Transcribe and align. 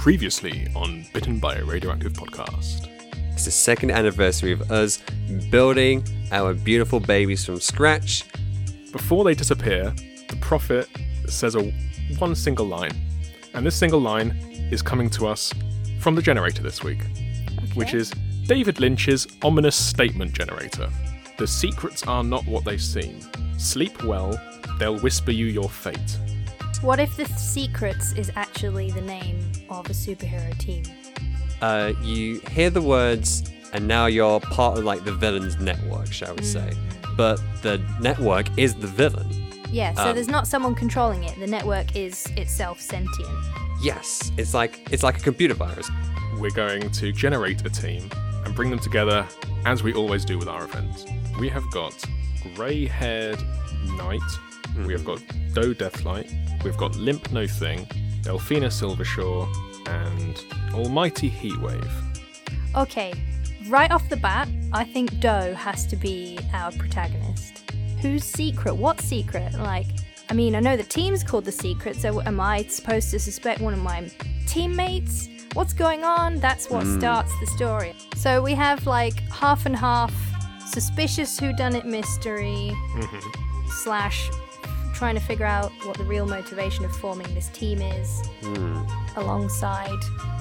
Previously 0.00 0.66
on 0.74 1.04
Bitten 1.12 1.38
by 1.38 1.56
a 1.56 1.62
Radioactive 1.62 2.14
Podcast. 2.14 2.88
It's 3.34 3.44
the 3.44 3.50
second 3.50 3.90
anniversary 3.90 4.50
of 4.50 4.72
us 4.72 5.02
building 5.50 6.02
our 6.32 6.54
beautiful 6.54 7.00
babies 7.00 7.44
from 7.44 7.60
scratch. 7.60 8.24
Before 8.92 9.24
they 9.24 9.34
disappear, 9.34 9.94
the 10.30 10.38
prophet 10.40 10.88
says 11.28 11.54
a 11.54 11.70
one 12.16 12.34
single 12.34 12.64
line, 12.64 12.98
and 13.52 13.66
this 13.66 13.76
single 13.76 14.00
line 14.00 14.30
is 14.72 14.80
coming 14.80 15.10
to 15.10 15.26
us 15.26 15.52
from 15.98 16.14
the 16.14 16.22
generator 16.22 16.62
this 16.62 16.82
week, 16.82 17.02
which 17.74 17.92
is 17.92 18.10
David 18.46 18.80
Lynch's 18.80 19.26
ominous 19.42 19.76
statement 19.76 20.32
generator. 20.32 20.88
The 21.36 21.46
secrets 21.46 22.06
are 22.06 22.24
not 22.24 22.46
what 22.46 22.64
they 22.64 22.78
seem. 22.78 23.20
Sleep 23.58 24.02
well, 24.04 24.40
they'll 24.78 24.98
whisper 25.00 25.30
you 25.30 25.44
your 25.44 25.68
fate. 25.68 26.18
What 26.82 26.98
if 26.98 27.14
the 27.16 27.26
Secrets 27.26 28.12
is 28.12 28.32
actually 28.36 28.90
the 28.90 29.02
name 29.02 29.38
of 29.68 29.86
a 29.90 29.92
superhero 29.92 30.56
team? 30.58 30.82
Uh, 31.60 31.92
you 32.02 32.40
hear 32.50 32.70
the 32.70 32.80
words, 32.80 33.42
and 33.74 33.86
now 33.86 34.06
you're 34.06 34.40
part 34.40 34.78
of 34.78 34.84
like 34.84 35.04
the 35.04 35.12
villain's 35.12 35.58
network, 35.60 36.10
shall 36.10 36.34
we 36.34 36.42
say? 36.42 36.72
But 37.18 37.38
the 37.60 37.82
network 38.00 38.46
is 38.58 38.74
the 38.74 38.86
villain. 38.86 39.28
Yeah, 39.70 39.92
so 39.94 40.08
Um, 40.08 40.14
there's 40.14 40.28
not 40.28 40.46
someone 40.46 40.74
controlling 40.74 41.24
it. 41.24 41.38
The 41.38 41.46
network 41.46 41.94
is 41.94 42.26
itself 42.38 42.80
sentient. 42.80 43.28
Yes, 43.82 44.32
it's 44.38 44.54
like 44.54 44.80
it's 44.90 45.02
like 45.02 45.18
a 45.18 45.20
computer 45.20 45.54
virus. 45.54 45.90
We're 46.38 46.50
going 46.50 46.90
to 46.90 47.12
generate 47.12 47.64
a 47.66 47.70
team 47.70 48.08
and 48.44 48.54
bring 48.54 48.70
them 48.70 48.78
together 48.78 49.26
as 49.66 49.82
we 49.82 49.92
always 49.92 50.24
do 50.24 50.38
with 50.38 50.48
our 50.48 50.64
events. 50.64 51.04
We 51.38 51.50
have 51.50 51.70
got 51.72 51.94
grey 52.54 52.86
haired 52.86 53.38
Knight, 53.96 54.20
we 54.78 54.92
have 54.92 55.04
got 55.04 55.18
Doe 55.52 55.74
Deathlight, 55.74 56.62
we've 56.64 56.76
got 56.76 56.96
Limp 56.96 57.32
No 57.32 57.46
Thing, 57.46 57.86
Delphina 58.22 58.70
Silvershaw, 58.70 59.48
and 59.86 60.44
Almighty 60.72 61.30
Heatwave. 61.30 61.90
Okay, 62.76 63.12
right 63.68 63.90
off 63.90 64.08
the 64.08 64.16
bat, 64.16 64.48
I 64.72 64.84
think 64.84 65.18
Doe 65.20 65.54
has 65.54 65.86
to 65.86 65.96
be 65.96 66.38
our 66.52 66.72
protagonist. 66.72 67.72
Whose 68.00 68.24
secret? 68.24 68.74
What 68.74 69.00
secret? 69.00 69.52
Like, 69.54 69.86
I 70.28 70.34
mean, 70.34 70.54
I 70.54 70.60
know 70.60 70.76
the 70.76 70.84
team's 70.84 71.24
called 71.24 71.44
the 71.44 71.52
secret, 71.52 71.96
so 71.96 72.22
am 72.22 72.40
I 72.40 72.62
supposed 72.62 73.10
to 73.10 73.18
suspect 73.18 73.60
one 73.60 73.74
of 73.74 73.80
my 73.80 74.10
teammates? 74.46 75.28
What's 75.54 75.72
going 75.72 76.04
on? 76.04 76.36
That's 76.36 76.70
what 76.70 76.84
hmm. 76.84 76.98
starts 76.98 77.32
the 77.40 77.46
story. 77.46 77.94
So 78.16 78.40
we 78.40 78.54
have 78.54 78.86
like 78.86 79.18
half 79.30 79.66
and 79.66 79.74
half 79.74 80.14
suspicious 80.66 81.40
whodunit 81.40 81.84
mystery 81.84 82.70
mm-hmm. 82.72 83.68
slash 83.68 84.30
trying 85.00 85.14
to 85.14 85.20
figure 85.22 85.46
out 85.46 85.72
what 85.86 85.96
the 85.96 86.04
real 86.04 86.26
motivation 86.26 86.84
of 86.84 86.94
forming 86.94 87.32
this 87.34 87.48
team 87.48 87.80
is 87.80 88.22
alongside 89.16 89.98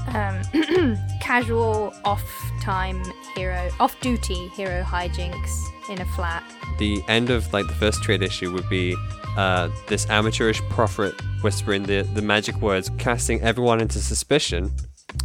um, 0.09 0.97
casual 1.21 1.93
off 2.03 2.21
time 2.61 3.01
hero 3.35 3.69
off 3.79 3.97
duty 4.01 4.49
hero 4.49 4.83
hijinks 4.83 5.63
in 5.89 6.01
a 6.01 6.05
flat 6.07 6.43
The 6.77 7.01
end 7.07 7.29
of 7.29 7.53
like 7.53 7.67
the 7.67 7.73
first 7.73 8.03
trade 8.03 8.21
issue 8.21 8.51
would 8.51 8.67
be 8.67 8.97
uh, 9.38 9.69
this 9.88 10.09
amateurish 10.09 10.59
prophet 10.63 11.16
whispering 11.41 11.83
the 11.83 12.01
the 12.13 12.21
magic 12.21 12.57
words, 12.57 12.91
casting 12.97 13.41
everyone 13.41 13.79
into 13.79 13.99
suspicion 13.99 14.73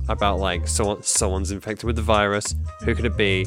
about 0.09 0.39
like 0.39 0.69
someone 0.69 1.03
someone's 1.03 1.51
infected 1.51 1.85
with 1.85 1.97
the 1.97 2.03
virus. 2.03 2.55
Who 2.85 2.95
could 2.95 3.05
it 3.05 3.17
be? 3.17 3.47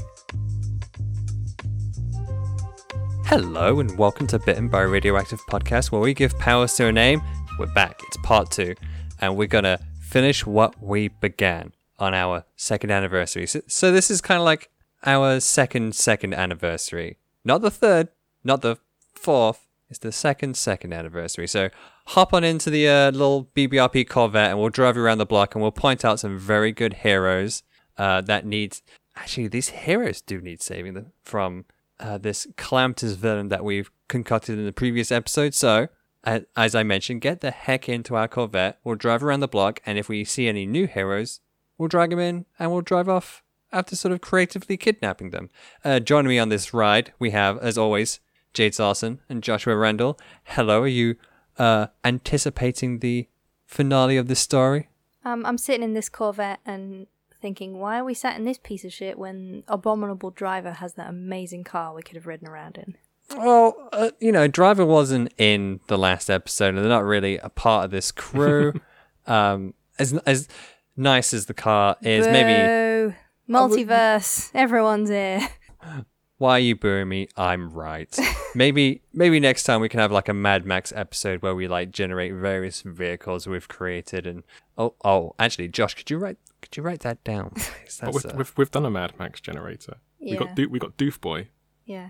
Hello 3.29 3.81
and 3.81 3.97
welcome 3.97 4.25
to 4.27 4.39
Bitten 4.39 4.69
by 4.69 4.83
Radioactive 4.83 5.45
Podcast, 5.47 5.91
where 5.91 5.99
we 5.99 6.13
give 6.13 6.39
powers 6.39 6.75
to 6.75 6.87
a 6.87 6.93
name. 6.93 7.21
We're 7.59 7.65
back. 7.73 7.99
It's 8.07 8.15
part 8.23 8.51
two, 8.51 8.73
and 9.19 9.35
we're 9.35 9.49
gonna 9.49 9.79
finish 9.99 10.45
what 10.45 10.81
we 10.81 11.09
began 11.09 11.73
on 11.99 12.13
our 12.13 12.45
second 12.55 12.89
anniversary. 12.89 13.45
So, 13.45 13.59
so 13.67 13.91
this 13.91 14.09
is 14.09 14.21
kind 14.21 14.39
of 14.39 14.45
like 14.45 14.69
our 15.05 15.41
second 15.41 15.93
second 15.93 16.35
anniversary, 16.35 17.17
not 17.43 17.61
the 17.61 17.69
third, 17.69 18.07
not 18.45 18.61
the 18.61 18.77
fourth. 19.13 19.67
It's 19.89 19.99
the 19.99 20.13
second 20.13 20.55
second 20.55 20.93
anniversary. 20.93 21.47
So 21.47 21.69
hop 22.05 22.33
on 22.33 22.45
into 22.45 22.69
the 22.69 22.87
uh, 22.87 23.11
little 23.11 23.49
BBRP 23.53 24.07
Corvette, 24.07 24.51
and 24.51 24.57
we'll 24.57 24.69
drive 24.69 24.95
you 24.95 25.01
around 25.01 25.17
the 25.17 25.25
block, 25.25 25.53
and 25.53 25.61
we'll 25.61 25.73
point 25.73 26.05
out 26.05 26.21
some 26.21 26.39
very 26.39 26.71
good 26.71 26.93
heroes 26.93 27.63
uh, 27.97 28.21
that 28.21 28.45
need. 28.45 28.77
Actually, 29.17 29.49
these 29.49 29.67
heroes 29.67 30.21
do 30.21 30.39
need 30.39 30.61
saving 30.61 30.93
them 30.93 31.11
from 31.23 31.65
uh, 31.99 32.17
this 32.17 32.47
calamitous 32.57 33.13
villain 33.13 33.49
that 33.49 33.63
we've 33.63 33.89
concocted 34.07 34.57
in 34.57 34.65
the 34.65 34.71
previous 34.73 35.11
episode. 35.11 35.53
So, 35.53 35.87
a- 36.25 36.45
as 36.55 36.75
I 36.75 36.83
mentioned, 36.83 37.21
get 37.21 37.41
the 37.41 37.51
heck 37.51 37.87
into 37.89 38.15
our 38.15 38.27
Corvette. 38.27 38.79
We'll 38.83 38.95
drive 38.95 39.23
around 39.23 39.39
the 39.41 39.47
block, 39.47 39.79
and 39.85 39.97
if 39.97 40.07
we 40.09 40.23
see 40.23 40.47
any 40.47 40.65
new 40.65 40.87
heroes, 40.87 41.39
we'll 41.77 41.89
drag 41.89 42.09
them 42.11 42.19
in 42.19 42.45
and 42.59 42.71
we'll 42.71 42.81
drive 42.81 43.09
off 43.09 43.43
after 43.71 43.95
sort 43.95 44.11
of 44.13 44.21
creatively 44.21 44.77
kidnapping 44.77 45.31
them. 45.31 45.49
Uh, 45.83 45.99
joining 45.99 46.29
me 46.29 46.39
on 46.39 46.49
this 46.49 46.73
ride, 46.73 47.13
we 47.19 47.31
have, 47.31 47.57
as 47.59 47.77
always, 47.77 48.19
Jade 48.53 48.73
Sarson 48.73 49.19
and 49.29 49.43
Joshua 49.43 49.75
Randall. 49.75 50.17
Hello, 50.43 50.81
are 50.83 50.87
you 50.87 51.15
uh, 51.59 51.87
anticipating 52.05 52.99
the 52.99 53.27
finale 53.65 54.17
of 54.17 54.27
this 54.27 54.39
story? 54.39 54.89
um, 55.25 55.45
i'm 55.45 55.57
sitting 55.57 55.83
in 55.83 55.93
this 55.93 56.07
corvette 56.07 56.59
and 56.65 57.05
thinking 57.41 57.79
why 57.79 57.99
are 57.99 58.03
we 58.03 58.13
sat 58.13 58.37
in 58.37 58.45
this 58.45 58.57
piece 58.57 58.83
of 58.83 58.93
shit 58.93 59.17
when 59.17 59.63
abominable 59.67 60.31
driver 60.31 60.71
has 60.71 60.93
that 60.93 61.09
amazing 61.09 61.63
car 61.63 61.93
we 61.93 62.01
could 62.01 62.15
have 62.15 62.27
ridden 62.27 62.47
around 62.47 62.77
in 62.77 62.95
Well, 63.35 63.89
uh, 63.91 64.11
you 64.19 64.31
know, 64.31 64.47
Driver 64.47 64.85
wasn't 64.85 65.33
in 65.37 65.81
the 65.87 65.97
last 65.97 66.29
episode, 66.29 66.69
and 66.69 66.77
they're 66.77 66.87
not 66.87 67.03
really 67.03 67.37
a 67.37 67.49
part 67.49 67.83
of 67.85 67.91
this 67.91 68.09
crew. 68.11 68.73
um, 69.25 69.73
as 69.99 70.13
as 70.25 70.47
nice 70.95 71.33
as 71.33 71.45
the 71.47 71.53
car 71.53 71.97
is, 72.01 72.25
maybe 72.25 72.55
Boo. 72.55 73.15
multiverse 73.53 74.49
everyone's 74.53 75.09
here 75.09 75.47
why 76.37 76.57
are 76.57 76.59
you 76.59 76.75
booing 76.75 77.09
me? 77.09 77.27
I'm 77.35 77.71
right. 77.71 78.17
maybe 78.55 79.01
maybe 79.13 79.39
next 79.39 79.63
time 79.63 79.81
we 79.81 79.89
can 79.89 79.99
have 79.99 80.11
like 80.11 80.29
a 80.29 80.33
Mad 80.33 80.65
Max 80.65 80.93
episode 80.95 81.41
where 81.41 81.55
we 81.55 81.67
like 81.67 81.91
generate 81.91 82.33
various 82.33 82.81
vehicles 82.81 83.47
we've 83.47 83.67
created. 83.67 84.27
And 84.27 84.43
oh 84.77 84.93
oh, 85.03 85.35
actually, 85.39 85.67
Josh, 85.67 85.95
could 85.95 86.09
you 86.09 86.17
write 86.17 86.37
could 86.61 86.75
you 86.77 86.83
write 86.83 87.01
that 87.01 87.23
down, 87.23 87.51
please? 87.55 87.99
But 88.01 88.13
we've, 88.13 88.25
uh, 88.25 88.31
we've, 88.35 88.53
we've 88.57 88.71
done 88.71 88.85
a 88.85 88.89
Mad 88.91 89.13
Max 89.19 89.39
generator. 89.41 89.97
Yeah. 90.19 90.25
We 90.25 90.31
Yeah. 90.33 90.39
got 90.45 90.55
Do- 90.55 90.69
we 90.69 90.79
got 90.79 90.97
Doof 90.97 91.21
Boy. 91.21 91.49
yeah 91.85 92.09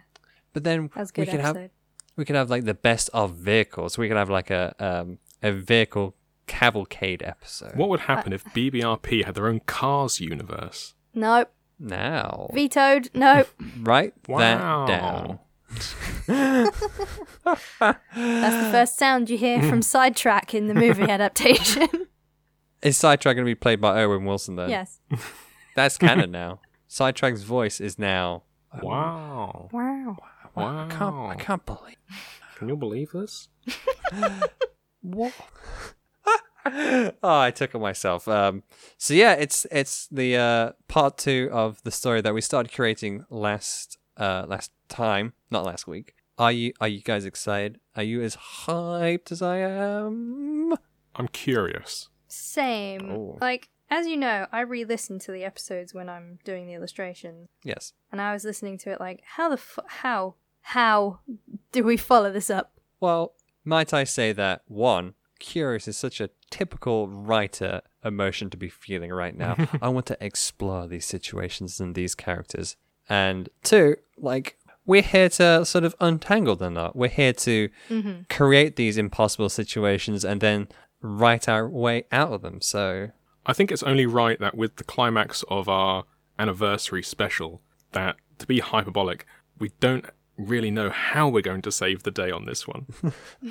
but 0.53 0.63
then 0.63 0.89
that 0.95 0.99
was 1.01 1.09
a 1.09 1.13
we 1.21 1.25
good 1.25 1.31
can 1.31 1.39
have 1.41 1.69
we 2.15 2.25
could 2.25 2.35
have 2.35 2.49
like 2.49 2.63
the 2.65 2.73
best 2.73 3.09
of 3.13 3.35
vehicles. 3.35 3.97
We 3.97 4.07
could 4.07 4.17
have 4.17 4.29
like 4.29 4.49
a 4.49 4.73
um 4.79 5.19
a 5.43 5.51
vehicle 5.51 6.15
cavalcade 6.47 7.21
episode. 7.21 7.75
What 7.75 7.89
would 7.89 7.99
happen 8.01 8.33
if 8.33 8.43
BBRP 8.45 9.25
had 9.25 9.35
their 9.35 9.47
own 9.47 9.59
Cars 9.67 10.19
universe? 10.19 10.95
nope 11.13 11.51
Now, 11.79 12.49
vetoed 12.53 13.09
nope 13.13 13.49
write 13.81 14.13
Wow. 14.27 14.85
that 14.87 14.99
down. 15.01 15.39
That's 17.45 18.55
the 18.65 18.69
first 18.71 18.97
sound 18.97 19.29
you 19.29 19.37
hear 19.37 19.61
from 19.61 19.81
Sidetrack 19.93 20.53
in 20.53 20.67
the 20.67 20.73
movie 20.73 21.03
adaptation. 21.09 21.87
Is 22.81 22.97
Sidetrack 22.97 23.35
going 23.35 23.45
to 23.45 23.49
be 23.49 23.55
played 23.55 23.81
by 23.81 24.01
Owen 24.01 24.25
Wilson 24.25 24.55
then? 24.55 24.69
yes. 24.69 24.99
That's 25.75 25.97
canon 25.97 26.31
now. 26.31 26.59
Sidetrack's 26.87 27.43
voice 27.43 27.79
is 27.79 27.99
now. 27.99 28.43
Wow. 28.81 29.69
Wow. 29.71 30.17
Wow. 30.55 30.85
I 30.85 30.93
can't. 30.93 31.15
I 31.15 31.35
can't 31.35 31.65
believe. 31.65 31.97
Can 32.55 32.69
you 32.69 32.75
believe 32.75 33.11
this? 33.11 33.49
What? 35.01 35.31
oh, 36.65 37.11
I 37.23 37.51
took 37.51 37.73
it 37.73 37.79
myself. 37.79 38.27
Um, 38.27 38.63
so 38.97 39.13
yeah, 39.13 39.33
it's 39.33 39.65
it's 39.71 40.07
the 40.07 40.35
uh, 40.35 40.71
part 40.89 41.17
two 41.17 41.49
of 41.51 41.81
the 41.83 41.91
story 41.91 42.19
that 42.21 42.33
we 42.33 42.41
started 42.41 42.73
creating 42.73 43.25
last 43.29 43.97
uh, 44.17 44.45
last 44.47 44.71
time, 44.89 45.33
not 45.49 45.63
last 45.63 45.87
week. 45.87 46.13
Are 46.37 46.51
you 46.51 46.73
are 46.81 46.87
you 46.87 47.01
guys 47.01 47.23
excited? 47.23 47.79
Are 47.95 48.03
you 48.03 48.21
as 48.21 48.35
hyped 48.35 49.31
as 49.31 49.41
I 49.41 49.59
am? 49.59 50.73
I'm 51.15 51.27
curious. 51.29 52.09
Same. 52.27 53.11
Oh. 53.11 53.37
Like, 53.41 53.69
as 53.89 54.07
you 54.07 54.17
know, 54.17 54.47
I 54.51 54.61
re 54.61 54.83
listen 54.85 55.19
to 55.19 55.31
the 55.31 55.43
episodes 55.43 55.93
when 55.93 56.09
I'm 56.09 56.39
doing 56.43 56.67
the 56.67 56.73
illustrations. 56.73 57.49
Yes. 57.63 57.93
And 58.11 58.21
I 58.21 58.33
was 58.33 58.43
listening 58.43 58.77
to 58.79 58.91
it 58.91 58.99
like, 58.99 59.21
how 59.25 59.49
the 59.49 59.55
f- 59.55 59.79
how? 59.87 60.35
How 60.61 61.19
do 61.71 61.83
we 61.83 61.95
follow 61.95 62.31
this 62.31 62.49
up? 62.49 62.73
Well, 62.99 63.33
might 63.63 63.93
I 63.93 64.03
say 64.03 64.33
that 64.33 64.63
one, 64.67 65.13
curious 65.39 65.87
is 65.87 65.95
such 65.97 66.19
a 66.19 66.29
typical 66.49 67.07
writer 67.07 67.81
emotion 68.03 68.49
to 68.49 68.57
be 68.57 68.69
feeling 68.69 69.11
right 69.11 69.35
now. 69.35 69.55
I 69.81 69.89
want 69.89 70.05
to 70.07 70.17
explore 70.19 70.87
these 70.87 71.05
situations 71.05 71.79
and 71.79 71.95
these 71.95 72.15
characters. 72.15 72.75
And 73.09 73.49
two, 73.63 73.97
like 74.17 74.57
we're 74.85 75.01
here 75.01 75.29
to 75.29 75.65
sort 75.65 75.83
of 75.83 75.95
untangle 75.99 76.55
the 76.55 76.69
knot. 76.69 76.95
We're 76.95 77.09
here 77.09 77.33
to 77.33 77.69
mm-hmm. 77.89 78.21
create 78.29 78.77
these 78.77 78.97
impossible 78.97 79.49
situations 79.49 80.23
and 80.25 80.41
then 80.41 80.69
write 81.01 81.47
our 81.47 81.67
way 81.69 82.05
out 82.11 82.31
of 82.33 82.41
them. 82.41 82.61
So 82.61 83.09
I 83.45 83.53
think 83.53 83.71
it's 83.71 83.83
only 83.83 84.05
right 84.05 84.39
that 84.39 84.55
with 84.57 84.75
the 84.77 84.83
climax 84.83 85.43
of 85.49 85.69
our 85.69 86.05
anniversary 86.39 87.03
special, 87.03 87.61
that 87.93 88.15
to 88.39 88.45
be 88.47 88.59
hyperbolic, 88.59 89.25
we 89.59 89.71
don't 89.79 90.05
really 90.37 90.69
know 90.69 90.89
how 90.89 91.27
we're 91.27 91.41
going 91.41 91.61
to 91.63 91.71
save 91.71 92.03
the 92.03 92.11
day 92.11 92.29
on 92.29 92.45
this 92.45 92.67
one. 92.67 92.85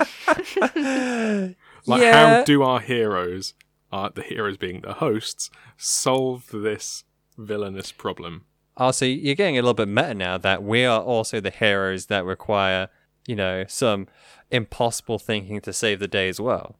like, 1.86 2.00
Yeah. 2.00 2.38
how 2.38 2.44
do 2.44 2.62
our 2.62 2.80
heroes, 2.80 3.54
uh, 3.92 4.10
the 4.14 4.22
heroes 4.22 4.56
being 4.56 4.80
the 4.82 4.94
hosts, 4.94 5.50
solve 5.76 6.48
this 6.52 7.04
villainous 7.36 7.92
problem. 7.92 8.44
Also, 8.76 9.06
you're 9.06 9.34
getting 9.34 9.56
a 9.58 9.62
little 9.62 9.74
bit 9.74 9.88
meta 9.88 10.14
now 10.14 10.36
that 10.38 10.62
we 10.62 10.84
are 10.84 11.00
also 11.00 11.40
the 11.40 11.50
heroes 11.50 12.06
that 12.06 12.24
require, 12.24 12.88
you 13.26 13.34
know, 13.34 13.64
some 13.68 14.06
impossible 14.50 15.18
thinking 15.18 15.60
to 15.62 15.72
save 15.72 15.98
the 15.98 16.08
day 16.08 16.28
as 16.28 16.40
well. 16.40 16.76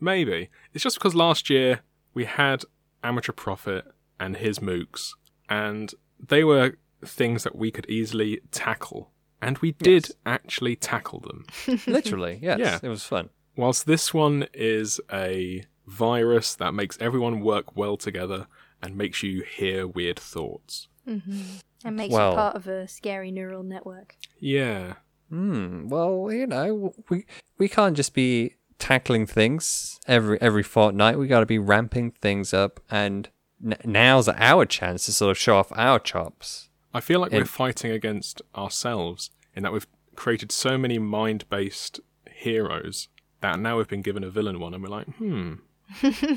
Maybe. 0.00 0.48
It's 0.72 0.84
just 0.84 0.96
because 0.96 1.14
last 1.14 1.50
year 1.50 1.80
we 2.14 2.24
had 2.24 2.64
Amateur 3.02 3.32
Prophet 3.32 3.84
and 4.20 4.36
his 4.36 4.58
mooks, 4.58 5.10
and 5.48 5.92
they 6.24 6.44
were 6.44 6.76
things 7.04 7.44
that 7.44 7.56
we 7.56 7.70
could 7.70 7.88
easily 7.88 8.40
tackle. 8.50 9.10
And 9.40 9.56
we 9.58 9.70
did 9.72 10.06
Yes. 10.08 10.12
actually 10.26 10.74
tackle 10.76 11.20
them. 11.20 11.46
Literally, 11.86 12.40
yes. 12.42 12.58
Yeah. 12.58 12.78
It 12.82 12.88
was 12.88 13.04
fun. 13.04 13.30
Whilst 13.56 13.86
this 13.86 14.12
one 14.12 14.46
is 14.52 15.00
a 15.12 15.64
virus 15.86 16.56
that 16.56 16.74
makes 16.74 16.98
everyone 17.00 17.40
work 17.40 17.76
well 17.76 17.96
together 17.96 18.46
and 18.82 18.96
makes 18.96 19.22
you 19.22 19.42
hear 19.42 19.86
weird 19.86 20.18
thoughts. 20.18 20.88
And 21.06 21.96
makes 21.96 22.12
Well- 22.12 22.30
you 22.32 22.36
part 22.36 22.56
of 22.56 22.66
a 22.66 22.86
scary 22.88 23.30
neural 23.30 23.62
network. 23.62 24.16
Yeah. 24.40 24.94
Hmm. 25.30 25.88
Well, 25.88 26.28
you 26.32 26.46
know, 26.46 26.92
we 27.08 27.24
we 27.58 27.68
can't 27.68 27.96
just 27.96 28.14
be 28.14 28.54
tackling 28.78 29.26
things 29.26 29.98
every 30.06 30.40
every 30.40 30.62
fortnight. 30.62 31.18
We 31.18 31.26
got 31.26 31.40
to 31.40 31.46
be 31.46 31.58
ramping 31.58 32.12
things 32.12 32.52
up, 32.54 32.80
and 32.90 33.28
n- 33.64 33.78
now's 33.84 34.28
our 34.28 34.64
chance 34.64 35.06
to 35.06 35.12
sort 35.12 35.30
of 35.30 35.38
show 35.38 35.56
off 35.56 35.72
our 35.76 35.98
chops. 35.98 36.68
I 36.94 37.00
feel 37.00 37.20
like 37.20 37.32
we're 37.32 37.44
fighting 37.44 37.90
against 37.92 38.40
ourselves 38.56 39.30
in 39.54 39.62
that 39.62 39.72
we've 39.72 39.86
created 40.16 40.50
so 40.50 40.78
many 40.78 40.98
mind 40.98 41.48
based 41.48 42.00
heroes 42.30 43.08
that 43.40 43.58
now 43.60 43.76
we've 43.76 43.88
been 43.88 44.02
given 44.02 44.24
a 44.24 44.30
villain 44.30 44.58
one 44.58 44.74
and 44.74 44.82
we're 44.82 44.88
like, 44.88 45.06
hmm, 45.16 45.54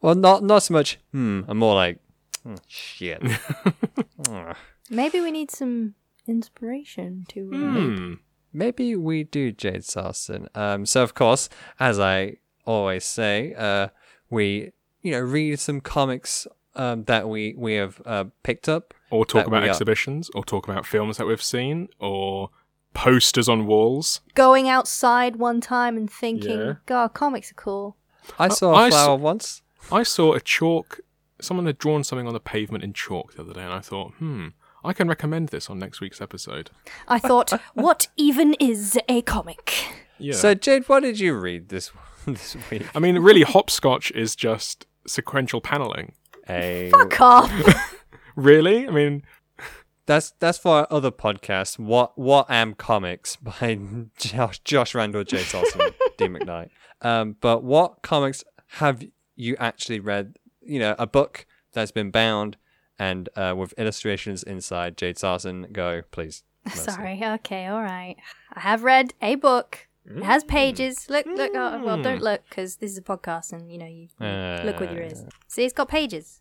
Well, 0.00 0.14
not 0.14 0.42
not 0.42 0.62
so 0.62 0.74
much. 0.74 0.98
Hmm. 1.12 1.42
I'm 1.48 1.58
more 1.58 1.74
like, 1.74 1.98
hmm, 2.42 2.56
shit. 2.66 3.22
Ugh. 4.28 4.56
Maybe 4.90 5.20
we 5.20 5.30
need 5.30 5.50
some 5.50 5.94
inspiration 6.28 7.24
to. 7.30 7.50
Uh, 7.52 7.56
hmm. 7.56 8.14
Maybe 8.56 8.96
we 8.96 9.24
do, 9.24 9.52
Jade 9.52 9.84
Sarson. 9.84 10.48
Um, 10.54 10.86
so 10.86 11.02
of 11.02 11.14
course, 11.14 11.48
as 11.78 11.98
I 12.00 12.36
always 12.64 13.04
say, 13.04 13.54
uh, 13.56 13.88
we 14.30 14.72
you 15.02 15.10
know 15.12 15.20
read 15.20 15.60
some 15.60 15.80
comics 15.80 16.46
um, 16.74 17.04
that 17.04 17.28
we 17.28 17.54
we 17.56 17.74
have 17.74 18.00
uh, 18.06 18.24
picked 18.42 18.68
up. 18.68 18.94
Or 19.10 19.24
talk 19.24 19.46
about 19.46 19.62
we 19.62 19.68
are- 19.68 19.70
exhibitions, 19.70 20.30
or 20.34 20.42
talk 20.44 20.68
about 20.68 20.84
films 20.86 21.16
that 21.18 21.26
we've 21.26 21.42
seen, 21.42 21.88
or 22.00 22.50
posters 22.94 23.48
on 23.48 23.66
walls. 23.66 24.20
Going 24.34 24.68
outside 24.68 25.36
one 25.36 25.60
time 25.60 25.96
and 25.96 26.10
thinking, 26.10 26.58
Yeah. 26.58 26.72
God, 26.86 27.08
comics 27.14 27.50
are 27.52 27.54
cool. 27.54 27.96
I 28.38 28.48
saw 28.48 28.72
I 28.74 28.88
a 28.88 28.90
saw- 28.90 29.04
flower 29.04 29.16
once. 29.16 29.62
I 29.92 30.02
saw 30.02 30.32
a 30.32 30.40
chalk, 30.40 30.98
someone 31.40 31.66
had 31.66 31.78
drawn 31.78 32.02
something 32.02 32.26
on 32.26 32.32
the 32.32 32.40
pavement 32.40 32.82
in 32.82 32.92
chalk 32.94 33.34
the 33.34 33.42
other 33.42 33.52
day, 33.52 33.60
and 33.62 33.72
I 33.72 33.78
thought, 33.80 34.12
hmm, 34.14 34.48
I 34.86 34.92
can 34.92 35.08
recommend 35.08 35.48
this 35.48 35.68
on 35.68 35.78
next 35.78 36.00
week's 36.00 36.20
episode. 36.20 36.70
I 37.08 37.18
thought, 37.18 37.52
what 37.74 38.08
even 38.16 38.54
is 38.54 38.98
a 39.08 39.22
comic? 39.22 39.74
Yeah. 40.18 40.34
So 40.34 40.54
Jade, 40.54 40.88
what 40.88 41.00
did 41.00 41.18
you 41.18 41.34
read 41.34 41.68
this 41.68 41.90
this 42.26 42.56
week? 42.70 42.86
I 42.94 42.98
mean, 43.00 43.18
really, 43.18 43.42
hopscotch 43.42 44.10
is 44.12 44.36
just 44.36 44.86
sequential 45.06 45.60
paneling. 45.60 46.12
A, 46.48 46.90
Fuck 46.90 47.20
off. 47.20 47.92
Really? 48.36 48.86
I 48.86 48.90
mean, 48.90 49.22
that's 50.04 50.32
that's 50.40 50.58
for 50.58 50.80
our 50.80 50.86
other 50.90 51.10
podcast. 51.10 51.78
What 51.78 52.18
what 52.18 52.48
am 52.50 52.74
comics 52.74 53.36
by 53.36 53.78
Josh 54.18 54.58
Josh 54.58 54.94
Randall, 54.94 55.24
Jay 55.24 55.42
Sarson, 55.42 55.80
D 56.18 56.26
McKnight. 56.26 56.68
Um, 57.00 57.36
but 57.40 57.64
what 57.64 58.02
comics 58.02 58.44
have 58.72 59.02
you 59.36 59.56
actually 59.58 60.00
read? 60.00 60.36
You 60.60 60.80
know, 60.80 60.94
a 60.98 61.06
book 61.06 61.46
that's 61.72 61.92
been 61.92 62.10
bound 62.10 62.58
and 62.98 63.28
uh, 63.36 63.54
with 63.56 63.72
illustrations 63.78 64.42
inside. 64.42 64.96
Jade 64.96 65.18
Sarson, 65.18 65.68
go 65.72 66.02
please. 66.10 66.42
Mercy. 66.66 66.78
Sorry. 66.90 67.20
Okay. 67.22 67.66
All 67.66 67.82
right. 67.82 68.16
I 68.52 68.60
have 68.60 68.82
read 68.84 69.14
a 69.22 69.34
book. 69.36 69.86
It 70.08 70.22
has 70.22 70.44
pages. 70.44 71.08
Look, 71.10 71.26
look. 71.26 71.50
Oh, 71.54 71.82
well, 71.84 72.00
don't 72.00 72.22
look 72.22 72.42
because 72.48 72.76
this 72.76 72.92
is 72.92 72.98
a 72.98 73.02
podcast, 73.02 73.52
and 73.52 73.70
you 73.72 73.78
know 73.78 73.86
you, 73.86 74.08
you 74.20 74.64
look 74.64 74.78
with 74.78 74.92
your 74.92 75.02
ears. 75.02 75.24
See, 75.48 75.64
it's 75.64 75.74
got 75.74 75.88
pages. 75.88 76.40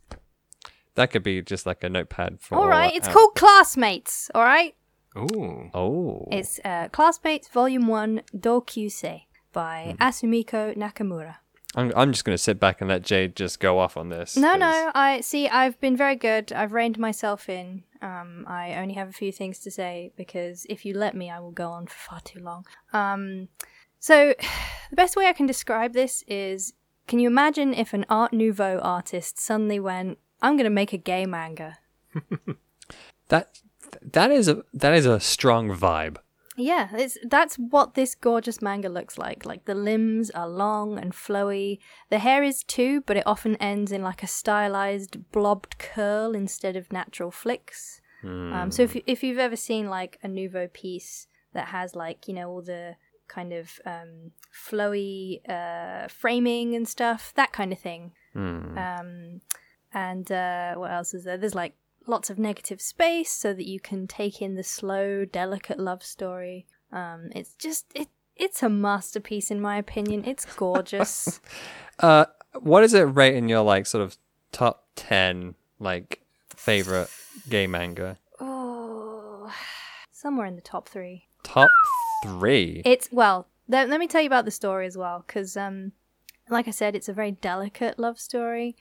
That 0.94 1.12
could 1.12 1.24
be 1.24 1.42
just 1.42 1.66
like 1.66 1.84
a 1.84 1.90
notepad 1.90 2.40
for. 2.42 2.56
All 2.56 2.68
right. 2.68 2.94
It's 2.96 3.08
our- 3.08 3.14
called 3.14 3.36
Classmates. 3.36 4.30
All 4.36 4.44
right. 4.44 4.76
ooh. 5.18 5.70
Oh. 5.74 6.28
It's 6.32 6.60
uh, 6.64 6.90
Classmates 6.92 7.48
Volume 7.50 7.88
One 7.88 8.22
Dokyusei 8.38 9.24
by 9.52 9.96
Asumiko 10.00 10.76
Nakamura. 10.78 11.38
I'm 11.76 11.92
I'm 11.96 12.12
just 12.12 12.24
gonna 12.26 12.38
sit 12.38 12.60
back 12.60 12.82
and 12.82 12.90
let 12.90 13.02
Jade 13.04 13.36
just 13.36 13.60
go 13.60 13.80
off 13.80 13.98
on 13.98 14.10
this. 14.10 14.36
No, 14.38 14.52
'cause- 14.52 14.60
no. 14.60 14.92
I 14.96 15.22
see. 15.22 15.48
I've 15.50 15.80
been 15.80 15.96
very 15.98 16.16
good. 16.16 16.52
I've 16.54 16.72
reined 16.74 16.98
myself 16.98 17.50
in. 17.50 17.84
Um, 18.02 18.46
I 18.48 18.76
only 18.76 18.94
have 18.96 19.10
a 19.10 19.14
few 19.14 19.32
things 19.32 19.60
to 19.60 19.72
say 19.72 20.12
because 20.16 20.66
if 20.70 20.86
you 20.86 20.94
let 20.98 21.16
me, 21.16 21.30
I 21.30 21.40
will 21.40 21.52
go 21.52 21.70
on 21.72 21.88
for 21.88 21.98
far 21.98 22.22
too 22.22 22.40
long. 22.40 22.66
Um, 22.94 23.50
so 24.00 24.34
the 24.90 24.96
best 24.96 25.16
way 25.16 25.28
I 25.28 25.34
can 25.34 25.46
describe 25.48 25.94
this 25.94 26.24
is: 26.28 26.74
Can 27.08 27.20
you 27.20 27.28
imagine 27.28 27.74
if 27.74 27.94
an 27.94 28.06
Art 28.10 28.32
Nouveau 28.34 28.80
artist 28.80 29.38
suddenly 29.40 29.80
went, 29.80 30.18
"I'm 30.42 30.54
going 30.56 30.64
to 30.66 30.70
make 30.70 30.94
a 30.94 30.98
gay 30.98 31.26
manga"? 31.26 31.78
That 33.30 33.60
that 34.02 34.30
is 34.30 34.48
a 34.48 34.64
that 34.74 34.94
is 34.94 35.06
a 35.08 35.20
strong 35.20 35.70
vibe. 35.76 36.18
Yeah, 36.58 36.90
it's 36.94 37.18
that's 37.24 37.58
what 37.58 37.96
this 37.96 38.16
gorgeous 38.16 38.62
manga 38.62 38.88
looks 38.90 39.18
like. 39.18 39.46
Like 39.46 39.66
the 39.66 39.76
limbs 39.76 40.30
are 40.32 40.48
long 40.48 40.98
and 40.98 41.12
flowy. 41.12 41.80
The 42.10 42.20
hair 42.20 42.44
is 42.44 42.64
too, 42.64 43.02
but 43.02 43.18
it 43.18 43.24
often 43.26 43.56
ends 43.58 43.92
in 43.92 44.02
like 44.02 44.24
a 44.24 44.28
stylized 44.28 45.32
blobbed 45.32 45.78
curl 45.78 46.34
instead 46.34 46.76
of 46.76 46.94
natural 46.94 47.32
flicks. 47.32 48.02
Um, 48.54 48.72
so 48.72 48.84
if 48.84 48.96
you, 48.96 49.02
if 49.06 49.24
you've 49.24 49.38
ever 49.38 49.56
seen 49.56 49.90
like 49.90 50.18
a 50.24 50.28
nouveau 50.28 50.68
piece 50.68 51.28
that 51.54 51.68
has 51.68 51.96
like 51.96 52.28
you 52.28 52.34
know 52.34 52.50
all 52.50 52.62
the 52.62 52.96
kind 53.28 53.54
of 53.54 53.80
um, 53.86 54.32
flowy 54.54 55.42
uh, 55.50 56.08
framing 56.08 56.76
and 56.76 56.88
stuff, 56.88 57.34
that 57.36 57.52
kind 57.52 57.74
of 57.74 57.80
thing. 57.80 58.14
Um, 58.78 59.42
and 59.94 60.32
uh, 60.32 60.76
what 60.76 60.92
else 60.92 61.14
is 61.14 61.24
there? 61.24 61.38
There's 61.38 61.56
like 61.56 61.76
lots 62.08 62.30
of 62.30 62.40
negative 62.40 62.82
space 62.82 63.32
so 63.32 63.54
that 63.54 63.68
you 63.68 63.80
can 63.80 64.08
take 64.08 64.42
in 64.42 64.56
the 64.56 64.64
slow, 64.64 65.26
delicate 65.26 65.80
love 65.80 66.04
story. 66.04 66.66
Um, 66.92 67.30
it's 67.36 67.54
just 67.56 67.86
it. 67.96 68.10
It's 68.36 68.62
a 68.62 68.70
masterpiece 68.70 69.50
in 69.50 69.62
my 69.62 69.78
opinion. 69.78 70.26
It's 70.26 70.46
gorgeous. 70.56 71.40
Uh, 72.00 72.26
what 72.60 72.84
is 72.84 72.94
it 72.94 73.04
rate 73.04 73.36
in 73.36 73.48
your 73.48 73.62
like 73.62 73.86
sort 73.86 74.04
of 74.04 74.18
top 74.52 74.86
ten 74.96 75.56
like 75.80 76.22
favorite 76.56 77.10
gay 77.50 77.68
manga? 77.68 78.18
oh, 78.40 79.52
somewhere 80.12 80.46
in 80.46 80.56
the 80.56 80.62
top 80.62 80.90
three. 80.90 81.28
Top 81.44 81.70
three. 82.24 82.82
It's 82.86 83.10
well. 83.12 83.48
Let, 83.68 83.90
let 83.90 84.00
me 84.00 84.08
tell 84.08 84.22
you 84.22 84.28
about 84.28 84.46
the 84.46 84.52
story 84.52 84.86
as 84.86 84.96
well, 84.96 85.24
because 85.26 85.58
um, 85.58 85.92
like 86.50 86.68
I 86.68 86.72
said, 86.72 86.96
it's 86.96 87.10
a 87.10 87.14
very 87.14 87.32
delicate 87.32 87.98
love 87.98 88.20
story. 88.20 88.76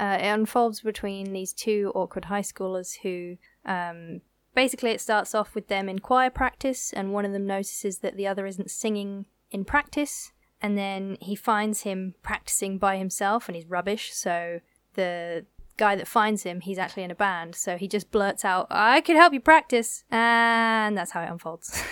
Uh, 0.00 0.18
it 0.20 0.26
unfolds 0.26 0.80
between 0.80 1.32
these 1.32 1.52
two 1.52 1.92
awkward 1.94 2.26
high 2.26 2.42
schoolers 2.42 2.98
who, 3.02 3.36
um, 3.64 4.20
basically, 4.54 4.90
it 4.90 5.00
starts 5.00 5.34
off 5.34 5.54
with 5.54 5.68
them 5.68 5.88
in 5.88 6.00
choir 6.00 6.30
practice, 6.30 6.92
and 6.92 7.12
one 7.12 7.24
of 7.24 7.32
them 7.32 7.46
notices 7.46 7.98
that 7.98 8.16
the 8.16 8.26
other 8.26 8.46
isn't 8.46 8.70
singing 8.70 9.26
in 9.50 9.64
practice, 9.64 10.32
and 10.60 10.76
then 10.76 11.16
he 11.20 11.34
finds 11.34 11.82
him 11.82 12.14
practicing 12.22 12.78
by 12.78 12.96
himself, 12.98 13.48
and 13.48 13.56
he's 13.56 13.66
rubbish. 13.66 14.12
So 14.12 14.60
the 14.94 15.46
guy 15.76 15.96
that 15.96 16.08
finds 16.08 16.42
him, 16.42 16.60
he's 16.60 16.78
actually 16.78 17.04
in 17.04 17.10
a 17.10 17.14
band, 17.14 17.54
so 17.54 17.76
he 17.76 17.88
just 17.88 18.10
blurts 18.10 18.44
out, 18.44 18.66
"I 18.70 19.00
could 19.00 19.16
help 19.16 19.32
you 19.32 19.40
practice," 19.40 20.04
and 20.10 20.96
that's 20.96 21.12
how 21.12 21.22
it 21.22 21.30
unfolds. 21.30 21.82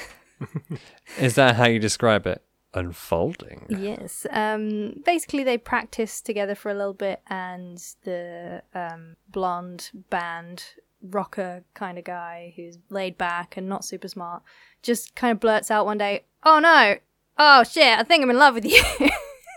Is 1.19 1.35
that 1.37 1.57
how 1.57 1.67
you 1.67 1.79
describe 1.79 2.27
it? 2.27 2.43
Unfolding. 2.75 3.67
Yes. 3.69 4.27
Um, 4.31 5.03
basically, 5.05 5.45
they 5.45 5.59
practiced 5.59 6.27
together 6.27 6.55
for 6.55 6.71
a 6.71 6.75
little 6.75 6.95
bit, 6.95 7.21
and 7.29 7.79
the 8.05 8.63
um, 8.75 9.17
blonde 9.29 9.91
band 10.11 10.65
rocker 11.01 11.65
kind 11.75 11.99
of 11.99 12.05
guy 12.05 12.53
who's 12.57 12.79
laid 12.89 13.19
back 13.19 13.57
and 13.57 13.69
not 13.69 13.85
super 13.85 14.09
smart 14.09 14.43
just 14.85 15.15
kind 15.15 15.33
of 15.33 15.41
blurts 15.41 15.71
out 15.71 15.87
one 15.87 15.99
day, 15.99 16.25
"Oh 16.45 16.61
no! 16.61 16.97
Oh 17.39 17.65
shit! 17.65 17.99
I 17.99 18.03
think 18.05 18.23
I'm 18.23 18.31
in 18.31 18.39
love 18.39 18.55
with 18.55 18.65
you." 18.65 18.83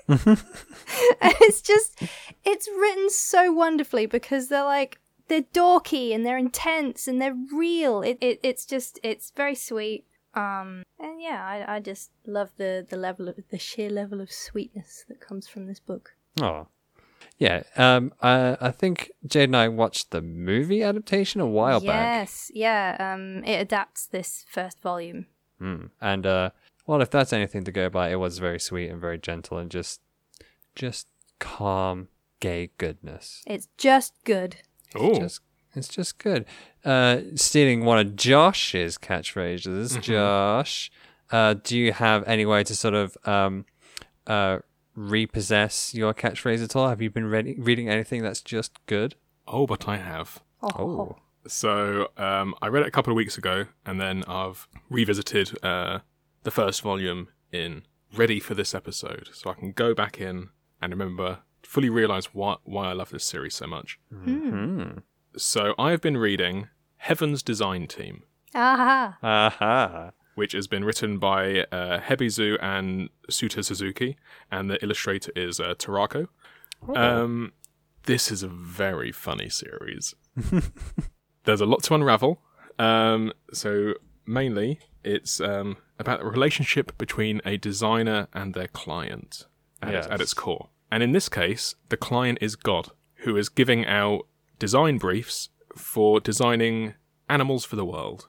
and 0.08 0.38
it's 1.22 1.62
just, 1.62 2.02
it's 2.46 2.68
written 2.68 3.10
so 3.10 3.52
wonderfully 3.52 4.06
because 4.06 4.48
they're 4.48 4.64
like 4.64 5.00
they're 5.28 5.42
dorky 5.42 6.16
and 6.16 6.26
they're 6.26 6.38
intense 6.38 7.08
and 7.08 7.22
they're 7.22 7.38
real. 7.54 8.02
It, 8.02 8.18
it 8.22 8.40
it's 8.42 8.66
just 8.66 9.00
it's 9.04 9.32
very 9.32 9.56
sweet. 9.56 10.06
Um, 10.38 10.84
and 11.00 11.22
yeah, 11.22 11.44
I, 11.44 11.76
I 11.76 11.80
just 11.80 12.12
love 12.26 12.52
the, 12.58 12.86
the 12.88 12.98
level 12.98 13.28
of 13.28 13.36
the 13.50 13.58
sheer 13.58 13.90
level 13.90 14.22
of 14.22 14.32
sweetness 14.32 15.06
that 15.08 15.20
comes 15.20 15.48
from 15.48 15.68
this 15.68 15.80
book. 15.80 16.14
Oh. 16.42 16.68
Yeah. 17.40 17.64
Um. 17.76 18.14
I 18.22 18.58
I 18.60 18.72
think 18.72 19.12
Jade 19.26 19.50
and 19.50 19.58
I 19.58 19.68
watched 19.68 20.12
the 20.12 20.22
movie 20.22 20.82
adaptation 20.84 21.42
a 21.42 21.46
while 21.48 21.80
back. 21.80 22.20
yes, 22.22 22.52
yeah. 22.54 22.96
Um, 23.00 23.44
it 23.44 23.60
adapts 23.62 24.08
this 24.08 24.46
first 24.50 24.82
volume. 24.82 25.28
Mm. 25.62 25.90
And 26.02 26.26
uh, 26.26 26.50
well, 26.88 27.02
if 27.02 27.10
that's 27.12 27.34
anything 27.34 27.64
to 27.66 27.72
go 27.72 27.90
by, 27.90 28.10
it 28.10 28.16
was 28.16 28.40
very 28.40 28.60
sweet 28.60 28.90
and 28.90 29.02
very 29.02 29.18
gentle 29.18 29.58
and 29.58 29.70
just, 29.70 30.02
just 30.74 31.08
calm, 31.40 32.08
gay 32.40 32.72
goodness. 32.78 33.44
It's 33.46 33.68
just 33.78 34.14
good. 34.24 34.58
Oh, 34.96 35.20
Just 35.20 35.42
it's 35.78 35.88
just 35.88 36.18
good. 36.18 36.46
Uh, 36.84 37.22
stealing 37.36 37.86
one 37.86 38.00
of 38.00 38.16
Josh's 38.16 38.98
catchphrases, 38.98 40.02
Josh. 40.02 40.92
Uh, 41.32 41.56
do 41.62 41.78
you 41.78 41.92
have 41.92 42.24
any 42.28 42.46
way 42.46 42.64
to 42.64 42.76
sort 42.76 42.94
of 42.94 43.18
um, 43.26 43.66
uh, 44.26 44.60
repossess 44.96 45.94
your 45.94 46.14
catchphrase 46.14 46.64
at 46.64 46.76
all? 46.76 46.90
Have 46.90 47.02
you 47.02 47.10
been 47.10 47.26
reading 47.26 47.64
reading 47.64 47.90
anything 47.90 48.22
that's 48.24 48.42
just 48.42 48.74
good? 48.86 49.16
oh, 49.48 49.66
but 49.66 49.88
I 49.88 49.98
have. 49.98 50.42
Oh, 50.62 51.16
So 51.48 52.10
um, 52.18 52.54
I 52.62 52.68
read 52.68 52.84
it 52.84 52.88
a 52.88 52.92
couple 52.92 53.12
of 53.12 53.16
weeks 53.16 53.38
ago, 53.38 53.68
and 53.86 54.02
then 54.02 54.24
I've 54.28 54.68
revisited 54.90 55.58
uh, 55.64 56.00
the 56.44 56.52
first 56.52 56.82
volume 56.82 57.30
in 57.52 57.84
ready 58.14 58.40
for 58.40 58.54
this 58.56 58.76
episode, 58.76 59.30
so 59.34 59.50
I 59.50 59.54
can 59.54 59.72
go 59.72 59.94
back 59.94 60.20
in 60.20 60.50
and 60.82 60.92
remember 60.92 61.40
fully 61.64 61.90
realize 61.90 62.34
why 62.34 62.56
why 62.64 62.88
I 62.90 62.94
love 62.94 63.10
this 63.10 63.24
series 63.26 63.56
so 63.56 63.68
much. 63.68 64.00
hmm. 64.14 65.00
So 65.38 65.76
I've 65.78 66.02
been 66.02 66.18
reading 66.18 66.68
Heaven's 66.98 67.44
Design 67.44 67.86
Team, 67.86 68.24
Aha. 68.56 69.18
aha. 69.22 70.12
which 70.34 70.54
has 70.54 70.68
been 70.68 70.84
written 70.84 71.20
by 71.20 71.60
uh, 71.72 72.00
Hebi-zou 72.00 72.58
and 72.60 73.10
Tsuta 73.30 73.64
Suzuki, 73.64 74.18
and 74.52 74.70
the 74.70 74.82
illustrator 74.84 75.32
is 75.36 75.60
uh, 75.60 75.76
Tarako. 75.78 76.28
Um, 76.96 77.54
this 78.06 78.32
is 78.32 78.42
a 78.42 78.48
very 78.48 79.12
funny 79.12 79.50
series. 79.50 80.16
There's 81.44 81.62
a 81.62 81.68
lot 81.68 81.84
to 81.84 81.94
unravel. 81.94 82.42
Um, 82.80 83.32
so 83.54 83.94
mainly, 84.26 84.80
it's 85.04 85.40
um, 85.40 85.78
about 86.00 86.20
the 86.20 86.26
relationship 86.26 86.98
between 86.98 87.42
a 87.46 87.58
designer 87.58 88.28
and 88.34 88.56
their 88.56 88.68
client 88.68 89.46
at, 89.84 89.94
its, 89.94 90.08
at 90.08 90.20
its 90.20 90.34
core. 90.34 90.70
And 90.92 91.04
in 91.04 91.12
this 91.12 91.30
case, 91.30 91.76
the 91.90 91.98
client 91.98 92.40
is 92.42 92.56
God, 92.56 92.90
who 93.18 93.38
is 93.38 93.50
giving 93.50 93.86
out 93.86 94.26
design 94.60 94.98
briefs 94.98 95.50
for 95.76 96.20
designing 96.20 96.94
animals 97.30 97.66
for 97.66 97.76
the 97.76 97.86
world. 97.86 98.28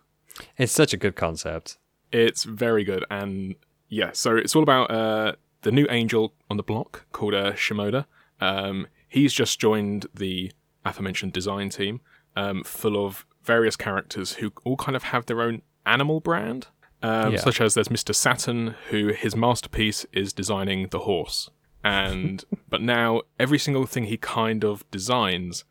It's 0.56 0.72
such 0.72 0.92
a 0.92 0.96
good 0.96 1.16
concept. 1.16 1.78
It's 2.12 2.44
very 2.44 2.84
good, 2.84 3.04
and 3.10 3.56
yeah, 3.88 4.10
so 4.12 4.36
it's 4.36 4.54
all 4.56 4.62
about 4.62 4.90
uh, 4.90 5.32
the 5.62 5.72
new 5.72 5.86
angel 5.90 6.34
on 6.50 6.56
the 6.56 6.62
block 6.62 7.06
called 7.12 7.34
uh, 7.34 7.52
Shimoda. 7.52 8.06
Um, 8.40 8.86
he's 9.08 9.32
just 9.32 9.58
joined 9.60 10.06
the 10.14 10.52
aforementioned 10.84 11.32
design 11.32 11.70
team, 11.70 12.00
um, 12.36 12.62
full 12.64 13.04
of 13.04 13.26
various 13.42 13.76
characters 13.76 14.34
who 14.34 14.52
all 14.64 14.76
kind 14.76 14.94
of 14.96 15.04
have 15.04 15.26
their 15.26 15.42
own 15.42 15.62
animal 15.84 16.20
brand. 16.20 16.68
Um, 17.02 17.32
Yeah. 17.32 17.38
Such 17.40 17.60
as 17.60 17.74
there's 17.74 17.88
Mr. 17.88 18.14
Saturn, 18.14 18.74
who 18.90 19.08
his 19.08 19.34
masterpiece 19.36 20.04
is 20.12 20.32
designing 20.32 20.88
the 20.88 21.00
horse, 21.00 21.50
and 21.84 22.44
but 22.68 22.80
now 22.82 23.22
every 23.38 23.58
single 23.58 23.86
thing 23.86 24.04
he 24.04 24.16
kind 24.16 24.64
of 24.64 24.88
designs, 24.90 25.64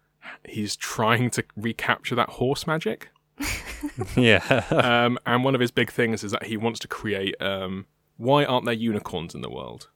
he's 0.48 0.76
trying 0.76 1.30
to 1.32 1.44
recapture 1.56 2.16
that 2.16 2.30
horse 2.30 2.66
magic 2.66 3.10
yeah. 4.16 4.64
um, 4.72 5.20
and 5.26 5.44
one 5.44 5.54
of 5.54 5.62
his 5.62 5.72
big 5.72 5.92
things 5.92 6.24
is 6.24 6.32
that 6.32 6.46
he 6.46 6.58
wants 6.58 6.80
to 6.80 6.88
create 6.88 7.40
um, 7.42 7.86
why 8.18 8.44
aren't 8.44 8.66
there 8.66 8.74
unicorns 8.74 9.34
in 9.36 9.42
the 9.42 9.50
world? 9.50 9.90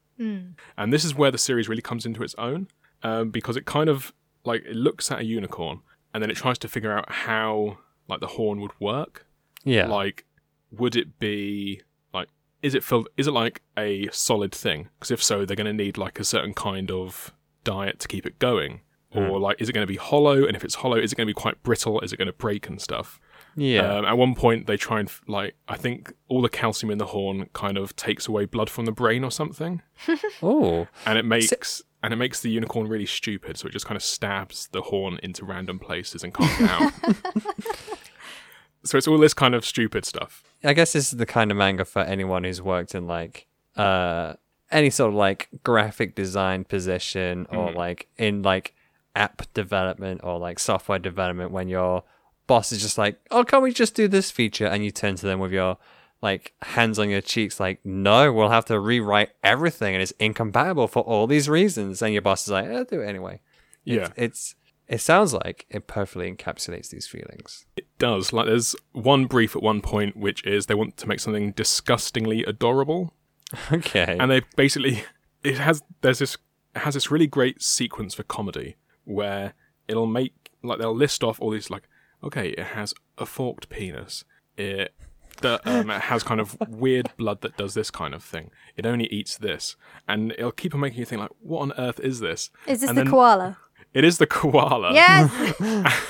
And 0.78 0.94
this 0.94 1.04
is 1.04 1.16
where 1.16 1.32
the 1.32 1.38
series 1.38 1.68
really 1.68 1.82
comes 1.82 2.06
into 2.06 2.24
its 2.24 2.36
own 2.38 2.68
um, 3.04 3.32
because 3.32 3.58
it 3.58 3.66
kind 3.66 3.90
of 3.90 4.14
like 4.46 4.64
it 4.66 4.76
looks 4.76 5.12
at 5.12 5.20
a 5.20 5.26
unicorn 5.26 5.82
and 6.14 6.22
then 6.22 6.30
it 6.30 6.38
tries 6.38 6.60
to 6.60 6.68
figure 6.68 6.96
out 6.96 7.12
how 7.12 7.80
like 8.08 8.20
the 8.20 8.28
horn 8.28 8.62
would 8.62 8.80
work. 8.80 9.26
yeah. 9.64 9.88
Like, 9.88 10.26
would 10.72 10.96
it 10.96 11.20
be 11.20 11.82
like 12.14 12.30
is 12.62 12.76
it 12.76 12.84
filled? 12.84 13.10
Is 13.18 13.28
it 13.28 13.32
like 13.32 13.62
a 13.78 14.08
solid 14.12 14.54
thing? 14.54 14.90
Because 15.00 15.12
if 15.12 15.24
so, 15.24 15.46
they're 15.46 15.56
going 15.56 15.66
to 15.66 15.74
need 15.74 15.98
like 15.98 16.20
a 16.20 16.24
certain 16.24 16.54
kind 16.54 16.92
of 16.92 17.34
diet 17.64 18.00
to 18.00 18.08
keep 18.08 18.26
it 18.26 18.38
going. 18.38 18.82
Or 19.14 19.40
like, 19.40 19.60
is 19.60 19.68
it 19.68 19.74
going 19.74 19.86
to 19.86 19.92
be 19.92 19.98
hollow? 19.98 20.46
And 20.46 20.56
if 20.56 20.64
it's 20.64 20.76
hollow, 20.76 20.98
is 20.98 21.12
it 21.12 21.16
going 21.16 21.28
to 21.28 21.34
be 21.34 21.40
quite 21.40 21.62
brittle? 21.64 22.00
Is 22.00 22.14
it 22.14 22.18
going 22.18 22.28
to 22.28 22.34
break 22.34 22.70
and 22.70 22.80
stuff? 22.80 23.20
yeah. 23.56 23.98
Um, 23.98 24.06
at 24.06 24.18
one 24.18 24.36
point, 24.36 24.68
they 24.68 24.78
try 24.78 25.00
and 25.00 25.10
f- 25.10 25.22
like 25.28 25.56
I 25.68 25.76
think 25.76 26.14
all 26.28 26.42
the 26.42 26.50
calcium 26.50 26.92
in 26.92 26.98
the 26.98 27.08
horn 27.08 27.50
kind 27.54 27.78
of 27.78 27.96
takes 27.96 28.28
away 28.28 28.46
blood 28.46 28.70
from 28.70 28.86
the 28.86 28.92
brain 28.92 29.24
or 29.24 29.32
something, 29.32 29.82
oh. 30.42 30.88
and 31.06 31.18
it 31.18 31.26
makes 31.26 31.82
and 32.04 32.14
it 32.14 32.18
makes 32.18 32.42
the 32.42 32.50
unicorn 32.50 32.88
really 32.88 33.06
stupid. 33.06 33.58
So 33.58 33.68
it 33.68 33.72
just 33.72 33.86
kind 33.86 33.96
of 33.96 34.04
stabs 34.04 34.68
the 34.72 34.82
horn 34.82 35.20
into 35.22 35.46
random 35.46 35.80
places 35.80 36.24
and 36.24 36.34
can't 36.34 36.60
get 36.60 36.70
out. 36.70 36.94
so 38.84 38.98
it's 38.98 39.08
all 39.08 39.18
this 39.18 39.34
kind 39.34 39.54
of 39.54 39.66
stupid 39.66 40.06
stuff. 40.06 40.44
I 40.64 40.74
guess 40.74 40.94
this 40.94 41.12
is 41.12 41.20
the 41.20 41.26
kind 41.26 41.52
of 41.52 41.58
manga 41.58 41.86
for 41.86 42.02
anyone 42.02 42.44
who's 42.44 42.62
worked 42.62 42.96
in 42.96 43.08
like 43.08 43.48
uh 43.76 44.34
any 44.70 44.90
sort 44.90 45.10
of 45.10 45.16
like 45.16 45.50
graphic 45.64 46.16
design 46.16 46.64
position 46.64 47.46
or 47.50 47.72
like 47.74 48.08
in 48.18 48.42
like 48.42 48.74
app 49.16 49.52
development 49.54 50.22
or 50.24 50.40
like 50.40 50.60
software 50.60 51.00
development 51.00 51.52
when 51.52 51.68
your 51.68 52.04
boss 52.48 52.72
is 52.72 52.82
just 52.82 52.98
like, 52.98 53.20
"Oh, 53.32 53.44
can't 53.44 53.64
we 53.64 53.74
just 53.74 53.96
do 53.96 54.08
this 54.08 54.32
feature?" 54.32 54.66
and 54.68 54.84
you 54.84 54.92
turn 54.92 55.16
to 55.16 55.26
them 55.26 55.40
with 55.40 55.52
your 55.52 55.78
like 56.22 56.54
hands 56.62 57.00
on 57.00 57.10
your 57.10 57.22
cheeks 57.22 57.60
like, 57.60 57.80
"No, 57.86 58.32
we'll 58.32 58.50
have 58.50 58.66
to 58.66 58.80
rewrite 58.80 59.30
everything 59.44 59.96
and 59.96 60.02
it's 60.02 60.12
incompatible 60.20 60.88
for 60.88 61.04
all 61.04 61.28
these 61.28 61.50
reasons." 61.50 62.02
And 62.02 62.14
your 62.14 62.22
boss 62.22 62.44
is 62.44 62.52
like, 62.52 62.68
"I'll 62.70 62.84
do 62.86 63.02
it 63.02 63.08
anyway." 63.08 63.42
Yeah, 63.84 64.10
It's 64.16 64.56
it 64.88 65.00
sounds 65.00 65.34
like 65.34 65.66
it 65.70 65.88
perfectly 65.88 66.32
encapsulates 66.32 66.90
these 66.90 67.08
feelings. 67.08 67.66
it 67.78 67.88
does. 67.98 68.34
Like 68.34 68.46
there's 68.48 68.76
one 68.92 69.26
brief 69.26 69.56
at 69.56 69.62
one 69.64 69.82
point 69.82 70.18
which 70.18 70.46
is 70.46 70.66
they 70.66 70.76
want 70.76 70.98
to 70.98 71.08
make 71.08 71.20
something 71.20 71.52
disgustingly 71.54 72.44
adorable, 72.46 73.14
Okay. 73.72 74.18
and 74.20 74.30
they 74.30 74.42
basically 74.56 75.04
it 75.44 75.58
has 75.58 75.82
there's 76.02 76.20
this 76.20 76.38
has 76.76 76.94
this 76.94 77.10
really 77.10 77.28
great 77.28 77.62
sequence 77.62 78.14
for 78.14 78.24
comedy 78.24 78.76
where 79.06 79.54
it'll 79.88 80.06
make 80.08 80.34
like 80.64 80.80
they'll 80.80 80.96
list 80.96 81.24
off 81.24 81.40
all 81.42 81.50
these 81.52 81.70
like 81.70 81.84
okay 82.24 82.50
it 82.50 82.68
has 82.68 82.94
a 83.18 83.26
forked 83.26 83.70
penis. 83.70 84.24
It 84.58 84.94
that 85.42 85.62
um, 85.66 85.90
it 85.90 86.02
has 86.02 86.22
kind 86.24 86.40
of 86.40 86.56
weird 86.70 87.10
blood 87.18 87.42
that 87.42 87.58
does 87.58 87.74
this 87.74 87.90
kind 87.90 88.14
of 88.14 88.24
thing. 88.24 88.52
It 88.78 88.86
only 88.86 89.06
eats 89.08 89.38
this. 89.38 89.76
And 90.08 90.34
it'll 90.34 90.52
keep 90.52 90.76
on 90.76 90.82
making 90.82 91.00
you 91.00 91.06
think 91.06 91.22
like 91.22 91.32
what 91.40 91.62
on 91.62 91.74
earth 91.78 92.00
is 92.00 92.20
this? 92.20 92.52
Is 92.68 92.82
this 92.82 92.90
And 92.90 92.98
the 92.98 93.04
then- 93.04 93.12
koala? 93.12 93.58
it 93.94 94.04
is 94.04 94.20
the 94.20 94.28
koala. 94.28 94.94
Yes. 94.94 95.54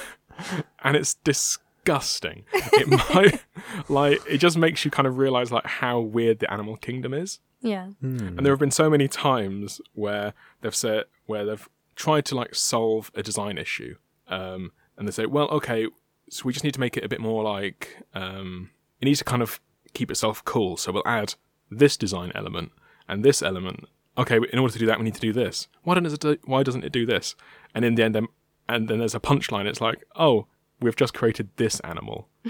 and 0.84 0.96
it's 0.98 1.14
disgusting. 1.16 2.44
It 2.54 2.88
might 2.88 3.42
like 3.90 4.22
it 4.28 4.38
just 4.40 4.58
makes 4.58 4.84
you 4.86 4.92
kind 4.92 5.08
of 5.08 5.18
realize 5.18 5.52
like 5.52 5.66
how 5.66 6.00
weird 6.00 6.40
the 6.40 6.52
animal 6.52 6.78
kingdom 6.78 7.14
is. 7.14 7.40
Yeah. 7.62 7.90
and 8.02 8.40
there 8.40 8.52
have 8.52 8.60
been 8.60 8.72
so 8.72 8.90
many 8.90 9.08
times 9.08 9.82
where 9.94 10.34
they've 10.62 10.76
said 10.76 11.04
where 11.28 11.46
they've 11.46 11.70
tried 11.96 12.26
to 12.26 12.36
like 12.36 12.56
solve 12.56 13.12
a 13.16 13.24
design 13.24 13.58
issue, 13.58 13.96
um, 14.28 14.72
and 14.98 15.08
they 15.08 15.12
say, 15.12 15.26
well, 15.26 15.48
okay, 15.50 15.88
so 16.30 16.44
we 16.46 16.54
just 16.54 16.64
need 16.64 16.74
to 16.74 16.80
make 16.80 16.98
it 16.98 17.04
a 17.04 17.10
bit 17.10 17.20
more 17.20 17.44
like 17.44 17.98
um, 18.14 18.72
it 19.00 19.06
needs 19.06 19.20
to 19.20 19.26
kind 19.26 19.42
of 19.42 19.60
keep 19.94 20.10
itself 20.10 20.44
cool. 20.46 20.78
So 20.78 20.92
we'll 20.92 21.08
add 21.08 21.36
this 21.70 21.98
design 21.98 22.32
element 22.36 22.72
and 23.08 23.24
this 23.24 23.42
element. 23.42 23.88
Okay, 24.18 24.40
in 24.52 24.60
order 24.60 24.74
to 24.74 24.80
do 24.80 24.86
that, 24.86 24.98
we 24.98 25.06
need 25.06 25.16
to 25.16 25.22
do 25.22 25.34
this. 25.34 25.68
Why 25.84 25.96
doesn't 25.96 26.14
it? 26.14 26.20
Do, 26.20 26.38
why 26.46 26.64
doesn't 26.64 26.84
it 26.84 26.92
do 26.92 27.06
this? 27.06 27.36
And 27.74 27.86
in 27.86 27.96
the 27.96 28.04
end, 28.04 28.16
then, 28.16 28.28
and 28.68 28.88
then 28.88 29.00
there's 29.00 29.16
a 29.16 29.20
punchline. 29.20 29.66
It's 29.66 29.82
like, 29.82 30.04
oh, 30.16 30.48
we've 30.82 30.96
just 30.96 31.14
created 31.14 31.50
this 31.56 31.80
animal, 31.82 32.28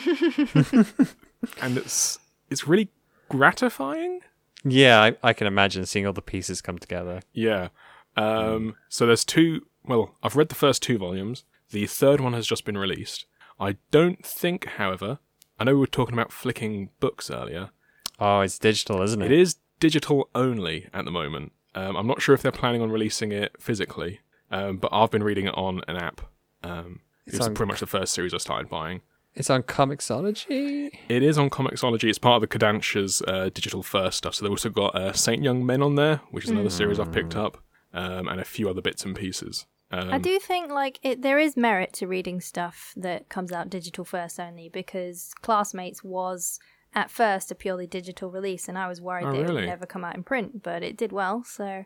and 1.62 1.78
it's 1.78 2.20
it's 2.50 2.68
really 2.68 2.90
gratifying. 3.30 4.22
Yeah, 4.64 5.02
I, 5.02 5.18
I 5.24 5.34
can 5.34 5.48
imagine 5.48 5.86
seeing 5.86 6.06
all 6.06 6.14
the 6.14 6.22
pieces 6.22 6.62
come 6.62 6.78
together. 6.78 7.22
Yeah. 7.34 7.70
Um, 8.18 8.76
so 8.90 9.06
there's 9.06 9.26
two. 9.26 9.66
Well, 9.86 10.16
I've 10.22 10.36
read 10.36 10.50
the 10.50 10.56
first 10.56 10.82
two 10.84 10.98
volumes. 10.98 11.44
The 11.72 11.88
third 11.88 12.20
one 12.22 12.34
has 12.34 12.46
just 12.48 12.66
been 12.66 12.78
released. 12.78 13.26
I 13.60 13.78
don't 13.92 14.26
think, 14.26 14.66
however, 14.66 15.20
I 15.60 15.64
know 15.64 15.74
we 15.74 15.80
were 15.82 15.88
talking 15.88 16.14
about 16.14 16.32
flicking 16.32 16.90
books 17.00 17.30
earlier. 17.32 17.70
Oh, 18.20 18.42
it's 18.42 18.60
digital, 18.60 19.02
isn't 19.02 19.22
it? 19.22 19.32
It 19.32 19.40
is 19.40 19.56
digital 19.80 20.30
only 20.36 20.88
at 20.94 21.06
the 21.06 21.12
moment. 21.12 21.52
Um, 21.74 21.96
I'm 21.96 22.08
not 22.08 22.22
sure 22.22 22.36
if 22.36 22.42
they're 22.42 22.52
planning 22.52 22.82
on 22.82 22.92
releasing 22.92 23.32
it 23.32 23.54
physically, 23.60 24.20
um, 24.52 24.78
but 24.78 24.90
I've 24.92 25.10
been 25.12 25.24
reading 25.24 25.46
it 25.48 25.56
on 25.58 25.82
an 25.88 25.96
app. 25.96 26.22
Um, 26.64 27.00
It's 27.26 27.40
on- 27.40 27.54
pretty 27.56 27.72
much 27.72 27.80
the 27.80 27.88
first 27.88 28.14
series 28.14 28.34
I 28.34 28.38
started 28.38 28.70
buying. 28.70 29.02
It's 29.34 29.50
on 29.50 29.64
Comixology. 29.64 30.92
It 31.08 31.24
is 31.24 31.38
on 31.38 31.50
Comixology. 31.50 32.10
It's 32.10 32.18
part 32.20 32.44
of 32.44 32.50
the 32.50 32.60
Kodansha's 32.60 33.22
uh, 33.28 33.50
digital 33.54 33.82
first 33.82 34.18
stuff. 34.18 34.36
So 34.36 34.44
they've 34.44 34.52
also 34.52 34.70
got 34.70 34.94
uh, 34.96 35.14
Saint 35.14 35.42
Young 35.42 35.66
Men 35.66 35.82
on 35.82 35.96
there, 35.96 36.18
which 36.32 36.44
is 36.44 36.50
another 36.50 36.70
series 36.70 37.00
I've 37.00 37.12
picked 37.14 37.36
up, 37.36 37.64
um, 37.94 38.28
and 38.28 38.40
a 38.40 38.46
few 38.46 38.70
other 38.70 38.82
bits 38.82 39.06
and 39.06 39.16
pieces. 39.16 39.66
Um, 39.92 40.14
I 40.14 40.18
do 40.20 40.40
think 40.40 40.72
like 40.72 41.00
it, 41.04 41.22
there 41.22 41.38
is 41.38 41.58
merit 41.58 41.92
to 41.94 42.08
reading 42.08 42.40
stuff 42.40 42.94
that 42.96 43.28
comes 43.28 43.52
out 43.52 43.70
digital 43.70 44.06
first 44.06 44.40
only 44.40 44.70
because 44.70 45.34
Classmates 45.42 46.02
was 46.04 46.60
at 46.94 47.10
first 47.12 47.52
a 47.52 47.56
purely 47.56 47.88
digital 47.88 48.32
release, 48.32 48.68
and 48.70 48.78
I 48.78 48.88
was 48.88 49.02
worried 49.02 49.26
Oh, 49.26 49.32
that 49.32 49.50
it 49.50 49.54
would 49.54 49.66
never 49.66 49.86
come 49.86 50.04
out 50.06 50.16
in 50.16 50.24
print, 50.24 50.64
but 50.64 50.84
it 50.84 50.98
did 50.98 51.12
well. 51.12 51.44
So 51.44 51.86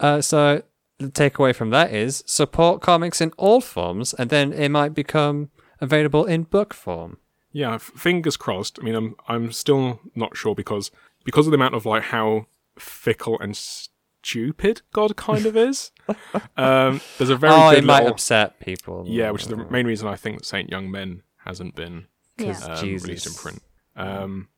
Uh, 0.00 0.20
so 0.20 0.62
the 0.98 1.08
takeaway 1.08 1.54
from 1.54 1.70
that 1.70 1.92
is 1.92 2.22
support 2.26 2.80
comics 2.80 3.20
in 3.20 3.32
all 3.36 3.60
forms, 3.60 4.14
and 4.14 4.30
then 4.30 4.52
it 4.52 4.70
might 4.70 4.94
become 4.94 5.50
available 5.80 6.24
in 6.24 6.44
book 6.44 6.72
form. 6.72 7.18
Yeah, 7.52 7.74
f- 7.74 7.82
fingers 7.96 8.36
crossed. 8.38 8.78
I 8.80 8.84
mean, 8.84 8.94
I'm 8.94 9.16
I'm 9.28 9.52
still 9.52 10.00
not 10.14 10.36
sure 10.36 10.54
because 10.54 10.90
because 11.24 11.46
of 11.46 11.50
the 11.50 11.56
amount 11.56 11.74
of 11.74 11.84
like 11.84 12.04
how 12.04 12.46
fickle 12.78 13.38
and 13.40 13.54
stupid 14.24 14.82
God 14.92 15.16
kind 15.16 15.46
of 15.46 15.56
is. 15.56 15.90
um, 16.56 17.00
there's 17.18 17.30
a 17.30 17.36
very 17.36 17.52
oh, 17.52 17.70
good 17.70 17.78
it 17.78 17.84
might 17.84 18.06
upset 18.06 18.60
people. 18.60 19.04
yeah, 19.06 19.30
which 19.30 19.42
is 19.42 19.48
the 19.48 19.56
main 19.56 19.86
reason 19.86 20.08
I 20.08 20.16
think 20.16 20.44
Saint 20.44 20.70
Young 20.70 20.90
Men 20.90 21.22
hasn't 21.44 21.74
been 21.74 22.06
Yeah. 22.38 22.58
Um, 22.62 22.76
Jesus. 22.76 23.06
released 23.06 23.26
in 23.26 23.34
print. 23.34 23.62
Um, 23.96 24.48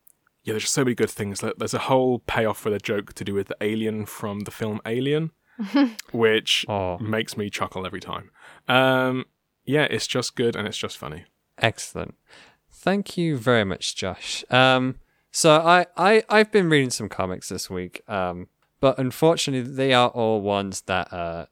yeah, 0.42 0.52
there's 0.52 0.64
just 0.64 0.74
so 0.74 0.84
many 0.84 0.94
good 0.94 1.10
things. 1.10 1.42
There's 1.56 1.74
a 1.74 1.78
whole 1.78 2.18
payoff 2.20 2.58
for 2.58 2.70
the 2.70 2.78
joke 2.78 3.14
to 3.14 3.24
do 3.24 3.32
with 3.34 3.48
the 3.48 3.56
alien 3.60 4.04
from 4.06 4.40
the 4.40 4.50
film 4.50 4.80
Alien, 4.84 5.30
which 6.12 6.64
Oh, 6.68 6.98
makes 6.98 7.36
me 7.36 7.48
chuckle 7.50 7.86
every 7.86 8.00
time. 8.00 8.30
Um, 8.68 9.24
yeah, 9.64 9.84
it's 9.84 10.06
just 10.06 10.36
good 10.36 10.54
and 10.56 10.66
it's 10.68 10.76
just 10.78 10.98
funny. 10.98 11.24
excellent. 11.58 12.14
Thank 12.70 13.16
you 13.16 13.38
very 13.38 13.64
much, 13.64 13.96
Josh. 13.96 14.44
Um, 14.50 14.96
so 15.30 15.56
I, 15.56 15.86
I, 15.96 16.22
I've 16.28 16.52
been 16.52 16.68
reading 16.68 16.90
some 16.90 17.08
comics 17.08 17.48
this 17.48 17.70
week. 17.70 18.02
Um, 18.08 18.48
but 18.84 18.98
unfortunately, 18.98 19.72
they 19.72 19.94
are 19.94 20.10
all 20.10 20.42
ones 20.42 20.82
that 20.82 21.10
uh, 21.10 21.46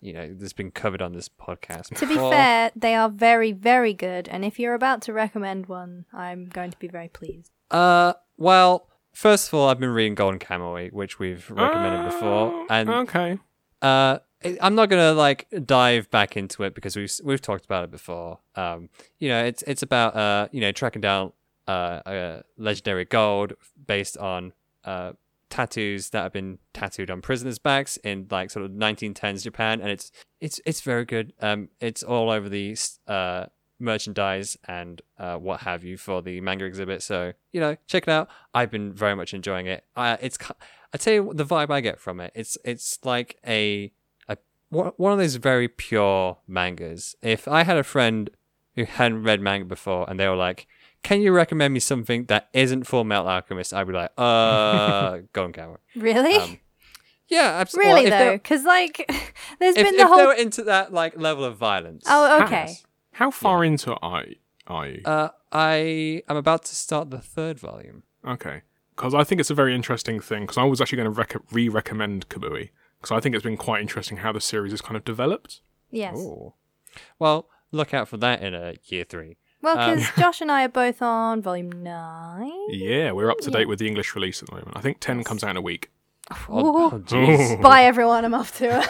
you 0.00 0.12
know, 0.12 0.34
that's 0.34 0.52
been 0.52 0.72
covered 0.72 1.00
on 1.00 1.12
this 1.12 1.28
podcast. 1.28 1.94
To 1.96 2.06
be 2.08 2.16
fair, 2.16 2.72
they 2.74 2.96
are 2.96 3.08
very, 3.08 3.52
very 3.52 3.94
good. 3.94 4.26
And 4.28 4.44
if 4.44 4.58
you're 4.58 4.74
about 4.74 5.00
to 5.02 5.12
recommend 5.12 5.66
one, 5.66 6.06
I'm 6.12 6.46
going 6.46 6.72
to 6.72 6.78
be 6.80 6.88
very 6.88 7.06
pleased. 7.06 7.52
Uh, 7.70 8.14
well, 8.36 8.88
first 9.12 9.46
of 9.46 9.54
all, 9.54 9.68
I've 9.68 9.78
been 9.78 9.90
reading 9.90 10.16
Golden 10.16 10.40
Kamuy, 10.40 10.92
which 10.92 11.20
we've 11.20 11.48
recommended 11.50 12.02
before, 12.10 12.50
Oh, 12.52 12.66
and 12.68 12.88
okay. 12.90 13.38
uh, 13.80 14.18
I'm 14.60 14.74
not 14.74 14.86
gonna 14.90 15.12
like 15.12 15.46
dive 15.64 16.10
back 16.10 16.36
into 16.36 16.64
it 16.64 16.74
because 16.74 16.96
we've 16.96 17.12
we've 17.22 17.40
talked 17.40 17.64
about 17.64 17.84
it 17.84 17.92
before. 17.92 18.40
Um, 18.56 18.88
you 19.20 19.28
know, 19.28 19.44
it's 19.44 19.62
it's 19.68 19.84
about 19.84 20.16
uh, 20.16 20.48
you 20.50 20.60
know, 20.60 20.72
tracking 20.72 21.00
down 21.00 21.32
uh, 21.68 22.00
a 22.04 22.42
legendary 22.58 23.04
gold 23.04 23.52
based 23.86 24.16
on 24.18 24.52
uh 24.84 25.12
tattoos 25.52 26.08
that 26.10 26.22
have 26.22 26.32
been 26.32 26.58
tattooed 26.72 27.10
on 27.10 27.20
prisoners' 27.20 27.58
backs 27.58 27.98
in 27.98 28.26
like 28.30 28.50
sort 28.50 28.64
of 28.64 28.70
1910s 28.70 29.42
Japan, 29.42 29.82
and 29.82 29.90
it's 29.90 30.10
it's 30.40 30.58
it's 30.64 30.80
very 30.80 31.04
good. 31.04 31.34
Um, 31.40 31.68
it's 31.78 32.02
all 32.02 32.30
over 32.30 32.48
the 32.48 32.74
uh 33.06 33.46
merchandise 33.78 34.56
and 34.66 35.02
uh, 35.18 35.36
what 35.36 35.60
have 35.60 35.84
you 35.84 35.98
for 35.98 36.22
the 36.22 36.40
manga 36.40 36.64
exhibit. 36.64 37.02
So 37.02 37.34
you 37.52 37.60
know, 37.60 37.76
check 37.86 38.04
it 38.04 38.08
out. 38.08 38.28
I've 38.54 38.70
been 38.70 38.94
very 38.94 39.14
much 39.14 39.34
enjoying 39.34 39.66
it. 39.66 39.84
Uh, 39.94 40.16
it's 40.22 40.38
I 40.94 40.96
tell 40.96 41.12
you 41.12 41.22
what, 41.24 41.36
the 41.36 41.44
vibe 41.44 41.70
I 41.70 41.82
get 41.82 42.00
from 42.00 42.18
it. 42.18 42.32
It's 42.34 42.56
it's 42.64 42.98
like 43.04 43.36
a 43.46 43.92
a 44.28 44.38
one 44.70 45.12
of 45.12 45.18
those 45.18 45.36
very 45.36 45.68
pure 45.68 46.38
mangas. 46.48 47.14
If 47.20 47.46
I 47.46 47.64
had 47.64 47.76
a 47.76 47.84
friend 47.84 48.30
who 48.74 48.84
hadn't 48.84 49.22
read 49.22 49.42
manga 49.42 49.66
before 49.66 50.08
and 50.08 50.18
they 50.18 50.26
were 50.26 50.34
like, 50.34 50.66
"Can 51.02 51.20
you 51.20 51.32
recommend 51.32 51.74
me 51.74 51.80
something 51.80 52.24
that 52.26 52.48
isn't 52.52 52.84
Full 52.86 53.04
Metal 53.04 53.28
Alchemist?" 53.28 53.72
I'd 53.74 53.86
be 53.86 53.92
like, 53.92 54.10
"Uh, 54.18 55.18
Golden 55.32 55.52
Kamuy. 55.52 55.78
Really? 55.96 56.36
Um, 56.36 56.58
yeah, 57.28 57.56
absolutely. 57.60 57.92
really, 57.94 58.10
though? 58.10 58.32
Because, 58.32 58.64
like, 58.64 58.96
there's 59.58 59.76
if, 59.76 59.84
been 59.86 59.86
if 59.86 59.92
the 59.92 59.96
they 59.98 60.02
whole. 60.04 60.26
were 60.26 60.34
into 60.34 60.64
that 60.64 60.92
like 60.92 61.16
level 61.18 61.44
of 61.44 61.56
violence, 61.56 62.04
Oh, 62.06 62.42
okay. 62.44 62.54
Has. 62.62 62.84
How 63.12 63.30
far 63.30 63.64
into 63.64 63.94
are 63.96 64.24
you? 64.24 64.36
Are 64.66 64.86
you? 64.88 65.02
uh, 65.04 65.28
I 65.50 66.22
am 66.28 66.36
about 66.36 66.64
to 66.66 66.74
start 66.74 67.10
the 67.10 67.18
third 67.18 67.58
volume. 67.58 68.02
Okay. 68.26 68.62
Because 68.94 69.14
I 69.14 69.24
think 69.24 69.40
it's 69.40 69.50
a 69.50 69.54
very 69.54 69.74
interesting 69.74 70.20
thing. 70.20 70.42
Because 70.42 70.58
I 70.58 70.64
was 70.64 70.80
actually 70.80 70.96
going 70.96 71.12
to 71.12 71.18
rec- 71.18 71.52
re 71.52 71.68
recommend 71.68 72.28
Kamuy. 72.28 72.70
Because 73.00 73.10
I 73.16 73.20
think 73.20 73.34
it's 73.34 73.42
been 73.44 73.56
quite 73.56 73.80
interesting 73.80 74.18
how 74.18 74.32
the 74.32 74.40
series 74.40 74.72
has 74.72 74.80
kind 74.80 74.96
of 74.96 75.04
developed. 75.04 75.60
Yes. 75.90 76.14
Oh, 76.16 76.54
well, 77.18 77.48
look 77.72 77.92
out 77.92 78.08
for 78.08 78.16
that 78.18 78.42
in 78.42 78.54
a 78.54 78.74
year 78.84 79.04
three. 79.04 79.36
Well, 79.62 79.78
Um, 79.78 79.96
because 79.98 80.14
Josh 80.16 80.40
and 80.40 80.50
I 80.50 80.64
are 80.64 80.68
both 80.68 81.00
on 81.00 81.40
volume 81.40 81.70
nine. 81.70 82.50
Yeah, 82.68 83.12
we're 83.12 83.30
up 83.30 83.38
to 83.38 83.50
Yeah. 83.50 83.58
date 83.58 83.68
with 83.68 83.78
the 83.78 83.86
English 83.86 84.14
release 84.14 84.42
at 84.42 84.48
the 84.48 84.56
moment. 84.56 84.76
I 84.76 84.80
think 84.80 84.98
10 85.00 85.22
comes 85.24 85.42
out 85.44 85.50
in 85.50 85.56
a 85.56 85.60
week. 85.62 85.90
Oh, 86.48 86.90
oh, 87.10 87.14
Ooh. 87.16 87.56
Bye, 87.62 87.84
everyone. 87.84 88.24
I'm 88.24 88.34
off 88.34 88.56
to 88.58 88.82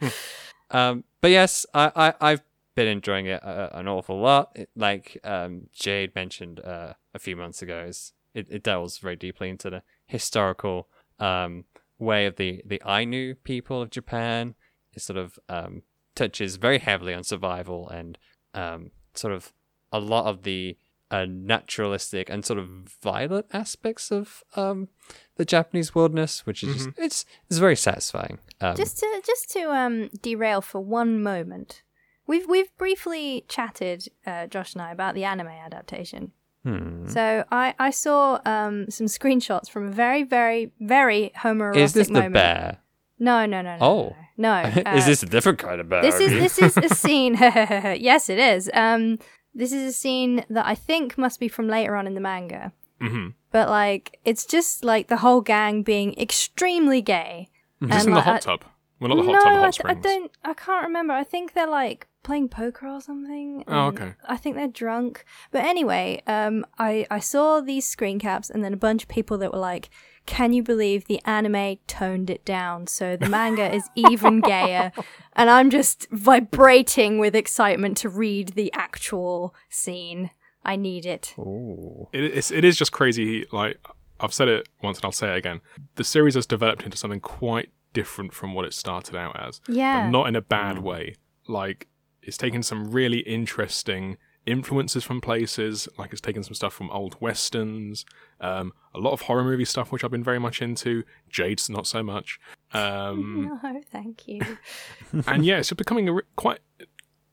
it. 0.00 0.12
Um, 0.70 1.04
but 1.20 1.30
yes, 1.30 1.64
I, 1.74 1.92
I 1.94 2.14
I've 2.32 2.42
been 2.74 2.88
enjoying 2.88 3.26
it 3.26 3.42
uh, 3.44 3.68
an 3.72 3.86
awful 3.86 4.18
lot. 4.20 4.50
It, 4.56 4.68
like 4.74 5.16
um, 5.22 5.68
Jade 5.72 6.12
mentioned 6.16 6.58
uh, 6.58 6.94
a 7.14 7.20
few 7.20 7.36
months 7.36 7.62
ago, 7.62 7.84
is 7.86 8.12
it, 8.34 8.48
it 8.50 8.64
delves 8.64 8.98
very 8.98 9.14
deeply 9.14 9.48
into 9.48 9.70
the 9.70 9.82
historical 10.06 10.88
um, 11.20 11.66
way 12.00 12.26
of 12.26 12.34
the 12.34 12.62
the 12.66 12.82
Ainu 12.84 13.36
people 13.36 13.80
of 13.80 13.90
Japan. 13.90 14.56
It 14.92 15.02
sort 15.02 15.18
of 15.18 15.38
um, 15.48 15.82
touches 16.16 16.56
very 16.56 16.78
heavily 16.80 17.14
on 17.14 17.22
survival 17.22 17.88
and 17.88 18.18
um, 18.52 18.90
sort 19.14 19.34
of 19.34 19.52
a 19.92 20.00
lot 20.00 20.26
of 20.26 20.42
the 20.42 20.76
uh, 21.10 21.26
naturalistic 21.28 22.28
and 22.28 22.44
sort 22.44 22.58
of 22.58 22.68
violent 23.02 23.46
aspects 23.52 24.10
of 24.10 24.42
um, 24.56 24.88
the 25.36 25.44
Japanese 25.44 25.94
wilderness, 25.94 26.44
which 26.44 26.64
is 26.64 26.84
just, 26.84 26.88
it's 26.98 27.24
it's 27.48 27.58
very 27.58 27.76
satisfying. 27.76 28.38
Um, 28.60 28.76
just 28.76 28.98
to 28.98 29.22
just 29.24 29.50
to 29.50 29.70
um 29.70 30.10
derail 30.20 30.60
for 30.60 30.80
one 30.80 31.22
moment, 31.22 31.82
we've 32.26 32.48
we've 32.48 32.76
briefly 32.76 33.44
chatted, 33.48 34.08
uh, 34.26 34.46
Josh 34.46 34.74
and 34.74 34.82
I, 34.82 34.90
about 34.90 35.14
the 35.14 35.24
anime 35.24 35.48
adaptation. 35.48 36.32
hmm. 36.64 37.06
So 37.08 37.44
I 37.52 37.74
I 37.78 37.90
saw 37.90 38.40
um 38.44 38.90
some 38.90 39.06
screenshots 39.06 39.70
from 39.70 39.86
a 39.86 39.90
very 39.90 40.24
very 40.24 40.72
very 40.80 41.32
homoerotic 41.36 41.76
Is 41.76 41.92
this 41.92 42.08
the 42.08 42.14
moment. 42.14 42.34
bear? 42.34 42.78
No, 43.18 43.46
no, 43.46 43.62
no, 43.62 43.76
no. 43.76 43.84
Oh. 43.84 44.16
no. 44.36 44.62
no. 44.76 44.82
Uh, 44.84 44.96
is 44.96 45.06
this 45.06 45.22
a 45.22 45.26
different 45.26 45.58
kind 45.58 45.80
of 45.80 45.88
bear? 45.88 46.02
This 46.02 46.20
is 46.20 46.30
this 46.32 46.58
is 46.58 46.76
a 46.76 46.94
scene. 46.94 47.34
yes, 47.40 48.28
it 48.28 48.38
is. 48.38 48.70
Um, 48.74 49.18
this 49.56 49.72
is 49.72 49.82
a 49.88 49.92
scene 49.92 50.44
that 50.50 50.66
I 50.66 50.74
think 50.74 51.16
must 51.18 51.40
be 51.40 51.48
from 51.48 51.66
later 51.68 51.96
on 51.96 52.06
in 52.06 52.14
the 52.14 52.20
manga. 52.20 52.72
hmm 53.00 53.28
But 53.50 53.68
like, 53.68 54.18
it's 54.24 54.44
just 54.44 54.84
like 54.84 55.08
the 55.08 55.16
whole 55.18 55.40
gang 55.40 55.82
being 55.82 56.14
extremely 56.18 57.00
gay. 57.02 57.48
Is 57.80 57.88
this 57.88 57.98
And, 57.98 58.08
in 58.08 58.10
the 58.14 58.16
like, 58.16 58.24
hot 58.24 58.34
I- 58.34 58.38
tub? 58.56 58.64
Well, 59.00 59.08
not 59.10 59.16
the 59.16 59.22
hot 59.24 59.32
no, 59.32 59.40
tub, 59.44 59.52
the 59.52 59.58
I, 59.58 59.64
hot 59.64 59.74
d- 59.74 59.82
I 59.84 59.94
don't. 59.94 60.30
I 60.44 60.54
can't 60.54 60.84
remember. 60.86 61.12
I 61.12 61.24
think 61.24 61.52
they're 61.52 61.66
like 61.66 62.06
playing 62.26 62.48
poker 62.48 62.88
or 62.88 63.00
something. 63.00 63.62
Oh, 63.68 63.86
okay. 63.86 64.14
I 64.28 64.36
think 64.36 64.56
they're 64.56 64.66
drunk. 64.66 65.24
But 65.52 65.64
anyway, 65.64 66.22
um, 66.26 66.66
I 66.76 67.06
I 67.10 67.20
saw 67.20 67.60
these 67.60 67.86
screen 67.88 68.18
caps 68.18 68.50
and 68.50 68.64
then 68.64 68.72
a 68.72 68.76
bunch 68.76 69.04
of 69.04 69.08
people 69.08 69.38
that 69.38 69.52
were 69.52 69.60
like, 69.60 69.88
"Can 70.26 70.52
you 70.52 70.62
believe 70.62 71.06
the 71.06 71.20
anime 71.24 71.78
toned 71.86 72.28
it 72.28 72.44
down 72.44 72.88
so 72.88 73.16
the 73.16 73.28
manga 73.28 73.72
is 73.72 73.88
even 73.94 74.40
gayer?" 74.40 74.92
And 75.34 75.48
I'm 75.48 75.70
just 75.70 76.08
vibrating 76.10 77.18
with 77.20 77.36
excitement 77.36 77.96
to 77.98 78.08
read 78.08 78.50
the 78.50 78.72
actual 78.74 79.54
scene. 79.70 80.30
I 80.64 80.74
need 80.74 81.06
it. 81.06 81.32
Ooh. 81.38 82.08
It's, 82.12 82.50
it 82.50 82.64
is 82.64 82.76
just 82.76 82.90
crazy. 82.90 83.46
Like, 83.52 83.78
I've 84.18 84.34
said 84.34 84.48
it 84.48 84.68
once 84.82 84.98
and 84.98 85.04
I'll 85.04 85.12
say 85.12 85.32
it 85.32 85.36
again. 85.36 85.60
The 85.94 86.02
series 86.02 86.34
has 86.34 86.44
developed 86.44 86.82
into 86.82 86.96
something 86.96 87.20
quite 87.20 87.70
different 87.92 88.34
from 88.34 88.52
what 88.52 88.64
it 88.64 88.74
started 88.74 89.14
out 89.14 89.38
as. 89.38 89.60
Yeah. 89.68 90.02
But 90.06 90.10
not 90.10 90.26
in 90.26 90.34
a 90.34 90.40
bad 90.40 90.78
way. 90.80 91.14
Like, 91.46 91.86
it's 92.26 92.36
taken 92.36 92.62
some 92.62 92.90
really 92.90 93.20
interesting 93.20 94.16
influences 94.44 95.02
from 95.04 95.20
places. 95.20 95.88
Like, 95.98 96.12
it's 96.12 96.20
taken 96.20 96.42
some 96.42 96.54
stuff 96.54 96.72
from 96.72 96.90
old 96.90 97.16
westerns, 97.20 98.04
um, 98.40 98.72
a 98.94 98.98
lot 98.98 99.12
of 99.12 99.22
horror 99.22 99.42
movie 99.44 99.64
stuff, 99.64 99.90
which 99.90 100.04
I've 100.04 100.10
been 100.10 100.22
very 100.24 100.38
much 100.38 100.60
into. 100.62 101.02
Jade's 101.30 101.68
not 101.70 101.86
so 101.86 102.02
much. 102.02 102.38
Um, 102.72 103.58
no, 103.62 103.80
thank 103.90 104.28
you. 104.28 104.40
and 105.26 105.44
yeah, 105.44 105.58
it's 105.58 105.72
becoming 105.72 106.08
a 106.08 106.12
re- 106.14 106.22
quite. 106.36 106.58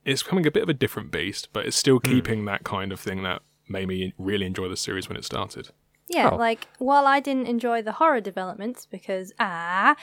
It's 0.05 0.23
becoming 0.23 0.45
a 0.47 0.51
bit 0.51 0.63
of 0.63 0.69
a 0.69 0.73
different 0.73 1.11
beast, 1.11 1.49
but 1.53 1.65
it's 1.65 1.77
still 1.77 1.99
keeping 1.99 2.45
that 2.45 2.63
kind 2.63 2.91
of 2.91 2.99
thing 2.99 3.23
that 3.23 3.41
made 3.69 3.87
me 3.87 4.13
really 4.17 4.45
enjoy 4.45 4.67
the 4.67 4.75
series 4.75 5.07
when 5.07 5.15
it 5.17 5.23
started. 5.23 5.69
Yeah, 6.09 6.31
Oh. 6.31 6.35
like 6.35 6.67
while 6.79 7.07
I 7.07 7.21
didn't 7.21 7.47
enjoy 7.47 7.81
the 7.81 7.93
horror 7.93 8.19
developments 8.19 8.85
because 8.85 9.31
ah, 9.39 9.95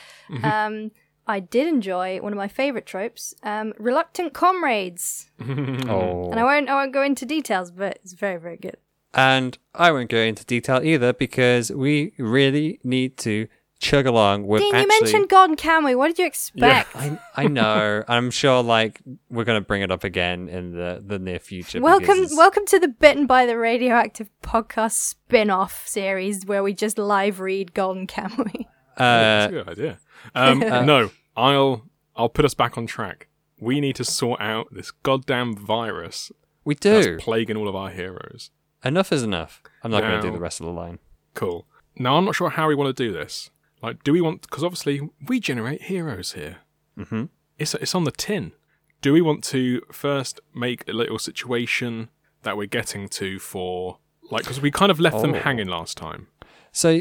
um, 0.42 0.90
I 1.30 1.40
did 1.40 1.66
enjoy 1.66 2.20
one 2.20 2.32
of 2.32 2.36
my 2.36 2.48
favorite 2.48 2.86
tropes, 2.86 3.34
um, 3.42 3.72
reluctant 3.78 4.34
comrades. 4.34 5.30
Oh. 5.40 6.30
And 6.30 6.38
I 6.38 6.44
won't, 6.44 6.68
I 6.68 6.74
won't 6.74 6.92
go 6.92 7.02
into 7.02 7.24
details, 7.26 7.70
but 7.70 7.98
it's 8.02 8.12
very, 8.12 8.38
very 8.38 8.56
good. 8.56 8.76
And 9.14 9.58
I 9.74 9.90
won't 9.90 10.10
go 10.10 10.18
into 10.18 10.44
detail 10.44 10.80
either 10.84 11.12
because 11.12 11.72
we 11.72 12.12
really 12.18 12.78
need 12.84 13.16
to 13.18 13.48
chug 13.80 14.06
along 14.06 14.46
with 14.46 14.60
Dean, 14.60 14.74
actually. 14.74 14.82
you 14.94 15.00
mentioned 15.02 15.28
Golden 15.28 15.56
Kamuy. 15.56 15.96
What 15.96 16.08
did 16.08 16.18
you 16.18 16.26
expect? 16.26 16.94
I, 16.94 17.18
I 17.34 17.46
know. 17.48 18.04
I'm 18.08 18.30
sure, 18.30 18.62
like 18.62 19.00
we're 19.30 19.44
gonna 19.44 19.60
bring 19.60 19.82
it 19.82 19.90
up 19.90 20.04
again 20.04 20.48
in 20.48 20.72
the, 20.72 21.02
the 21.04 21.18
near 21.18 21.38
future. 21.40 21.80
welcome, 21.80 22.18
it's- 22.18 22.36
welcome 22.36 22.66
to 22.66 22.78
the 22.78 22.88
Bitten 22.88 23.26
by 23.26 23.46
the 23.46 23.56
Radioactive 23.58 24.28
podcast 24.42 24.92
spin-off 24.92 25.88
series 25.88 26.44
where 26.44 26.62
we 26.62 26.74
just 26.74 26.98
live 26.98 27.40
read 27.40 27.74
Golden 27.74 28.06
Kamuy. 28.06 28.66
Uh, 28.96 29.02
That's 29.02 29.46
a 29.46 29.50
good 29.54 29.68
idea. 29.68 29.98
Um, 30.34 30.58
no, 30.58 31.10
I'll 31.36 31.86
I'll 32.16 32.28
put 32.28 32.44
us 32.44 32.54
back 32.54 32.76
on 32.76 32.86
track. 32.86 33.28
We 33.60 33.80
need 33.80 33.96
to 33.96 34.04
sort 34.04 34.40
out 34.40 34.68
this 34.72 34.90
goddamn 34.90 35.54
virus 35.54 36.32
we 36.64 36.74
that's 36.74 37.06
do. 37.06 37.16
plaguing 37.18 37.56
all 37.56 37.68
of 37.68 37.74
our 37.76 37.90
heroes. 37.90 38.50
Enough 38.84 39.12
is 39.12 39.22
enough. 39.22 39.62
I'm 39.82 39.90
not 39.90 40.02
gonna 40.02 40.22
do 40.22 40.30
the 40.30 40.38
rest 40.40 40.60
of 40.60 40.66
the 40.66 40.72
line. 40.72 40.98
Cool. 41.34 41.66
Now 41.96 42.16
I'm 42.16 42.24
not 42.24 42.34
sure 42.34 42.50
how 42.50 42.68
we 42.68 42.74
want 42.74 42.94
to 42.96 43.02
do 43.06 43.12
this. 43.12 43.50
Like, 43.82 44.02
do 44.04 44.12
we 44.12 44.20
want? 44.20 44.42
Because 44.42 44.62
obviously 44.64 45.00
we 45.26 45.40
generate 45.40 45.82
heroes 45.82 46.32
here. 46.32 46.58
Mm-hmm. 46.98 47.24
It's 47.58 47.74
it's 47.74 47.94
on 47.94 48.04
the 48.04 48.10
tin. 48.12 48.52
Do 49.02 49.12
we 49.14 49.22
want 49.22 49.42
to 49.44 49.80
first 49.90 50.40
make 50.54 50.86
a 50.88 50.92
little 50.92 51.18
situation 51.18 52.10
that 52.42 52.56
we're 52.56 52.66
getting 52.66 53.08
to 53.08 53.38
for 53.38 53.98
like 54.30 54.42
because 54.44 54.60
we 54.60 54.70
kind 54.70 54.90
of 54.90 55.00
left 55.00 55.20
them 55.22 55.34
Oh. 55.34 55.38
hanging 55.40 55.66
last 55.68 55.96
time. 55.98 56.28
So, 56.72 57.00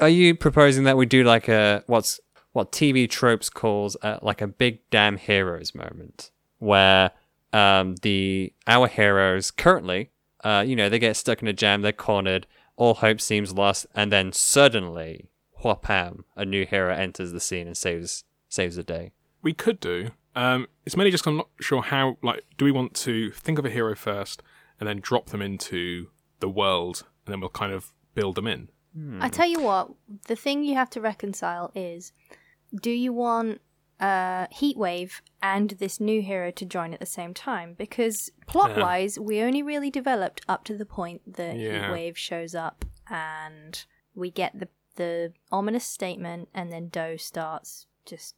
are 0.00 0.08
you 0.08 0.34
proposing 0.34 0.84
that 0.84 0.96
we 0.96 1.06
do 1.06 1.22
like 1.22 1.48
a 1.48 1.84
what's 1.86 2.20
what 2.54 2.72
TV 2.72 3.08
tropes 3.10 3.50
calls 3.50 3.96
uh, 4.02 4.18
like 4.22 4.40
a 4.40 4.46
big 4.46 4.78
damn 4.90 5.16
heroes 5.18 5.74
moment, 5.74 6.30
where 6.58 7.10
um, 7.52 7.96
the 8.02 8.52
our 8.66 8.88
heroes 8.88 9.50
currently, 9.50 10.10
uh, 10.42 10.64
you 10.66 10.74
know, 10.74 10.88
they 10.88 10.98
get 10.98 11.16
stuck 11.16 11.42
in 11.42 11.48
a 11.48 11.52
jam, 11.52 11.82
they're 11.82 11.92
cornered, 11.92 12.46
all 12.76 12.94
hope 12.94 13.20
seems 13.20 13.52
lost, 13.52 13.86
and 13.94 14.10
then 14.10 14.32
suddenly, 14.32 15.28
whapam, 15.62 16.24
a 16.36 16.44
new 16.44 16.64
hero 16.64 16.94
enters 16.94 17.32
the 17.32 17.40
scene 17.40 17.66
and 17.66 17.76
saves 17.76 18.24
saves 18.48 18.76
the 18.76 18.82
day. 18.84 19.12
We 19.42 19.52
could 19.52 19.80
do. 19.80 20.10
Um, 20.36 20.68
it's 20.86 20.96
mainly 20.96 21.10
just 21.10 21.22
'cause 21.24 21.32
I'm 21.32 21.36
not 21.38 21.48
sure 21.60 21.82
how. 21.82 22.18
Like, 22.22 22.44
do 22.56 22.64
we 22.64 22.72
want 22.72 22.94
to 22.94 23.30
think 23.32 23.58
of 23.58 23.64
a 23.66 23.70
hero 23.70 23.94
first 23.94 24.42
and 24.78 24.88
then 24.88 25.00
drop 25.00 25.26
them 25.26 25.42
into 25.42 26.08
the 26.40 26.48
world, 26.48 27.04
and 27.26 27.32
then 27.32 27.40
we'll 27.40 27.50
kind 27.50 27.72
of 27.72 27.92
build 28.14 28.36
them 28.36 28.46
in? 28.46 28.68
I 29.20 29.28
tell 29.28 29.48
you 29.48 29.60
what, 29.60 29.90
the 30.28 30.36
thing 30.36 30.62
you 30.62 30.74
have 30.76 30.88
to 30.90 31.00
reconcile 31.00 31.72
is 31.74 32.12
do 32.80 32.90
you 32.90 33.12
want 33.12 33.60
uh, 34.00 34.46
Heatwave 34.48 35.20
and 35.42 35.70
this 35.70 36.00
new 36.00 36.20
hero 36.22 36.50
to 36.50 36.64
join 36.64 36.92
at 36.94 37.00
the 37.00 37.06
same 37.06 37.32
time? 37.34 37.74
Because 37.78 38.30
plot 38.46 38.76
wise, 38.76 39.18
we 39.18 39.40
only 39.40 39.62
really 39.62 39.90
developed 39.90 40.42
up 40.48 40.64
to 40.64 40.76
the 40.76 40.86
point 40.86 41.20
that 41.36 41.56
Yeah. 41.56 41.88
Heatwave 41.88 42.16
shows 42.16 42.54
up 42.54 42.84
and 43.10 43.84
we 44.14 44.30
get 44.30 44.58
the, 44.58 44.68
the 44.96 45.32
ominous 45.50 45.84
statement, 45.84 46.48
and 46.54 46.72
then 46.72 46.88
Doe 46.88 47.16
starts 47.16 47.86
just 48.06 48.34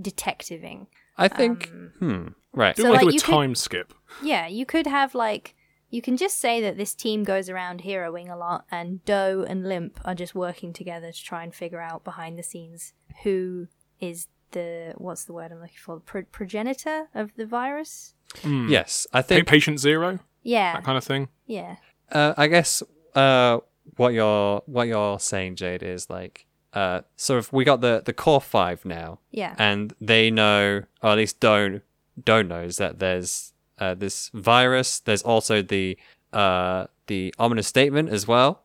detectiving. 0.00 0.86
I 1.16 1.28
think, 1.28 1.68
hmm, 2.00 2.28
right. 2.52 2.74
Do 2.74 2.82
So, 2.82 2.88
we 2.88 2.90
want 2.92 3.02
like, 3.04 3.04
do 3.04 3.08
a 3.10 3.12
you 3.14 3.20
could- 3.20 3.30
time 3.30 3.54
skip? 3.54 3.94
Yeah, 4.22 4.46
you 4.46 4.66
could 4.66 4.86
have 4.86 5.14
like 5.14 5.54
you 5.94 6.02
can 6.02 6.16
just 6.16 6.38
say 6.38 6.60
that 6.60 6.76
this 6.76 6.94
team 6.94 7.22
goes 7.24 7.48
around 7.48 7.82
heroing 7.82 8.28
a 8.30 8.36
lot, 8.36 8.64
and 8.70 9.04
Doe 9.04 9.44
and 9.48 9.68
Limp 9.68 10.00
are 10.04 10.14
just 10.14 10.34
working 10.34 10.72
together 10.72 11.12
to 11.12 11.24
try 11.24 11.42
and 11.44 11.54
figure 11.54 11.80
out 11.80 12.02
behind 12.04 12.38
the 12.38 12.42
scenes 12.42 12.92
who 13.22 13.68
is 14.00 14.26
the 14.50 14.94
what's 14.96 15.24
the 15.24 15.32
word 15.32 15.50
I'm 15.52 15.60
looking 15.60 15.76
for 15.78 16.00
Pro- 16.00 16.22
progenitor 16.24 17.08
of 17.14 17.30
the 17.36 17.46
virus. 17.46 18.14
Yes, 18.44 19.06
I 19.12 19.22
Pa- 19.22 19.28
think. 19.28 19.46
Patient 19.46 19.78
zero, 19.80 20.18
Yeah, 20.42 20.74
that 20.74 20.84
kind 20.84 20.98
of 20.98 21.04
thing. 21.04 21.28
yeah, 21.46 21.76
Uh, 22.10 22.34
I 22.36 22.46
guess 22.48 22.82
uh, 23.14 23.58
what 23.96 24.12
you're 24.14 24.62
what 24.66 24.88
you're 24.88 25.18
saying, 25.20 25.56
Jade, 25.56 25.82
is 25.82 26.10
like 26.10 26.46
uh, 26.72 27.02
sort 27.16 27.38
of 27.38 27.52
we 27.52 27.64
got 27.64 27.80
the 27.80 28.02
the 28.04 28.12
core 28.12 28.40
five 28.40 28.84
now, 28.84 29.20
yeah, 29.30 29.54
and 29.58 29.94
they 30.00 30.30
know, 30.30 30.82
or 31.02 31.10
at 31.10 31.16
least 31.18 31.38
don't 31.40 31.82
don't 32.22 32.48
knows 32.48 32.76
that 32.78 32.98
there's 32.98 33.52
uh, 33.78 33.94
this 33.94 34.30
virus. 34.34 35.00
There's 35.00 35.22
also 35.22 35.62
the 35.62 35.96
uh, 36.32 36.86
the 37.06 37.34
ominous 37.38 37.66
statement 37.66 38.08
as 38.10 38.26
well, 38.26 38.62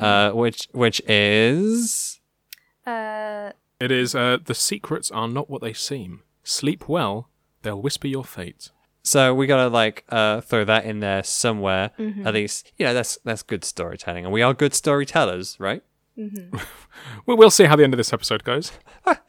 uh, 0.00 0.30
which 0.32 0.68
which 0.72 1.00
is 1.08 2.20
uh, 2.86 3.52
It 3.80 3.90
is. 3.90 4.14
Uh, 4.14 4.38
the 4.44 4.54
secrets 4.54 5.10
are 5.10 5.28
not 5.28 5.48
what 5.50 5.62
they 5.62 5.72
seem. 5.72 6.22
Sleep 6.44 6.88
well; 6.88 7.28
they'll 7.62 7.80
whisper 7.80 8.08
your 8.08 8.24
fate. 8.24 8.70
so 9.04 9.34
we 9.34 9.46
gotta 9.46 9.68
like 9.68 10.04
uh, 10.08 10.40
throw 10.40 10.64
that 10.64 10.84
in 10.84 11.00
there 11.00 11.22
somewhere. 11.22 11.90
At 12.24 12.34
least 12.34 12.72
you 12.76 12.86
know 12.86 12.94
that's 12.94 13.18
that's 13.24 13.42
good 13.42 13.64
storytelling, 13.64 14.24
and 14.24 14.32
we 14.32 14.42
are 14.42 14.54
good 14.54 14.74
storytellers, 14.74 15.56
right? 15.58 15.82
Well, 17.26 17.36
we'll 17.38 17.50
see 17.50 17.64
how 17.64 17.74
the 17.76 17.84
end 17.84 17.94
of 17.94 17.98
this 17.98 18.12
episode 18.12 18.44
goes. 18.44 18.70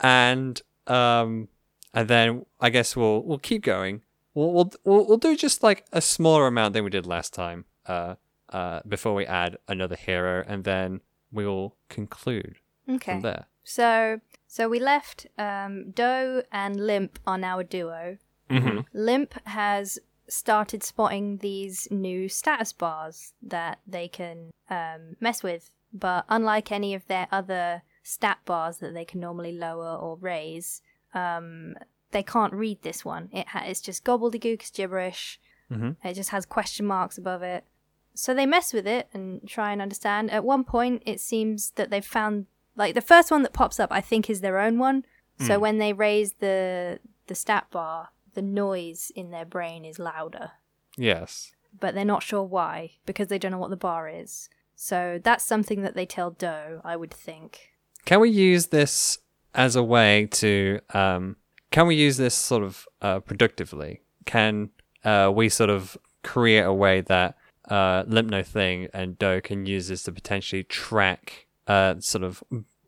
and 0.00 0.60
um 0.86 1.48
and 1.94 2.08
then 2.08 2.44
I 2.60 2.70
guess 2.70 2.96
we'll 2.96 3.22
we'll 3.22 3.38
keep 3.38 3.62
going. 3.62 4.02
We'll 4.38 4.52
we'll 4.52 4.72
we'll, 4.84 5.06
we'll 5.06 5.18
do 5.18 5.36
just 5.36 5.64
like 5.64 5.84
a 5.92 6.00
smaller 6.00 6.46
amount 6.46 6.74
than 6.74 6.84
we 6.84 6.90
did 6.90 7.06
last 7.06 7.34
time. 7.34 7.64
Uh 7.86 8.14
uh 8.50 8.80
before 8.86 9.14
we 9.14 9.26
add 9.26 9.56
another 9.66 9.96
hero 9.96 10.44
and 10.46 10.62
then 10.62 11.00
we'll 11.32 11.74
conclude 11.88 12.58
okay. 12.88 13.14
from 13.14 13.22
there. 13.22 13.46
So 13.64 14.20
so 14.46 14.68
we 14.68 14.78
left 14.78 15.26
um, 15.38 15.90
Doe 15.90 16.44
and 16.52 16.86
Limp 16.86 17.18
are 17.26 17.36
now 17.36 17.58
a 17.58 17.64
duo. 17.64 18.18
hmm 18.48 18.80
Limp 18.92 19.34
has 19.44 19.98
started 20.28 20.84
spotting 20.84 21.38
these 21.38 21.88
new 21.90 22.28
status 22.28 22.72
bars 22.72 23.32
that 23.42 23.80
they 23.86 24.06
can 24.06 24.50
um, 24.70 25.16
mess 25.20 25.42
with, 25.42 25.70
but 25.92 26.24
unlike 26.28 26.70
any 26.70 26.94
of 26.94 27.06
their 27.08 27.26
other 27.32 27.82
stat 28.04 28.38
bars 28.44 28.76
that 28.78 28.94
they 28.94 29.04
can 29.04 29.20
normally 29.20 29.52
lower 29.52 29.96
or 29.96 30.16
raise, 30.16 30.80
um, 31.12 31.74
they 32.10 32.22
can't 32.22 32.52
read 32.54 32.82
this 32.82 33.04
one. 33.04 33.28
It 33.32 33.48
ha- 33.48 33.64
it's 33.66 33.80
just 33.80 34.04
gobbledygook, 34.04 34.72
gibberish. 34.72 35.40
Mhm. 35.70 35.96
It 36.02 36.14
just 36.14 36.30
has 36.30 36.46
question 36.46 36.86
marks 36.86 37.18
above 37.18 37.42
it. 37.42 37.64
So 38.14 38.34
they 38.34 38.46
mess 38.46 38.72
with 38.72 38.86
it 38.86 39.08
and 39.12 39.46
try 39.48 39.70
and 39.72 39.80
understand. 39.82 40.30
At 40.30 40.44
one 40.44 40.64
point, 40.64 41.02
it 41.06 41.20
seems 41.20 41.70
that 41.72 41.90
they've 41.90 42.04
found 42.04 42.46
like 42.76 42.94
the 42.94 43.00
first 43.00 43.30
one 43.30 43.42
that 43.42 43.52
pops 43.52 43.78
up. 43.78 43.92
I 43.92 44.00
think 44.00 44.28
is 44.30 44.40
their 44.40 44.58
own 44.58 44.78
one. 44.78 45.04
So 45.46 45.58
when 45.60 45.78
they 45.78 45.92
raise 45.92 46.32
the 46.34 46.98
the 47.28 47.34
stat 47.36 47.66
bar, 47.70 48.08
the 48.34 48.42
noise 48.42 49.12
in 49.14 49.30
their 49.30 49.44
brain 49.44 49.84
is 49.84 49.98
louder, 50.00 50.52
Yes. 50.96 51.52
but 51.78 51.94
they're 51.94 52.04
not 52.04 52.22
sure 52.24 52.42
why 52.42 52.92
because 53.06 53.28
they 53.28 53.38
don't 53.38 53.52
know 53.52 53.58
what 53.58 53.70
the 53.70 53.76
bar 53.76 54.08
is. 54.08 54.48
So 54.74 55.20
that's 55.22 55.44
something 55.44 55.82
that 55.82 55.94
they 55.94 56.06
tell 56.06 56.30
Doe, 56.30 56.80
I 56.84 56.96
would 56.96 57.12
think. 57.12 57.70
Can 58.04 58.18
we 58.20 58.30
use 58.30 58.66
this 58.68 59.18
as 59.54 59.76
a 59.76 59.82
way 59.82 60.26
to 60.32 60.80
um 60.94 61.36
can 61.70 61.86
we 61.86 61.94
use 61.96 62.16
this 62.16 62.34
sort 62.34 62.62
of 62.62 62.86
uh 63.02 63.20
productively? 63.20 64.02
Can 64.24 64.70
uh 65.04 65.30
we 65.34 65.48
sort 65.48 65.70
of 65.70 65.96
create 66.22 66.62
a 66.64 66.72
way 66.72 67.00
that 67.02 67.36
uh 67.68 68.04
Limpno 68.04 68.44
Thing 68.44 68.88
and 68.92 69.18
Doe 69.18 69.40
can 69.40 69.66
use 69.66 69.88
this 69.88 70.02
to 70.04 70.12
potentially 70.12 70.64
track 70.64 71.46
uh 71.66 71.96
sort 72.00 72.24
of 72.24 72.42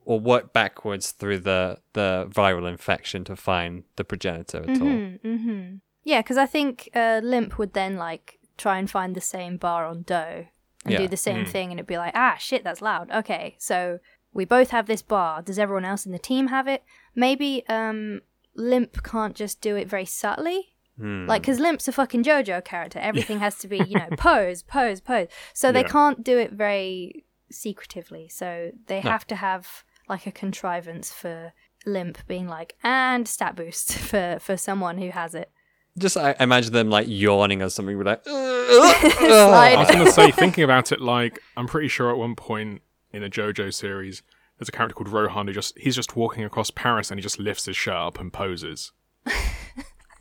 or 0.04 0.18
work 0.18 0.52
backwards 0.52 1.12
through 1.12 1.38
the 1.40 1.78
the 1.92 2.26
viral 2.30 2.68
infection 2.68 3.24
to 3.24 3.36
find 3.36 3.84
the 3.96 4.04
progenitor 4.04 4.58
at 4.62 4.80
all. 4.80 4.86
Mm-hmm. 5.24 5.76
Yeah, 6.02 6.22
because 6.22 6.38
I 6.38 6.46
think 6.46 6.88
uh, 6.94 7.20
Limp 7.22 7.58
would 7.58 7.74
then 7.74 7.96
like 7.96 8.38
try 8.56 8.78
and 8.78 8.90
find 8.90 9.14
the 9.14 9.20
same 9.20 9.58
bar 9.58 9.86
on 9.86 10.02
Doe 10.02 10.46
and 10.84 10.92
Yeah. 10.92 10.98
do 11.00 11.08
the 11.08 11.16
same 11.18 11.44
thing, 11.44 11.70
and 11.70 11.78
it'd 11.78 11.86
be 11.86 11.98
like, 11.98 12.12
ah, 12.16 12.36
shit, 12.38 12.64
that's 12.64 12.80
loud. 12.80 13.10
Okay, 13.10 13.54
so 13.58 13.98
we 14.32 14.46
both 14.46 14.70
have 14.70 14.86
this 14.86 15.02
bar. 15.02 15.42
Does 15.42 15.58
everyone 15.58 15.84
else 15.84 16.06
in 16.06 16.12
the 16.12 16.18
team 16.18 16.46
have 16.48 16.66
it? 16.66 16.82
Maybe 17.14 17.62
um, 17.68 18.22
Limp 18.56 19.02
can't 19.02 19.34
just 19.36 19.60
do 19.60 19.76
it 19.76 19.88
very 19.88 20.04
subtly. 20.04 20.74
Hmm. 20.98 21.26
Like, 21.26 21.42
because 21.42 21.58
Limp's 21.60 21.88
a 21.88 21.92
fucking 21.92 22.24
JoJo 22.24 22.64
character. 22.64 22.98
Everything 22.98 23.38
has 23.38 23.56
to 23.58 23.68
be, 23.68 23.78
you 23.78 23.96
know, 23.98 24.08
pose, 24.18 24.62
pose, 24.62 25.00
pose. 25.00 25.28
So 25.54 25.72
they 25.72 25.80
Yeah. 25.82 25.88
can't 25.88 26.22
do 26.24 26.36
it 26.38 26.52
very 26.52 27.24
secretively. 27.50 28.28
So 28.28 28.72
they 28.86 29.00
have 29.00 29.26
to 29.28 29.36
have 29.36 29.84
like 30.08 30.26
a 30.26 30.32
contrivance 30.32 31.12
for 31.12 31.52
Limp 31.86 32.18
being 32.26 32.46
like, 32.48 32.76
and 32.82 33.26
stat 33.26 33.56
boost 33.56 33.94
for, 33.98 34.38
for 34.40 34.56
someone 34.56 34.98
who 34.98 35.10
has 35.10 35.34
it. 35.34 35.50
Just 35.98 36.16
I 36.16 36.36
imagine 36.38 36.72
them 36.72 36.88
like 36.90 37.06
yawning 37.08 37.62
or 37.62 37.68
something. 37.70 37.96
We're 37.98 38.04
like, 38.04 38.22
I 38.26 39.74
was 39.78 39.88
going 39.88 40.04
to 40.04 40.12
say, 40.12 40.30
thinking 40.30 40.62
about 40.64 40.92
it, 40.92 41.00
like 41.00 41.40
I'm 41.56 41.66
pretty 41.66 41.88
sure 41.88 42.10
at 42.10 42.16
one 42.16 42.36
point 42.36 42.82
in 43.12 43.22
a 43.24 43.28
JoJo 43.30 43.72
series, 43.74 44.22
there's 44.60 44.68
a 44.68 44.72
character 44.72 44.94
called 44.94 45.08
Rohan 45.08 45.48
who 45.48 45.52
just 45.52 45.76
he's 45.78 45.96
just 45.96 46.14
walking 46.14 46.44
across 46.44 46.70
Paris 46.70 47.10
and 47.10 47.18
he 47.18 47.22
just 47.22 47.40
lifts 47.40 47.64
his 47.64 47.76
shirt 47.76 47.94
up 47.96 48.20
and 48.20 48.32
poses. 48.32 48.92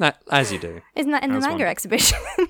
Nah, 0.01 0.13
as 0.31 0.53
you 0.53 0.59
do. 0.59 0.79
Isn't 0.95 1.11
that 1.11 1.23
in 1.23 1.31
the 1.31 1.35
That's 1.39 1.47
manga 1.47 1.65
one. 1.65 1.71
exhibition? 1.71 2.17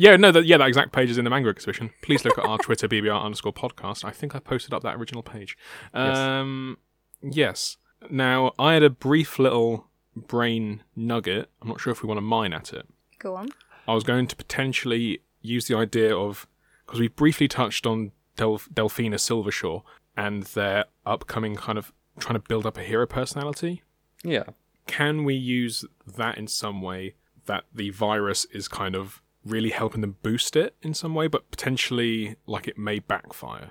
Yeah, 0.00 0.14
no, 0.14 0.30
that, 0.30 0.44
yeah, 0.44 0.58
that 0.58 0.68
exact 0.68 0.92
page 0.92 1.10
is 1.10 1.18
in 1.18 1.24
the 1.24 1.30
manga 1.30 1.48
exhibition. 1.48 1.90
Please 2.02 2.24
look 2.24 2.38
at 2.38 2.44
our 2.44 2.56
Twitter 2.62 2.86
BBR 2.86 3.20
underscore 3.20 3.52
podcast. 3.52 4.04
I 4.04 4.12
think 4.12 4.32
I 4.32 4.38
posted 4.38 4.72
up 4.72 4.84
that 4.84 4.94
original 4.94 5.24
page. 5.24 5.58
Um, 5.92 6.78
yes. 7.20 7.78
Now 8.08 8.52
I 8.60 8.74
had 8.74 8.84
a 8.84 8.90
brief 8.90 9.40
little 9.40 9.88
brain 10.14 10.84
nugget. 10.94 11.50
I'm 11.60 11.66
not 11.66 11.80
sure 11.80 11.90
if 11.90 12.00
we 12.04 12.06
want 12.06 12.18
to 12.18 12.22
mine 12.22 12.52
at 12.52 12.72
it. 12.72 12.86
Go 13.18 13.34
on. 13.34 13.48
I 13.88 13.94
was 13.94 14.04
going 14.04 14.28
to 14.28 14.36
potentially 14.36 15.22
use 15.42 15.66
the 15.66 15.76
idea 15.76 16.16
of 16.16 16.46
because 16.86 17.00
we 17.00 17.08
briefly 17.08 17.48
touched 17.48 17.84
on 17.84 18.12
Delf- 18.36 18.68
Delphina 18.72 19.18
Silvershaw 19.18 19.82
and 20.18 20.42
their 20.42 20.84
upcoming 21.06 21.54
kind 21.56 21.78
of 21.78 21.92
trying 22.18 22.34
to 22.34 22.46
build 22.48 22.66
up 22.66 22.76
a 22.76 22.82
hero 22.82 23.06
personality. 23.06 23.82
Yeah. 24.24 24.44
Can 24.86 25.24
we 25.24 25.34
use 25.34 25.84
that 26.16 26.36
in 26.36 26.48
some 26.48 26.82
way 26.82 27.14
that 27.46 27.64
the 27.72 27.90
virus 27.90 28.44
is 28.46 28.66
kind 28.68 28.94
of 28.96 29.22
really 29.44 29.70
helping 29.70 30.00
them 30.00 30.16
boost 30.22 30.56
it 30.56 30.74
in 30.82 30.92
some 30.92 31.14
way, 31.14 31.28
but 31.28 31.50
potentially 31.50 32.36
like 32.46 32.66
it 32.66 32.76
may 32.76 32.98
backfire? 32.98 33.70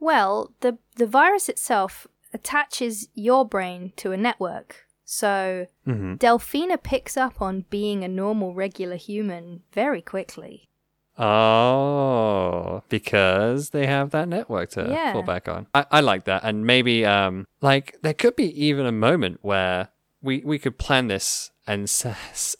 Well, 0.00 0.52
the 0.60 0.78
the 0.96 1.06
virus 1.06 1.48
itself 1.48 2.06
attaches 2.34 3.08
your 3.14 3.44
brain 3.46 3.92
to 3.96 4.12
a 4.12 4.16
network. 4.16 4.86
So 5.04 5.66
Mm-hmm. 5.86 6.14
Delphina 6.14 6.80
picks 6.80 7.16
up 7.16 7.42
on 7.42 7.64
being 7.68 8.04
a 8.04 8.08
normal, 8.08 8.54
regular 8.54 8.96
human 8.96 9.62
very 9.72 10.02
quickly. 10.02 10.69
Oh, 11.18 12.82
because 12.88 13.70
they 13.70 13.86
have 13.86 14.10
that 14.10 14.28
network 14.28 14.70
to 14.70 14.86
Yeah. 14.90 15.12
fall 15.12 15.22
back 15.22 15.48
on. 15.48 15.66
I, 15.74 15.86
I 15.90 16.00
like 16.00 16.24
that, 16.24 16.42
and 16.44 16.64
maybe 16.66 17.04
um, 17.04 17.46
like 17.60 17.96
there 18.02 18.14
could 18.14 18.36
be 18.36 18.48
even 18.64 18.86
a 18.86 18.92
moment 18.92 19.38
where 19.42 19.88
we 20.22 20.42
we 20.44 20.58
could 20.58 20.78
plan 20.78 21.08
this 21.08 21.50
and 21.66 21.90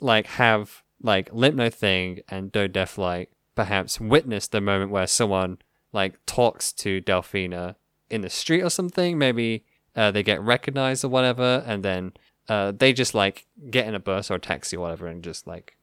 like 0.00 0.26
have 0.26 0.82
like 1.02 1.32
Limp 1.32 1.56
No 1.56 1.70
Thing 1.70 2.20
and 2.28 2.52
Do 2.52 2.68
Def 2.68 2.98
like 2.98 3.30
perhaps 3.54 4.00
witness 4.00 4.48
the 4.48 4.60
moment 4.60 4.90
where 4.90 5.06
someone 5.06 5.58
like 5.92 6.14
talks 6.26 6.72
to 6.72 7.00
Delphina 7.00 7.76
in 8.08 8.20
the 8.22 8.30
street 8.30 8.62
or 8.62 8.70
something. 8.70 9.18
Maybe 9.18 9.64
uh, 9.96 10.10
they 10.10 10.22
get 10.22 10.40
recognized 10.40 11.04
or 11.04 11.08
whatever, 11.08 11.64
and 11.66 11.82
then 11.82 12.12
uh, 12.48 12.72
they 12.72 12.92
just 12.92 13.14
like 13.14 13.46
get 13.70 13.86
in 13.88 13.94
a 13.94 14.00
bus 14.00 14.30
or 14.30 14.34
a 14.34 14.40
taxi 14.40 14.76
or 14.76 14.80
whatever 14.80 15.06
and 15.06 15.22
just 15.22 15.46
like 15.46 15.76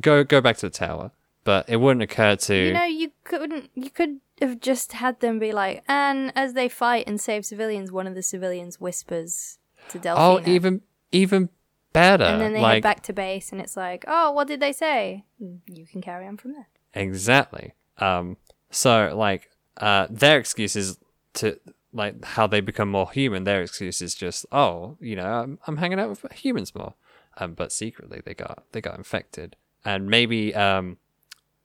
go 0.00 0.24
go 0.24 0.40
back 0.40 0.56
to 0.58 0.66
the 0.66 0.70
tower. 0.70 1.12
But 1.44 1.68
it 1.68 1.76
wouldn't 1.76 2.02
occur 2.02 2.36
to 2.36 2.54
You 2.66 2.72
know, 2.72 2.84
you 2.84 3.10
couldn't. 3.24 3.70
You 3.74 3.90
could 3.90 4.20
have 4.40 4.60
just 4.60 4.92
had 4.92 5.20
them 5.20 5.38
be 5.38 5.52
like, 5.52 5.82
and 5.88 6.32
as 6.36 6.52
they 6.54 6.68
fight 6.68 7.04
and 7.06 7.20
save 7.20 7.44
civilians, 7.44 7.90
one 7.90 8.06
of 8.06 8.14
the 8.14 8.22
civilians 8.22 8.80
whispers 8.80 9.58
to 9.88 9.98
Delphina. 9.98 10.14
oh 10.18 10.42
even 10.50 10.82
even 11.10 11.48
better. 11.92 12.24
and 12.24 12.40
then 12.40 12.52
they 12.52 12.60
like 12.60 12.74
head 12.74 12.82
back 12.82 13.02
to 13.04 13.12
base, 13.12 13.50
and 13.52 13.60
it's 13.60 13.76
like, 13.76 14.04
oh, 14.06 14.30
what 14.32 14.46
did 14.46 14.60
they 14.60 14.72
say? 14.72 15.24
Mm, 15.42 15.58
You 15.66 15.86
can 15.86 16.00
carry 16.00 16.26
on 16.26 16.36
from 16.36 16.52
there. 16.52 16.68
Exactly. 16.94 17.72
Um, 17.98 18.36
so 18.70 19.12
like 19.16 19.50
uh, 19.78 20.06
their 20.10 20.38
excuse 20.38 20.76
is 20.76 20.98
to 21.34 21.58
like 21.92 22.24
how 22.24 22.46
they 22.46 22.60
become 22.60 22.88
more 22.90 23.10
human. 23.10 23.44
Their 23.44 23.62
excuse 23.62 24.00
is 24.00 24.14
just, 24.14 24.46
oh, 24.52 24.96
you 25.00 25.16
know, 25.16 25.26
I'm, 25.26 25.58
I'm 25.66 25.76
hanging 25.78 25.98
out 26.00 26.08
with 26.10 26.24
humans 26.32 26.74
more. 26.74 26.94
Um, 27.38 27.54
but 27.54 27.72
secretly 27.72 28.20
they 28.24 28.34
got 28.34 28.64
they 28.72 28.80
got 28.80 28.96
infected, 28.98 29.56
and 29.84 30.08
maybe 30.08 30.54
um, 30.54 30.98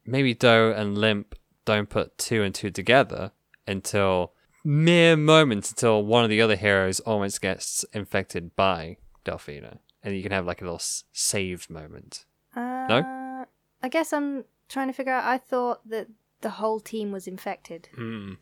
maybe 0.07 0.33
Doe 0.33 0.71
and 0.75 0.97
Limp 0.97 1.35
don't 1.65 1.89
put 1.89 2.17
two 2.17 2.41
and 2.43 2.55
two 2.55 2.71
together 2.71 3.31
until 3.67 4.33
mere 4.63 5.15
moments 5.15 5.69
until 5.69 6.03
one 6.03 6.23
of 6.23 6.29
the 6.29 6.41
other 6.41 6.55
heroes 6.55 6.99
almost 7.01 7.41
gets 7.41 7.83
infected 7.93 8.55
by 8.55 8.97
Delphina, 9.25 9.79
and 10.01 10.15
you 10.15 10.23
can 10.23 10.31
have 10.31 10.45
like 10.45 10.61
a 10.61 10.63
little 10.63 10.77
s- 10.77 11.03
saved 11.11 11.69
moment. 11.69 12.25
Uh, 12.55 13.45
I 13.83 13.89
guess 13.89 14.11
I'm 14.13 14.45
trying 14.69 14.87
to 14.87 14.93
figure 14.93 15.13
out. 15.13 15.25
I 15.25 15.37
thought 15.37 15.87
that 15.89 16.07
the 16.41 16.51
whole 16.51 16.79
team 16.79 17.11
was 17.11 17.27
infected. 17.27 17.89
Hmm. 17.95 18.33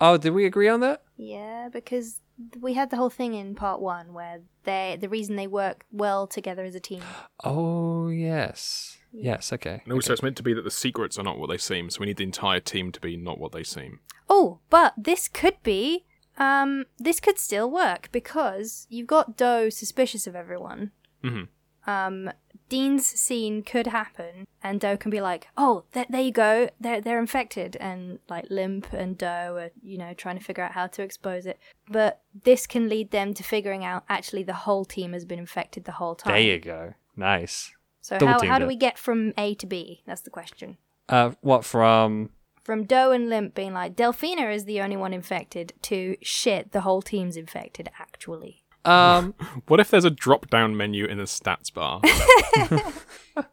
Oh, 0.00 0.16
did 0.16 0.30
we 0.30 0.46
agree 0.46 0.68
on 0.68 0.80
that? 0.80 1.02
Yeah, 1.16 1.68
because 1.70 2.20
we 2.58 2.72
had 2.74 2.90
the 2.90 2.96
whole 2.96 3.10
thing 3.10 3.34
in 3.34 3.54
part 3.54 3.80
one 3.80 4.14
where 4.14 4.40
they 4.64 4.96
the 5.00 5.08
reason 5.08 5.36
they 5.36 5.46
work 5.46 5.84
well 5.92 6.26
together 6.26 6.64
as 6.64 6.74
a 6.74 6.80
team. 6.80 7.02
Oh 7.44 8.08
yes, 8.08 8.96
yes. 9.12 9.52
Okay. 9.52 9.80
And 9.84 9.92
also, 9.92 10.12
it's 10.12 10.22
meant 10.22 10.36
to 10.36 10.42
be 10.42 10.54
that 10.54 10.62
the 10.62 10.70
secrets 10.70 11.18
are 11.18 11.22
not 11.22 11.38
what 11.38 11.48
they 11.50 11.58
seem, 11.58 11.90
so 11.90 12.00
we 12.00 12.06
need 12.06 12.16
the 12.16 12.24
entire 12.24 12.60
team 12.60 12.92
to 12.92 13.00
be 13.00 13.16
not 13.16 13.38
what 13.38 13.52
they 13.52 13.62
seem. 13.64 14.00
Oh, 14.28 14.60
but 14.70 14.94
this 14.96 15.28
could 15.28 15.56
be. 15.62 16.04
Um, 16.38 16.86
this 16.98 17.20
could 17.20 17.38
still 17.38 17.70
work 17.70 18.08
because 18.12 18.86
you've 18.88 19.06
got 19.08 19.36
Doe 19.36 19.68
suspicious 19.68 20.26
of 20.26 20.34
everyone. 20.34 20.92
Mhm. 21.22 21.48
Um, 21.86 22.30
Dean's 22.68 23.04
scene 23.06 23.62
could 23.62 23.88
happen, 23.88 24.46
and 24.62 24.80
Doe 24.80 24.96
can 24.96 25.10
be 25.10 25.20
like, 25.20 25.48
"Oh, 25.56 25.84
th- 25.92 26.06
there 26.08 26.20
you 26.20 26.30
go, 26.30 26.70
they're 26.80 27.00
they're 27.00 27.18
infected," 27.18 27.76
and 27.80 28.20
like 28.28 28.46
Limp 28.48 28.92
and 28.92 29.18
Doe 29.18 29.56
are 29.56 29.70
you 29.82 29.98
know 29.98 30.14
trying 30.14 30.38
to 30.38 30.44
figure 30.44 30.62
out 30.62 30.72
how 30.72 30.86
to 30.86 31.02
expose 31.02 31.46
it. 31.46 31.58
But 31.88 32.20
this 32.44 32.66
can 32.68 32.88
lead 32.88 33.10
them 33.10 33.34
to 33.34 33.42
figuring 33.42 33.84
out 33.84 34.04
actually 34.08 34.44
the 34.44 34.52
whole 34.52 34.84
team 34.84 35.12
has 35.14 35.24
been 35.24 35.40
infected 35.40 35.84
the 35.84 35.92
whole 35.92 36.14
time. 36.14 36.34
There 36.34 36.42
you 36.42 36.60
go. 36.60 36.94
Nice. 37.16 37.72
So 38.00 38.18
Double 38.18 38.32
how 38.32 38.38
teamed 38.38 38.52
how 38.52 38.58
do 38.58 38.64
it. 38.64 38.68
we 38.68 38.76
get 38.76 38.98
from 38.98 39.32
A 39.36 39.54
to 39.56 39.66
B? 39.66 40.02
That's 40.06 40.22
the 40.22 40.30
question. 40.30 40.78
Uh, 41.08 41.32
what 41.40 41.64
from? 41.64 42.30
From 42.62 42.84
Doe 42.84 43.10
and 43.12 43.28
Limp 43.28 43.54
being 43.54 43.72
like, 43.72 43.96
Delphina 43.96 44.54
is 44.54 44.64
the 44.64 44.80
only 44.80 44.96
one 44.96 45.12
infected, 45.12 45.72
to 45.82 46.16
shit, 46.22 46.72
the 46.72 46.82
whole 46.82 47.02
team's 47.02 47.36
infected, 47.36 47.90
actually. 47.98 48.62
Um, 48.84 49.34
What 49.66 49.80
if 49.80 49.90
there's 49.90 50.04
a 50.04 50.10
drop 50.10 50.48
down 50.50 50.76
menu 50.76 51.04
in 51.06 51.18
the 51.18 51.24
stats 51.24 51.72
bar? 51.72 52.00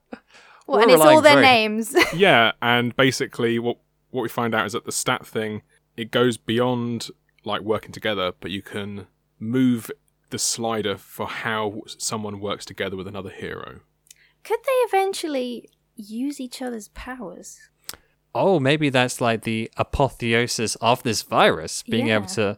Well, 0.68 0.82
and 0.82 0.92
it's 0.92 1.02
all 1.02 1.22
their 1.22 1.36
very- 1.36 1.46
names. 1.46 1.96
yeah, 2.14 2.52
and 2.62 2.94
basically 2.96 3.58
what 3.58 3.78
what 4.10 4.22
we 4.22 4.30
find 4.30 4.54
out 4.54 4.66
is 4.66 4.74
that 4.74 4.86
the 4.86 4.92
stat 4.92 5.26
thing 5.26 5.62
it 5.96 6.12
goes 6.12 6.36
beyond 6.38 7.10
like 7.46 7.62
working 7.62 7.92
together, 7.94 8.34
but 8.42 8.52
you 8.52 8.62
can 8.62 9.08
move 9.40 9.90
the 10.30 10.38
slider 10.38 10.98
for 10.98 11.28
how 11.28 11.82
someone 11.98 12.42
works 12.42 12.66
together 12.66 12.98
with 12.98 13.08
another 13.08 13.30
hero. 13.30 13.80
Could 14.48 14.60
they 14.66 14.98
eventually 14.98 15.70
use 15.96 16.40
each 16.40 16.62
other's 16.62 16.88
powers? 16.90 17.60
oh, 18.38 18.60
maybe 18.60 18.90
that's 18.90 19.20
like 19.20 19.42
the 19.44 19.70
apotheosis 19.78 20.76
of 20.76 21.04
this 21.04 21.24
virus, 21.24 21.84
being 21.84 22.10
able 22.10 22.28
to. 22.28 22.58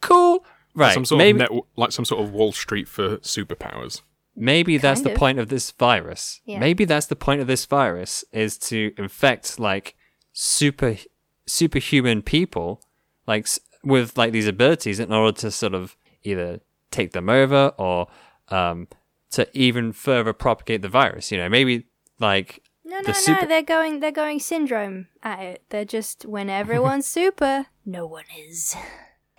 Cool. 0.00 0.44
Right. 0.74 0.94
Some 0.94 1.04
sort 1.04 1.18
maybe 1.18 1.42
of 1.42 1.50
net, 1.50 1.62
like 1.76 1.92
some 1.92 2.04
sort 2.04 2.22
of 2.22 2.32
Wall 2.32 2.52
Street 2.52 2.88
for 2.88 3.18
superpowers. 3.18 4.02
maybe 4.36 4.78
that's 4.78 5.02
Kind 5.02 5.14
the 5.14 5.18
point 5.18 5.38
of 5.38 5.48
this 5.48 5.70
virus. 5.70 6.40
Yeah. 6.44 6.58
Maybe 6.58 6.84
that's 6.84 7.06
the 7.06 7.16
point 7.16 7.40
of 7.40 7.46
this 7.46 7.66
virus 7.66 8.24
is 8.32 8.58
to 8.58 8.92
infect 8.98 9.58
like 9.58 9.96
super 10.32 10.96
superhuman 11.46 12.22
people, 12.22 12.82
like 13.26 13.46
with 13.84 14.16
like 14.16 14.32
these 14.32 14.46
abilities, 14.46 15.00
in 15.00 15.12
order 15.12 15.36
to 15.40 15.50
sort 15.50 15.74
of 15.74 15.96
either 16.22 16.60
take 16.90 17.12
them 17.12 17.28
over 17.28 17.72
or 17.78 18.08
um, 18.48 18.88
to 19.32 19.48
even 19.56 19.92
further 19.92 20.32
propagate 20.32 20.82
the 20.82 20.88
virus. 20.88 21.30
You 21.32 21.38
know, 21.38 21.48
maybe 21.48 21.86
like 22.18 22.62
No, 22.84 22.96
no, 22.96 23.02
The 23.02 23.08
no. 23.08 23.12
super- 23.14 23.46
They're 23.46 23.62
going. 23.62 24.00
They're 24.00 24.12
going 24.12 24.40
syndrome 24.40 25.08
at 25.22 25.40
it. 25.40 25.62
They're 25.70 25.84
just 25.84 26.24
when 26.24 26.48
everyone's 26.50 27.06
super, 27.18 27.66
no 27.84 28.06
one 28.06 28.24
is. 28.38 28.74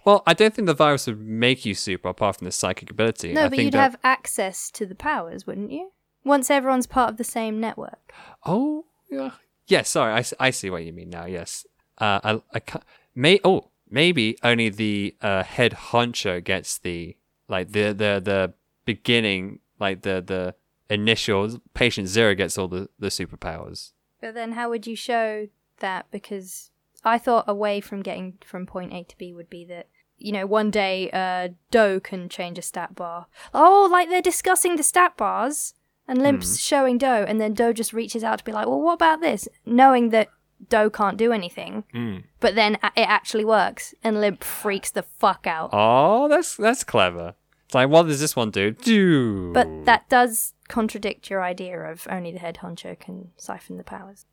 Well, 0.05 0.21
I 0.27 0.33
don't 0.33 0.53
think 0.53 0.65
the 0.65 0.73
virus 0.73 1.07
would 1.07 1.19
make 1.21 1.65
you 1.65 1.73
super 1.73 2.09
apart 2.09 2.37
from 2.37 2.45
the 2.45 2.51
psychic 2.51 2.91
ability. 2.91 3.31
No, 3.33 3.45
I 3.45 3.49
but 3.49 3.57
you'd 3.59 3.73
that- 3.73 3.79
have 3.91 3.97
access 4.03 4.69
to 4.71 4.85
the 4.85 4.95
powers, 4.95 5.47
wouldn't 5.47 5.71
you? 5.71 5.91
Once 6.25 6.49
everyone's 6.49 6.87
part 6.87 7.09
of 7.09 7.17
the 7.17 7.23
same 7.23 7.59
network. 7.59 8.13
Oh, 8.45 8.85
yeah. 9.09 9.31
Yeah, 9.67 9.81
sorry. 9.83 10.13
I, 10.13 10.23
I 10.39 10.49
see 10.51 10.69
what 10.69 10.83
you 10.85 10.91
mean 10.93 11.09
now. 11.09 11.25
Yes. 11.25 11.65
Uh, 11.97 12.19
I, 12.23 12.41
I 12.53 12.59
can't, 12.59 12.83
may, 13.15 13.39
oh, 13.45 13.69
maybe 13.89 14.37
only 14.43 14.69
the 14.69 15.15
uh, 15.21 15.43
head 15.43 15.71
honcho 15.73 16.43
gets 16.43 16.77
the, 16.77 17.15
like, 17.47 17.71
the, 17.71 17.87
the, 17.93 18.21
the 18.23 18.53
beginning, 18.85 19.59
like, 19.83 20.01
the, 20.01 20.23
the 20.25 20.55
initial 20.89 21.61
patient 21.73 22.07
zero 22.07 22.33
gets 22.35 22.57
all 22.57 22.67
the, 22.67 22.89
the 22.99 23.07
superpowers. 23.07 23.91
But 24.21 24.33
then, 24.33 24.53
how 24.53 24.69
would 24.69 24.87
you 24.87 24.95
show 24.95 25.47
that? 25.79 26.05
Because 26.11 26.71
I 27.03 27.17
thought 27.17 27.45
a 27.47 27.53
way 27.53 27.81
from 27.81 28.01
getting 28.01 28.37
from 28.45 28.65
point 28.65 28.93
A 28.93 29.03
to 29.03 29.17
B 29.17 29.33
would 29.33 29.49
be 29.49 29.65
that 29.65 29.87
you 30.17 30.31
know 30.31 30.45
one 30.45 30.71
day 30.71 31.09
uh, 31.11 31.49
Doe 31.71 31.99
can 31.99 32.29
change 32.29 32.57
a 32.57 32.61
stat 32.61 32.95
bar. 32.95 33.27
Oh, 33.53 33.89
like 33.91 34.07
they're 34.09 34.21
discussing 34.21 34.75
the 34.77 34.83
stat 34.83 35.17
bars, 35.17 35.73
and 36.07 36.21
Limp's 36.21 36.59
showing 36.59 36.97
Doe, 36.97 37.25
and 37.27 37.41
then 37.41 37.53
Doe 37.53 37.73
just 37.73 37.91
reaches 37.93 38.23
out 38.23 38.37
to 38.39 38.45
be 38.45 38.53
like, 38.53 38.67
"Well, 38.67 38.81
what 38.81 38.93
about 38.93 39.19
this?" 39.19 39.47
Knowing 39.65 40.09
that 40.11 40.29
Doe 40.69 40.89
can't 40.89 41.17
do 41.17 41.33
anything, 41.33 41.83
Mm. 41.93 42.23
but 42.39 42.55
then 42.55 42.75
it 42.95 43.09
actually 43.17 43.43
works, 43.43 43.93
and 44.03 44.21
Limp 44.21 44.41
freaks 44.43 44.91
the 44.91 45.03
fuck 45.03 45.45
out. 45.45 45.71
Oh, 45.73 46.29
that's, 46.29 46.55
that's 46.55 46.85
clever. 46.85 47.35
It's 47.73 47.75
like, 47.75 47.89
what 47.89 48.05
does 48.05 48.19
this 48.19 48.35
one 48.35 48.51
do? 48.51 48.69
Do. 48.69 49.51
But 49.51 49.85
that 49.85 50.07
does 50.07 50.53
contradict 50.67 51.31
your 51.31 51.41
idea 51.41 51.79
of 51.79 52.07
only 52.07 52.31
the 52.31 52.37
head 52.37 52.59
honcho 52.61 52.99
can 52.99 53.31
siphon 53.35 53.77
the 53.77 53.83
powers. 53.83 54.27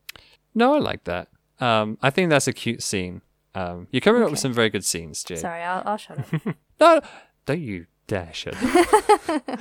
No, 0.54 0.74
I 0.74 0.78
like 0.78 1.04
that. 1.04 1.28
Um, 1.58 1.96
I 2.02 2.10
think 2.10 2.28
that's 2.28 2.46
a 2.46 2.52
cute 2.52 2.82
scene. 2.82 3.22
Um, 3.54 3.88
you're 3.92 4.02
coming 4.02 4.22
up 4.22 4.30
with 4.30 4.40
some 4.40 4.52
very 4.52 4.68
good 4.68 4.84
scenes, 4.84 5.24
Jade. 5.24 5.38
Sorry, 5.38 5.62
I'll, 5.62 5.82
I'll 5.86 5.96
shut 5.96 6.18
up. 6.18 6.26
No, 6.44 6.54
no, 6.80 7.00
don't 7.46 7.62
you 7.62 7.86
dare 8.06 8.28
shut. 8.34 8.54
up. 8.62 9.58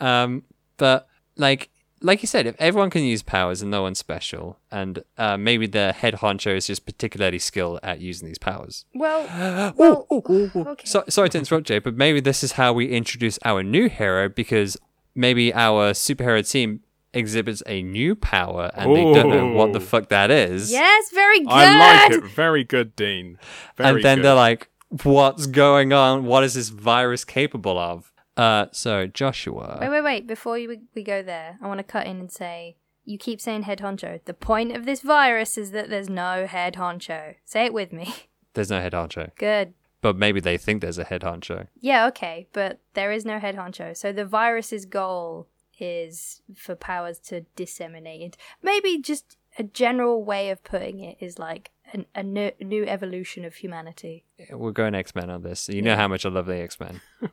um, 0.00 0.44
but 0.78 1.06
like, 1.36 1.68
like 2.00 2.22
you 2.22 2.26
said, 2.26 2.46
if 2.46 2.56
everyone 2.58 2.90
can 2.90 3.02
use 3.02 3.22
powers 3.22 3.62
and 3.62 3.70
no 3.70 3.82
one's 3.82 3.98
special, 3.98 4.58
and 4.70 5.02
uh, 5.16 5.36
maybe 5.36 5.66
the 5.66 5.92
head 5.92 6.14
honcho 6.14 6.56
is 6.56 6.66
just 6.66 6.86
particularly 6.86 7.38
skilled 7.38 7.80
at 7.82 8.00
using 8.00 8.28
these 8.28 8.38
powers. 8.38 8.84
well, 8.94 9.74
well, 9.76 10.06
okay. 10.10 10.86
So, 10.86 11.04
sorry 11.08 11.30
to 11.30 11.38
interrupt, 11.38 11.66
Jay, 11.66 11.78
but 11.78 11.94
maybe 11.94 12.20
this 12.20 12.42
is 12.42 12.52
how 12.52 12.72
we 12.72 12.88
introduce 12.88 13.38
our 13.44 13.62
new 13.62 13.88
hero 13.88 14.28
because 14.28 14.76
maybe 15.14 15.52
our 15.54 15.92
superhero 15.92 16.48
team 16.48 16.80
exhibits 17.12 17.62
a 17.66 17.82
new 17.82 18.14
power 18.14 18.70
and 18.74 18.94
they 18.94 19.02
don't 19.02 19.30
know 19.30 19.52
what 19.52 19.72
the 19.72 19.80
fuck 19.80 20.08
that 20.10 20.30
is. 20.30 20.70
Yes, 20.70 21.10
very 21.12 21.40
good. 21.40 21.48
I 21.48 22.08
like 22.08 22.18
it. 22.18 22.24
Very 22.30 22.64
good, 22.64 22.94
Dean. 22.96 23.38
Very 23.76 23.90
and 23.90 24.04
then 24.04 24.18
good. 24.18 24.24
they're 24.26 24.34
like, 24.34 24.68
"What's 25.02 25.46
going 25.46 25.92
on? 25.92 26.24
What 26.24 26.44
is 26.44 26.54
this 26.54 26.68
virus 26.68 27.24
capable 27.24 27.78
of?" 27.78 28.12
Uh, 28.38 28.66
so 28.70 29.06
Joshua, 29.06 29.78
Wait, 29.80 29.90
wait, 29.90 30.00
wait. 30.02 30.26
Before 30.26 30.56
you, 30.56 30.80
we 30.94 31.02
go 31.02 31.22
there, 31.22 31.58
I 31.60 31.66
want 31.66 31.78
to 31.78 31.84
cut 31.84 32.06
in 32.06 32.20
and 32.20 32.30
say 32.30 32.76
you 33.04 33.18
keep 33.18 33.40
saying 33.40 33.62
head 33.64 33.80
honcho. 33.80 34.20
The 34.24 34.34
point 34.34 34.76
of 34.76 34.86
this 34.86 35.00
virus 35.00 35.58
is 35.58 35.72
that 35.72 35.90
there's 35.90 36.08
no 36.08 36.46
head 36.46 36.74
honcho. 36.74 37.34
Say 37.44 37.64
it 37.64 37.74
with 37.74 37.92
me. 37.92 38.14
there's 38.54 38.70
no 38.70 38.80
head 38.80 38.92
honcho, 38.92 39.30
Good. 39.36 39.74
but 40.00 40.16
maybe 40.16 40.38
they 40.40 40.56
think 40.56 40.80
there's 40.82 40.98
a 40.98 41.04
head 41.04 41.22
honcho. 41.22 41.66
Yeah, 41.80 42.06
okay, 42.06 42.46
but 42.52 42.78
there 42.94 43.10
is 43.10 43.24
no 43.24 43.40
head 43.40 43.56
honcho. 43.56 43.96
So 43.96 44.12
the 44.12 44.24
virus's 44.24 44.84
goal 44.84 45.48
is 45.80 46.42
for 46.54 46.76
powers 46.76 47.18
to 47.18 47.40
disseminate. 47.56 48.36
Maybe 48.62 48.98
just 48.98 49.36
a 49.58 49.64
general 49.64 50.22
way 50.22 50.50
of 50.50 50.62
putting 50.62 51.00
it 51.00 51.16
is 51.18 51.38
like 51.38 51.70
an, 51.92 52.06
a 52.14 52.22
new, 52.22 52.52
new 52.60 52.84
evolution 52.84 53.44
of 53.44 53.56
humanity. 53.56 54.24
We're 54.52 54.72
going 54.72 54.94
X 54.94 55.14
Men 55.14 55.30
on 55.30 55.42
this. 55.42 55.68
You 55.68 55.82
know 55.82 55.96
how 55.96 56.06
much 56.08 56.24
I 56.24 56.28
love 56.28 56.46
the 56.46 56.60
X 56.60 56.78
Men. 56.78 57.00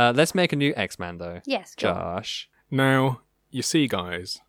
uh, 0.00 0.12
let's 0.16 0.34
make 0.34 0.52
a 0.52 0.56
new 0.56 0.72
X 0.76 0.98
Man 0.98 1.18
though. 1.18 1.40
Yes, 1.44 1.74
go 1.74 1.88
on. 1.90 1.94
Josh. 1.94 2.48
Now, 2.70 3.20
you 3.50 3.62
see, 3.62 3.86
guys, 3.86 4.40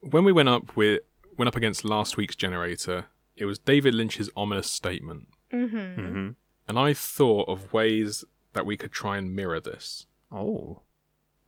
when 0.00 0.24
we 0.24 0.32
went 0.32 0.48
up 0.48 0.76
with 0.76 1.00
went 1.36 1.48
up 1.48 1.56
against 1.56 1.84
last 1.84 2.16
week's 2.16 2.36
generator, 2.36 3.06
it 3.36 3.44
was 3.46 3.58
David 3.58 3.94
Lynch's 3.94 4.30
ominous 4.36 4.70
statement, 4.70 5.28
Mm-hmm. 5.52 6.00
hmm 6.06 6.28
and 6.68 6.78
I 6.78 6.94
thought 6.94 7.48
of 7.48 7.72
ways 7.72 8.24
that 8.52 8.64
we 8.64 8.76
could 8.76 8.92
try 8.92 9.16
and 9.18 9.34
mirror 9.34 9.58
this. 9.60 10.06
Oh. 10.30 10.82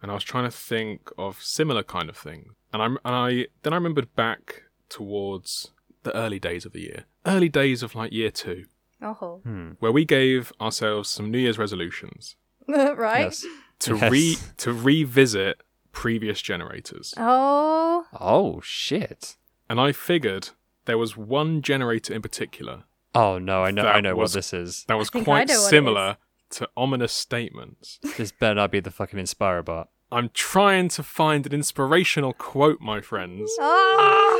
and 0.00 0.10
I 0.10 0.14
was 0.14 0.24
trying 0.24 0.44
to 0.50 0.50
think 0.50 1.10
of 1.16 1.40
similar 1.40 1.84
kind 1.84 2.08
of 2.08 2.16
things. 2.16 2.48
And 2.72 2.82
I 2.82 2.86
and 2.86 2.98
I 3.04 3.46
then 3.62 3.72
I 3.72 3.76
remembered 3.76 4.14
back 4.16 4.64
towards 4.88 5.70
the 6.02 6.14
early 6.16 6.40
days 6.40 6.64
of 6.66 6.72
the 6.72 6.80
year, 6.80 7.04
early 7.24 7.48
days 7.48 7.82
of 7.84 7.94
like 7.94 8.10
year 8.12 8.30
two, 8.32 8.64
Oh. 9.00 9.40
where 9.78 9.92
we 9.92 10.04
gave 10.04 10.52
ourselves 10.60 11.08
some 11.08 11.30
New 11.30 11.38
Year's 11.38 11.58
resolutions 11.58 12.34
right? 12.96 13.24
Yes. 13.24 13.46
to 13.80 13.96
Yes. 13.96 14.10
re 14.12 14.36
to 14.58 14.72
revisit 14.72 15.62
previous 15.92 16.40
generators. 16.42 17.14
Oh. 17.16 18.06
Oh 18.18 18.60
shit. 18.62 19.36
And 19.68 19.80
I 19.80 19.92
figured 19.92 20.50
there 20.86 20.98
was 20.98 21.16
one 21.16 21.62
generator 21.62 22.12
in 22.14 22.22
particular 22.22 22.84
Oh 23.14 23.38
no, 23.38 23.62
I 23.62 23.70
know 23.70 23.86
I 23.86 24.00
know 24.00 24.14
was- 24.16 24.30
what 24.32 24.38
this 24.38 24.52
is. 24.54 24.84
that 24.88 24.96
was 24.96 25.10
quite 25.10 25.48
know 25.48 25.54
what 25.54 25.66
it 25.66 25.70
similar 25.70 26.16
to 26.50 26.68
ominous 26.76 27.12
statements. 27.12 27.98
This 28.16 28.32
better 28.32 28.54
not 28.56 28.70
be 28.70 28.80
the 28.80 28.90
fucking 28.90 29.18
Inspire 29.18 29.62
bot. 29.62 29.88
I'm 30.10 30.28
trying 30.34 30.88
to 30.90 31.02
find 31.02 31.46
an 31.46 31.52
inspirational 31.54 32.34
quote, 32.34 32.80
my 32.82 33.00
friends. 33.00 33.50
Ah! 33.58 34.38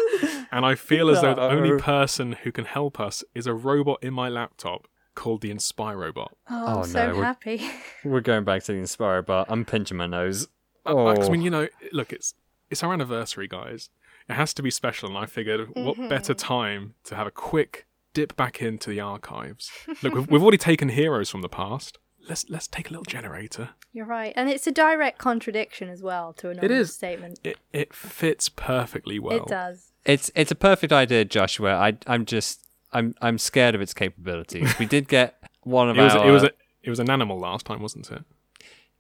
And 0.53 0.67
I 0.67 0.75
feel 0.75 1.09
as 1.09 1.23
though 1.23 1.35
the 1.35 1.41
only 1.43 1.79
person 1.81 2.33
who 2.33 2.53
can 2.53 2.67
help 2.67 3.01
us 3.01 3.25
is 3.35 3.47
a 3.47 3.55
robot 3.55 3.99
in 4.03 4.13
my 4.13 4.29
laptop 4.29 4.87
called 5.15 5.41
the 5.43 5.53
Inspirobot. 5.53 6.29
Oh, 6.29 6.35
Oh, 6.51 6.67
I'm 6.67 6.79
oh, 6.79 6.83
so 6.85 7.07
no, 7.07 7.15
we're- 7.15 7.25
happy. 7.25 7.71
We're 8.05 8.21
going 8.21 8.45
back 8.45 8.63
to 8.65 8.73
the 8.73 8.79
Inspire 8.79 9.23
bot. 9.23 9.47
I'm 9.49 9.65
pinching 9.65 9.97
my 9.97 10.07
nose. 10.07 10.49
Oh. 10.85 11.07
Oh, 11.07 11.09
I 11.09 11.29
mean, 11.29 11.41
oh. 11.41 11.45
you 11.45 11.51
know, 11.51 11.69
look, 11.93 12.13
it's 12.13 12.35
it's 12.71 12.83
our 12.83 12.93
anniversary, 12.93 13.47
guys. 13.47 13.91
It 14.29 14.35
has 14.35 14.55
to 14.55 14.63
be 14.63 14.71
special, 14.71 15.09
and 15.09 15.19
I 15.19 15.27
figured, 15.27 15.69
what 15.75 15.97
mm-hmm. 15.97 16.09
better 16.09 16.33
time 16.33 16.95
to 17.05 17.15
have 17.17 17.27
a 17.27 17.31
quick 17.31 17.87
dip 18.15 18.37
back 18.37 18.63
into 18.63 18.91
the 18.91 19.01
archives? 19.01 19.71
Look, 20.03 20.15
we've, 20.15 20.31
we've 20.31 20.43
already 20.43 20.59
taken 20.59 20.89
heroes 20.89 21.29
from 21.29 21.43
the 21.43 21.49
past. 21.49 21.99
Let's 22.29 22.49
let's 22.49 22.69
take 22.69 22.89
a 22.89 22.93
little 22.93 23.05
generator. 23.05 23.71
You're 23.93 24.07
right. 24.07 24.33
And 24.37 24.49
it's 24.49 24.67
a 24.67 24.73
direct 24.73 25.19
contradiction 25.19 25.89
as 25.89 26.03
well 26.03 26.33
to 26.35 26.51
an 26.51 26.59
It 26.59 26.71
honest 26.71 26.95
statement. 26.95 27.41
It 27.43 27.59
it 27.73 27.93
fits 27.93 28.49
perfectly 28.49 29.19
well. 29.19 29.39
It 29.39 29.49
does. 29.49 29.93
it's 30.05 30.31
it's 30.35 30.53
a 30.53 30.55
perfect 30.55 30.93
idea, 30.93 31.25
Joshua. 31.25 31.75
I 31.75 31.97
I'm 32.07 32.25
just 32.25 32.65
I'm 32.93 33.15
I'm 33.21 33.39
scared 33.39 33.75
of 33.75 33.81
its 33.81 33.95
capabilities. 33.95 34.79
We 34.79 34.87
did 34.87 35.09
get 35.09 35.37
one 35.63 35.89
of 35.91 35.99
It 35.99 36.03
was 36.03 36.15
our 36.15 36.29
it 36.29 36.31
was 36.33 36.43
a, 36.45 36.51
it 36.83 36.91
was 36.91 36.99
an 37.01 37.11
animal 37.11 37.39
last 37.39 37.65
time, 37.67 37.81
wasn't 37.83 38.11
it? 38.11 38.23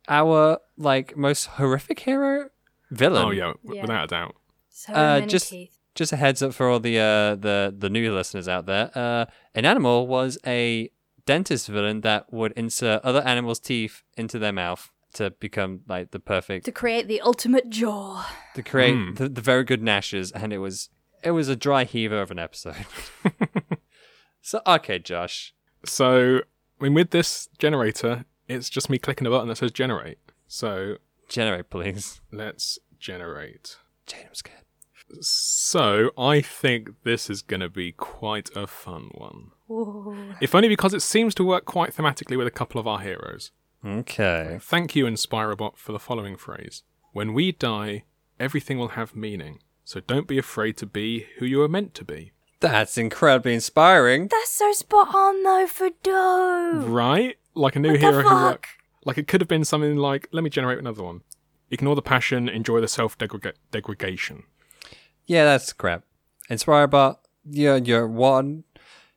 our 0.08 0.58
like 0.76 1.16
most 1.16 1.46
horrific 1.46 2.00
hero 2.00 2.48
villain. 2.90 3.24
Oh 3.26 3.30
yeah, 3.30 3.52
w- 3.62 3.76
Yeah. 3.76 3.82
without 3.82 4.04
a 4.04 4.06
doubt. 4.08 4.36
So 4.70 4.92
Uh, 4.92 4.96
many 5.20 5.26
just- 5.26 5.50
teeth. 5.50 5.78
Just 5.94 6.10
a 6.10 6.16
heads 6.16 6.40
up 6.42 6.54
for 6.54 6.70
all 6.70 6.80
the 6.80 6.98
uh 6.98 7.34
the 7.34 7.74
the 7.76 7.90
new 7.90 8.14
listeners 8.14 8.48
out 8.48 8.64
there. 8.64 8.90
Uh, 8.94 9.26
an 9.54 9.66
animal 9.66 10.06
was 10.06 10.38
a 10.46 10.90
dentist 11.26 11.68
villain 11.68 12.00
that 12.00 12.32
would 12.32 12.52
insert 12.52 13.02
other 13.04 13.20
animals' 13.26 13.60
teeth 13.60 14.02
into 14.16 14.38
their 14.38 14.52
mouth 14.54 14.90
to 15.12 15.32
become 15.32 15.80
like 15.86 16.10
the 16.10 16.18
perfect 16.18 16.64
To 16.64 16.72
create 16.72 17.08
the 17.08 17.20
ultimate 17.20 17.68
jaw. 17.68 18.26
to 18.54 18.62
create 18.62 18.94
Mm. 18.96 19.16
the, 19.16 19.28
the 19.28 19.42
very 19.42 19.64
good 19.64 19.82
gnashes, 19.82 20.32
and 20.32 20.50
it 20.54 20.58
was 20.58 20.88
it 21.22 21.32
was 21.32 21.50
a 21.50 21.56
dry 21.56 21.84
heaver 21.84 22.22
of 22.22 22.30
an 22.30 22.38
episode. 22.38 22.86
so 24.42 24.60
okay, 24.66 24.98
Josh. 24.98 25.54
So, 25.84 26.40
I 26.80 26.84
mean, 26.84 26.94
with 26.94 27.10
this 27.10 27.48
generator, 27.58 28.24
it's 28.48 28.68
just 28.68 28.90
me 28.90 28.98
clicking 28.98 29.26
a 29.26 29.30
button 29.30 29.48
that 29.48 29.56
says 29.56 29.70
generate. 29.72 30.18
So 30.46 30.96
Generate, 31.28 31.70
please. 31.70 32.20
let's 32.30 32.78
generate. 32.98 33.78
Jane 34.06 34.26
was 34.28 34.38
scared. 34.38 34.58
So 35.20 36.10
I 36.18 36.40
think 36.40 36.90
this 37.04 37.30
is 37.30 37.40
going 37.42 37.60
to 37.60 37.68
be 37.70 37.92
quite 37.92 38.50
a 38.54 38.66
fun 38.66 39.10
one. 39.14 39.50
Ooh. 39.70 40.34
If 40.40 40.54
only 40.54 40.68
because 40.68 40.92
it 40.92 41.00
seems 41.00 41.34
to 41.36 41.44
work 41.44 41.64
quite 41.64 41.94
thematically 41.94 42.36
with 42.36 42.46
a 42.46 42.50
couple 42.50 42.80
of 42.80 42.86
our 42.86 43.00
heroes. 43.00 43.50
Okay. 43.84 44.58
Thank 44.60 44.94
you, 44.94 45.06
Inspirobot, 45.06 45.76
for 45.76 45.92
the 45.92 45.98
following 45.98 46.36
phrase. 46.36 46.82
When 47.12 47.32
we 47.34 47.52
die, 47.52 48.04
everything 48.38 48.78
will 48.78 48.88
have 48.88 49.16
meaning. 49.16 49.60
So 49.84 50.00
don't 50.00 50.28
be 50.28 50.38
afraid 50.38 50.76
to 50.78 50.86
be 50.86 51.26
who 51.38 51.46
you 51.46 51.62
are 51.62 51.68
meant 51.68 51.94
to 51.94 52.04
be. 52.04 52.32
That's 52.62 52.96
incredibly 52.96 53.52
inspiring. 53.54 54.28
That's 54.28 54.50
so 54.50 54.72
spot 54.72 55.14
on 55.14 55.42
though 55.42 55.66
for 55.66 55.90
Doe. 56.02 56.84
Right? 56.86 57.36
Like 57.54 57.76
a 57.76 57.80
new 57.80 57.90
What 57.92 58.00
the 58.00 58.06
hero 58.06 58.22
who 58.22 58.28
fuck? 58.28 58.42
work- 58.42 58.68
like 59.04 59.18
it 59.18 59.26
could 59.28 59.40
have 59.40 59.48
been 59.48 59.64
something 59.64 59.96
like, 59.96 60.28
let 60.32 60.42
me 60.44 60.48
generate 60.50 60.78
another 60.78 61.02
one. 61.02 61.22
Ignore 61.70 61.96
the 61.96 62.02
passion, 62.02 62.48
enjoy 62.48 62.80
the 62.80 62.88
self 62.88 63.16
degradation. 63.18 64.44
Yeah, 65.26 65.44
that's 65.44 65.72
crap. 65.72 66.04
Inspirebot, 66.50 67.16
you're 67.50 67.78
you're 67.78 68.06
one 68.08 68.64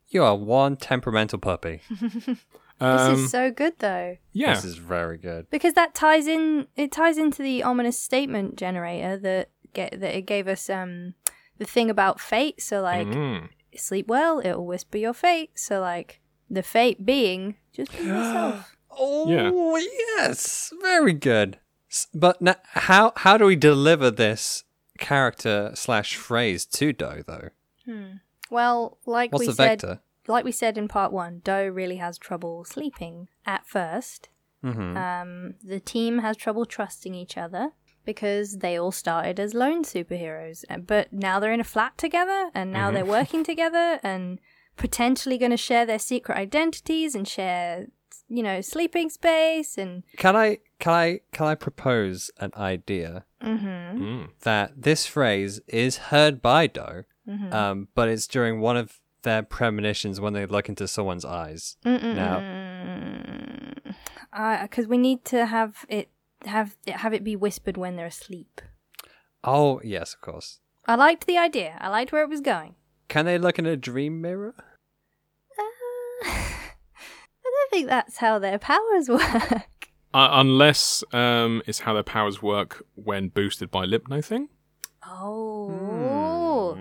you're 0.08 0.34
one 0.36 0.76
temperamental 0.78 1.40
puppy. 1.40 1.82
This 2.78 3.02
Um, 3.02 3.14
is 3.24 3.32
so 3.32 3.52
good 3.52 3.76
though. 3.80 4.18
yeah. 4.34 4.54
This 4.56 4.66
is 4.66 4.76
very 4.76 5.18
good. 5.18 5.50
Because 5.50 5.76
that 5.76 5.96
ties 5.96 6.28
in 6.28 6.68
it 6.76 6.92
ties 6.92 7.18
into 7.18 7.42
the 7.42 7.64
ominous 7.64 7.98
statement 7.98 8.58
generator 8.58 9.16
that 9.16 9.50
get 9.74 9.98
that 10.02 10.14
it 10.18 10.24
gave 10.24 10.50
us 10.50 10.70
um 10.70 11.14
the 11.58 11.65
thing 11.65 11.89
about 11.89 12.20
fate. 12.20 12.62
So 12.62 12.82
like 12.82 13.08
Mm. 13.08 13.50
sleep 13.76 14.08
well, 14.08 14.39
it'll 14.39 14.65
whisper 14.65 14.98
your 14.98 15.13
fate. 15.13 15.52
So 15.56 15.80
like 15.82 16.22
the 16.50 16.63
fate 16.63 17.06
being 17.06 17.56
just 17.74 17.91
be 17.98 18.04
yourself. 18.06 18.72
Oh 18.98 19.76
yes, 20.18 20.72
very 20.82 21.12
good. 21.12 21.60
But 22.13 22.41
now, 22.41 22.56
how 22.63 23.12
how 23.18 23.38
do 23.38 23.46
we 23.46 23.58
deliver 23.58 24.10
this 24.10 24.63
character 25.00 25.72
slash 25.76 26.15
phrase 26.15 26.65
to 26.68 26.94
Doe 26.94 27.22
though? 27.28 27.50
well, 28.50 28.98
like 29.06 29.32
What's 29.34 29.41
we 29.41 29.48
the 29.48 29.54
said 29.54 29.82
vector? 29.82 30.00
like 30.28 30.46
we 30.46 30.52
said 30.54 30.78
in 30.78 30.88
part 30.88 31.12
one, 31.12 31.41
Doe 31.44 31.68
really 31.68 31.98
has 31.98 32.18
trouble 32.18 32.63
sleeping 32.65 33.28
at 33.46 33.68
1st 33.68 34.28
Mm-hmm. 34.63 34.98
Um, 34.98 35.54
the 35.63 35.80
team 35.80 36.20
has 36.20 36.36
trouble 36.38 36.65
trusting 36.65 37.13
each 37.13 37.38
other 37.38 37.74
because 38.06 38.58
they 38.58 38.78
all 38.80 38.91
started 38.91 39.39
as 39.39 39.54
lone 39.54 39.84
superheroes, 39.84 40.63
uh, 40.70 40.78
but 40.78 41.12
now 41.12 41.39
they're 41.39 41.52
in 41.54 41.60
a 41.60 41.63
flat 41.65 41.98
together, 41.98 42.50
and 42.54 42.72
now 42.72 42.91
they're 42.91 43.06
working 43.20 43.44
together, 43.44 44.00
and 44.04 44.39
potentially 44.78 45.38
going 45.38 45.52
to 45.52 45.58
share 45.58 45.86
their 45.86 46.00
secret 46.00 46.38
identities 46.38 47.15
and 47.15 47.28
share, 47.28 47.88
you 48.28 48.44
know, 48.44 48.62
sleeping 48.62 49.10
space 49.10 49.78
and. 49.78 50.04
Can 50.18 50.36
I 50.36 50.60
can 50.80 50.94
I 50.94 51.20
can 51.32 51.48
I 51.48 51.56
propose 51.56 52.32
an 52.39 52.52
idea 52.56 53.26
Mm-hmm. 53.44 54.04
Mm. 54.04 54.30
that 54.41 54.82
this 54.82 55.06
phrase 55.06 55.60
is 55.68 55.98
heard 55.98 56.41
by 56.41 56.65
Doe, 56.68 57.04
Mm-hmm. 57.30 57.54
um, 57.54 57.88
but 57.96 58.08
it's 58.10 58.28
during 58.28 58.60
one 58.60 58.76
of 58.78 59.00
their 59.22 59.41
premonitions 59.44 60.20
when 60.20 60.34
they 60.34 60.46
look 60.46 60.68
into 60.70 60.88
someone's 60.88 61.26
eyes. 61.26 61.78
Now, 61.84 62.39
Because 64.63 64.88
we 64.88 64.98
need 64.98 65.26
to 65.26 65.46
have 65.46 65.86
it 65.89 66.10
have 66.48 66.76
it 66.86 66.96
have 66.98 67.14
it 67.14 67.24
be 67.24 67.36
whispered 67.36 67.78
when 67.78 67.96
they're 67.96 68.06
asleep. 68.08 68.62
oh 69.44 69.82
yes, 69.84 70.14
of 70.14 70.22
course. 70.22 70.60
I 70.88 70.96
liked 70.96 71.26
the 71.26 71.38
idea. 71.38 71.78
I 71.80 71.90
liked 71.90 72.12
where 72.12 72.22
it 72.24 72.30
was 72.30 72.42
going. 72.42 72.76
Can 73.08 73.26
they 73.26 73.38
look 73.38 73.58
in 73.58 73.66
a 73.66 73.76
dream 73.78 74.22
mirror? 74.22 74.54
Uh, 75.58 75.64
I 76.24 76.64
don't 77.44 77.70
think 77.72 77.88
that's 77.88 78.18
how 78.18 78.38
their 78.40 78.60
powers 78.60 79.10
work. 79.10 79.90
Uh, 80.14 80.30
unless 80.32 81.04
um, 81.12 81.62
it's 81.66 81.80
how 81.80 81.94
their 81.94 82.04
powers 82.04 82.42
work 82.42 82.84
when 82.96 83.30
boosted 83.30 83.72
by 83.72 83.84
Limp 83.86 84.08
No 84.10 84.22
Thing. 84.22 84.50
Oh. 85.04 86.76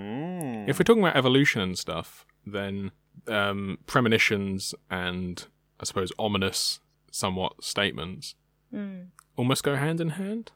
If 0.66 0.78
we're 0.78 0.84
talking 0.84 1.02
about 1.02 1.16
evolution 1.16 1.60
and 1.60 1.78
stuff, 1.78 2.24
then 2.46 2.90
um, 3.28 3.78
premonitions 3.86 4.74
and 4.90 5.46
I 5.80 5.84
suppose 5.84 6.12
ominous, 6.18 6.80
somewhat 7.10 7.62
statements 7.64 8.34
Mm. 8.74 9.08
Almost 9.36 9.62
go 9.64 9.76
hand 9.76 10.00
in 10.00 10.10
hand. 10.10 10.52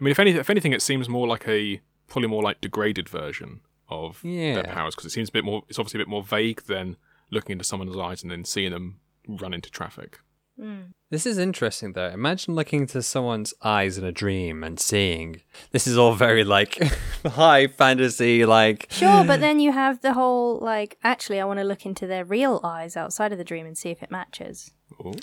I 0.00 0.04
mean, 0.04 0.12
if 0.12 0.18
anything, 0.20 0.40
if 0.40 0.50
anything, 0.50 0.72
it 0.72 0.82
seems 0.82 1.08
more 1.08 1.26
like 1.26 1.46
a 1.48 1.80
probably 2.06 2.28
more 2.28 2.42
like 2.42 2.60
degraded 2.60 3.08
version 3.08 3.60
of 3.88 4.20
Yeah. 4.24 4.54
their 4.54 4.64
powers 4.64 4.94
because 4.94 5.06
it 5.06 5.10
seems 5.10 5.28
a 5.28 5.32
bit 5.32 5.44
more. 5.44 5.62
It's 5.68 5.78
obviously 5.78 5.98
a 5.98 6.04
bit 6.04 6.08
more 6.10 6.22
vague 6.22 6.62
than 6.64 6.96
looking 7.30 7.52
into 7.54 7.64
someone's 7.64 7.96
eyes 7.96 8.22
and 8.22 8.30
then 8.30 8.44
seeing 8.44 8.70
them 8.72 9.00
run 9.26 9.52
into 9.52 9.70
traffic. 9.70 10.18
Mm. 10.58 10.92
This 11.10 11.24
is 11.26 11.38
interesting 11.38 11.92
though. 11.92 12.08
Imagine 12.08 12.54
looking 12.54 12.80
into 12.82 13.02
someone's 13.02 13.54
eyes 13.62 13.96
in 13.98 14.04
a 14.04 14.10
dream 14.12 14.64
and 14.64 14.78
seeing. 14.80 15.40
This 15.70 15.86
is 15.86 15.96
all 15.96 16.14
very 16.14 16.42
like 16.44 16.82
high 17.26 17.66
fantasy, 17.66 18.44
like 18.44 18.88
Sure, 18.90 19.24
but 19.24 19.40
then 19.40 19.60
you 19.60 19.72
have 19.72 20.00
the 20.00 20.14
whole 20.14 20.58
like, 20.58 20.98
actually, 21.04 21.40
I 21.40 21.44
want 21.44 21.58
to 21.60 21.64
look 21.64 21.84
into 21.86 22.06
their 22.06 22.24
real 22.24 22.60
eyes 22.64 22.96
outside 22.96 23.30
of 23.32 23.38
the 23.38 23.44
dream 23.44 23.66
and 23.66 23.76
see 23.76 23.90
if 23.90 24.02
it 24.02 24.10
matches. 24.10 24.72
Ooh. 25.00 25.14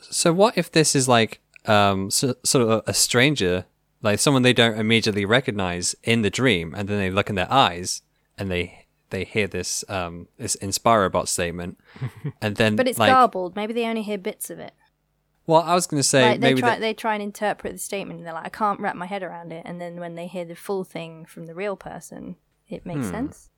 So 0.00 0.32
what 0.32 0.58
if 0.58 0.70
this 0.72 0.94
is 0.94 1.08
like 1.08 1.40
um 1.66 2.10
so, 2.10 2.34
sort 2.44 2.62
of 2.62 2.70
a, 2.70 2.82
a 2.90 2.94
stranger, 2.94 3.64
like 4.02 4.18
someone 4.18 4.42
they 4.42 4.52
don't 4.52 4.78
immediately 4.78 5.24
recognize 5.24 5.94
in 6.02 6.22
the 6.22 6.30
dream, 6.30 6.74
and 6.76 6.88
then 6.88 6.98
they 6.98 7.10
look 7.10 7.28
in 7.28 7.36
their 7.36 7.50
eyes 7.52 8.02
and 8.38 8.50
they 8.50 8.86
they 9.10 9.24
hear 9.24 9.46
this 9.46 9.84
um 9.88 10.28
this 10.38 10.56
Inspirobot 10.56 11.28
statement, 11.28 11.78
and 12.40 12.56
then 12.56 12.76
But 12.76 12.88
it's 12.88 12.98
like 12.98 13.12
garbled. 13.12 13.54
Maybe 13.56 13.72
they 13.72 13.84
only 13.86 14.02
hear 14.02 14.18
bits 14.18 14.50
of 14.50 14.58
it. 14.58 14.72
well, 15.46 15.62
I 15.62 15.74
was 15.74 15.86
gonna 15.86 16.02
say 16.02 16.22
like 16.30 16.40
they 16.40 16.48
maybe 16.48 16.60
try, 16.62 16.74
the- 16.76 16.80
they 16.80 16.94
try 16.94 17.14
and 17.14 17.22
interpret 17.22 17.72
the 17.74 17.78
statement, 17.78 18.18
and 18.18 18.26
they're 18.26 18.34
like, 18.34 18.46
I 18.46 18.50
can't 18.50 18.80
wrap 18.80 18.96
my 18.96 19.06
head 19.06 19.22
around 19.22 19.52
it. 19.52 19.62
And 19.64 19.80
then 19.80 19.96
when 20.00 20.14
they 20.14 20.26
hear 20.26 20.44
the 20.44 20.56
full 20.56 20.82
thing 20.84 21.24
from 21.26 21.46
the 21.46 21.54
real 21.54 21.76
person, 21.76 22.36
it 22.68 22.84
makes 22.86 23.06
Hmm. 23.06 23.12
sense. 23.12 23.50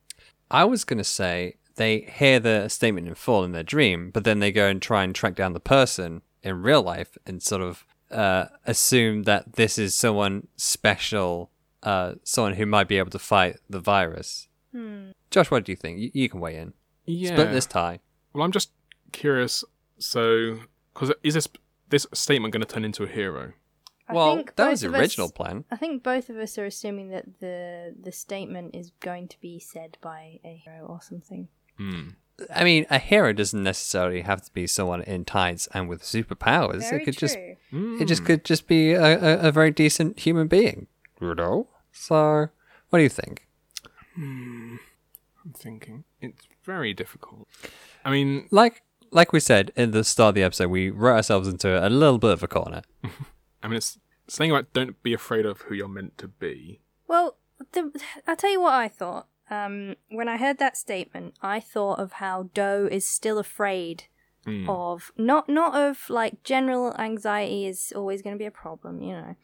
I 0.51 0.65
was 0.65 0.85
gonna 0.85 1.05
say 1.05 1.57
they 1.77 2.01
hear 2.01 2.39
the 2.39 2.69
statement 2.69 3.09
in 3.09 3.15
full 3.15 3.45
in 3.45 3.53
their 3.53 3.63
dream, 3.63 4.11
but 4.11 4.25
then 4.25 4.41
they 4.41 4.53
go 4.53 4.67
and 4.69 4.81
try 4.83 5.03
and 5.05 5.15
track 5.15 5.35
down 5.35 5.55
the 5.55 5.61
person 5.61 6.23
in 6.43 6.63
real 6.63 6.83
life 6.83 7.17
and 7.27 7.43
sort 7.43 7.63
of 7.63 7.85
uh, 8.15 8.47
assume 8.65 9.25
that 9.25 9.55
this 9.55 9.79
is 9.79 9.95
someone 9.95 10.49
special, 10.57 11.51
uh, 11.83 12.15
someone 12.23 12.55
who 12.55 12.67
might 12.67 12.89
be 12.89 12.99
able 12.99 13.11
to 13.11 13.19
fight 13.19 13.57
the 13.69 13.81
virus. 13.81 14.49
Josh, 15.31 15.51
what 15.51 15.65
do 15.65 15.73
you 15.73 15.77
think? 15.77 15.99
You, 15.99 16.11
you 16.13 16.29
can 16.29 16.41
weigh 16.41 16.57
in. 16.57 16.73
Yeah. 17.07 17.31
Split 17.31 17.53
this 17.53 17.67
tie. 17.67 18.01
Well, 18.33 18.45
I'm 18.45 18.53
just 18.53 18.71
curious. 19.13 19.65
So, 19.99 20.59
because 20.93 21.13
is 21.23 21.35
this 21.35 21.49
this 21.91 22.07
statement 22.13 22.53
going 22.53 22.63
to 22.63 22.67
turn 22.73 22.85
into 22.85 23.05
a 23.05 23.09
hero? 23.09 23.53
I 24.09 24.13
well, 24.15 24.43
that 24.57 24.71
was 24.71 24.81
the 24.81 24.89
of 24.89 24.95
us- 24.95 25.01
original 25.01 25.31
plan. 25.31 25.65
I 25.71 25.77
think 25.77 26.03
both 26.03 26.29
of 26.29 26.37
us 26.37 26.59
are 26.59 26.65
assuming 26.65 27.11
that 27.11 27.41
the 27.41 27.95
the 28.01 28.13
statement 28.13 28.75
is 28.75 28.91
going 29.01 29.29
to 29.29 29.41
be 29.41 29.59
said 29.61 29.97
by 30.01 30.41
a 30.45 30.61
hero 30.65 30.87
or 30.87 31.01
something. 31.01 31.49
Hmm. 31.79 32.09
I 32.55 32.65
mean, 32.65 32.87
a 32.91 32.99
hero 32.99 33.33
doesn't 33.33 33.63
necessarily 33.63 34.23
have 34.23 34.43
to 34.43 34.53
be 34.53 34.67
someone 34.67 35.03
in 35.03 35.25
tights 35.25 35.69
and 35.73 35.89
with 35.89 36.03
superpowers. 36.03 36.89
Very 36.91 37.03
it 37.03 37.05
could 37.05 37.19
just 37.19 37.35
true. 37.71 37.99
it 38.01 38.07
just 38.07 38.25
could 38.25 38.45
just 38.45 38.67
be 38.67 38.93
a, 38.93 39.03
a, 39.45 39.49
a 39.49 39.53
very 39.53 39.71
decent 39.71 40.19
human 40.19 40.49
being. 40.49 40.89
You 41.21 41.35
know? 41.35 41.69
So, 41.93 42.49
what 42.91 42.99
do 42.99 43.03
you 43.03 43.09
think? 43.09 43.47
Hmm, 44.15 44.77
I'm 45.45 45.53
thinking 45.53 46.05
it's 46.21 46.49
very 46.65 46.93
difficult. 46.93 47.47
I 48.05 48.11
mean, 48.11 48.49
Like 48.51 48.83
like 49.11 49.33
we 49.33 49.41
said 49.41 49.71
in 49.77 49.93
the 49.93 50.03
start 50.03 50.31
of 50.31 50.35
the 50.35 50.43
episode, 50.43 50.69
we 50.69 50.91
wrote 50.91 51.17
ourselves 51.17 51.47
into 51.47 51.87
a 51.87 51.89
little 51.89 52.19
bit 52.19 52.31
of 52.33 52.43
a 52.43 52.49
corner. 52.49 52.83
I 53.63 53.69
mean, 53.69 53.77
it's 53.77 53.99
saying 54.29 54.51
about 54.51 54.73
don't 54.73 55.01
be 55.03 55.15
afraid 55.15 55.47
of 55.47 55.63
who 55.63 55.75
you're 55.75 55.89
meant 55.89 56.19
to 56.19 56.29
be. 56.29 56.81
Well, 57.07 57.37
the, 57.73 57.93
I'll 58.27 58.37
tell 58.37 58.51
you 58.51 58.61
what 58.61 58.75
I 58.75 58.89
thought. 58.89 59.29
Um, 59.51 59.97
when 60.09 60.29
I 60.29 60.37
heard 60.39 60.59
that 60.59 60.77
statement, 60.77 61.35
I 61.43 61.61
thought 61.61 61.99
of 61.99 62.13
how 62.15 62.45
Doe 62.55 62.89
is 62.91 63.07
still 63.07 63.39
afraid 63.39 64.05
Hmm. 64.47 64.69
of 64.69 65.11
not 65.17 65.49
not 65.49 65.75
of 65.75 66.11
like 66.11 66.43
general 66.43 66.95
anxiety 66.99 67.65
is 67.67 67.95
always 67.97 68.21
going 68.21 68.35
to 68.35 68.39
be 68.39 68.45
a 68.45 68.51
problem, 68.51 69.01
you 69.03 69.15
know, 69.15 69.37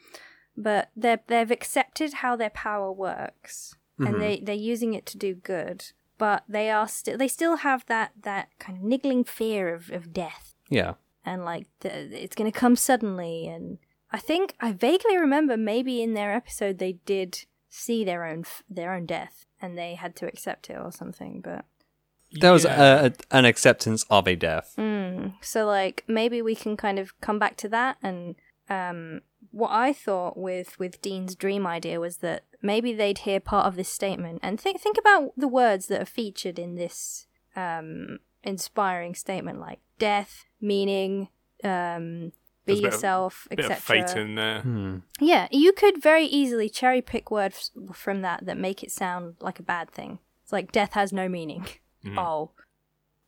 but 0.58 0.90
they 0.94 1.16
they've 1.26 1.50
accepted 1.50 2.12
how 2.14 2.36
their 2.36 2.50
power 2.50 2.92
works 2.92 3.74
and 3.98 4.20
they 4.20 4.40
they're 4.42 4.54
using 4.54 4.92
it 4.94 5.06
to 5.06 5.16
do 5.18 5.34
good, 5.34 5.92
but 6.18 6.44
they 6.48 6.70
are 6.70 6.86
still 6.86 7.16
they 7.16 7.28
still 7.28 7.56
have 7.56 7.86
that 7.86 8.12
that 8.22 8.48
kind 8.58 8.76
of 8.76 8.84
niggling 8.84 9.24
fear 9.24 9.74
of 9.74 9.90
of 9.90 10.12
death 10.12 10.54
Yeah. 10.68 10.94
and 11.24 11.46
like 11.46 11.66
the, 11.80 12.22
it's 12.22 12.34
going 12.36 12.50
to 12.52 12.58
come 12.58 12.76
suddenly 12.76 13.46
and 13.48 13.78
i 14.10 14.18
think 14.18 14.54
i 14.60 14.70
vaguely 14.72 15.16
remember 15.18 15.56
maybe 15.56 16.02
in 16.02 16.12
their 16.14 16.32
episode 16.34 16.78
they 16.78 16.92
did 17.06 17.44
see 17.70 18.04
their 18.04 18.24
own 18.26 18.40
f- 18.40 18.62
their 18.68 18.92
own 18.92 19.06
death 19.06 19.46
and 19.62 19.78
they 19.78 19.94
had 19.94 20.14
to 20.16 20.26
accept 20.26 20.68
it 20.68 20.74
or 20.78 20.90
something 20.92 21.40
but 21.40 21.64
There 22.32 22.52
was 22.52 22.64
Yeah. 22.64 23.02
a, 23.02 23.06
a, 23.06 23.12
an 23.30 23.44
acceptance 23.44 24.04
of 24.10 24.26
a 24.28 24.36
death. 24.36 24.74
mm, 24.76 25.32
so 25.40 25.64
like 25.66 26.04
maybe 26.06 26.42
we 26.42 26.54
can 26.54 26.76
kind 26.76 26.98
of 26.98 27.18
come 27.20 27.38
back 27.38 27.56
to 27.58 27.68
that 27.70 27.96
and 28.02 28.34
um 28.68 29.20
what 29.52 29.70
i 29.70 29.92
thought 29.92 30.36
with 30.36 30.78
with 30.78 31.00
dean's 31.02 31.34
dream 31.34 31.66
idea 31.66 31.98
was 31.98 32.18
that 32.18 32.44
maybe 32.62 32.92
they'd 32.92 33.18
hear 33.18 33.40
part 33.40 33.66
of 33.66 33.74
this 33.76 33.88
statement 33.88 34.38
and 34.42 34.60
think 34.60 34.80
think 34.80 34.96
about 34.98 35.32
the 35.36 35.48
words 35.48 35.86
that 35.86 36.00
are 36.02 36.04
featured 36.20 36.58
in 36.58 36.74
this 36.76 37.26
um 37.56 38.18
inspiring 38.44 39.14
statement 39.14 39.58
like 39.58 39.80
death 39.98 40.44
meaning 40.60 41.28
um 41.64 42.32
be 42.74 42.80
There's 42.80 42.80
bit 42.82 42.92
yourself 42.92 43.46
bit 43.50 43.58
etc 43.60 43.76
fate 44.06 44.16
in 44.16 44.34
there. 44.34 44.60
Hmm. 44.62 44.98
Yeah, 45.20 45.48
you 45.50 45.72
could 45.72 46.02
very 46.02 46.24
easily 46.24 46.68
cherry 46.68 47.02
pick 47.02 47.30
words 47.30 47.70
from 47.92 48.22
that 48.22 48.46
that 48.46 48.56
make 48.58 48.82
it 48.82 48.90
sound 48.90 49.36
like 49.40 49.58
a 49.58 49.62
bad 49.62 49.90
thing. 49.90 50.18
It's 50.42 50.52
like 50.52 50.72
death 50.72 50.92
has 50.94 51.12
no 51.12 51.28
meaning. 51.28 51.66
Oh, 52.16 52.50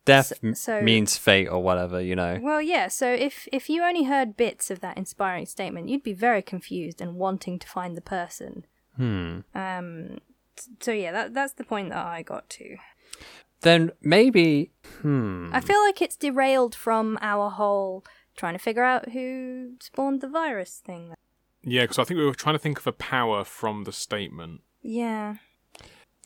Death 0.05 0.33
So- 0.41 0.53
so- 0.53 0.81
means 0.81 1.15
fate 1.15 1.47
or 1.47 1.63
whatever, 1.63 2.01
you 2.01 2.15
know. 2.15 2.39
well, 2.41 2.61
yeah. 2.61 2.87
So 2.89 3.07
if 3.13 3.47
if 3.53 3.69
you 3.69 3.83
only 3.83 4.03
heard 4.03 4.35
bits 4.35 4.69
of 4.71 4.79
that 4.81 4.97
inspiring 4.97 5.45
statement, 5.45 5.87
you'd 5.89 6.03
be 6.03 6.13
very 6.13 6.41
confused 6.41 6.99
and 6.99 7.15
wanting 7.15 7.59
to 7.59 7.67
find 7.67 7.95
the 7.95 8.01
person. 8.01 8.65
Hmm. 8.97 9.39
Um. 9.55 10.17
So 10.81 10.91
yeah, 10.91 11.11
that 11.11 11.33
that's 11.33 11.53
the 11.53 11.63
point 11.63 11.89
that 11.91 12.05
I 12.05 12.21
got 12.21 12.49
to. 12.57 12.77
Then 13.61 13.91
maybe. 14.01 14.71
Hmm. 15.01 15.49
I 15.53 15.61
feel 15.61 15.81
like 15.85 16.01
it's 16.01 16.17
derailed 16.17 16.75
from 16.75 17.17
our 17.21 17.49
whole 17.51 18.03
trying 18.35 18.53
to 18.53 18.59
figure 18.59 18.83
out 18.83 19.09
who 19.09 19.73
spawned 19.81 20.21
the 20.21 20.27
virus 20.27 20.81
thing. 20.85 21.13
Yeah, 21.63 21.83
because 21.83 21.99
I 21.99 22.03
think 22.03 22.17
we 22.17 22.25
were 22.25 22.33
trying 22.33 22.55
to 22.55 22.59
think 22.59 22.77
of 22.79 22.87
a 22.87 22.91
power 22.91 23.43
from 23.43 23.83
the 23.85 23.91
statement. 23.91 24.61
Yeah. 24.81 25.35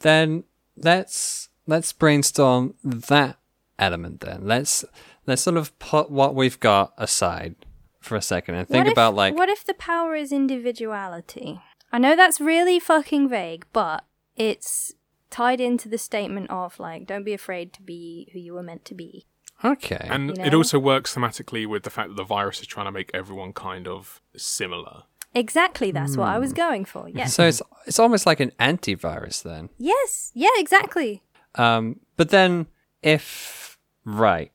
Then 0.01 0.43
let's 0.76 1.49
let's 1.68 1.93
brainstorm 1.93 2.74
that 2.84 3.38
element. 3.78 4.22
Then 4.22 4.41
let's 4.47 4.84
let's 5.26 5.41
sort 5.41 5.58
of 5.58 5.78
put 5.80 6.10
what 6.10 6.34
we've 6.36 6.60
got 6.60 6.93
aside 6.97 7.55
for 7.99 8.16
a 8.16 8.22
second 8.22 8.55
and 8.55 8.68
think 8.68 8.78
What 8.82 8.88
if- 8.88 8.93
about 8.93 9.16
like 9.16 9.36
what 9.36 9.49
if 9.49 9.66
the 9.66 9.74
power 9.74 10.16
is 10.16 10.32
individuality? 10.32 11.62
I 11.91 11.99
know 11.99 12.16
that's 12.16 12.41
really 12.41 12.80
fucking 12.80 13.30
vague, 13.30 13.66
but 13.72 14.03
it's 14.36 14.93
tied 15.30 15.62
into 15.62 15.88
the 15.88 15.97
statement 15.97 16.49
of 16.49 16.80
like, 16.80 17.05
don't 17.08 17.24
be 17.24 17.34
afraid 17.34 17.74
to 17.74 17.82
be 17.82 18.30
who 18.34 18.39
you 18.39 18.53
were 18.53 18.64
meant 18.64 18.86
to 18.86 18.93
be. 18.95 19.26
Okay. 19.64 20.08
And 20.10 20.38
You 20.38 20.43
it 20.43 20.53
also 20.53 20.80
works 20.80 21.16
thematically 21.16 21.66
with 21.68 21.84
the 21.84 21.89
fact 21.89 22.10
that 22.10 22.16
the 22.16 22.24
virus 22.24 22.60
is 22.62 22.68
trying 22.68 22.86
to 22.88 22.91
make 22.91 23.12
everyone 23.14 23.53
kind 23.53 23.88
of 23.88 24.22
similar. 24.36 25.03
Exactly, 25.34 25.91
that's 25.91 26.18
what 26.18 26.30
I 26.30 26.39
was 26.39 26.51
Hmm. 26.51 26.58
going 26.58 26.86
for. 26.86 27.10
Yes. 27.10 27.34
so 27.34 27.45
it's 27.47 27.62
it's 27.86 27.99
almost 27.99 28.26
like 28.26 28.39
an 28.39 28.51
antivirus 28.60 29.43
then. 29.43 29.70
yes. 29.78 30.32
Yeah. 30.34 30.49
Exactly. 30.58 31.22
Um, 31.55 31.99
but 32.16 32.30
then 32.30 32.68
if 33.03 33.78
right, 34.05 34.51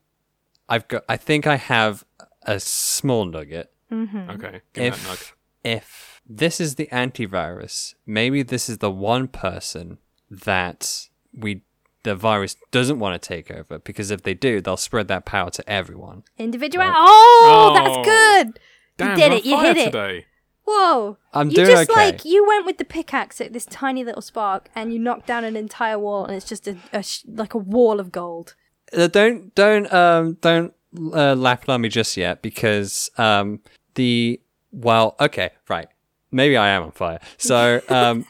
I've 0.68 0.88
got. 0.88 1.04
I 1.08 1.16
think 1.16 1.46
I 1.46 1.56
have 1.56 2.04
a 2.44 2.58
small 2.60 3.24
nugget. 3.24 3.70
Mm-hmm. 3.90 4.30
Okay, 4.30 4.60
give 4.72 4.82
me 4.84 4.90
that 4.90 4.98
nug. 4.98 5.12
If 5.14 5.36
if 5.64 6.20
this 6.28 6.60
is 6.60 6.74
the 6.76 6.88
antivirus, 6.92 7.94
maybe 8.06 8.42
this 8.42 8.68
is 8.68 8.78
the 8.78 8.90
one 8.90 9.28
person 9.28 9.98
that 10.30 11.08
we 11.36 11.62
the 12.04 12.14
virus 12.16 12.56
doesn't 12.70 12.98
want 12.98 13.20
to 13.20 13.28
take 13.28 13.50
over 13.50 13.78
because 13.78 14.10
if 14.10 14.22
they 14.22 14.34
do, 14.34 14.60
they'll 14.60 14.76
spread 14.76 15.08
that 15.08 15.24
power 15.24 15.50
to 15.50 15.70
everyone. 15.70 16.24
Individual. 16.38 16.84
Oh, 16.86 17.70
Oh. 17.70 17.74
that's 17.74 18.06
good. 18.06 18.60
Damn, 18.96 19.10
you 19.10 19.16
did 19.16 19.32
it. 19.32 19.44
You 19.44 19.56
on 19.56 19.64
fire 19.64 19.74
hit 19.74 19.76
it. 19.76 19.84
today. 19.86 20.26
Whoa. 20.64 21.18
I'm 21.32 21.50
you 21.50 21.56
doing 21.56 21.68
just 21.68 21.90
okay. 21.90 22.06
like 22.06 22.24
you 22.24 22.46
went 22.46 22.66
with 22.66 22.78
the 22.78 22.84
pickaxe 22.84 23.40
at 23.40 23.52
this 23.52 23.64
tiny 23.66 24.04
little 24.04 24.22
spark, 24.22 24.68
and 24.74 24.92
you 24.92 24.98
knocked 24.98 25.26
down 25.26 25.44
an 25.44 25.56
entire 25.56 25.98
wall, 25.98 26.24
and 26.24 26.34
it's 26.36 26.46
just 26.48 26.68
a, 26.68 26.76
a 26.92 27.02
sh- 27.02 27.24
like 27.26 27.54
a 27.54 27.58
wall 27.58 27.98
of 28.00 28.12
gold. 28.12 28.54
Uh, 28.96 29.06
don't 29.08 29.54
don't 29.54 29.92
um 29.92 30.34
don't 30.40 30.74
uh, 31.12 31.34
laugh 31.34 31.68
at 31.68 31.78
me 31.80 31.88
just 31.88 32.16
yet 32.16 32.42
because 32.42 33.10
um 33.16 33.60
the 33.94 34.38
well 34.70 35.16
okay 35.18 35.50
right 35.68 35.88
maybe 36.30 36.56
I 36.58 36.68
am 36.68 36.82
on 36.82 36.92
fire 36.92 37.18
so 37.38 37.80
um 37.88 38.26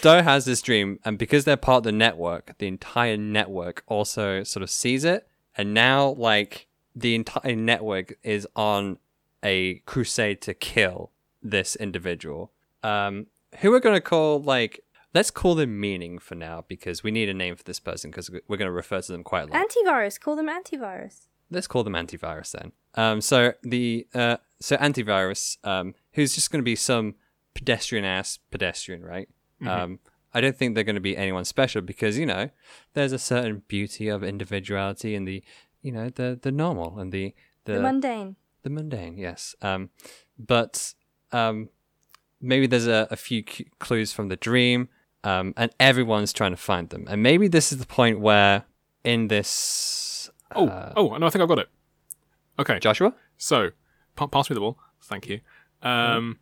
Doe 0.00 0.22
has 0.22 0.44
this 0.44 0.62
dream 0.62 0.98
and 1.04 1.18
because 1.18 1.44
they're 1.44 1.56
part 1.56 1.78
of 1.78 1.82
the 1.84 1.92
network 1.92 2.56
the 2.58 2.66
entire 2.66 3.16
network 3.16 3.82
also 3.86 4.42
sort 4.42 4.62
of 4.62 4.70
sees 4.70 5.04
it 5.04 5.28
and 5.56 5.74
now 5.74 6.10
like 6.10 6.66
the 6.94 7.14
entire 7.14 7.56
network 7.56 8.14
is 8.22 8.46
on 8.56 8.98
a 9.44 9.74
crusade 9.80 10.40
to 10.42 10.54
kill 10.54 11.10
this 11.42 11.76
individual 11.76 12.52
um 12.82 13.26
who 13.60 13.70
we're 13.70 13.80
gonna 13.80 14.00
call 14.00 14.40
like 14.42 14.84
let's 15.14 15.30
call 15.30 15.54
them 15.54 15.80
meaning 15.80 16.18
for 16.18 16.34
now 16.34 16.64
because 16.68 17.02
we 17.02 17.10
need 17.10 17.28
a 17.28 17.34
name 17.34 17.56
for 17.56 17.64
this 17.64 17.80
person 17.80 18.10
because 18.10 18.30
we're 18.30 18.56
going 18.56 18.66
to 18.66 18.72
refer 18.72 19.00
to 19.00 19.12
them 19.12 19.24
quite 19.24 19.48
a 19.48 19.52
lot 19.52 19.66
Antivirus. 19.68 20.20
Call 20.20 20.36
them 20.36 20.48
antivirus. 20.48 21.26
let's 21.50 21.66
call 21.66 21.84
them 21.84 21.94
antivirus 21.94 22.52
then. 22.52 22.72
Um, 22.94 23.20
so 23.20 23.54
the 23.62 24.06
uh, 24.14 24.36
so 24.60 24.76
antivirus, 24.76 25.56
um, 25.64 25.94
who's 26.12 26.34
just 26.34 26.50
going 26.50 26.60
to 26.60 26.64
be 26.64 26.76
some 26.76 27.14
pedestrian 27.54 28.04
ass 28.04 28.38
pedestrian, 28.50 29.02
right? 29.02 29.28
Um, 29.66 29.98
I 30.32 30.40
don't 30.40 30.56
think 30.56 30.74
they're 30.74 30.84
going 30.84 30.94
to 30.94 31.00
be 31.00 31.16
anyone 31.16 31.44
special 31.44 31.82
because 31.82 32.16
you 32.18 32.24
know 32.26 32.50
there's 32.94 33.12
a 33.12 33.18
certain 33.18 33.62
beauty 33.68 34.08
of 34.08 34.22
individuality 34.22 35.14
in 35.14 35.24
the 35.24 35.42
you 35.82 35.92
know 35.92 36.08
the 36.08 36.38
the 36.40 36.52
normal 36.52 36.98
and 36.98 37.12
the 37.12 37.34
the 37.64 37.74
The 37.74 37.80
mundane. 37.80 38.36
the 38.62 38.70
mundane, 38.70 39.18
yes. 39.18 39.54
Um, 39.60 39.90
but 40.38 40.94
um, 41.32 41.68
maybe 42.40 42.66
there's 42.66 42.86
a, 42.86 43.08
a 43.10 43.16
few 43.16 43.42
cu- 43.44 43.64
clues 43.78 44.12
from 44.12 44.28
the 44.28 44.36
dream, 44.36 44.88
um, 45.24 45.52
and 45.56 45.70
everyone's 45.80 46.32
trying 46.32 46.52
to 46.52 46.56
find 46.56 46.88
them. 46.90 47.06
And 47.08 47.22
maybe 47.22 47.48
this 47.48 47.72
is 47.72 47.78
the 47.78 47.86
point 47.86 48.20
where 48.20 48.64
in 49.04 49.28
this 49.28 50.30
Oh, 50.54 50.66
uh, 50.68 50.92
oh, 50.96 51.16
no, 51.16 51.26
I 51.26 51.30
think 51.30 51.42
I've 51.42 51.48
got 51.48 51.58
it. 51.60 51.68
Okay, 52.58 52.78
Joshua. 52.78 53.14
so 53.38 53.70
pa- 54.16 54.26
pass 54.26 54.50
me 54.50 54.54
the 54.54 54.60
ball. 54.60 54.78
Thank 55.02 55.28
you. 55.28 55.40
Um, 55.82 56.38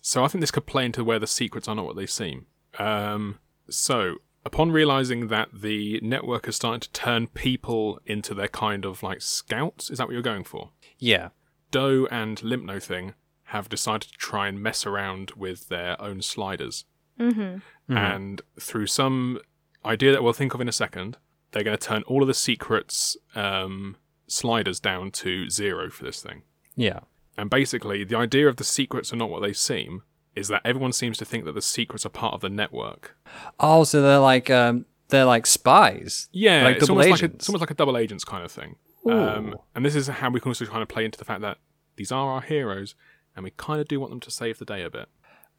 so 0.00 0.24
I 0.24 0.28
think 0.28 0.40
this 0.40 0.50
could 0.50 0.66
play 0.66 0.84
into 0.84 1.04
where 1.04 1.18
the 1.18 1.26
secrets 1.26 1.68
are 1.68 1.74
not 1.74 1.84
what 1.84 1.96
they 1.96 2.06
seem. 2.06 2.46
Um, 2.78 3.38
so 3.68 4.16
upon 4.44 4.72
realizing 4.72 5.28
that 5.28 5.48
the 5.52 6.00
network 6.02 6.46
has 6.46 6.56
started 6.56 6.82
to 6.82 6.92
turn 6.92 7.26
people 7.28 8.00
into 8.06 8.34
their 8.34 8.48
kind 8.48 8.84
of 8.84 9.02
like 9.02 9.20
scouts, 9.20 9.90
is 9.90 9.98
that 9.98 10.06
what 10.06 10.12
you're 10.12 10.22
going 10.22 10.44
for? 10.44 10.70
Yeah. 10.98 11.28
Doe 11.70 12.06
and 12.10 12.42
Limp 12.42 12.64
No 12.64 12.78
Thing 12.80 13.14
have 13.44 13.68
decided 13.68 14.08
to 14.10 14.18
try 14.18 14.48
and 14.48 14.62
mess 14.62 14.86
around 14.86 15.32
with 15.36 15.68
their 15.68 16.00
own 16.00 16.22
sliders. 16.22 16.84
Mm-hmm. 17.18 17.96
And 17.96 18.42
through 18.60 18.86
some 18.86 19.40
idea 19.84 20.12
that 20.12 20.22
we'll 20.22 20.32
think 20.32 20.54
of 20.54 20.60
in 20.60 20.68
a 20.68 20.72
second, 20.72 21.16
they're 21.52 21.64
going 21.64 21.76
to 21.76 21.86
turn 21.86 22.02
all 22.02 22.22
of 22.22 22.28
the 22.28 22.34
secrets 22.34 23.16
um, 23.34 23.96
sliders 24.26 24.80
down 24.80 25.10
to 25.12 25.48
zero 25.48 25.90
for 25.90 26.04
this 26.04 26.22
thing. 26.22 26.42
Yeah. 26.76 27.00
And 27.38 27.48
basically, 27.48 28.02
the 28.04 28.16
idea 28.16 28.48
of 28.48 28.56
the 28.56 28.64
secrets 28.64 29.12
are 29.12 29.16
not 29.16 29.30
what 29.30 29.40
they 29.42 29.52
seem 29.52 30.02
is 30.34 30.48
that 30.48 30.60
everyone 30.64 30.92
seems 30.92 31.16
to 31.18 31.24
think 31.24 31.44
that 31.44 31.52
the 31.52 31.62
secrets 31.62 32.04
are 32.04 32.10
part 32.10 32.34
of 32.34 32.40
the 32.40 32.48
network. 32.48 33.16
Oh, 33.58 33.84
so 33.84 34.02
they're 34.02 34.18
like 34.18 34.50
um, 34.50 34.86
they're 35.08 35.24
like 35.24 35.46
spies. 35.46 36.28
Yeah, 36.32 36.64
like 36.64 36.76
it's 36.78 36.90
almost 36.90 37.10
like 37.10 37.22
a, 37.22 37.26
it's 37.26 37.48
almost 37.48 37.60
like 37.60 37.70
a 37.70 37.74
double 37.74 37.96
agents 37.96 38.24
kind 38.24 38.44
of 38.44 38.50
thing. 38.50 38.74
Um, 39.08 39.54
and 39.74 39.86
this 39.86 39.94
is 39.94 40.08
how 40.08 40.28
we 40.30 40.40
can 40.40 40.50
also 40.50 40.66
kind 40.66 40.82
of 40.82 40.88
play 40.88 41.04
into 41.04 41.16
the 41.18 41.24
fact 41.24 41.40
that 41.40 41.58
these 41.96 42.12
are 42.12 42.28
our 42.28 42.42
heroes, 42.42 42.94
and 43.34 43.44
we 43.44 43.52
kind 43.52 43.80
of 43.80 43.88
do 43.88 43.98
want 44.00 44.10
them 44.10 44.20
to 44.20 44.30
save 44.30 44.58
the 44.58 44.64
day 44.66 44.82
a 44.82 44.90
bit. 44.90 45.08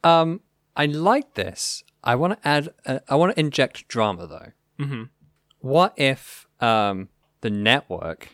Um, 0.04 0.42
I 0.76 0.86
like 0.86 1.34
this. 1.34 1.82
I 2.04 2.14
want 2.14 2.40
to 2.40 2.48
add. 2.48 2.68
Uh, 2.86 3.00
I 3.08 3.16
want 3.16 3.34
to 3.34 3.40
inject 3.40 3.88
drama 3.88 4.26
though. 4.26 4.84
Mhm. 4.84 5.08
What 5.60 5.94
if 5.96 6.46
um 6.60 7.08
the 7.40 7.50
network? 7.50 8.28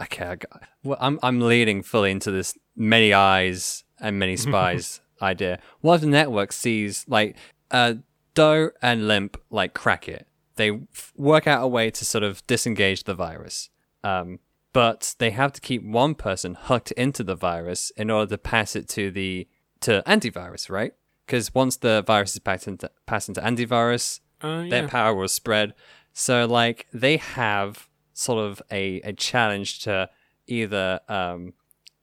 Okay, 0.00 0.24
I 0.24 0.34
got, 0.36 0.62
well, 0.84 0.98
I'm 1.00 1.18
I'm 1.22 1.40
leading 1.40 1.82
fully 1.82 2.10
into 2.10 2.30
this 2.30 2.56
many 2.76 3.12
eyes 3.12 3.84
and 4.00 4.18
many 4.18 4.36
spies 4.46 5.00
idea. 5.22 5.58
What 5.80 5.96
if 5.96 6.00
the 6.02 6.06
network 6.08 6.52
sees 6.52 7.04
like 7.08 7.36
uh 7.70 7.94
Doe 8.34 8.70
and 8.82 9.08
Limp 9.08 9.36
like 9.50 9.72
crack 9.74 10.08
it? 10.08 10.26
They 10.56 10.70
f- 10.70 11.12
work 11.16 11.46
out 11.46 11.62
a 11.62 11.68
way 11.68 11.90
to 11.90 12.04
sort 12.04 12.24
of 12.24 12.46
disengage 12.46 13.04
the 13.04 13.14
virus. 13.14 13.70
Um, 14.04 14.40
but 14.72 15.14
they 15.18 15.30
have 15.30 15.52
to 15.54 15.60
keep 15.60 15.82
one 15.82 16.14
person 16.14 16.56
hooked 16.60 16.92
into 16.92 17.24
the 17.24 17.34
virus 17.34 17.90
in 17.96 18.10
order 18.10 18.28
to 18.30 18.38
pass 18.38 18.76
it 18.76 18.88
to 18.90 19.10
the 19.10 19.48
to 19.80 20.02
antivirus, 20.06 20.68
right? 20.68 20.92
Because 21.24 21.54
once 21.54 21.76
the 21.78 22.04
virus 22.06 22.34
is 22.34 22.38
passed 22.40 22.68
into, 22.68 22.90
passed 23.06 23.28
into 23.28 23.40
antivirus, 23.40 24.20
Uh, 24.42 24.68
their 24.68 24.86
power 24.88 25.14
will 25.14 25.28
spread. 25.28 25.72
So 26.12 26.46
like 26.46 26.86
they 26.92 27.16
have 27.16 27.88
sort 28.16 28.38
of 28.38 28.62
a, 28.70 29.00
a 29.02 29.12
challenge 29.12 29.80
to 29.80 30.08
either 30.46 31.00
um, 31.06 31.52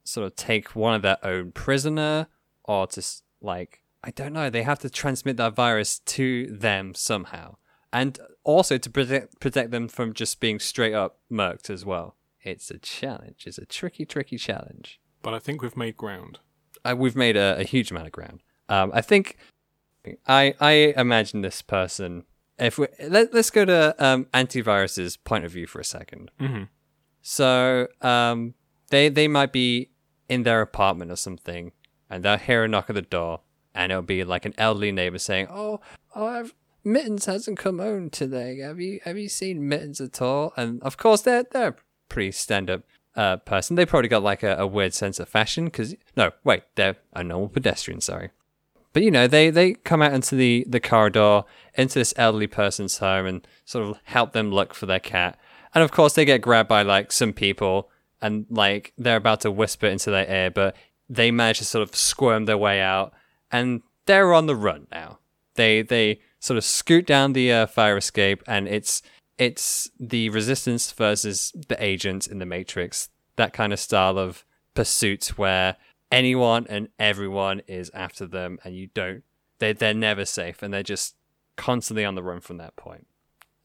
sort 0.04 0.28
of 0.28 0.36
take 0.36 0.76
one 0.76 0.94
of 0.94 1.02
their 1.02 1.18
own 1.24 1.52
prisoner 1.52 2.28
or 2.64 2.86
to 2.86 3.00
s- 3.00 3.24
like 3.42 3.82
I 4.04 4.12
don't 4.12 4.32
know. 4.34 4.50
They 4.50 4.64
have 4.64 4.80
to 4.80 4.90
transmit 4.90 5.38
that 5.38 5.56
virus 5.56 6.00
to 6.00 6.48
them 6.48 6.94
somehow, 6.94 7.56
and 7.92 8.20
also 8.44 8.78
to 8.78 8.90
protect 8.90 9.40
protect 9.40 9.72
them 9.72 9.88
from 9.88 10.14
just 10.14 10.40
being 10.40 10.60
straight 10.60 10.94
up 10.94 11.20
murked 11.32 11.70
as 11.70 11.84
well. 11.84 12.16
It's 12.42 12.70
a 12.70 12.78
challenge. 12.78 13.46
It's 13.48 13.58
a 13.58 13.66
tricky, 13.66 14.06
tricky 14.06 14.38
challenge. 14.38 15.00
But 15.24 15.34
I 15.34 15.40
think 15.40 15.62
we've 15.62 15.78
made 15.78 15.98
ground. 15.98 16.40
Uh, 16.86 16.96
we've 16.98 17.16
made 17.16 17.38
a, 17.38 17.58
a 17.60 17.64
huge 17.64 17.90
amount 17.92 18.08
of 18.08 18.12
ground. 18.12 18.44
Um, 18.70 18.92
I 18.94 19.02
think 19.02 19.38
I 20.28 20.54
I 20.60 20.94
imagine 20.96 21.42
this 21.42 21.62
person. 21.64 22.26
If 22.60 22.78
we 22.78 22.88
let, 23.08 23.34
let's 23.34 23.50
go 23.50 23.66
to 23.66 23.96
um, 24.04 24.26
antivirus's 24.34 25.18
point 25.18 25.44
of 25.46 25.52
view 25.52 25.66
for 25.68 25.80
a 25.80 25.84
2nd 25.84 26.30
Mhm. 26.40 26.68
So 27.22 27.88
um, 28.02 28.54
they 28.90 29.10
they 29.10 29.28
might 29.28 29.52
be 29.54 29.90
in 30.30 30.44
their 30.44 30.62
apartment 30.62 31.12
or 31.12 31.16
something, 31.16 31.72
and 32.10 32.24
they'll 32.24 32.38
hear 32.38 32.64
a 32.64 32.68
knock 32.68 32.90
at 32.90 32.96
the 32.96 33.02
door, 33.02 33.42
and 33.74 33.92
it'll 33.92 34.02
be 34.02 34.24
like 34.24 34.46
an 34.46 34.54
elderly 34.58 34.92
neighbor 34.92 35.18
saying, 35.18 35.48
"Oh, 35.50 35.80
oh, 36.16 36.26
I've, 36.26 36.54
Mittens 36.84 37.26
hasn't 37.26 37.58
come 37.58 37.80
home 37.80 38.10
today. 38.10 38.60
Have 38.60 38.80
you 38.80 39.00
have 39.06 39.18
you 39.18 39.30
seen 39.30 39.68
Mittens 39.68 40.02
at 40.02 40.22
all?" 40.22 40.54
And 40.58 40.82
of 40.84 40.98
course, 40.98 41.22
they're 41.22 41.44
they're 41.50 41.70
a 41.70 41.76
pretty 42.10 42.32
stand 42.34 42.70
up 42.70 42.84
uh, 43.16 43.38
person. 43.38 43.76
They 43.78 43.86
probably 43.86 44.10
got 44.10 44.22
like 44.24 44.44
a, 44.44 44.58
a 44.58 44.68
weird 44.68 44.94
sense 44.94 45.18
of 45.20 45.30
fashion 45.30 45.66
because 45.66 45.96
no, 46.18 46.32
wait, 46.44 46.64
they're 46.76 46.98
a 47.14 47.24
normal 47.24 47.50
pedestrian. 47.50 48.02
Sorry. 48.02 48.32
But 48.94 49.04
you 49.04 49.12
know, 49.12 49.28
they, 49.28 49.50
they 49.50 49.74
come 49.74 50.02
out 50.02 50.14
into 50.14 50.36
the, 50.36 50.66
the 50.70 50.80
corridor, 50.80 51.44
into 51.76 52.00
this 52.00 52.14
elderly 52.16 52.48
person's 52.48 53.00
home 53.00 53.26
and 53.26 53.48
sort 53.66 53.88
of 53.88 54.00
help 54.06 54.34
them 54.34 54.52
look 54.52 54.74
for 54.74 54.86
their 54.86 55.00
cat. 55.00 55.38
And 55.74 55.84
of 55.84 55.92
course 55.92 56.14
they 56.14 56.26
get 56.26 56.42
grabbed 56.42 56.70
by 56.70 56.84
like 56.84 57.12
some 57.12 57.34
people 57.34 57.90
and 58.22 58.46
like 58.50 58.94
they're 58.98 59.18
about 59.18 59.42
to 59.42 59.52
whisper 59.52 59.88
into 59.88 60.12
their 60.12 60.30
ear, 60.30 60.52
but 60.52 60.76
they 61.10 61.32
manage 61.32 61.58
to 61.60 61.66
sort 61.66 61.88
of 61.88 61.96
squirm 61.96 62.46
their 62.46 62.58
way 62.58 62.80
out 62.80 63.14
and 63.52 63.82
they're 64.06 64.34
on 64.34 64.46
the 64.46 64.56
run 64.56 64.88
now. 64.92 65.20
They 65.56 65.82
they 65.82 66.22
sort 66.40 66.58
of 66.58 66.64
scoot 66.64 67.06
down 67.06 67.34
the 67.34 67.52
uh, 67.52 67.66
fire 67.68 67.98
escape 67.98 68.44
and 68.48 68.68
it's 68.68 69.02
it's 69.38 69.90
the 70.00 70.30
resistance 70.30 70.92
versus 70.92 71.52
the 71.68 71.84
agent 71.84 72.28
in 72.28 72.40
the 72.40 72.46
Matrix. 72.46 73.10
That 73.36 73.54
kind 73.54 73.74
of 73.74 73.80
style 73.80 74.20
of 74.20 74.46
pursuit 74.76 75.38
where 75.38 75.78
anyone 76.14 76.66
and 76.70 76.88
everyone 77.00 77.62
is 77.68 77.92
after 77.94 78.26
them 78.28 78.60
and 78.64 78.76
you 78.76 78.88
don't 78.94 79.24
they 79.60 79.74
they're 79.74 79.94
never 79.94 80.26
safe 80.26 80.62
and 80.64 80.74
they're 80.74 80.84
just 80.84 81.16
constantly 81.56 82.06
on 82.06 82.16
the 82.16 82.24
run 82.24 82.40
from 82.40 82.58
that 82.58 82.76
point. 82.76 83.08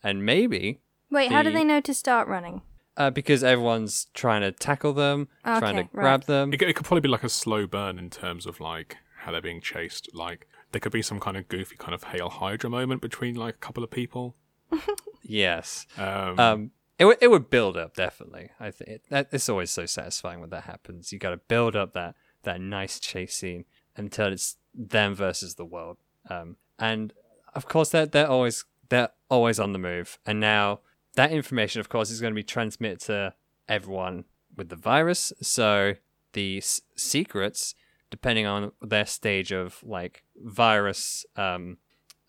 And 0.02 0.24
maybe 0.24 0.80
Wait, 1.10 1.30
how 1.32 1.42
do 1.42 1.50
they 1.50 1.64
know 1.64 1.80
to 1.80 1.94
start 1.94 2.28
running? 2.28 2.62
uh, 2.96 3.10
because 3.10 3.44
everyone's 3.44 4.06
trying 4.12 4.40
to 4.42 4.50
tackle 4.50 4.92
them, 4.92 5.28
trying 5.44 5.76
to 5.76 5.82
right. 5.82 5.92
grab 5.92 6.24
them. 6.24 6.52
It, 6.52 6.58
could- 6.58 6.68
it 6.68 6.74
could 6.74 6.84
probably 6.84 7.00
be 7.00 7.08
like 7.08 7.22
a 7.24 7.28
slow 7.28 7.66
burn 7.66 7.98
in 7.98 8.10
terms 8.10 8.44
of 8.44 8.58
like 8.60 8.96
how 9.20 9.30
they're 9.32 9.40
being 9.40 9.60
chased. 9.60 10.08
Like 10.14 10.48
there 10.72 10.80
could 10.80 10.92
be 10.92 11.02
some 11.02 11.20
kind 11.20 11.36
of 11.36 11.48
goofy 11.48 11.76
kind 11.76 11.94
of 11.94 12.02
hail 12.04 12.28
Hydra 12.28 12.68
moment 12.70 13.00
between 13.00 13.34
like 13.36 13.54
a 13.54 13.58
couple 13.58 13.84
of 13.84 13.90
people. 13.90 14.34
Yes. 15.22 15.86
Um, 15.98 16.40
Um, 16.40 16.70
it 16.98 17.04
would 17.04 17.18
it 17.20 17.28
would 17.28 17.50
build 17.50 17.76
up 17.76 17.94
definitely. 17.94 18.50
I 18.58 18.70
think 18.70 18.90
it, 18.90 19.02
that 19.10 19.28
it's 19.30 19.48
always 19.48 19.70
so 19.70 19.84
satisfying 19.86 20.40
when 20.40 20.50
that 20.50 20.64
happens. 20.64 21.12
You 21.12 21.18
got 21.18 21.30
to 21.30 21.36
build 21.36 21.76
up 21.76 21.92
that 21.92 22.16
that 22.48 22.60
nice 22.60 22.98
chase 22.98 23.34
scene 23.36 23.64
until 23.96 24.32
it's 24.32 24.56
them 24.74 25.14
versus 25.14 25.54
the 25.54 25.64
world. 25.64 25.98
Um, 26.30 26.56
and 26.78 27.12
of 27.54 27.66
course 27.66 27.90
they're 27.90 28.06
they're 28.06 28.28
always 28.36 28.64
they're 28.88 29.10
always 29.28 29.58
on 29.60 29.72
the 29.72 29.78
move. 29.78 30.18
And 30.26 30.40
now 30.40 30.80
that 31.14 31.30
information, 31.32 31.80
of 31.80 31.88
course, 31.88 32.10
is 32.10 32.20
going 32.20 32.32
to 32.32 32.42
be 32.42 32.42
transmitted 32.56 33.00
to 33.00 33.34
everyone 33.68 34.24
with 34.56 34.68
the 34.68 34.76
virus. 34.76 35.32
So 35.42 35.94
the 36.32 36.58
s- 36.58 36.80
secrets, 36.96 37.74
depending 38.10 38.46
on 38.46 38.72
their 38.80 39.06
stage 39.06 39.50
of 39.52 39.82
like 39.82 40.22
virus, 40.36 41.26
um, 41.36 41.78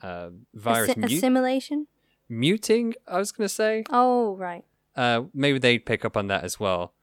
uh, 0.01 0.30
virus 0.53 0.91
Assi- 0.91 0.97
mut- 0.97 1.11
assimilation? 1.11 1.88
muting. 2.28 2.93
I 3.07 3.17
was 3.20 3.32
going 3.32 3.47
to 3.47 3.53
say 3.53 3.84
Oh, 3.91 4.36
right. 4.38 4.63
uh, 4.95 5.24
maybe 5.34 5.59
they'd 5.59 5.86
pick 5.86 6.03
up 6.05 6.15
on 6.17 6.28
that 6.28 6.43
as 6.43 6.59
well. 6.59 6.93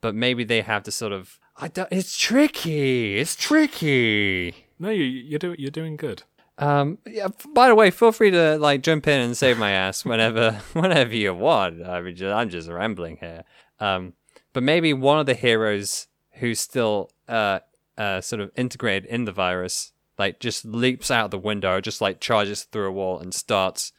But 0.00 0.14
maybe 0.14 0.44
they 0.44 0.60
have 0.62 0.82
to 0.84 0.90
sort 0.90 1.12
of. 1.12 1.38
I 1.56 1.68
don't, 1.68 1.88
it's 1.92 2.18
tricky. 2.18 3.18
It's 3.18 3.36
tricky. 3.36 4.54
no, 4.78 4.90
you, 4.90 5.04
you're 5.04 5.38
doing 5.38 5.56
you're 5.58 5.70
doing 5.70 5.96
good. 5.96 6.22
Um. 6.58 6.98
Yeah. 7.06 7.28
By 7.52 7.68
the 7.68 7.74
way, 7.74 7.90
feel 7.90 8.12
free 8.12 8.30
to 8.30 8.56
like 8.58 8.82
jump 8.82 9.06
in 9.08 9.20
and 9.20 9.36
save 9.36 9.58
my 9.58 9.70
ass 9.72 10.04
whenever, 10.04 10.52
whenever 10.72 11.14
you 11.14 11.34
want. 11.34 11.84
I 11.84 12.00
mean, 12.00 12.16
ju- 12.16 12.30
I'm 12.30 12.48
just 12.50 12.68
rambling 12.68 13.18
here. 13.18 13.44
Um. 13.80 14.14
But 14.52 14.62
maybe 14.62 14.92
one 14.92 15.18
of 15.18 15.26
the 15.26 15.34
heroes 15.34 16.06
who's 16.34 16.60
still 16.60 17.10
uh 17.28 17.60
uh 17.98 18.20
sort 18.20 18.40
of 18.40 18.50
integrated 18.56 19.08
in 19.08 19.24
the 19.24 19.32
virus, 19.32 19.92
like 20.18 20.38
just 20.40 20.64
leaps 20.64 21.10
out 21.10 21.30
the 21.32 21.38
window, 21.38 21.80
just 21.80 22.00
like 22.00 22.20
charges 22.20 22.62
through 22.64 22.86
a 22.88 22.92
wall 22.92 23.18
and 23.18 23.34
starts 23.34 23.92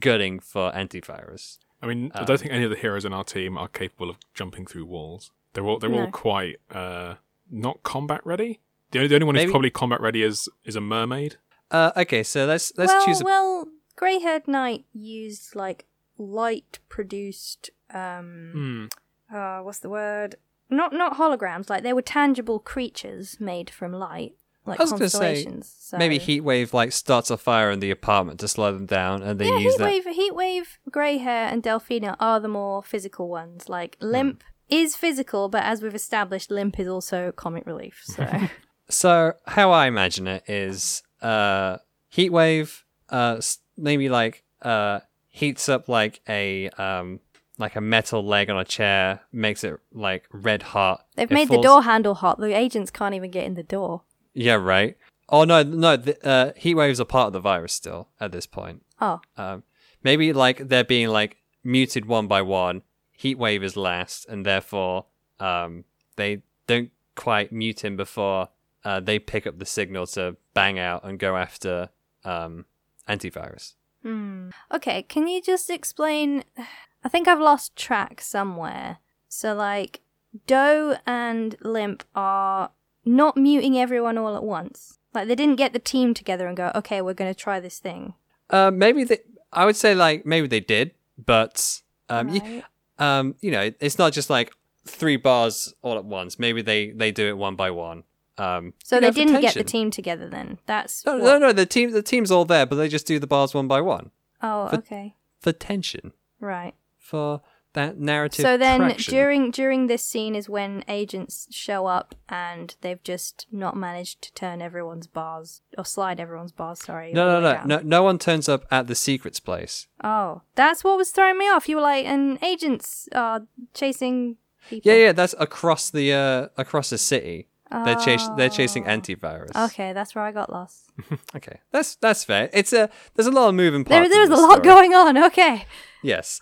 gutting 0.00 0.40
for 0.40 0.72
antivirus. 0.72 1.58
I 1.82 1.86
mean, 1.86 2.10
I 2.14 2.20
Um, 2.20 2.24
don't 2.26 2.40
think 2.40 2.52
any 2.52 2.64
of 2.64 2.70
the 2.70 2.76
heroes 2.76 3.04
in 3.04 3.12
our 3.12 3.24
team 3.24 3.56
are 3.58 3.68
capable 3.68 4.08
of 4.10 4.16
jumping 4.34 4.64
through 4.66 4.86
walls. 4.86 5.30
They're 5.54 5.64
all 5.64 5.78
they're 5.78 5.92
all 5.94 6.10
quite 6.10 6.56
uh, 6.70 7.14
not 7.50 7.82
combat 7.82 8.20
ready. 8.24 8.60
The 8.90 8.98
only, 9.00 9.08
the 9.08 9.14
only 9.16 9.24
one 9.26 9.34
Maybe- 9.34 9.44
who's 9.46 9.52
probably 9.52 9.70
combat 9.70 10.00
ready 10.00 10.22
is 10.22 10.48
is 10.64 10.76
a 10.76 10.80
mermaid. 10.80 11.36
Uh, 11.70 11.90
okay, 11.96 12.22
so 12.22 12.44
let's 12.46 12.72
let's 12.76 12.92
well, 12.92 13.04
choose 13.06 13.20
a 13.20 13.24
well, 13.24 13.68
Grey 13.96 14.18
Haired 14.20 14.46
Knight 14.46 14.84
used 14.92 15.56
like 15.56 15.86
light 16.18 16.78
produced 16.88 17.70
um 17.92 18.88
Hmm. 19.30 19.34
uh 19.36 19.60
what's 19.60 19.78
the 19.78 19.88
word? 19.88 20.36
Not 20.70 20.92
not 20.92 21.16
holograms, 21.16 21.68
like 21.70 21.82
they 21.82 21.92
were 21.92 22.02
tangible 22.02 22.58
creatures 22.58 23.38
made 23.40 23.70
from 23.70 23.92
light. 23.92 24.34
Like 24.66 24.80
I 24.80 24.84
was 24.84 24.92
gonna 24.92 25.08
say, 25.10 25.18
constellations. 25.18 25.74
so- 25.78 25.98
maybe 25.98 26.18
Heatwave 26.18 26.72
like 26.72 26.90
starts 26.92 27.30
a 27.30 27.36
fire 27.36 27.70
in 27.70 27.80
the 27.80 27.90
apartment 27.90 28.40
to 28.40 28.48
slow 28.48 28.72
them 28.72 28.86
down, 28.86 29.22
and 29.22 29.38
they 29.38 29.46
Yeah, 29.48 29.58
use 29.58 29.76
that. 29.76 29.92
Heatwave, 29.92 30.14
Heatwave, 30.16 30.66
Grey 30.90 31.18
Hair, 31.18 31.48
and 31.48 31.62
Delphina 31.62 32.16
are 32.18 32.40
the 32.40 32.48
more 32.48 32.82
physical 32.82 33.28
ones. 33.28 33.68
Like 33.68 33.96
Limp 34.00 34.42
is 34.80 34.96
physical, 34.96 35.48
but 35.48 35.62
as 35.62 35.82
we've 35.82 35.94
established, 35.94 36.50
Limp 36.50 36.78
is 36.78 36.88
also 36.88 37.32
comic 37.32 37.66
relief. 37.66 38.02
So 38.04 38.26
So 38.88 39.32
how 39.46 39.70
I 39.70 39.86
imagine 39.86 40.26
it 40.26 40.44
is, 40.46 41.02
uh, 41.22 41.78
Heatwave, 42.14 42.82
uh, 43.08 43.40
maybe 43.76 44.08
like 44.08 44.42
uh 44.62 45.00
heats 45.28 45.68
up 45.68 45.88
like 45.88 46.20
a 46.28 46.68
um 46.70 47.20
like 47.58 47.76
a 47.76 47.80
metal 47.80 48.24
leg 48.24 48.50
on 48.50 48.58
a 48.58 48.64
chair, 48.64 49.20
makes 49.32 49.64
it 49.64 49.78
like 49.92 50.26
red 50.32 50.62
hot. 50.62 51.06
they've 51.16 51.30
It 51.30 51.34
made 51.34 51.48
the 51.48 51.60
door 51.60 51.82
handle 51.82 52.14
hot. 52.14 52.38
The 52.38 52.52
agents 52.56 52.90
can't 52.90 53.14
even 53.14 53.30
get 53.30 53.44
in 53.44 53.54
the 53.54 53.62
door. 53.62 54.02
Yeah, 54.32 54.54
right. 54.54 54.96
Oh 55.28 55.44
no, 55.44 55.62
no. 55.62 55.96
The, 55.96 56.26
uh, 56.26 56.52
Heatwaves 56.52 57.00
are 57.00 57.04
part 57.04 57.28
of 57.28 57.32
the 57.32 57.40
virus 57.40 57.72
still 57.72 58.08
at 58.20 58.32
this 58.32 58.46
point. 58.46 58.84
Oh, 59.00 59.20
Um, 59.36 59.62
maybe 60.02 60.32
like 60.32 60.68
they're 60.68 60.84
being 60.84 61.08
like 61.08 61.36
muted 61.62 62.06
one 62.06 62.26
by 62.26 62.42
one. 62.42 62.82
Heatwave 63.18 63.62
is 63.62 63.76
last, 63.76 64.26
and 64.28 64.44
therefore 64.44 65.06
um, 65.40 65.84
they 66.16 66.42
don't 66.66 66.90
quite 67.14 67.52
mute 67.52 67.84
him 67.84 67.96
before 67.96 68.48
uh, 68.84 69.00
they 69.00 69.18
pick 69.18 69.46
up 69.46 69.58
the 69.58 69.66
signal 69.66 70.06
to 70.08 70.36
bang 70.52 70.78
out 70.78 71.04
and 71.04 71.18
go 71.18 71.36
after 71.36 71.88
um, 72.24 72.66
antivirus. 73.08 73.74
Hmm. 74.02 74.50
Okay, 74.72 75.02
can 75.02 75.26
you 75.26 75.40
just 75.40 75.70
explain? 75.70 76.44
I 77.04 77.08
think 77.08 77.28
I've 77.28 77.40
lost 77.40 77.76
track 77.76 78.22
somewhere. 78.22 78.98
So, 79.28 79.52
like, 79.54 80.00
Doe 80.46 80.96
and 81.06 81.54
Limp 81.60 82.02
are 82.14 82.70
not 83.04 83.36
muting 83.36 83.78
everyone 83.78 84.16
all 84.16 84.36
at 84.36 84.42
once. 84.42 84.98
Like 85.12 85.28
they 85.28 85.34
didn't 85.34 85.56
get 85.56 85.72
the 85.72 85.78
team 85.78 86.12
together 86.12 86.46
and 86.48 86.56
go, 86.56 86.72
okay, 86.74 87.00
we're 87.00 87.14
going 87.14 87.32
to 87.32 87.38
try 87.38 87.60
this 87.60 87.78
thing. 87.78 88.14
Uh, 88.50 88.70
maybe 88.70 89.04
they. 89.04 89.18
I 89.52 89.64
would 89.64 89.76
say 89.76 89.94
like 89.94 90.26
maybe 90.26 90.48
they 90.48 90.60
did, 90.60 90.92
but 91.16 91.82
um, 92.08 92.28
Right. 92.28 92.64
Um, 92.98 93.34
you 93.40 93.50
know, 93.50 93.70
it's 93.80 93.98
not 93.98 94.12
just 94.12 94.30
like 94.30 94.52
three 94.86 95.16
bars 95.16 95.74
all 95.82 95.96
at 95.98 96.04
once. 96.04 96.38
Maybe 96.38 96.62
they 96.62 96.90
they 96.90 97.10
do 97.12 97.28
it 97.28 97.36
one 97.36 97.56
by 97.56 97.70
one. 97.70 98.04
Um, 98.36 98.74
So 98.82 98.96
they 98.98 99.06
know, 99.06 99.12
didn't 99.12 99.40
get 99.40 99.54
the 99.54 99.62
team 99.64 99.90
together 99.92 100.28
then. 100.28 100.58
That's 100.66 101.04
No, 101.06 101.18
what- 101.18 101.22
no, 101.24 101.38
no. 101.38 101.52
The 101.52 101.66
team, 101.66 101.92
the 101.92 102.02
team's 102.02 102.30
all 102.32 102.44
there, 102.44 102.66
but 102.66 102.76
they 102.76 102.88
just 102.88 103.06
do 103.06 103.18
the 103.20 103.26
bars 103.28 103.54
one 103.54 103.68
by 103.68 103.80
one 103.80 104.10
Oh, 104.42 104.68
For- 104.68 104.76
okay. 104.78 105.14
for 105.40 105.52
tension, 105.52 106.12
Right. 106.40 106.74
for 106.98 107.42
that 107.74 107.98
narrative. 107.98 108.42
So 108.42 108.56
then 108.56 108.80
traction. 108.80 109.12
during 109.14 109.50
during 109.50 109.86
this 109.86 110.02
scene 110.02 110.34
is 110.34 110.48
when 110.48 110.82
agents 110.88 111.46
show 111.50 111.86
up 111.86 112.14
and 112.28 112.74
they've 112.80 113.02
just 113.04 113.46
not 113.52 113.76
managed 113.76 114.22
to 114.22 114.32
turn 114.34 114.62
everyone's 114.62 115.06
bars 115.06 115.60
or 115.78 115.84
slide 115.84 116.18
everyone's 116.18 116.52
bars, 116.52 116.80
sorry. 116.82 117.12
no, 117.12 117.38
no, 117.38 117.40
no, 117.40 117.62
no, 117.64 117.80
no 117.84 118.02
one 118.02 118.18
turns 118.18 118.48
up 118.48 118.64
at 118.70 118.86
the 118.86 118.94
secrets 118.94 119.38
place. 119.40 119.86
Oh, 120.02 120.42
that's 120.54 120.82
what 120.82 120.96
was 120.96 121.10
throwing 121.10 121.38
me 121.38 121.46
off. 121.48 121.68
You 121.68 121.76
were 121.76 121.82
like, 121.82 122.06
and 122.06 122.42
agents 122.42 123.08
are 123.12 123.42
chasing 123.74 124.36
people. 124.70 124.90
Yeah, 124.90 124.98
yeah, 124.98 125.12
that's 125.12 125.34
across 125.38 125.90
the 125.90 126.12
uh 126.12 126.48
across 126.56 126.90
the 126.90 126.98
city. 126.98 127.48
They're 127.84 127.96
chas- 127.96 128.30
they're 128.36 128.50
chasing 128.50 128.84
Oh. 128.84 128.90
antivirus. 128.90 129.50
Okay, 129.66 129.92
that's 129.92 130.14
where 130.14 130.22
I 130.22 130.30
got 130.30 130.48
lost. 130.52 130.92
Okay, 131.34 131.58
that's 131.72 131.96
that's 131.96 132.22
fair. 132.22 132.48
It's 132.52 132.72
a 132.72 132.88
there's 133.14 133.26
a 133.26 133.32
lot 133.32 133.48
of 133.48 133.56
moving 133.56 133.82
There, 133.82 133.98
parts. 133.98 134.14
in 134.14 134.16
there's 134.16 134.30
a 134.38 134.40
lot 134.40 134.58
story. 134.62 134.64
going 134.64 134.94
on. 134.94 135.18
Okay. 135.18 135.66
Yes. 136.00 136.40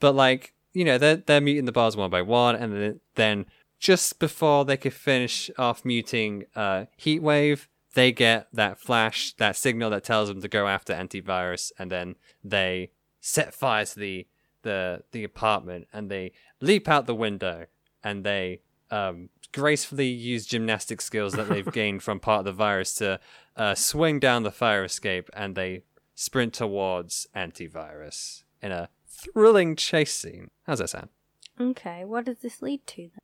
But 0.00 0.14
like 0.14 0.54
you 0.72 0.84
know, 0.84 0.98
they're 0.98 1.16
they're 1.16 1.40
muting 1.40 1.64
the 1.64 1.72
bars 1.72 1.96
one 1.96 2.10
by 2.10 2.22
one, 2.22 2.54
and 2.54 2.72
then, 2.72 3.00
then 3.14 3.46
just 3.78 4.18
before 4.18 4.64
they 4.64 4.76
could 4.76 4.94
finish 4.94 5.50
off 5.58 5.84
muting 5.84 6.44
uh, 6.54 6.86
Heatwave, 7.00 7.66
they 7.94 8.12
get 8.12 8.48
that 8.52 8.78
flash, 8.78 9.32
that 9.34 9.56
signal 9.56 9.90
that 9.90 10.04
tells 10.04 10.28
them 10.28 10.40
to 10.40 10.48
go 10.48 10.66
after 10.66 10.92
antivirus, 10.92 11.72
and 11.78 11.90
then 11.90 12.16
they 12.44 12.90
set 13.20 13.54
fire 13.54 13.84
to 13.84 13.98
the 13.98 14.26
the 14.62 15.02
the 15.12 15.24
apartment, 15.24 15.88
and 15.92 16.10
they 16.10 16.32
leap 16.60 16.88
out 16.88 17.06
the 17.06 17.14
window, 17.14 17.66
and 18.04 18.24
they 18.24 18.60
um, 18.90 19.30
gracefully 19.52 20.08
use 20.08 20.46
gymnastic 20.46 21.00
skills 21.00 21.32
that 21.32 21.48
they've 21.48 21.72
gained 21.72 22.02
from 22.02 22.20
part 22.20 22.40
of 22.40 22.44
the 22.44 22.52
virus 22.52 22.94
to 22.94 23.18
uh, 23.56 23.74
swing 23.74 24.18
down 24.20 24.42
the 24.42 24.52
fire 24.52 24.84
escape, 24.84 25.30
and 25.32 25.54
they 25.54 25.82
sprint 26.14 26.52
towards 26.52 27.26
antivirus 27.34 28.42
in 28.60 28.72
a 28.72 28.88
thrilling 29.18 29.76
chase 29.76 30.14
scene. 30.14 30.50
How's 30.66 30.78
that 30.78 30.90
sound? 30.90 31.08
Okay, 31.60 32.04
what 32.04 32.24
does 32.24 32.38
this 32.38 32.62
lead 32.62 32.86
to 32.88 33.02
then? 33.02 33.18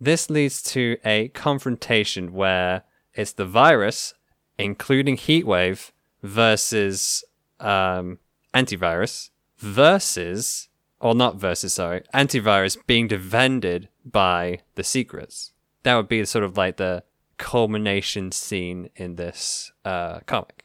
This 0.00 0.30
leads 0.30 0.62
to 0.62 0.96
a 1.04 1.28
confrontation 1.28 2.32
where 2.32 2.84
it's 3.14 3.32
the 3.32 3.44
virus, 3.44 4.14
including 4.56 5.16
Heatwave, 5.16 5.90
versus 6.22 7.24
um, 7.60 8.18
antivirus, 8.54 9.30
versus, 9.58 10.68
or 11.00 11.14
not 11.14 11.36
versus, 11.36 11.74
sorry, 11.74 12.02
antivirus 12.14 12.78
being 12.86 13.08
defended 13.08 13.88
by 14.04 14.60
the 14.76 14.84
secrets. 14.84 15.52
That 15.82 15.96
would 15.96 16.08
be 16.08 16.24
sort 16.24 16.44
of 16.44 16.56
like 16.56 16.76
the 16.76 17.02
culmination 17.38 18.32
scene 18.32 18.90
in 18.96 19.16
this 19.16 19.72
uh, 19.84 20.20
comic, 20.26 20.64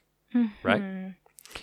right? 0.63 1.15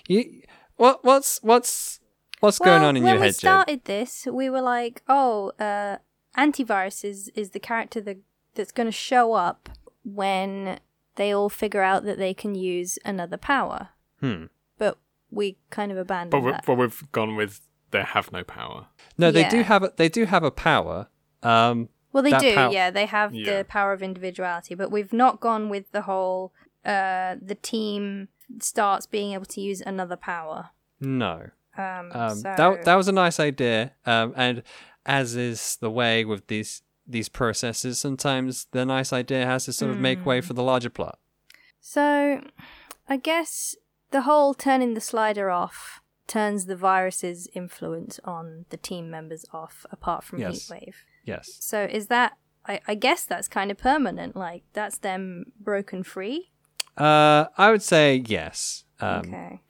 You, 0.08 0.42
what, 0.76 1.04
what's 1.04 1.42
what's 1.42 1.99
what's 2.40 2.58
going 2.58 2.82
on 2.82 2.96
in 2.96 3.02
when 3.04 3.14
your 3.14 3.20
we 3.20 3.26
head, 3.26 3.34
Jade? 3.34 3.38
started 3.40 3.84
this, 3.84 4.26
we 4.30 4.50
were 4.50 4.60
like, 4.62 5.02
"Oh, 5.08 5.52
uh, 5.58 5.96
antivirus 6.36 7.04
is 7.04 7.28
is 7.34 7.50
the 7.50 7.60
character 7.60 8.00
that 8.00 8.18
that's 8.54 8.72
going 8.72 8.86
to 8.88 8.92
show 8.92 9.32
up 9.34 9.68
when 10.04 10.80
they 11.16 11.32
all 11.32 11.48
figure 11.48 11.82
out 11.82 12.04
that 12.04 12.18
they 12.18 12.34
can 12.34 12.54
use 12.54 12.98
another 13.04 13.36
power." 13.36 13.90
Hmm. 14.20 14.44
But 14.78 14.98
we 15.30 15.58
kind 15.70 15.92
of 15.92 15.96
But, 15.96 16.02
abandoned 16.02 16.44
we 16.44 16.50
that. 16.52 16.64
but 16.66 16.74
we've 16.76 17.04
gone 17.12 17.36
with 17.36 17.60
they 17.90 18.02
have 18.02 18.30
no 18.32 18.44
power. 18.44 18.86
No, 19.18 19.30
they 19.32 19.48
do 19.48 19.62
have 19.62 19.82
a, 19.82 19.92
they 19.96 20.08
do 20.08 20.24
have 20.26 20.44
a 20.44 20.50
power. 20.50 21.08
Um, 21.42 21.88
well, 22.12 22.22
they 22.22 22.30
do, 22.38 22.54
pow- 22.54 22.70
yeah. 22.70 22.90
They 22.90 23.06
have 23.06 23.34
Yeah. 23.34 23.58
the 23.58 23.64
power 23.64 23.92
of 23.92 24.02
individuality, 24.02 24.74
but 24.74 24.90
we've 24.90 25.12
not 25.12 25.40
gone 25.40 25.68
with 25.68 25.90
the 25.92 26.02
whole 26.02 26.52
uh, 26.84 27.36
the 27.42 27.56
team 27.60 28.28
starts 28.60 29.06
being 29.06 29.32
able 29.32 29.44
to 29.46 29.60
use 29.60 29.80
another 29.80 30.16
power. 30.16 30.70
no, 31.00 31.50
Um, 31.80 32.12
um, 32.12 32.36
so... 32.36 32.54
that 32.56 32.84
that 32.84 32.94
was 32.94 33.08
a 33.08 33.12
nice 33.12 33.40
idea. 33.40 33.92
Um, 34.06 34.32
and 34.36 34.62
as 35.06 35.34
is 35.36 35.76
the 35.80 35.90
way 35.90 36.24
with 36.24 36.46
these 36.46 36.82
these 37.06 37.28
processes, 37.28 37.98
sometimes 37.98 38.66
the 38.70 38.84
nice 38.86 39.12
idea 39.12 39.44
has 39.46 39.64
to 39.64 39.72
sort 39.72 39.90
of 39.90 39.98
make 39.98 40.18
Hmm. 40.20 40.24
way 40.24 40.40
for 40.40 40.52
the 40.52 40.62
larger 40.62 40.90
plot. 40.90 41.18
So, 41.80 42.40
I 43.08 43.16
guess 43.16 43.74
the 44.10 44.22
whole 44.22 44.54
turning 44.54 44.94
the 44.94 45.00
slider 45.00 45.50
off 45.50 46.00
turns 46.26 46.66
the 46.66 46.76
virus's 46.76 47.48
influence 47.54 48.20
on 48.24 48.66
the 48.68 48.76
team 48.76 49.10
members 49.10 49.44
off, 49.52 49.86
apart 49.90 50.22
from 50.22 50.38
Yes. 50.38 50.68
Heatwave. 50.68 50.94
Yes. 51.24 51.56
So, 51.60 51.84
is 51.84 52.06
that? 52.06 52.36
I, 52.66 52.80
I 52.86 52.94
guess 52.94 53.24
that's 53.24 53.48
kind 53.48 53.70
of 53.70 53.78
permanent. 53.78 54.36
Like 54.36 54.62
that's 54.74 54.98
them 54.98 55.46
broken 55.58 56.02
free. 56.02 56.50
Uh, 56.96 57.46
I 57.56 57.70
would 57.70 57.82
say 57.82 58.22
yes. 58.26 58.84
Um, 59.00 59.20
okay. 59.20 59.60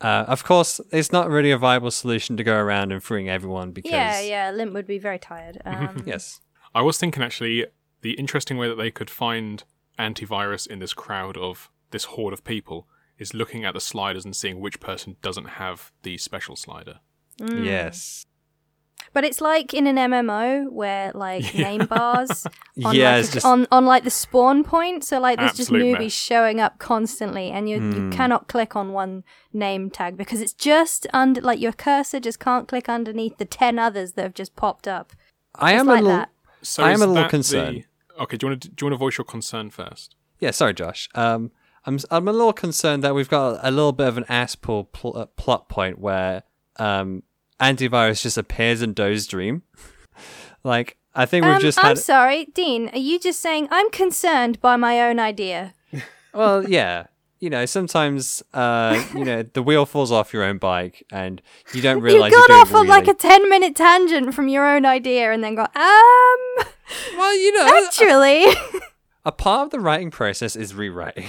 Uh, 0.00 0.24
of 0.26 0.44
course, 0.44 0.80
it's 0.90 1.12
not 1.12 1.28
really 1.28 1.50
a 1.50 1.58
viable 1.58 1.90
solution 1.90 2.36
to 2.36 2.44
go 2.44 2.56
around 2.56 2.92
and 2.92 3.02
freeing 3.02 3.28
everyone 3.28 3.72
because 3.72 3.92
Yeah, 3.92 4.20
yeah. 4.20 4.50
Limp 4.50 4.72
would 4.72 4.86
be 4.86 4.98
very 4.98 5.18
tired. 5.18 5.60
Um, 5.70 6.02
yes. 6.04 6.40
I 6.74 6.82
was 6.82 6.98
thinking 6.98 7.22
actually 7.22 7.66
the 8.02 8.12
interesting 8.12 8.56
way 8.56 8.68
that 8.68 8.76
they 8.76 8.90
could 8.90 9.10
find 9.10 9.62
antivirus 9.98 10.66
in 10.66 10.78
this 10.78 10.92
crowd 10.94 11.36
of 11.36 11.70
this 11.90 12.04
horde 12.04 12.32
of 12.32 12.44
people 12.44 12.88
is 13.18 13.34
looking 13.34 13.64
at 13.64 13.74
the 13.74 13.80
sliders 13.80 14.24
and 14.24 14.34
seeing 14.34 14.60
which 14.60 14.80
person 14.80 15.16
doesn't 15.22 15.44
have 15.44 15.92
the 16.02 16.16
special 16.18 16.56
slider. 16.56 17.00
mm. 17.40 17.64
Yes. 17.64 18.26
But 19.12 19.24
it's 19.24 19.40
like 19.40 19.74
in 19.74 19.86
an 19.86 19.96
MMO 19.96 20.70
where 20.70 21.10
like 21.14 21.54
name 21.54 21.86
bars 21.86 22.46
on 22.84 22.94
Yeah, 22.94 23.16
like 23.16 23.30
just- 23.32 23.44
on 23.44 23.66
on 23.72 23.84
like 23.84 24.04
the 24.04 24.10
spawn 24.10 24.62
point. 24.64 25.04
So 25.04 25.18
like 25.18 25.38
there's 25.38 25.52
just 25.54 25.70
Absolute 25.70 25.96
newbies 25.96 26.00
mess. 26.00 26.12
showing 26.12 26.60
up 26.60 26.78
constantly, 26.78 27.50
and 27.50 27.68
you 27.68 27.78
Hmm. 27.78 27.92
you 27.92 28.10
cannot 28.10 28.46
click 28.48 28.76
on 28.76 28.92
one 28.92 29.24
name 29.52 29.90
tag 29.90 30.16
because 30.16 30.40
it's 30.40 30.52
just 30.52 31.06
under 31.12 31.40
like 31.40 31.60
your 31.60 31.72
cursor 31.72 32.20
just 32.20 32.38
can't 32.38 32.68
click 32.68 32.88
underneath 32.88 33.38
the 33.38 33.44
ten 33.44 33.78
others 33.78 34.12
that 34.12 34.22
have 34.22 34.34
just 34.34 34.54
popped 34.56 34.86
up. 34.86 35.12
I 35.56 35.72
Just 35.72 35.80
am 35.80 35.86
like 35.88 36.00
a 36.00 36.02
little. 36.02 36.18
that. 36.18 36.30
So 36.62 36.84
I 36.84 36.90
am 36.92 36.96
a 36.96 36.98
little 37.00 37.14
that 37.14 37.22
the- 37.24 37.28
concerned. 37.30 37.84
Okay, 38.20 38.36
do 38.36 38.46
you 38.46 38.50
want 38.50 38.62
to 38.62 38.68
do 38.68 38.84
you 38.84 38.90
want 38.90 38.94
to 38.94 38.98
voice 38.98 39.18
your 39.18 39.24
concern 39.24 39.70
first? 39.70 40.14
Yeah, 40.38 40.52
sorry, 40.52 40.74
Josh. 40.74 41.08
Um, 41.14 41.50
I'm 41.86 41.98
I'm 42.10 42.28
a 42.28 42.32
little 42.32 42.52
concerned 42.52 43.02
that 43.02 43.14
we've 43.14 43.28
got 43.30 43.58
a 43.62 43.70
little 43.70 43.92
bit 43.92 44.06
of 44.06 44.18
an 44.18 44.24
ass 44.28 44.54
pull 44.54 44.84
pl- 44.84 45.16
uh, 45.16 45.26
plot 45.26 45.68
point 45.68 45.98
where 45.98 46.42
um, 46.76 47.22
antivirus 47.60 48.22
just 48.22 48.38
appears 48.38 48.82
in 48.82 48.92
Doe's 48.92 49.26
dream. 49.26 49.62
like, 50.64 50.96
I 51.14 51.26
think 51.26 51.44
we've 51.44 51.54
Um, 51.54 51.60
just 51.60 51.82
I'm 51.82 51.96
sorry, 51.96 52.46
Dean. 52.46 52.88
Are 52.90 52.98
you 52.98 53.18
just 53.18 53.40
saying 53.40 53.68
I'm 53.70 53.90
concerned 53.90 54.60
by 54.60 54.76
my 54.76 55.00
own 55.00 55.18
idea? 55.18 55.74
Well, 56.32 56.68
yeah. 56.68 57.06
You 57.40 57.50
know, 57.50 57.66
sometimes 57.66 58.40
uh, 58.54 59.02
you 59.14 59.24
know 59.24 59.42
the 59.42 59.64
wheel 59.64 59.84
falls 59.84 60.12
off 60.12 60.32
your 60.32 60.44
own 60.44 60.58
bike, 60.58 61.02
and 61.10 61.42
you 61.74 61.82
don't 61.82 61.96
You 61.98 62.04
realize 62.04 62.30
got 62.32 62.48
you're 62.48 62.58
off 62.58 62.68
doing 62.68 62.82
on 62.82 62.86
like 62.86 63.08
a 63.08 63.14
ten 63.14 63.48
minute 63.50 63.74
tangent 63.74 64.32
from 64.32 64.46
your 64.46 64.64
own 64.64 64.86
idea, 64.86 65.32
and 65.32 65.42
then 65.42 65.56
go 65.56 65.62
um. 65.62 66.66
Well, 67.16 67.36
you 67.36 67.52
know, 67.52 67.82
Actually, 67.84 68.44
a 69.24 69.32
part 69.32 69.64
of 69.64 69.70
the 69.70 69.80
writing 69.80 70.12
process 70.12 70.54
is 70.54 70.72
rewriting. 70.72 71.26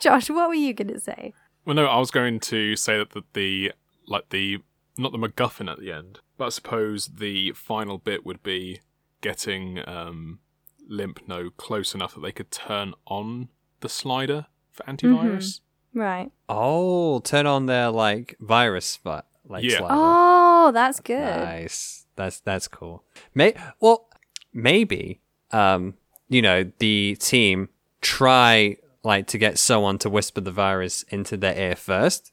Josh, 0.00 0.28
what 0.28 0.48
were 0.48 0.54
you 0.54 0.74
gonna 0.74 0.98
say? 0.98 1.32
Well, 1.64 1.76
no, 1.76 1.86
I 1.86 1.98
was 1.98 2.10
going 2.10 2.40
to 2.40 2.74
say 2.74 2.98
that 2.98 3.10
the, 3.10 3.22
the 3.34 3.72
like 4.10 4.28
the 4.28 4.58
not 4.98 5.12
the 5.12 5.18
MacGuffin 5.18 5.70
at 5.72 5.78
the 5.78 5.90
end, 5.92 6.18
but 6.36 6.46
I 6.46 6.48
suppose 6.50 7.06
the 7.06 7.52
final 7.52 7.96
bit 7.96 8.26
would 8.26 8.42
be 8.42 8.80
getting 9.22 9.78
um, 9.88 10.40
Limp 10.86 11.20
No 11.26 11.48
close 11.50 11.94
enough 11.94 12.14
that 12.14 12.20
they 12.20 12.32
could 12.32 12.50
turn 12.50 12.92
on 13.06 13.48
the 13.80 13.88
slider 13.88 14.46
for 14.70 14.82
antivirus. 14.84 15.60
Right. 15.94 16.30
Oh, 16.48 17.20
turn 17.20 17.46
on 17.46 17.66
their 17.66 17.90
like 17.90 18.36
virus 18.40 18.84
spot, 18.84 19.26
like 19.48 19.64
Yeah. 19.64 19.78
slider. 19.78 19.94
Oh, 19.96 20.70
that's 20.72 21.00
good. 21.00 21.18
Nice. 21.18 22.06
That's 22.16 22.40
that's 22.40 22.68
cool. 22.68 23.04
May 23.34 23.54
well 23.80 24.08
maybe 24.52 25.20
um 25.52 25.94
you 26.28 26.42
know 26.42 26.70
the 26.78 27.16
team 27.20 27.68
try 28.00 28.76
like 29.02 29.26
to 29.28 29.38
get 29.38 29.58
someone 29.58 29.98
to 29.98 30.10
whisper 30.10 30.40
the 30.40 30.50
virus 30.52 31.02
into 31.04 31.36
their 31.36 31.56
ear 31.58 31.76
first. 31.76 32.32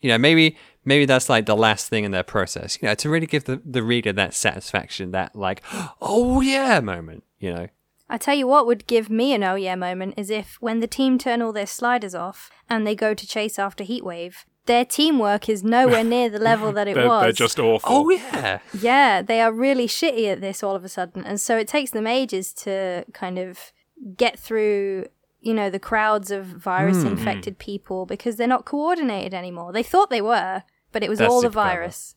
You 0.00 0.08
know, 0.08 0.18
maybe 0.18 0.56
maybe 0.84 1.04
that's 1.04 1.28
like 1.28 1.46
the 1.46 1.56
last 1.56 1.88
thing 1.88 2.04
in 2.04 2.10
their 2.10 2.22
process. 2.22 2.78
You 2.80 2.88
know, 2.88 2.94
to 2.94 3.08
really 3.08 3.26
give 3.26 3.44
the 3.44 3.60
the 3.64 3.82
reader 3.82 4.12
that 4.12 4.34
satisfaction, 4.34 5.10
that 5.12 5.36
like 5.36 5.62
oh 6.00 6.40
yeah 6.40 6.80
moment. 6.80 7.24
You 7.38 7.54
know. 7.54 7.68
I 8.12 8.18
tell 8.18 8.34
you 8.34 8.48
what 8.48 8.66
would 8.66 8.88
give 8.88 9.08
me 9.08 9.32
an 9.34 9.44
oh 9.44 9.54
yeah 9.54 9.76
moment 9.76 10.14
is 10.16 10.30
if 10.30 10.56
when 10.60 10.80
the 10.80 10.88
team 10.88 11.16
turn 11.16 11.40
all 11.40 11.52
their 11.52 11.66
sliders 11.66 12.14
off 12.14 12.50
and 12.68 12.86
they 12.86 12.96
go 12.96 13.14
to 13.14 13.26
chase 13.26 13.56
after 13.56 13.84
Heatwave, 13.84 14.44
their 14.66 14.84
teamwork 14.84 15.48
is 15.48 15.64
nowhere 15.64 16.04
near 16.04 16.28
the 16.28 16.38
level 16.38 16.72
that 16.72 16.88
it 16.88 16.94
They're, 16.96 17.08
was. 17.08 17.22
they're 17.22 17.32
just 17.32 17.58
awful. 17.58 17.90
Oh 17.92 18.10
yeah. 18.10 18.58
Yeah, 18.78 19.22
they 19.22 19.40
are 19.40 19.52
really 19.52 19.86
shitty 19.86 20.30
at 20.30 20.40
this 20.40 20.62
all 20.62 20.74
of 20.76 20.84
a 20.84 20.88
sudden. 20.88 21.24
And 21.24 21.40
so 21.40 21.56
it 21.56 21.68
takes 21.68 21.90
them 21.90 22.06
ages 22.06 22.52
to 22.54 23.04
kind 23.12 23.38
of 23.38 23.72
get 24.16 24.38
through, 24.38 25.06
you 25.40 25.54
know, 25.54 25.70
the 25.70 25.78
crowds 25.78 26.30
of 26.30 26.46
virus 26.46 27.02
infected 27.02 27.58
people 27.58 28.06
because 28.06 28.36
they're 28.36 28.46
not 28.46 28.64
coordinated 28.64 29.32
anymore. 29.34 29.72
They 29.72 29.82
thought 29.82 30.10
they 30.10 30.20
were, 30.22 30.62
but 30.92 31.02
it 31.02 31.08
was 31.08 31.18
That's 31.18 31.30
all 31.32 31.40
the 31.40 31.46
super 31.48 31.52
clever. 31.54 31.68
virus. 31.80 32.14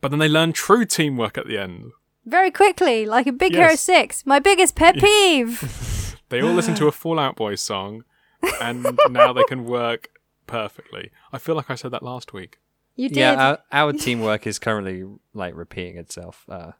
But 0.00 0.10
then 0.10 0.18
they 0.18 0.28
learn 0.28 0.52
true 0.52 0.84
teamwork 0.84 1.38
at 1.38 1.46
the 1.46 1.58
end. 1.58 1.92
Very 2.24 2.50
quickly, 2.50 3.06
like 3.06 3.26
a 3.26 3.32
Big 3.32 3.52
Hero 3.54 3.70
Yes. 3.70 3.80
6. 3.82 4.26
My 4.26 4.38
biggest 4.40 4.74
pet 4.74 4.96
peeve. 4.96 5.82
They 6.28 6.42
all 6.42 6.52
listen 6.54 6.74
to 6.74 6.88
a 6.88 6.92
Fall 6.92 7.20
Out 7.20 7.36
Boy 7.36 7.54
song, 7.54 8.02
and 8.60 8.98
now 9.10 9.32
they 9.32 9.44
can 9.44 9.64
work 9.64 10.08
perfectly. 10.48 11.12
I 11.32 11.38
feel 11.38 11.54
like 11.54 11.70
I 11.70 11.76
said 11.76 11.92
that 11.92 12.02
last 12.02 12.32
week. 12.32 12.58
You 12.96 13.08
did. 13.08 13.18
Yeah, 13.18 13.34
our, 13.34 13.58
our 13.70 13.92
teamwork 13.92 14.44
is 14.44 14.58
currently 14.58 15.04
like 15.34 15.54
repeating 15.54 15.98
itself. 15.98 16.44
Uh, 16.48 16.72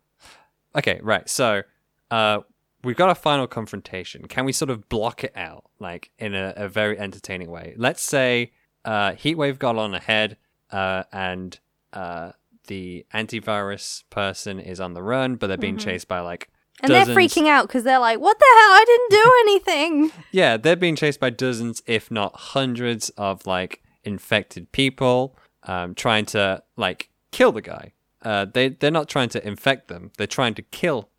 okay, 0.75 0.99
right. 1.01 1.29
So 1.29 1.63
uh, 2.11 2.41
we've 2.87 2.97
got 2.97 3.11
a 3.11 3.15
final 3.15 3.49
confrontation. 3.49 4.29
Can 4.29 4.45
we 4.45 4.53
sort 4.53 4.71
of 4.71 4.89
block 4.89 5.25
it 5.25 5.33
out, 5.37 5.65
like 5.81 6.11
in 6.19 6.35
a, 6.35 6.55
a 6.57 6.69
very 6.69 6.99
entertaining 6.99 7.51
way? 7.51 7.75
Let's 7.77 8.03
say 8.03 8.53
uh, 8.85 9.11
Heatwave 9.13 9.59
got 9.59 9.77
on 9.77 9.95
ahead, 9.95 10.37
uh, 10.71 11.03
and 11.13 11.59
uh, 11.93 12.33
the 12.69 13.05
antivirus 13.13 14.05
person 14.09 14.61
is 14.61 14.81
on 14.81 14.95
the 14.95 15.03
run, 15.03 15.35
but 15.35 15.49
they're 15.49 15.59
being 15.59 15.77
chased 15.77 16.07
by 16.07 16.21
like. 16.21 16.49
and 16.81 16.93
they're 16.93 17.05
freaking 17.07 17.49
out 17.49 17.67
because 17.67 17.83
they're 17.83 17.99
like, 17.99 18.21
what 18.21 18.39
the 18.39 18.45
hell? 18.45 18.71
I 18.71 18.85
didn't 18.87 19.11
do 19.11 19.33
anything. 19.41 20.25
Yeah, 20.31 20.57
they're 20.57 20.77
being 20.77 20.97
chased 20.97 21.19
by 21.19 21.31
dozens, 21.31 21.83
if 21.87 22.11
not 22.11 22.35
hundreds, 22.37 23.11
of 23.11 23.47
like 23.47 23.83
infected 24.05 24.71
people, 24.71 25.37
um, 25.65 25.95
trying 25.95 26.25
to 26.27 26.63
like 26.77 27.11
kill 27.33 27.51
the 27.51 27.63
guy. 27.63 27.93
Uh, 28.23 28.45
they 28.45 28.69
they're 28.69 28.91
not 28.93 29.09
trying 29.09 29.29
to 29.31 29.47
infect 29.47 29.89
them; 29.89 30.13
they're 30.17 30.27
trying 30.29 30.55
to 30.55 30.63
kill 30.63 31.11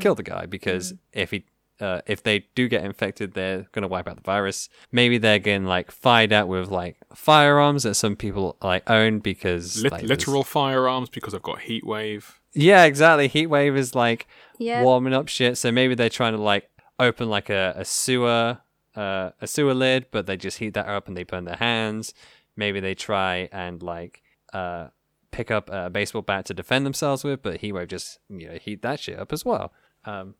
kill 0.00 0.14
the 0.14 0.22
guy 0.22 0.46
because 0.46 0.94
if 1.12 1.30
he 1.30 1.44
uh, 1.80 2.00
if 2.06 2.22
they 2.22 2.46
do 2.54 2.68
get 2.68 2.84
infected, 2.84 3.34
they're 3.34 3.66
gonna 3.72 3.88
wipe 3.88 4.06
out 4.08 4.16
the 4.16 4.22
virus. 4.22 4.68
Maybe 4.92 5.18
they're 5.18 5.40
getting 5.40 5.64
like 5.66 5.90
fired 5.90 6.32
at 6.32 6.46
with 6.48 6.68
like 6.70 6.96
firearms 7.14 7.82
that 7.82 7.94
some 7.94 8.14
people 8.16 8.56
like 8.62 8.88
own 8.88 9.18
because 9.18 9.82
Lit- 9.82 9.92
like, 9.92 10.00
there's- 10.02 10.10
literal 10.10 10.44
firearms 10.44 11.08
because 11.08 11.34
I've 11.34 11.42
got 11.42 11.60
heat 11.62 11.84
wave. 11.84 12.40
Yeah, 12.52 12.84
exactly. 12.84 13.26
Heat 13.26 13.48
wave 13.48 13.76
is 13.76 13.94
like 13.96 14.28
Yeah. 14.58 14.82
warming 14.84 15.12
up 15.14 15.26
shit. 15.28 15.58
So 15.58 15.72
maybe 15.72 15.96
they're 15.96 16.08
trying 16.08 16.34
to 16.34 16.40
like 16.40 16.70
open 17.00 17.28
like 17.28 17.50
a, 17.50 17.74
a 17.76 17.84
sewer 17.84 18.58
uh, 18.94 19.30
a 19.40 19.46
sewer 19.48 19.74
lid, 19.74 20.06
but 20.12 20.26
they 20.26 20.36
just 20.36 20.58
heat 20.58 20.74
that 20.74 20.86
up 20.86 21.08
and 21.08 21.16
they 21.16 21.24
burn 21.24 21.44
their 21.44 21.56
hands. 21.56 22.14
Maybe 22.56 22.78
they 22.78 22.94
try 22.94 23.48
and 23.50 23.82
like 23.82 24.22
uh, 24.52 24.88
pick 25.34 25.50
up 25.50 25.68
a 25.70 25.90
baseball 25.90 26.22
bat 26.22 26.46
to 26.46 26.54
defend 26.54 26.86
themselves 26.86 27.24
with, 27.24 27.42
but 27.42 27.60
Heatwave 27.60 27.88
just 27.88 28.18
you 28.28 28.48
know 28.48 28.58
heat 28.58 28.82
that 28.82 29.00
shit 29.00 29.18
up 29.18 29.32
as 29.32 29.44
well. 29.44 29.72
Um, 30.04 30.34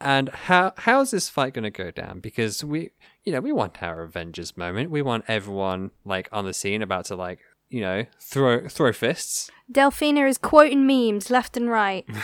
and 0.00 0.28
how 0.28 0.72
how 0.76 1.00
is 1.00 1.10
this 1.10 1.28
fight 1.28 1.54
going 1.54 1.64
to 1.64 1.70
go 1.70 1.90
down? 1.90 2.20
Because 2.20 2.64
we 2.64 2.90
you 3.24 3.32
know 3.32 3.40
we 3.40 3.52
want 3.52 3.82
our 3.82 4.02
Avengers 4.02 4.56
moment. 4.56 4.90
We 4.90 5.02
want 5.02 5.24
everyone 5.28 5.90
like 6.04 6.28
on 6.32 6.44
the 6.44 6.52
scene 6.54 6.82
about 6.82 7.04
to 7.06 7.16
like 7.16 7.40
you 7.68 7.80
know 7.80 8.04
throw 8.20 8.68
throw 8.68 8.92
fists. 8.92 9.50
Delphina 9.72 10.28
is 10.28 10.38
quoting 10.38 10.86
memes 10.86 11.30
left 11.30 11.56
and 11.56 11.70
right. 11.70 12.06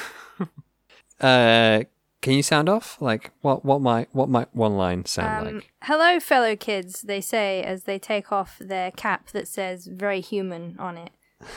Uh, 1.20 1.84
can 2.22 2.32
you 2.32 2.42
sound 2.42 2.68
off? 2.68 3.00
Like 3.00 3.30
what? 3.40 3.64
What 3.64 3.80
might 3.80 4.08
what 4.12 4.28
might 4.28 4.54
one 4.54 4.76
line 4.76 5.04
sound 5.04 5.46
Um, 5.46 5.54
like? 5.54 5.72
Hello, 5.82 6.18
fellow 6.18 6.56
kids, 6.56 7.02
they 7.02 7.20
say 7.20 7.62
as 7.62 7.84
they 7.84 7.98
take 7.98 8.32
off 8.32 8.58
their 8.58 8.90
cap 8.90 9.30
that 9.30 9.46
says 9.46 9.86
very 9.86 10.20
human 10.20 10.76
on 10.78 10.96
it. 10.98 11.10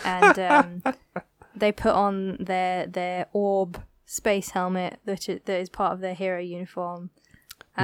And 0.05 0.39
um, 0.39 0.83
they 1.55 1.71
put 1.71 1.93
on 1.93 2.37
their 2.39 2.85
their 2.87 3.27
orb 3.33 3.81
space 4.05 4.51
helmet 4.51 4.99
that 5.05 5.27
is, 5.29 5.41
that 5.45 5.59
is 5.59 5.69
part 5.69 5.93
of 5.93 5.99
their 5.99 6.13
hero 6.13 6.39
uniform. 6.39 7.09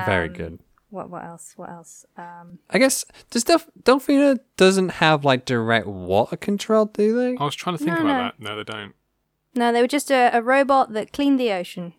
Very 0.06 0.28
um, 0.30 0.34
good. 0.34 0.60
What 0.89 1.10
what 1.10 1.24
else? 1.24 1.54
What 1.56 1.70
else? 1.70 2.06
Um, 2.18 2.60
I 2.70 2.78
guess 2.78 3.04
does 3.32 3.43
Delph- 3.43 3.70
Delphina 3.82 4.39
doesn't 4.58 4.89
have 4.89 5.26
like 5.26 5.45
direct 5.45 5.88
water 5.88 6.38
control, 6.38 6.86
do 6.86 7.16
they? 7.18 7.38
I 7.38 7.43
was 7.43 7.56
trying 7.56 7.78
to 7.78 7.84
think 7.84 7.97
No, 7.97 8.04
about 8.06 8.18
no. 8.18 8.24
that. 8.24 8.39
No, 8.39 8.56
they 8.58 8.64
don't. 8.64 8.93
no, 9.56 9.72
they 9.72 9.82
were 9.82 9.88
just 9.88 10.12
a, 10.12 10.30
a 10.38 10.41
robot 10.41 10.93
that 10.93 11.12
cleaned 11.12 11.39
the 11.39 11.51
ocean. 11.51 11.93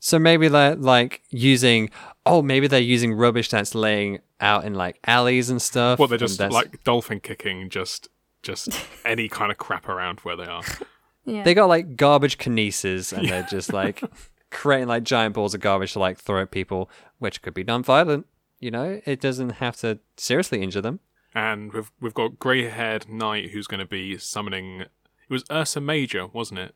So 0.00 0.18
maybe 0.18 0.48
they're 0.48 0.74
like 0.74 1.22
using. 1.30 1.90
Oh, 2.26 2.42
maybe 2.42 2.66
they're 2.66 2.80
using 2.80 3.14
rubbish 3.14 3.48
that's 3.50 3.74
laying 3.74 4.18
out 4.40 4.64
in 4.64 4.74
like 4.74 4.98
alleys 5.06 5.48
and 5.50 5.62
stuff. 5.62 5.98
What 6.00 6.10
they're 6.10 6.16
and 6.16 6.20
just 6.26 6.38
that's- 6.38 6.52
like 6.54 6.82
dolphin 6.84 7.20
kicking, 7.20 7.68
just 7.70 8.08
just 8.42 8.68
any 9.04 9.28
kind 9.28 9.50
of 9.50 9.58
crap 9.58 9.88
around 9.88 10.20
where 10.20 10.36
they 10.36 10.46
are. 10.46 10.62
Yeah. 11.24 11.44
They 11.44 11.54
got 11.54 11.66
like 11.66 11.94
garbage 11.94 12.36
kinesis, 12.36 13.16
and 13.16 13.28
they're 13.28 13.46
just 13.48 13.72
like 13.72 14.02
creating 14.50 14.88
like 14.88 15.04
giant 15.04 15.36
balls 15.36 15.54
of 15.54 15.60
garbage 15.60 15.92
to 15.92 16.00
like 16.00 16.18
throw 16.18 16.42
at 16.42 16.50
people, 16.50 16.90
which 17.20 17.42
could 17.42 17.54
be 17.54 17.62
non-violent. 17.62 18.26
You 18.58 18.72
know, 18.72 19.00
it 19.06 19.20
doesn't 19.20 19.50
have 19.50 19.76
to 19.82 20.00
seriously 20.16 20.60
injure 20.62 20.80
them. 20.80 20.98
And 21.32 21.72
we've 21.72 21.92
we've 22.00 22.12
got 22.12 22.40
grey-haired 22.40 23.08
knight 23.08 23.50
who's 23.50 23.68
going 23.68 23.78
to 23.78 23.86
be 23.86 24.18
summoning. 24.18 24.80
It 24.80 24.90
was 25.30 25.44
Ursa 25.48 25.80
Major, 25.80 26.26
wasn't 26.26 26.58
it? 26.58 26.74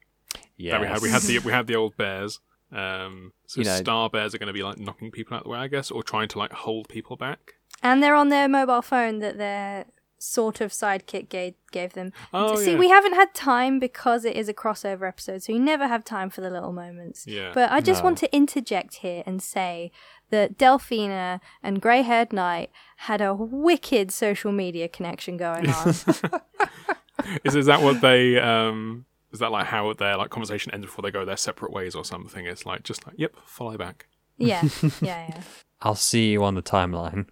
Yeah, 0.56 0.80
we 0.80 0.86
had. 0.86 1.02
We 1.02 1.10
had 1.10 1.22
the 1.22 1.40
we 1.40 1.50
had 1.50 1.66
the 1.66 1.74
old 1.74 1.96
bears. 1.96 2.38
Um, 2.70 3.32
so 3.48 3.60
You 3.60 3.64
know- 3.64 3.74
star 3.78 4.08
bears 4.08 4.32
are 4.32 4.38
going 4.38 4.46
to 4.46 4.52
be 4.52 4.62
like 4.62 4.78
knocking 4.78 5.10
people 5.10 5.36
out 5.36 5.42
the 5.42 5.48
way, 5.50 5.58
I 5.58 5.66
guess, 5.66 5.90
or 5.90 6.04
trying 6.04 6.28
to 6.28 6.38
like 6.38 6.52
hold 6.52 6.88
people 6.88 7.16
back. 7.16 7.54
And 7.82 8.00
they're 8.00 8.14
on 8.14 8.28
their 8.28 8.48
mobile 8.48 8.80
phone 8.82 9.18
that 9.18 9.38
their 9.38 9.86
sort 10.18 10.60
of 10.60 10.70
sidekick 10.72 11.28
gave, 11.28 11.54
gave 11.72 11.92
them. 11.92 12.12
Oh, 12.32 12.56
See, 12.56 12.72
yeah. 12.72 12.78
we 12.78 12.88
haven't 12.88 13.14
had 13.14 13.34
time 13.34 13.78
because 13.78 14.24
it 14.24 14.34
is 14.36 14.48
a 14.48 14.54
crossover 14.54 15.06
episode, 15.06 15.42
so 15.42 15.52
you 15.52 15.58
never 15.60 15.86
have 15.88 16.04
time 16.04 16.30
for 16.30 16.40
the 16.40 16.50
little 16.50 16.72
moments. 16.72 17.26
Yeah. 17.26 17.52
But 17.54 17.70
I 17.70 17.80
just 17.80 18.00
No. 18.00 18.06
want 18.06 18.18
to 18.18 18.34
interject 18.34 18.96
here 18.96 19.22
and 19.26 19.42
say 19.42 19.92
that 20.30 20.56
Delphina 20.58 21.40
and 21.62 21.80
Grey 21.80 22.02
Haired 22.02 22.32
Knight 22.32 22.70
had 22.98 23.20
a 23.20 23.34
wicked 23.34 24.10
social 24.10 24.52
media 24.52 24.88
connection 24.88 25.36
going 25.36 25.68
on. 25.70 25.94
Is 27.44 27.56
is 27.56 27.66
that 27.66 27.82
what 27.82 28.00
they? 28.02 28.38
Um, 28.38 29.06
is 29.32 29.40
that 29.40 29.50
like 29.50 29.66
how 29.66 29.92
their 29.94 30.16
like 30.16 30.30
conversation 30.30 30.72
ends 30.72 30.86
before 30.86 31.02
they 31.02 31.10
go 31.10 31.24
their 31.24 31.36
separate 31.36 31.72
ways 31.72 31.94
or 31.94 32.04
something? 32.04 32.46
It's 32.46 32.64
like 32.66 32.82
just 32.84 33.06
like, 33.06 33.16
yep, 33.18 33.34
follow 33.44 33.76
back. 33.76 34.06
yeah, 34.36 34.62
yeah, 34.82 34.90
yeah. 35.00 35.40
I'll 35.80 35.94
see 35.94 36.30
you 36.30 36.44
on 36.44 36.54
the 36.54 36.62
timeline. 36.62 37.26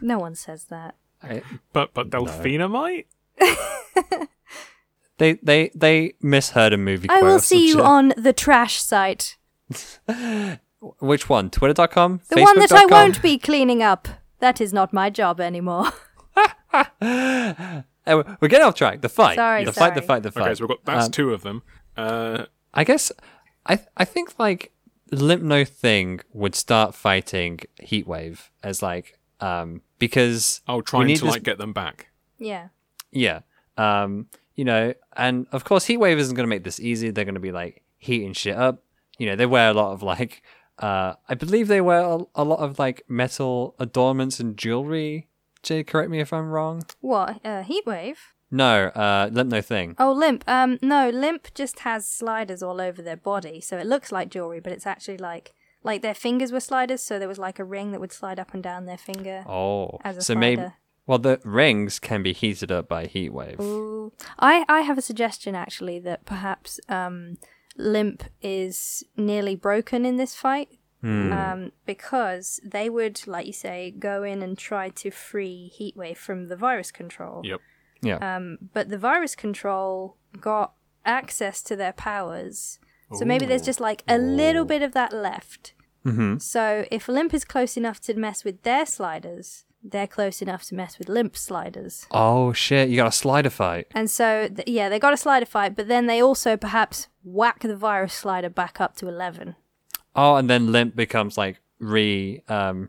No 0.00 0.18
one 0.18 0.34
says 0.34 0.64
that. 0.70 0.96
I- 1.22 1.42
But 1.72 1.94
but 1.94 2.10
Delphina 2.10 2.68
might. 2.70 3.06
They 5.18 5.32
they 5.42 5.70
they 5.74 6.14
misheard 6.22 6.72
a 6.72 6.76
movie. 6.76 7.08
I 7.10 7.18
quote 7.18 7.24
will 7.24 7.38
see 7.40 7.66
you 7.66 7.72
shit. 7.74 7.80
on 7.80 8.12
the 8.16 8.32
trash 8.32 8.80
site. 8.80 9.36
Which 11.00 11.28
one? 11.28 11.50
Twitter.com? 11.50 12.20
The 12.30 12.40
one 12.40 12.58
that 12.60 12.70
I 12.70 12.86
won't 12.86 13.20
be 13.20 13.36
cleaning 13.36 13.82
up. 13.82 14.06
That 14.38 14.60
is 14.60 14.72
not 14.72 14.92
my 14.92 15.10
job 15.10 15.40
anymore. 15.40 15.86
We're 17.02 17.84
getting 18.48 18.62
off 18.62 18.74
track. 18.76 19.00
The 19.00 19.08
fight. 19.08 19.34
Sorry, 19.36 19.64
the 19.64 19.72
fight. 19.72 19.94
The 19.94 20.02
fight. 20.02 20.22
The 20.22 20.30
fight. 20.30 20.42
Okay, 20.42 20.54
so 20.54 20.64
we've 20.64 20.68
got 20.68 20.84
that's 20.84 21.06
Um, 21.06 21.10
two 21.12 21.32
of 21.34 21.42
them. 21.42 21.62
Uh, 21.96 22.44
I 22.72 22.84
guess 22.84 23.10
I 23.66 23.80
I 23.96 24.04
think 24.04 24.38
like 24.38 24.72
Limp 25.10 25.42
No 25.42 25.64
Thing 25.64 26.20
would 26.32 26.54
start 26.54 26.94
fighting 26.94 27.58
Heatwave 27.82 28.50
as 28.62 28.82
like 28.82 29.18
um 29.40 29.82
because 29.98 30.60
oh, 30.68 30.76
we 30.76 30.82
trying 30.82 31.06
need 31.06 31.16
to 31.16 31.24
this- 31.24 31.34
like 31.34 31.42
get 31.42 31.58
them 31.58 31.72
back. 31.72 32.08
yeah. 32.38 32.68
yeah 33.10 33.40
um 33.76 34.26
you 34.54 34.64
know 34.64 34.92
and 35.16 35.46
of 35.52 35.64
course 35.64 35.86
Heatwave 35.86 36.16
isn't 36.18 36.34
going 36.34 36.44
to 36.46 36.48
make 36.50 36.64
this 36.64 36.80
easy. 36.80 37.10
They're 37.10 37.24
going 37.24 37.34
to 37.34 37.40
be 37.40 37.52
like 37.52 37.82
heating 37.98 38.32
shit 38.32 38.56
up. 38.56 38.82
You 39.18 39.26
know 39.26 39.36
they 39.36 39.46
wear 39.46 39.70
a 39.70 39.74
lot 39.74 39.92
of 39.92 40.02
like 40.02 40.42
uh 40.78 41.14
I 41.28 41.34
believe 41.34 41.68
they 41.68 41.80
wear 41.80 42.00
a, 42.00 42.18
a 42.34 42.44
lot 42.44 42.58
of 42.60 42.78
like 42.78 43.02
metal 43.08 43.74
adornments 43.78 44.40
and 44.40 44.56
jewelry. 44.56 45.28
Jay, 45.62 45.82
correct 45.84 46.10
me 46.10 46.20
if 46.20 46.32
I'm 46.32 46.50
wrong. 46.50 46.84
What? 47.00 47.40
Uh, 47.44 47.64
Heatwave? 47.64 48.16
No, 48.50 48.86
uh, 48.94 49.28
Limp 49.32 49.50
No 49.50 49.60
Thing. 49.60 49.96
Oh, 49.98 50.12
Limp. 50.12 50.42
Um, 50.46 50.78
no, 50.80 51.10
Limp 51.10 51.52
just 51.52 51.80
has 51.80 52.08
sliders 52.08 52.62
all 52.62 52.80
over 52.80 53.02
their 53.02 53.16
body, 53.16 53.60
so 53.60 53.76
it 53.76 53.86
looks 53.86 54.10
like 54.12 54.30
jewelry, 54.30 54.60
but 54.60 54.72
it's 54.72 54.86
actually 54.86 55.18
like 55.18 55.52
like 55.82 56.02
their 56.02 56.14
fingers 56.14 56.52
were 56.52 56.60
sliders, 56.60 57.02
so 57.02 57.18
there 57.18 57.28
was 57.28 57.38
like 57.38 57.58
a 57.58 57.64
ring 57.64 57.92
that 57.92 58.00
would 58.00 58.12
slide 58.12 58.38
up 58.38 58.54
and 58.54 58.62
down 58.62 58.86
their 58.86 58.98
finger. 58.98 59.44
Oh, 59.48 59.98
As 60.04 60.16
a 60.16 60.22
so 60.22 60.34
maybe 60.34 60.66
well 61.06 61.18
the 61.18 61.40
rings 61.44 61.98
can 61.98 62.22
be 62.22 62.32
heated 62.32 62.70
up 62.70 62.88
by 62.88 63.06
heat 63.06 63.32
wave. 63.32 63.60
Ooh. 63.60 64.12
I 64.38 64.64
I 64.68 64.80
have 64.82 64.98
a 64.98 65.02
suggestion 65.02 65.54
actually 65.54 65.98
that 66.00 66.24
perhaps 66.24 66.80
um, 66.88 67.38
Limp 67.76 68.24
is 68.42 69.04
nearly 69.16 69.54
broken 69.54 70.04
in 70.04 70.16
this 70.16 70.34
fight. 70.34 70.68
Hmm. 71.00 71.32
Um, 71.32 71.72
because 71.86 72.58
they 72.64 72.90
would, 72.90 73.24
like 73.28 73.46
you 73.46 73.52
say, 73.52 73.94
go 73.96 74.24
in 74.24 74.42
and 74.42 74.58
try 74.58 74.88
to 74.88 75.12
free 75.12 75.72
Heatwave 75.78 76.16
from 76.16 76.48
the 76.48 76.56
virus 76.56 76.90
control. 76.90 77.42
Yep. 77.44 77.60
Yeah. 78.02 78.36
Um, 78.36 78.58
but 78.72 78.88
the 78.88 78.98
virus 78.98 79.36
control 79.36 80.16
got 80.40 80.72
access 81.04 81.62
to 81.62 81.76
their 81.76 81.92
powers. 81.92 82.78
So 83.14 83.24
maybe 83.24 83.46
there's 83.46 83.62
just 83.62 83.80
like 83.80 84.04
a 84.06 84.18
little 84.18 84.64
bit 84.64 84.82
of 84.82 84.92
that 84.92 85.12
left. 85.12 85.72
mm-hmm. 86.04 86.38
So 86.38 86.84
if 86.90 87.08
Limp 87.08 87.32
is 87.32 87.44
close 87.44 87.76
enough 87.76 88.00
to 88.02 88.14
mess 88.14 88.44
with 88.44 88.62
their 88.62 88.84
sliders, 88.84 89.64
they're 89.82 90.06
close 90.06 90.42
enough 90.42 90.64
to 90.64 90.74
mess 90.74 90.98
with 90.98 91.08
limp 91.08 91.36
sliders. 91.36 92.06
Oh 92.10 92.52
shit! 92.52 92.88
You 92.88 92.96
got 92.96 93.08
a 93.08 93.12
slider 93.12 93.50
fight. 93.50 93.86
And 93.92 94.10
so, 94.10 94.48
th- 94.48 94.68
yeah, 94.68 94.88
they 94.88 94.98
got 94.98 95.14
a 95.14 95.16
slider 95.16 95.46
fight, 95.46 95.76
but 95.76 95.88
then 95.88 96.06
they 96.06 96.20
also 96.20 96.56
perhaps 96.56 97.08
whack 97.24 97.60
the 97.60 97.76
virus 97.76 98.14
slider 98.14 98.50
back 98.50 98.80
up 98.80 98.96
to 98.96 99.08
11. 99.08 99.54
Oh, 100.16 100.34
and 100.36 100.50
then 100.50 100.72
Limp 100.72 100.96
becomes 100.96 101.38
like 101.38 101.60
re 101.78 102.42
um 102.48 102.88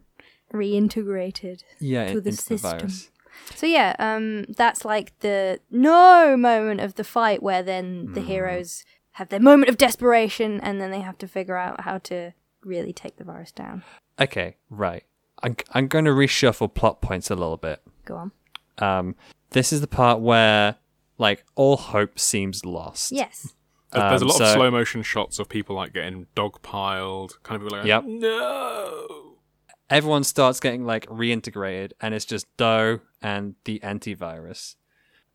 Reintegrated. 0.53 1.63
yeah 1.80 2.11
To 2.13 2.22
the 2.22 2.32
system. 2.32 2.88
the. 2.88 3.07
So, 3.55 3.65
yeah, 3.65 3.95
um, 3.99 4.45
that's 4.49 4.84
like 4.84 5.17
the 5.20 5.59
no 5.72 6.36
moment 6.36 6.82
of 6.82 6.95
the 6.95 7.03
fight 7.03 7.41
where 7.41 7.63
then 7.63 8.13
the 8.13 8.22
heroes 8.22 8.84
have 9.20 9.30
their 9.30 9.39
moment 9.39 9.70
of 9.70 9.78
desperation 9.78 10.59
and 10.61 10.82
then 10.82 10.91
they 10.91 11.01
have 11.01 11.17
to 11.20 11.28
figure 11.28 11.55
out 11.57 11.82
how 11.82 11.97
to 11.99 12.32
really 12.63 12.91
take 12.93 13.17
the 13.17 13.24
virus 13.24 13.51
down. 13.51 13.84
Okay, 14.20 14.57
right. 14.70 15.03
I'm 15.43 15.55
I'm 15.72 15.88
going 15.88 16.05
to 16.05 16.11
reshuffle 16.11 16.74
plot 16.74 17.01
points 17.01 17.30
a 17.30 17.36
little 17.36 17.57
bit. 17.57 17.82
Go 18.05 18.15
on. 18.15 18.32
Um, 18.80 19.15
this 19.51 19.72
is 19.72 19.82
the 19.82 19.88
part 19.88 20.20
where 20.20 20.76
like 21.17 21.43
all 21.55 21.78
hope 21.78 22.17
seems 22.20 22.65
lost. 22.65 23.11
Yes. 23.11 23.53
There- 23.91 24.07
There's 24.09 24.22
a 24.22 24.26
Um, 24.26 24.30
lot 24.32 24.41
of 24.41 24.47
slow 24.49 24.72
motion 24.72 25.01
shots 25.03 25.39
of 25.39 25.49
people 25.49 25.76
like 25.76 25.93
getting 25.93 26.28
dog 26.36 26.61
dogpiled, 26.61 27.41
kind 27.43 27.61
of 27.61 27.65
people 27.67 27.78
like, 27.80 27.88
Yep. 27.88 28.03
no. 28.05 29.36
everyone 29.89 30.24
starts 30.24 30.59
getting 30.59 30.86
like 30.86 31.05
reintegrated 31.07 31.91
and 31.99 32.13
it's 32.13 32.26
just 32.26 32.45
Doe 32.57 32.99
and 33.22 33.55
the 33.65 33.80
antivirus. 33.84 34.76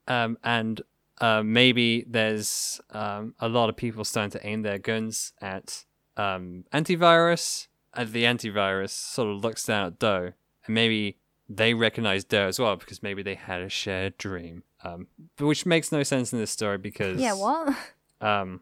Um, 0.06 0.38
and 0.44 0.80
uh, 1.20 1.42
maybe 1.42 2.04
there's 2.08 2.80
um, 2.90 3.34
a 3.40 3.48
lot 3.48 3.68
of 3.68 3.76
people 3.76 4.04
starting 4.04 4.30
to 4.32 4.46
aim 4.46 4.62
their 4.62 4.78
guns 4.78 5.32
at 5.40 5.84
um, 6.16 6.64
antivirus, 6.72 7.68
and 7.94 8.12
the 8.12 8.24
antivirus 8.24 8.90
sort 8.90 9.28
of 9.28 9.42
looks 9.44 9.64
down 9.64 9.86
at 9.86 9.98
Doe, 9.98 10.32
and 10.66 10.74
maybe 10.74 11.18
they 11.48 11.74
recognize 11.74 12.24
Doe 12.24 12.46
as 12.48 12.58
well 12.58 12.76
because 12.76 13.02
maybe 13.02 13.22
they 13.22 13.34
had 13.34 13.60
a 13.62 13.68
shared 13.68 14.16
dream. 14.18 14.62
Um, 14.82 15.06
which 15.38 15.64
makes 15.64 15.90
no 15.92 16.02
sense 16.02 16.32
in 16.32 16.38
this 16.38 16.50
story 16.50 16.76
because 16.78 17.18
Yeah, 17.20 17.32
what? 17.34 17.74
um, 18.20 18.60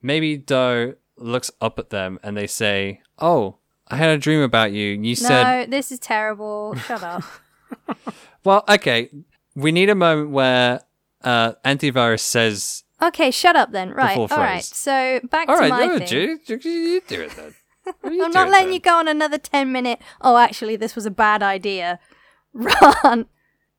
maybe 0.00 0.36
Doe 0.36 0.94
looks 1.16 1.50
up 1.60 1.78
at 1.78 1.90
them 1.90 2.18
and 2.22 2.36
they 2.36 2.46
say, 2.46 3.00
"Oh, 3.18 3.56
I 3.88 3.96
had 3.96 4.10
a 4.10 4.18
dream 4.18 4.42
about 4.42 4.70
you. 4.72 4.94
and 4.94 5.04
You 5.04 5.16
said 5.16 5.42
no, 5.42 5.66
this 5.70 5.90
is 5.90 5.98
terrible. 5.98 6.74
Shut 6.86 7.02
up. 7.02 7.22
Well, 8.44 8.64
okay. 8.68 9.10
We 9.54 9.70
need 9.70 9.90
a 9.90 9.94
moment 9.94 10.30
where 10.30 10.80
uh, 11.22 11.52
antivirus 11.64 12.20
says, 12.20 12.84
Okay, 13.02 13.30
shut 13.30 13.56
up 13.56 13.72
then. 13.72 13.90
Right. 13.90 14.14
full 14.14 14.28
All 14.30 14.38
right. 14.38 14.62
So 14.64 15.20
back 15.30 15.48
"All 15.48 15.56
to 15.56 15.60
right, 15.62 15.70
my 15.70 15.86
no, 15.86 15.98
thing. 15.98 16.06
Judy, 16.06 16.68
you, 16.68 16.70
you 16.70 17.00
do 17.06 17.22
it 17.22 17.30
then." 17.36 17.54
You 18.04 18.24
I'm 18.24 18.30
not 18.30 18.50
letting 18.50 18.66
then. 18.68 18.74
you 18.74 18.80
go 18.80 18.98
on 18.98 19.08
another 19.08 19.38
10 19.38 19.72
minute, 19.72 20.00
oh, 20.20 20.36
actually, 20.36 20.76
this 20.76 20.94
was 20.94 21.06
a 21.06 21.10
bad 21.10 21.42
idea. 21.42 21.98
Run. 22.52 23.26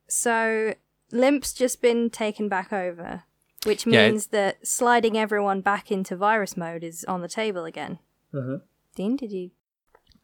So, 0.08 0.74
Limp's 1.12 1.52
just 1.54 1.80
been 1.80 2.10
taken 2.10 2.48
back 2.48 2.72
over, 2.72 3.22
which 3.64 3.86
Yeah, 3.86 4.02
it- 4.02 4.10
means 4.10 4.26
that 4.28 4.66
sliding 4.66 5.16
everyone 5.16 5.60
back 5.60 5.90
into 5.92 6.16
virus 6.16 6.56
mode 6.56 6.82
is 6.84 7.04
on 7.04 7.22
the 7.22 7.28
table 7.28 7.64
again. 7.64 8.00
Mm-hmm. 8.34 8.56
Dean, 8.96 9.16
did 9.16 9.30
you? 9.32 9.50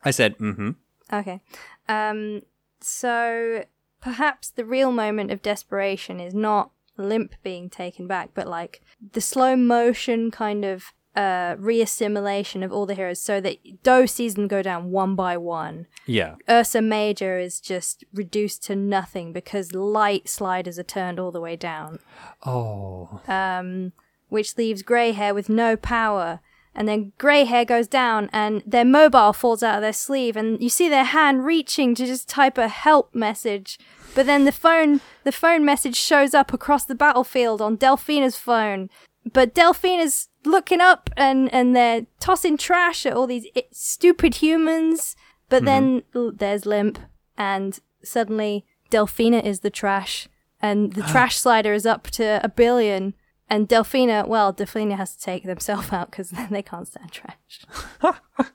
I 0.05 0.11
said, 0.11 0.37
"Mm-hmm." 0.39 0.71
Okay. 1.13 1.41
Um, 1.89 2.43
so, 2.81 3.65
perhaps 4.01 4.51
the 4.51 4.65
real 4.65 4.93
moment 4.93 5.31
of 5.31 5.41
desperation 5.41 6.21
is 6.21 6.35
not 6.35 6.73
Limp 6.99 7.35
being 7.43 7.71
taken 7.71 8.07
back, 8.07 8.31
but 8.35 8.47
like 8.47 8.83
the 9.13 9.21
slow 9.21 9.57
motion 9.57 10.31
kind 10.31 10.65
of 10.65 10.93
uh, 11.17 11.57
reassimilation 11.57 12.65
of 12.65 12.73
all 12.73 12.87
the 12.87 12.95
heroes 12.95 13.21
so 13.21 13.41
that 13.41 13.83
Doe 13.83 14.07
sees 14.07 14.35
them 14.35 14.47
go 14.47 14.63
down 14.63 14.91
one 14.91 15.15
by 15.17 15.37
one. 15.37 15.87
Yeah. 16.07 16.35
Ursa 16.49 16.81
Major 16.83 17.39
is 17.39 17.61
just 17.61 18.05
reduced 18.13 18.63
to 18.65 18.77
nothing 18.77 19.33
because 19.33 19.75
light 19.75 20.29
sliders 20.29 20.79
are 20.79 20.85
turned 20.85 21.19
all 21.19 21.33
the 21.33 21.41
way 21.41 21.57
down, 21.57 21.99
Oh. 22.47 23.21
um, 23.27 23.93
which 24.29 24.57
leaves 24.57 24.83
Grey 24.83 25.13
Hair 25.13 25.35
with 25.35 25.49
no 25.49 25.77
power. 25.77 26.41
And 26.79 26.87
then 26.87 27.13
Grey 27.19 27.45
Hair 27.45 27.65
goes 27.65 27.89
down, 27.89 28.31
and 28.33 28.63
their 28.65 28.85
mobile 28.85 29.33
falls 29.33 29.65
out 29.65 29.75
of 29.75 29.81
their 29.81 29.93
sleeve, 29.93 30.37
and 30.37 30.63
you 30.63 30.69
see 30.69 30.89
their 30.89 31.03
hand 31.03 31.45
reaching 31.45 31.93
to 31.97 32.07
just 32.07 32.29
type 32.29 32.57
a 32.57 32.69
help 32.69 33.13
message. 33.17 33.81
But 34.15 34.27
then 34.27 34.45
the 34.45 34.53
phone, 34.53 35.01
the 35.25 35.33
phone 35.33 35.65
message 35.65 35.97
shows 35.97 36.35
up 36.35 36.53
across 36.53 36.85
the 36.85 36.95
battlefield 36.95 37.61
on 37.61 37.79
Delphina's 37.79 38.37
phone. 38.37 38.91
But 39.33 39.57
Delphina's 39.57 40.29
looking 40.45 40.81
up, 40.81 41.11
and 41.17 41.53
and 41.53 41.75
they're 41.75 42.07
tossing 42.21 42.57
trash 42.57 43.05
at 43.05 43.13
all 43.13 43.27
these 43.27 43.49
stupid 43.73 44.37
humans. 44.37 45.17
But 45.49 45.65
then 45.65 46.03
mm-hmm. 46.03 46.19
l- 46.19 46.33
there's 46.33 46.65
Limp, 46.65 47.01
and 47.37 47.77
suddenly 48.05 48.65
Delphina 48.89 49.45
is 49.45 49.61
the 49.61 49.71
trash, 49.71 50.29
and 50.63 50.93
the 50.93 51.03
trash 51.11 51.39
slider 51.39 51.73
is 51.73 51.87
up 51.87 52.05
to 52.11 52.41
a 52.45 52.49
billion. 52.49 53.15
And 53.51 53.69
Delphina, 53.69 54.27
well, 54.27 54.53
Delphina 54.53 54.97
has 54.97 55.17
to 55.17 55.23
take 55.23 55.45
themselves 55.45 55.93
out 55.93 56.11
because 56.11 56.31
then 56.31 56.49
they 56.51 56.63
can't 56.63 56.87
stand 56.87 57.11
trash. 57.11 57.39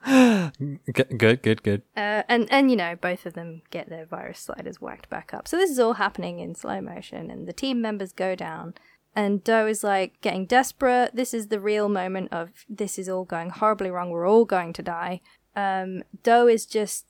G- 0.93 1.03
good, 1.17 1.41
good, 1.41 1.63
good. 1.63 1.81
Uh, 1.97 2.23
and 2.29 2.47
and 2.51 2.69
you 2.69 2.77
know, 2.77 2.95
both 2.95 3.25
of 3.25 3.33
them 3.33 3.63
get 3.71 3.89
their 3.89 4.05
virus 4.05 4.39
sliders 4.39 4.79
whacked 4.79 5.09
back 5.09 5.33
up. 5.33 5.47
So 5.47 5.57
this 5.57 5.71
is 5.71 5.79
all 5.79 5.93
happening 5.93 6.39
in 6.39 6.55
slow 6.55 6.79
motion, 6.81 7.31
and 7.31 7.47
the 7.47 7.53
team 7.53 7.81
members 7.81 8.13
go 8.13 8.35
down. 8.35 8.75
And 9.15 9.43
Doe 9.43 9.67
is 9.67 9.83
like 9.83 10.19
getting 10.21 10.45
desperate. 10.45 11.15
This 11.15 11.33
is 11.33 11.47
the 11.47 11.59
real 11.59 11.87
moment 11.87 12.33
of 12.33 12.49
this 12.67 12.97
is 12.97 13.07
all 13.07 13.25
going 13.25 13.51
horribly 13.51 13.91
wrong. 13.91 14.09
We're 14.09 14.27
all 14.27 14.45
going 14.45 14.73
to 14.73 14.81
die. 14.81 15.21
Um, 15.55 16.03
Doe 16.23 16.47
is 16.47 16.65
just 16.65 17.05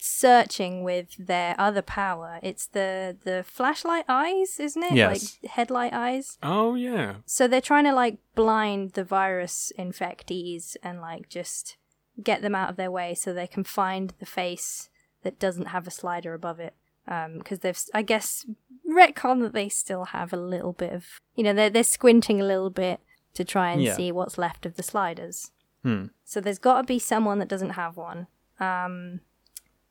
searching 0.00 0.82
with 0.82 1.14
their 1.18 1.54
other 1.58 1.82
power. 1.82 2.38
It's 2.42 2.66
the 2.66 3.16
the 3.24 3.44
flashlight 3.46 4.04
eyes, 4.08 4.58
isn't 4.58 4.82
it? 4.82 4.92
Yes. 4.92 5.38
Like 5.42 5.50
headlight 5.52 5.92
eyes. 5.92 6.38
Oh, 6.42 6.74
yeah. 6.74 7.16
So 7.26 7.46
they're 7.46 7.60
trying 7.60 7.84
to 7.84 7.92
like 7.94 8.18
blind 8.34 8.92
the 8.92 9.04
virus 9.04 9.72
infectees 9.78 10.76
and 10.82 11.00
like 11.00 11.28
just 11.28 11.76
get 12.22 12.42
them 12.42 12.54
out 12.54 12.70
of 12.70 12.76
their 12.76 12.90
way 12.90 13.14
so 13.14 13.32
they 13.32 13.46
can 13.46 13.64
find 13.64 14.12
the 14.18 14.26
face 14.26 14.90
that 15.22 15.38
doesn't 15.38 15.66
have 15.68 15.86
a 15.86 15.90
slider 15.90 16.34
above 16.34 16.60
it. 16.60 16.74
Um, 17.08 17.38
Because 17.38 17.60
they've, 17.60 17.78
I 17.94 18.02
guess, 18.02 18.46
retcon 18.88 19.40
that 19.42 19.52
they 19.52 19.68
still 19.68 20.06
have 20.06 20.32
a 20.32 20.36
little 20.36 20.72
bit 20.72 20.92
of, 20.92 21.20
you 21.34 21.44
know, 21.44 21.52
they're 21.52 21.70
they're 21.70 21.82
squinting 21.84 22.40
a 22.40 22.44
little 22.44 22.70
bit 22.70 23.00
to 23.34 23.44
try 23.44 23.70
and 23.72 23.82
Yeah. 23.82 23.94
see 23.96 24.12
what's 24.12 24.38
left 24.38 24.66
of 24.66 24.76
the 24.76 24.82
sliders. 24.82 25.50
Hmm. 25.82 26.06
So 26.24 26.40
there's 26.40 26.58
got 26.58 26.78
to 26.82 26.84
be 26.86 26.98
someone 26.98 27.38
that 27.38 27.48
doesn't 27.48 27.70
have 27.70 27.96
one. 27.96 28.26
Um, 28.58 29.20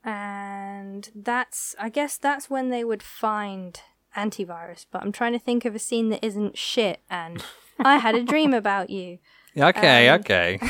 and 0.04 1.10
that's, 1.16 1.76
I 1.80 1.90
guess, 1.90 2.18
that's 2.18 2.50
when 2.50 2.70
they 2.70 2.84
would 2.84 3.04
find 3.04 3.80
antivirus. 4.16 4.86
But 4.92 5.02
I'm 5.02 5.12
trying 5.12 5.34
to 5.34 5.40
think 5.40 5.66
of 5.66 5.76
a 5.76 5.80
scene 5.80 6.10
that 6.10 6.26
isn't 6.26 6.58
shit. 6.58 7.02
And 7.10 7.44
I 7.80 7.98
had 7.98 8.16
a 8.16 8.24
dream 8.24 8.54
about 8.56 8.90
you. 8.90 9.20
Okay, 9.58 10.10
Um, 10.10 10.20
okay. 10.20 10.60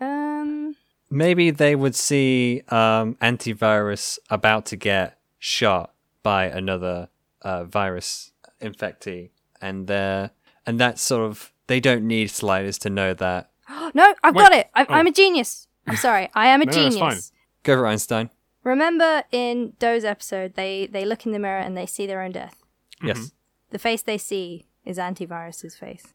Um, 0.00 0.76
Maybe 1.10 1.50
they 1.50 1.74
would 1.74 1.94
see 1.94 2.62
um, 2.68 3.16
antivirus 3.16 4.18
about 4.30 4.66
to 4.66 4.76
get 4.76 5.18
shot 5.38 5.92
by 6.22 6.44
another 6.44 7.08
uh, 7.42 7.64
virus 7.64 8.32
infectee, 8.60 9.30
and 9.60 9.86
they're 9.86 10.30
and 10.66 10.78
that's 10.78 11.00
sort 11.00 11.24
of 11.24 11.52
they 11.66 11.80
don't 11.80 12.06
need 12.06 12.30
sliders 12.30 12.78
to 12.78 12.90
know 12.90 13.14
that. 13.14 13.50
no, 13.94 14.14
I've 14.22 14.34
Wait, 14.34 14.42
got 14.42 14.52
it. 14.52 14.68
I, 14.74 14.82
oh. 14.82 14.94
I'm 14.94 15.06
a 15.06 15.12
genius. 15.12 15.66
I'm 15.86 15.96
sorry. 15.96 16.28
I 16.34 16.48
am 16.48 16.60
a 16.60 16.66
No, 16.66 16.72
no, 16.72 16.82
that's 16.82 16.94
genius. 16.96 17.32
Go 17.68 17.76
for 17.76 17.86
Einstein. 17.86 18.30
Remember 18.64 19.24
in 19.30 19.74
Doe's 19.78 20.04
episode, 20.04 20.54
they 20.54 20.88
they 20.90 21.04
look 21.04 21.26
in 21.26 21.32
the 21.32 21.38
mirror 21.38 21.58
and 21.60 21.76
they 21.76 21.86
see 21.86 22.06
their 22.06 22.22
own 22.22 22.32
death. 22.32 22.62
Yes. 23.02 23.32
The 23.70 23.78
face 23.78 24.02
they 24.02 24.16
see 24.18 24.66
is 24.84 24.96
antivirus's 24.98 25.76
face. 25.76 26.14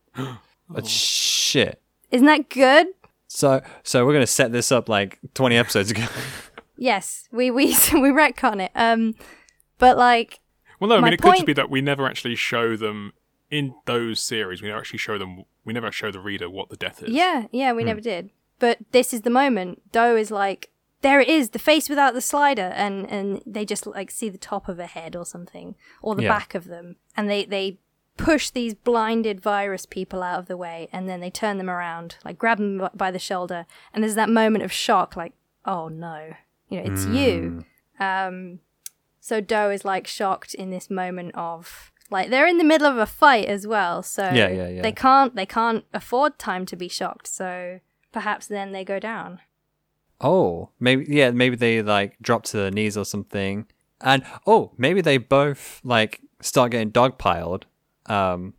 But 0.70 0.88
shit. 0.88 1.80
Isn't 2.12 2.26
that 2.28 2.50
good? 2.50 2.88
So 3.28 3.62
so 3.84 4.06
we're 4.06 4.14
gonna 4.14 4.26
set 4.28 4.52
this 4.52 4.72
up 4.72 4.90
like 4.90 5.20
twenty 5.34 5.56
episodes 5.58 5.92
ago. 5.92 6.06
Yes, 6.76 7.30
we 7.32 7.52
we 7.52 7.68
we 7.94 8.10
retcon 8.10 8.60
it. 8.60 8.72
Um, 8.74 9.14
but 9.78 9.96
like, 9.96 10.40
Well, 10.80 10.90
no, 10.90 10.96
I 10.98 11.00
My 11.02 11.06
mean, 11.06 11.14
it 11.14 11.22
could 11.22 11.28
just 11.30 11.38
point- 11.42 11.46
be 11.46 11.54
that 11.54 11.70
we 11.70 11.82
never 11.82 12.08
actually 12.08 12.36
show 12.36 12.76
them 12.76 13.14
in 13.52 13.76
those 13.86 14.20
series. 14.20 14.62
We 14.64 14.70
never 14.70 14.80
actually 14.80 14.98
show 14.98 15.20
them. 15.20 15.44
We 15.64 15.72
never 15.72 15.92
show 15.92 16.10
the 16.12 16.20
reader 16.20 16.50
what 16.50 16.70
the 16.70 16.76
death 16.76 17.04
is. 17.04 17.10
yeah, 17.12 17.46
yeah, 17.52 17.74
we 17.74 17.84
never 17.84 18.02
did. 18.02 18.32
But 18.58 18.80
this 18.92 19.14
is 19.14 19.22
the 19.22 19.30
moment. 19.30 19.92
Doe 19.92 20.16
is 20.16 20.32
like, 20.32 20.72
there 21.04 21.20
it 21.22 21.28
is, 21.30 21.52
the 21.52 21.60
face 21.60 21.88
without 21.90 22.14
the 22.16 22.22
slider, 22.22 22.72
and 22.76 23.06
and 23.12 23.42
they 23.46 23.66
just 23.66 23.86
like 23.86 24.10
see 24.10 24.30
the 24.30 24.38
top 24.40 24.68
of 24.68 24.80
a 24.80 24.88
head 24.88 25.16
or 25.16 25.26
something, 25.26 25.76
or 26.02 26.16
the 26.16 26.24
Yeah. 26.24 26.30
back 26.40 26.56
of 26.56 26.66
them, 26.66 26.96
and 27.16 27.30
they 27.30 27.46
they 27.46 27.78
push 28.18 28.50
these 28.50 28.74
blinded 28.74 29.40
virus 29.42 29.86
people 29.86 30.22
out 30.24 30.40
of 30.40 30.48
the 30.48 30.58
way, 30.58 30.88
and 30.92 31.08
then 31.08 31.20
they 31.20 31.30
turn 31.30 31.58
them 31.58 31.70
around, 31.70 32.18
like 32.26 32.38
grab 32.38 32.58
them 32.58 32.90
by 32.96 33.12
the 33.12 33.20
shoulder, 33.20 33.66
and 33.94 34.04
there's 34.04 34.16
that 34.16 34.30
moment 34.30 34.64
of 34.64 34.72
shock, 34.72 35.16
like, 35.16 35.34
oh 35.66 35.88
no, 35.88 36.34
you 36.70 36.82
know, 36.82 36.92
it's 36.92 37.06
you. 37.06 37.66
Um, 38.00 38.60
so 39.20 39.40
Doe 39.42 39.70
is 39.72 39.86
like 39.86 40.08
shocked 40.08 40.54
in 40.54 40.70
this 40.72 40.90
moment 40.90 41.34
of 41.36 41.92
like 42.12 42.30
they're 42.30 42.48
in 42.48 42.58
the 42.60 42.64
middle 42.64 42.88
of 42.88 42.98
a 42.98 43.06
fight 43.06 43.46
as 43.48 43.66
well, 43.66 44.04
so 44.04 44.24
Yeah, 44.26 44.50
yeah, 44.50 44.68
yeah. 44.68 44.82
they 44.82 44.92
can't 44.92 45.36
they 45.36 45.46
can't 45.46 45.86
afford 45.94 46.38
time 46.38 46.66
to 46.68 46.76
be 46.76 46.88
shocked. 46.88 47.28
So 47.28 47.80
perhaps 48.12 48.48
then 48.48 48.72
they 48.74 48.84
go 48.84 49.00
down. 49.00 49.40
Oh, 50.22 50.70
maybe 50.80 51.06
yeah, 51.08 51.32
maybe 51.32 51.56
they 51.56 51.82
like 51.82 52.18
drop 52.22 52.44
to 52.46 52.58
their 52.58 52.72
knees 52.72 52.98
or 52.98 53.06
something. 53.06 53.66
And 54.02 54.24
oh, 54.46 54.72
maybe 54.78 55.02
they 55.02 55.18
both 55.18 55.82
like 55.84 56.22
start 56.42 56.72
getting 56.72 56.92
dogpiled. 56.92 57.64
Um, 58.06 58.54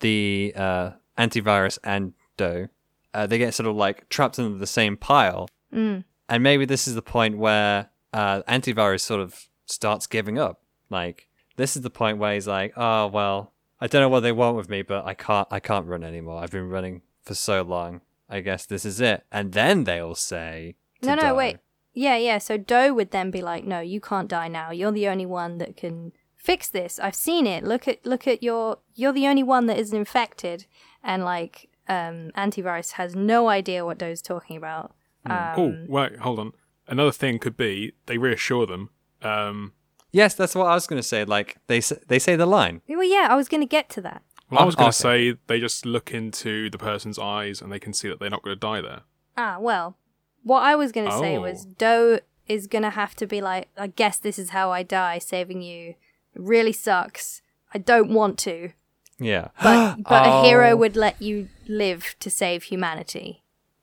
the 0.00 0.52
uh, 0.56 0.90
antivirus 1.16 1.78
and 1.84 2.14
Doe, 2.36 2.68
uh, 3.14 3.26
they 3.26 3.38
get 3.38 3.54
sort 3.54 3.68
of 3.68 3.76
like 3.76 4.08
trapped 4.08 4.38
into 4.38 4.58
the 4.58 4.66
same 4.66 4.96
pile. 4.96 5.48
Mm. 5.72 6.04
And 6.28 6.42
maybe 6.42 6.64
this 6.64 6.88
is 6.88 6.94
the 6.94 7.02
point 7.02 7.38
where 7.38 7.90
uh, 8.12 8.42
antivirus 8.42 9.00
sort 9.00 9.20
of 9.20 9.48
starts 9.66 10.06
giving 10.06 10.38
up. 10.38 10.60
Like 10.90 11.28
this 11.56 11.76
is 11.76 11.82
the 11.82 11.90
point 11.90 12.18
where 12.18 12.34
he's 12.34 12.48
like, 12.48 12.72
"Oh 12.76 13.06
well, 13.06 13.52
I 13.80 13.86
don't 13.86 14.02
know 14.02 14.08
what 14.08 14.20
they 14.20 14.32
want 14.32 14.56
with 14.56 14.68
me, 14.68 14.82
but 14.82 15.04
I 15.04 15.14
can't. 15.14 15.48
I 15.50 15.60
can't 15.60 15.86
run 15.86 16.04
anymore. 16.04 16.42
I've 16.42 16.50
been 16.50 16.68
running 16.68 17.02
for 17.22 17.34
so 17.34 17.62
long. 17.62 18.02
I 18.28 18.40
guess 18.40 18.66
this 18.66 18.84
is 18.84 19.00
it." 19.00 19.24
And 19.30 19.52
then 19.52 19.84
they'll 19.84 20.14
say, 20.14 20.76
No, 21.02 21.14
no, 21.14 21.22
Doe, 21.22 21.34
wait. 21.34 21.58
Yeah, 21.94 22.16
yeah. 22.16 22.38
So 22.38 22.56
Doe 22.56 22.92
would 22.94 23.10
then 23.10 23.30
be 23.30 23.42
like, 23.42 23.64
"No, 23.64 23.80
you 23.80 24.00
can't 24.00 24.28
die 24.28 24.48
now. 24.48 24.70
You're 24.70 24.92
the 24.92 25.08
only 25.08 25.26
one 25.26 25.58
that 25.58 25.76
can 25.76 26.12
fix 26.36 26.68
this. 26.68 26.98
I've 26.98 27.14
seen 27.14 27.46
it. 27.46 27.64
Look 27.64 27.86
at 27.88 28.04
look 28.06 28.26
at 28.26 28.42
your. 28.42 28.78
You're 28.94 29.12
the 29.12 29.26
only 29.26 29.42
one 29.42 29.66
that 29.66 29.78
isn't 29.78 29.96
infected." 29.96 30.66
And 31.04 31.24
like, 31.24 31.68
um, 31.88 32.30
antivirus 32.36 32.92
has 32.92 33.14
no 33.16 33.48
idea 33.48 33.84
what 33.84 33.98
Doe's 33.98 34.22
talking 34.22 34.56
about. 34.56 34.94
Um, 35.26 35.54
oh, 35.56 35.84
wait, 35.88 36.16
hold 36.18 36.38
on. 36.38 36.52
Another 36.86 37.12
thing 37.12 37.38
could 37.38 37.56
be 37.56 37.92
they 38.06 38.18
reassure 38.18 38.66
them. 38.66 38.90
Um, 39.22 39.72
Yes, 40.12 40.34
that's 40.34 40.54
what 40.54 40.66
I 40.66 40.74
was 40.74 40.86
going 40.86 41.00
to 41.00 41.06
say. 41.08 41.24
Like 41.24 41.56
they 41.66 41.78
s- 41.78 41.92
they 42.06 42.18
say 42.18 42.36
the 42.36 42.46
line. 42.46 42.82
Well, 42.86 43.02
yeah, 43.02 43.28
I 43.30 43.34
was 43.34 43.48
going 43.48 43.62
to 43.62 43.66
get 43.66 43.88
to 43.90 44.00
that. 44.02 44.22
well, 44.50 44.60
I 44.60 44.64
was 44.64 44.74
going 44.76 44.92
to 44.92 45.08
okay. 45.08 45.32
say 45.32 45.38
they 45.46 45.58
just 45.58 45.86
look 45.86 46.12
into 46.12 46.68
the 46.68 46.76
person's 46.78 47.18
eyes 47.18 47.62
and 47.62 47.72
they 47.72 47.78
can 47.78 47.94
see 47.94 48.08
that 48.08 48.20
they're 48.20 48.28
not 48.30 48.42
going 48.42 48.54
to 48.54 48.60
die 48.60 48.82
there. 48.82 49.00
Ah, 49.38 49.56
well, 49.58 49.96
what 50.42 50.62
I 50.62 50.74
was 50.76 50.92
going 50.92 51.08
to 51.10 51.18
say 51.18 51.36
Oh. 51.36 51.42
was 51.42 51.64
Doe 51.64 52.20
is 52.46 52.66
going 52.66 52.82
to 52.82 52.90
have 52.90 53.14
to 53.16 53.26
be 53.26 53.40
like, 53.40 53.68
I 53.78 53.86
guess 53.86 54.18
this 54.18 54.38
is 54.38 54.50
how 54.50 54.70
I 54.70 54.82
die, 54.82 55.18
saving 55.18 55.62
you. 55.62 55.90
It 56.34 56.40
really 56.42 56.72
sucks. 56.72 57.42
I 57.74 57.78
don't 57.78 58.10
want 58.10 58.38
to, 58.40 58.70
Yeah. 59.18 59.48
but 59.62 60.02
but 60.02 60.26
a 60.26 60.42
hero 60.46 60.70
Oh. 60.72 60.76
would 60.76 60.96
let 60.96 61.20
you 61.22 61.48
live 61.68 62.16
to 62.20 62.30
save 62.30 62.64
humanity. 62.64 63.42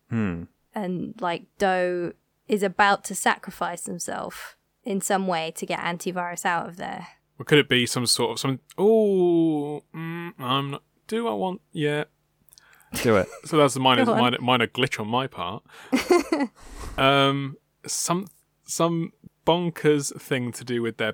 Hmm. 0.10 0.43
And 0.76 1.14
like 1.20 1.43
Doe 1.57 2.14
is 2.47 2.64
about 2.64 3.03
to 3.05 3.16
sacrifice 3.16 3.86
himself 3.86 4.55
in 4.84 5.01
some 5.01 5.28
way 5.28 5.51
to 5.55 5.66
get 5.66 5.80
antivirus 5.80 6.45
out 6.45 6.68
of 6.68 6.78
there. 6.78 7.07
Or 7.39 7.45
could 7.45 7.57
it 7.60 7.70
be 7.70 7.86
some 7.86 8.05
sort 8.05 8.32
of 8.32 8.39
some? 8.39 8.60
Oh, 8.78 9.84
mm, 9.95 10.34
I'm 10.39 10.72
not. 10.72 10.84
Do 11.07 11.28
I 11.28 11.34
want? 11.34 11.62
Yeah. 11.72 12.03
Do 13.03 13.15
it. 13.17 13.27
So 13.45 13.57
that's 13.57 13.75
a 13.75 13.79
minor, 13.79 14.05
minor, 14.05 14.37
minor 14.41 14.67
glitch 14.67 14.99
on 14.99 15.07
my 15.07 15.27
part. 15.27 15.63
um, 16.97 17.57
some 17.85 18.27
some 18.65 19.11
bonkers 19.45 20.19
thing 20.21 20.51
to 20.53 20.63
do 20.63 20.81
with 20.81 20.97
their 20.97 21.13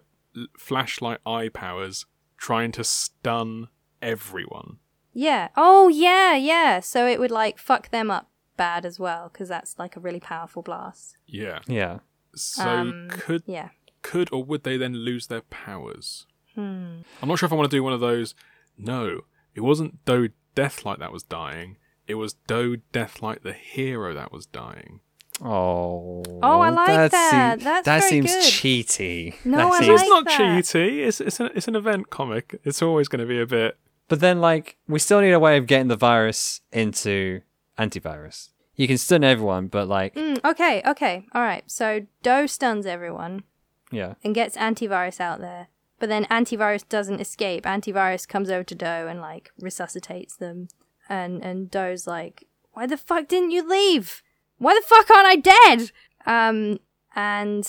flashlight 0.58 1.20
eye 1.26 1.50
powers, 1.50 2.06
trying 2.38 2.72
to 2.74 2.84
stun 2.84 3.70
everyone. 4.02 4.78
Yeah. 5.14 5.50
Oh 5.56 5.88
yeah, 5.88 6.36
yeah. 6.36 6.80
So 6.82 7.08
it 7.08 7.20
would 7.20 7.32
like 7.32 7.58
fuck 7.58 7.90
them 7.92 8.12
up 8.12 8.30
bad 8.58 8.86
as 8.86 9.00
well 9.00 9.30
because 9.32 9.50
that's 9.50 9.78
like 9.80 9.96
a 9.96 10.00
really 10.00 10.20
powerful 10.20 10.62
blast. 10.62 11.18
Yeah. 11.26 11.60
Yeah. 11.68 12.00
So 12.36 12.68
Um, 12.68 13.08
could 13.10 13.44
Yeah. 13.46 13.70
could 14.02 14.30
or 14.34 14.44
would 14.44 14.64
they 14.64 14.78
then 14.78 14.94
lose 14.94 15.28
their 15.28 15.42
powers? 15.42 16.26
Hmm. 16.54 17.00
I'm 17.22 17.30
not 17.30 17.40
sure 17.40 17.48
if 17.48 17.54
I 17.54 17.56
want 17.56 17.70
to 17.70 17.76
do 17.78 17.84
one 17.84 17.94
of 17.94 18.00
those. 18.02 18.36
No, 18.78 19.22
it 19.54 19.62
wasn't 19.62 20.04
Doe 20.06 20.28
Deathlight 20.56 21.00
that 21.00 21.12
was 21.12 21.24
dying. 21.24 21.78
It 22.08 22.16
was 22.16 22.34
Doe 22.48 22.76
Deathlight 22.94 23.42
the 23.44 23.54
hero 23.54 24.14
that 24.14 24.32
was 24.32 24.46
dying. 24.46 25.02
Oh. 25.42 26.24
Oh, 26.42 26.60
I 26.62 26.70
like 26.70 27.12
that. 27.12 27.12
seem- 27.58 27.66
That's 27.66 27.86
that 27.86 28.00
very 28.00 28.10
seems 28.10 28.32
good. 28.34 28.44
cheaty. 28.44 29.36
No, 29.46 29.58
That 29.58 29.68
I 29.68 29.80
seems- 29.80 30.02
it's 30.02 30.10
not 30.10 30.26
that. 30.26 30.40
cheaty. 30.40 31.06
It's 31.06 31.22
it's 31.22 31.40
an, 31.40 31.50
it's 31.56 31.68
an 31.68 31.76
event 31.76 32.10
comic. 32.10 32.60
It's 32.64 32.82
always 32.82 33.08
going 33.08 33.20
to 33.20 33.26
be 33.26 33.40
a 33.42 33.46
bit. 33.46 33.78
But 34.08 34.20
then, 34.20 34.40
like, 34.40 34.78
we 34.88 35.00
still 35.00 35.20
need 35.20 35.32
a 35.32 35.40
way 35.40 35.58
of 35.58 35.66
getting 35.68 35.88
the 35.88 35.96
virus 35.96 36.62
into 36.72 37.42
antivirus. 37.78 38.50
You 38.76 38.88
can 38.88 38.98
stun 38.98 39.24
everyone, 39.24 39.68
but 39.68 39.88
like, 39.88 40.14
Mm, 40.16 40.44
okay, 40.46 40.82
okay, 40.86 41.26
all 41.34 41.42
right. 41.42 41.64
So 41.70 42.06
Doe 42.24 42.46
stuns 42.46 42.86
everyone 42.86 43.44
yeah, 43.92 44.14
and 44.24 44.36
gets 44.36 44.58
antivirus 44.58 45.20
out 45.20 45.40
there, 45.40 45.68
but 46.00 46.10
then 46.10 46.26
antivirus 46.26 46.88
doesn't 46.88 47.22
escape. 47.22 47.64
Antivirus 47.66 48.28
comes 48.28 48.50
over 48.50 48.64
to 48.64 48.76
Doe 48.76 49.08
and 49.10 49.22
like 49.22 49.52
resuscitates 49.60 50.36
them, 50.36 50.68
and 51.10 51.44
and 51.44 51.70
Doe's 51.72 52.06
like, 52.08 52.48
"Why 52.74 52.86
the 52.88 52.98
fuck 52.98 53.28
didn't 53.28 53.52
you 53.52 53.68
leave? 53.68 54.22
Why 54.58 54.74
the 54.74 54.86
fuck 54.86 55.10
aren't 55.10 55.28
I 55.28 55.36
dead?" 55.36 55.92
Um, 56.26 56.80
and 57.16 57.66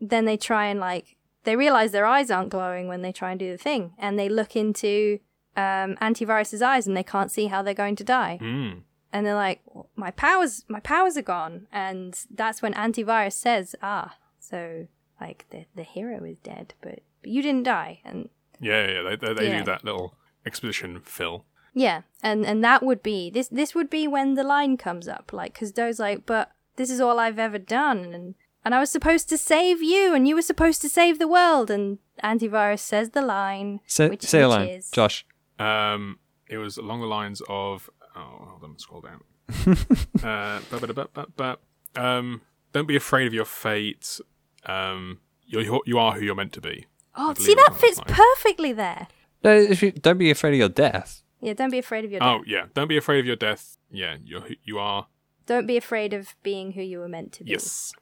then 0.00 0.24
they 0.24 0.36
try 0.36 0.66
and 0.66 0.80
like 0.80 1.16
they 1.44 1.56
realize 1.56 1.92
their 1.92 2.06
eyes 2.06 2.30
aren't 2.30 2.50
glowing 2.50 2.88
when 2.88 3.02
they 3.02 3.12
try 3.12 3.30
and 3.30 3.40
do 3.40 3.50
the 3.50 3.58
thing, 3.58 3.92
and 3.98 4.18
they 4.18 4.28
look 4.28 4.56
into 4.56 5.20
um 5.56 5.96
antivirus's 6.00 6.62
eyes 6.62 6.86
and 6.86 6.96
they 6.96 7.02
can't 7.02 7.30
see 7.30 7.46
how 7.46 7.62
they're 7.62 7.74
going 7.74 7.96
to 7.96 8.04
die. 8.04 8.38
Mm. 8.40 8.82
and 9.12 9.26
they're 9.26 9.34
like 9.34 9.60
my 9.96 10.10
powers 10.12 10.64
my 10.68 10.78
powers 10.80 11.16
are 11.16 11.22
gone 11.22 11.66
and 11.72 12.26
that's 12.30 12.62
when 12.62 12.72
antivirus 12.74 13.32
says 13.32 13.74
ah 13.82 14.16
so 14.38 14.86
like 15.20 15.46
the 15.50 15.64
the 15.74 15.82
hero 15.82 16.22
is 16.24 16.38
dead 16.38 16.74
but, 16.80 17.00
but 17.20 17.30
you 17.30 17.42
didn't 17.42 17.64
die 17.64 18.00
and 18.04 18.28
Yeah, 18.60 18.86
yeah. 18.86 19.02
They 19.02 19.16
they, 19.16 19.34
they 19.34 19.48
Yeah. 19.48 19.58
do 19.58 19.64
that 19.64 19.84
little 19.84 20.14
exposition 20.46 21.00
fill. 21.00 21.44
yeah 21.74 22.02
and 22.22 22.44
and 22.46 22.64
that 22.64 22.82
would 22.82 23.02
be 23.02 23.30
this 23.30 23.48
this 23.48 23.74
would 23.74 23.90
be 23.90 24.08
when 24.08 24.34
the 24.34 24.42
line 24.44 24.76
comes 24.76 25.06
up 25.06 25.32
like 25.32 25.52
because 25.52 25.70
doe's 25.72 26.00
like 26.00 26.24
but 26.26 26.50
this 26.76 26.90
is 26.90 27.00
all 27.00 27.18
i've 27.20 27.38
ever 27.38 27.58
done 27.58 27.98
and 28.14 28.34
and 28.64 28.74
i 28.74 28.80
was 28.80 28.90
supposed 28.90 29.28
to 29.28 29.38
save 29.38 29.80
you 29.82 30.14
and 30.14 30.26
you 30.26 30.34
were 30.34 30.42
supposed 30.52 30.80
to 30.82 30.88
save 30.88 31.18
the 31.18 31.28
world 31.28 31.70
and 31.70 31.98
antivirus 32.24 32.80
says 32.80 33.10
the 33.10 33.22
line 33.22 33.80
say 33.86 34.08
which, 34.08 34.22
say 34.22 34.40
a 34.42 34.48
line, 34.48 34.68
is 34.68 34.90
Josh. 34.90 35.24
Um, 35.58 36.18
it 36.48 36.56
was 36.58 36.76
along 36.78 37.00
the 37.02 37.06
lines 37.06 37.40
of. 37.48 37.88
Oh, 38.16 38.48
hold 38.50 38.64
on, 38.64 38.78
scroll 38.78 39.02
down. 39.02 39.20
uh, 40.24 40.60
um, 41.96 42.40
don't 42.72 42.86
be 42.88 42.96
afraid 42.96 43.26
of 43.26 43.34
your 43.34 43.44
fate. 43.44 44.20
Um, 44.66 45.20
you're, 45.46 45.80
you 45.86 45.98
are 45.98 46.12
who 46.12 46.22
you're 46.24 46.34
meant 46.34 46.52
to 46.54 46.60
be. 46.60 46.86
Oh 47.16 47.34
see 47.34 47.54
that 47.54 47.74
fits 47.76 47.98
like- 47.98 48.08
perfectly 48.08 48.72
there 48.72 49.08
No, 49.44 49.56
if 49.56 49.82
you, 49.82 49.92
don't 49.92 50.18
be 50.18 50.30
afraid 50.30 50.52
of 50.54 50.58
your 50.58 50.68
death. 50.68 51.22
yeah 51.40 51.54
don't 51.54 51.70
be 51.70 51.78
afraid 51.78 52.04
of 52.04 52.10
your 52.10 52.20
death. 52.20 52.28
Oh 52.40 52.44
yeah, 52.46 52.66
don't 52.74 52.88
be 52.88 52.96
afraid 52.96 53.20
of 53.20 53.26
your 53.26 53.36
death. 53.36 53.76
Yeah, 53.90 54.16
you're 54.24 54.44
you 54.64 54.78
are. 54.78 55.06
don't 55.46 55.66
be 55.66 55.76
afraid 55.76 56.12
of 56.12 56.34
being 56.42 56.72
who 56.72 56.82
you 56.82 56.98
were 57.00 57.08
meant 57.08 57.32
to 57.34 57.44
be 57.44 57.50
Yes. 57.52 57.92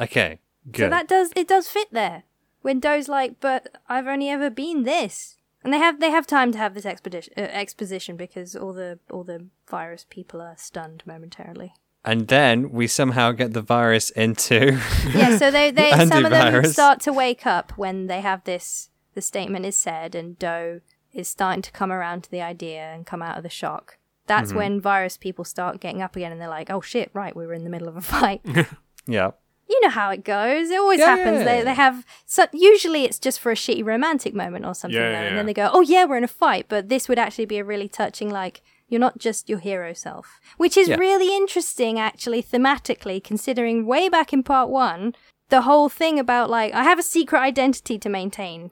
Okay, 0.00 0.38
good. 0.70 0.86
So 0.86 0.90
that 0.90 1.08
does 1.08 1.32
it 1.36 1.48
does 1.48 1.68
fit 1.68 1.88
there. 1.92 2.22
When 2.62 2.80
Doe's 2.80 3.08
like, 3.08 3.38
but 3.40 3.76
I've 3.88 4.06
only 4.08 4.28
ever 4.30 4.50
been 4.50 4.82
this, 4.82 5.36
and 5.62 5.72
they 5.72 5.78
have 5.78 6.00
they 6.00 6.10
have 6.10 6.26
time 6.26 6.50
to 6.52 6.58
have 6.58 6.74
this 6.74 6.84
expedition 6.86 7.32
uh, 7.36 7.40
exposition 7.42 8.16
because 8.16 8.56
all 8.56 8.72
the 8.72 8.98
all 9.10 9.22
the 9.24 9.46
virus 9.68 10.04
people 10.08 10.40
are 10.40 10.56
stunned 10.56 11.02
momentarily. 11.06 11.72
And 12.04 12.28
then 12.28 12.70
we 12.70 12.86
somehow 12.86 13.32
get 13.32 13.52
the 13.52 13.62
virus 13.62 14.10
into. 14.10 14.78
Yeah, 15.14 15.36
so 15.36 15.50
they 15.50 15.70
they 15.78 15.90
some 16.06 16.24
of 16.24 16.30
them 16.30 16.64
start 16.64 17.00
to 17.00 17.12
wake 17.12 17.46
up 17.46 17.72
when 17.76 18.06
they 18.06 18.20
have 18.20 18.44
this. 18.44 18.90
The 19.14 19.22
statement 19.22 19.66
is 19.66 19.74
said, 19.76 20.14
and 20.14 20.38
Doe 20.38 20.80
is 21.12 21.26
starting 21.28 21.62
to 21.62 21.72
come 21.72 21.90
around 21.90 22.22
to 22.24 22.30
the 22.30 22.40
idea 22.42 22.82
and 22.94 23.04
come 23.06 23.20
out 23.22 23.36
of 23.36 23.42
the 23.42 23.48
shock. 23.48 23.98
That's 24.26 24.50
Mm-hmm. 24.50 24.58
when 24.58 24.80
virus 24.80 25.16
people 25.16 25.44
start 25.44 25.80
getting 25.80 26.02
up 26.02 26.14
again, 26.14 26.30
and 26.32 26.40
they're 26.40 26.48
like, 26.48 26.70
"Oh 26.70 26.80
shit! 26.80 27.10
Right, 27.14 27.34
we 27.34 27.46
were 27.46 27.54
in 27.54 27.64
the 27.64 27.70
middle 27.70 27.88
of 27.88 27.96
a 27.96 28.00
fight." 28.16 28.42
yeah. 29.06 29.30
you 29.68 29.80
know 29.80 29.88
how 29.90 30.10
it 30.10 30.22
goes. 30.24 30.70
It 30.70 30.78
always 30.78 31.00
Yeah, 31.00 31.16
happens. 31.16 31.38
yeah, 31.38 31.44
They 31.44 31.58
yeah. 31.58 31.64
they 31.64 31.74
have 31.74 32.04
so 32.26 32.46
usually 32.52 33.04
it's 33.04 33.18
just 33.18 33.40
for 33.40 33.50
a 33.50 33.54
shitty 33.56 33.84
romantic 33.84 34.34
moment 34.34 34.64
or 34.66 34.74
something, 34.74 35.00
Yeah, 35.00 35.10
though, 35.12 35.26
and 35.28 35.36
then 35.38 35.46
they 35.46 35.54
go, 35.54 35.70
"Oh 35.72 35.80
yeah, 35.80 36.04
we're 36.04 36.18
in 36.18 36.24
a 36.24 36.28
fight." 36.28 36.66
But 36.68 36.88
this 36.90 37.08
would 37.08 37.18
actually 37.18 37.46
be 37.46 37.58
a 37.58 37.64
really 37.64 37.88
touching, 37.88 38.30
like 38.30 38.62
you're 38.88 39.00
not 39.00 39.18
just 39.18 39.48
your 39.48 39.58
hero 39.58 39.92
self, 39.92 40.40
which 40.56 40.76
is 40.76 40.88
Yeah. 40.88 40.96
really 40.96 41.34
interesting, 41.36 41.98
actually 41.98 42.42
thematically, 42.42 43.22
considering 43.22 43.86
way 43.86 44.08
back 44.08 44.32
in 44.32 44.42
part 44.42 44.68
one, 44.70 45.14
the 45.50 45.62
whole 45.62 45.88
thing 45.88 46.18
about 46.18 46.50
like 46.50 46.72
I 46.74 46.82
have 46.84 46.98
a 46.98 47.02
secret 47.02 47.40
identity 47.40 47.98
to 47.98 48.08
maintain 48.08 48.70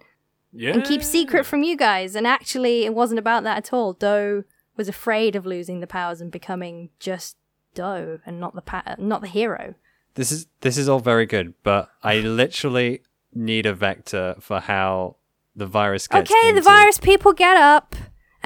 Yeah. 0.52 0.72
and 0.72 0.84
keep 0.84 1.02
secret 1.02 1.44
from 1.46 1.62
you 1.62 1.76
guys, 1.76 2.14
and 2.14 2.26
actually 2.26 2.84
it 2.84 2.94
wasn't 2.94 3.18
about 3.18 3.42
that 3.44 3.58
at 3.58 3.72
all. 3.72 3.92
Doe 3.92 4.44
was 4.76 4.88
afraid 4.88 5.36
of 5.36 5.46
losing 5.46 5.80
the 5.80 5.86
powers 5.86 6.20
and 6.20 6.30
becoming 6.30 6.90
just 7.00 7.36
Doe 7.74 8.20
and 8.24 8.40
not 8.40 8.54
the 8.54 8.62
pa- 8.62 8.94
not 8.98 9.20
the 9.20 9.26
hero. 9.28 9.74
This 10.14 10.32
is 10.32 10.46
this 10.62 10.78
is 10.78 10.88
all 10.88 11.00
very 11.00 11.26
good, 11.26 11.52
but 11.62 11.90
I 12.02 12.20
literally 12.20 13.02
need 13.34 13.66
a 13.66 13.74
vector 13.74 14.34
for 14.40 14.60
how 14.60 15.16
the 15.54 15.66
virus 15.66 16.06
gets. 16.08 16.30
okay, 16.30 16.52
the 16.52 16.60
virus 16.62 16.98
people 16.98 17.32
get 17.34 17.56
up 17.58 17.94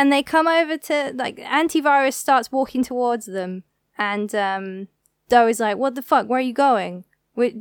and 0.01 0.11
they 0.13 0.23
come 0.23 0.49
over 0.49 0.77
to 0.89 1.13
like 1.15 1.37
antivirus 1.37 2.15
starts 2.15 2.51
walking 2.51 2.83
towards 2.83 3.27
them, 3.27 3.53
and 3.99 4.35
um, 4.35 4.89
Doe 5.29 5.47
is 5.47 5.61
like, 5.61 5.77
"What 5.77 5.95
the 5.95 6.03
fuck? 6.03 6.27
Where 6.29 6.39
are 6.39 6.49
you 6.51 6.55
going? 6.55 7.05
We're, 7.37 7.53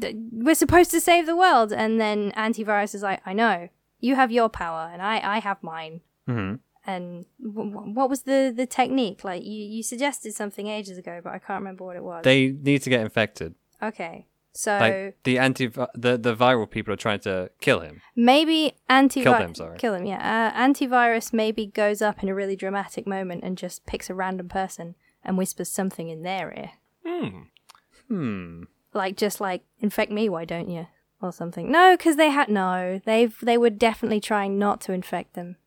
we're 0.45 0.55
supposed 0.63 0.91
to 0.91 1.01
save 1.01 1.25
the 1.25 1.35
world." 1.35 1.71
And 1.73 1.99
then 1.99 2.31
antivirus 2.31 2.95
is 2.95 3.03
like, 3.03 3.21
"I 3.25 3.33
know 3.33 3.69
you 3.99 4.15
have 4.15 4.31
your 4.31 4.49
power, 4.49 4.89
and 4.93 5.01
I 5.01 5.15
I 5.35 5.39
have 5.39 5.61
mine." 5.61 6.01
Mhm. 6.27 6.59
And 6.85 7.25
w- 7.43 7.71
w- 7.71 7.93
what 7.97 8.09
was 8.09 8.21
the 8.23 8.53
the 8.55 8.65
technique? 8.65 9.23
Like 9.23 9.43
you 9.43 9.61
you 9.75 9.83
suggested 9.83 10.33
something 10.33 10.67
ages 10.67 10.97
ago, 10.97 11.19
but 11.23 11.33
I 11.33 11.39
can't 11.39 11.59
remember 11.61 11.83
what 11.85 11.97
it 11.97 12.03
was. 12.03 12.23
They 12.23 12.39
need 12.69 12.81
to 12.83 12.89
get 12.89 13.01
infected. 13.01 13.55
okay, 13.89 14.25
So 14.53 14.77
Like 14.77 15.17
the 15.23 15.37
anti 15.39 15.67
the 15.67 16.17
the 16.17 16.35
viral 16.35 16.69
people 16.69 16.93
are 16.93 16.97
trying 16.97 17.19
to 17.21 17.51
kill 17.61 17.81
him. 17.81 18.01
maybe 18.15 18.73
antivirus 18.89 19.23
Kill 19.23 19.33
them, 19.33 19.55
sorry. 19.55 19.77
Kill 19.77 19.93
them, 19.93 20.05
yeah. 20.05 20.51
Uh, 20.55 20.59
antivirus 20.67 21.31
maybe 21.33 21.67
goes 21.67 22.01
up 22.01 22.23
in 22.23 22.29
a 22.29 22.35
really 22.35 22.55
dramatic 22.55 23.07
moment 23.07 23.43
and 23.43 23.57
just 23.57 23.85
picks 23.85 24.09
a 24.09 24.13
random 24.15 24.49
person 24.49 24.95
and 25.23 25.37
whispers 25.37 25.69
something 25.69 26.09
in 26.09 26.23
their 26.23 26.51
ear. 26.57 26.71
Hmm. 27.05 27.41
Hmm. 28.07 28.63
Like 28.93 29.17
just 29.17 29.39
like 29.39 29.63
infect 29.79 30.11
me, 30.11 30.29
why 30.29 30.45
don't 30.45 30.69
you? 30.69 30.87
Or 31.21 31.31
something. 31.31 31.69
No, 31.71 31.95
because 31.97 32.15
they 32.15 32.29
had 32.29 32.49
no. 32.49 33.01
They've 33.05 33.37
they 33.41 33.57
were 33.57 33.69
definitely 33.69 34.19
trying 34.21 34.57
not 34.57 34.81
to 34.81 34.93
infect 34.93 35.33
them, 35.35 35.57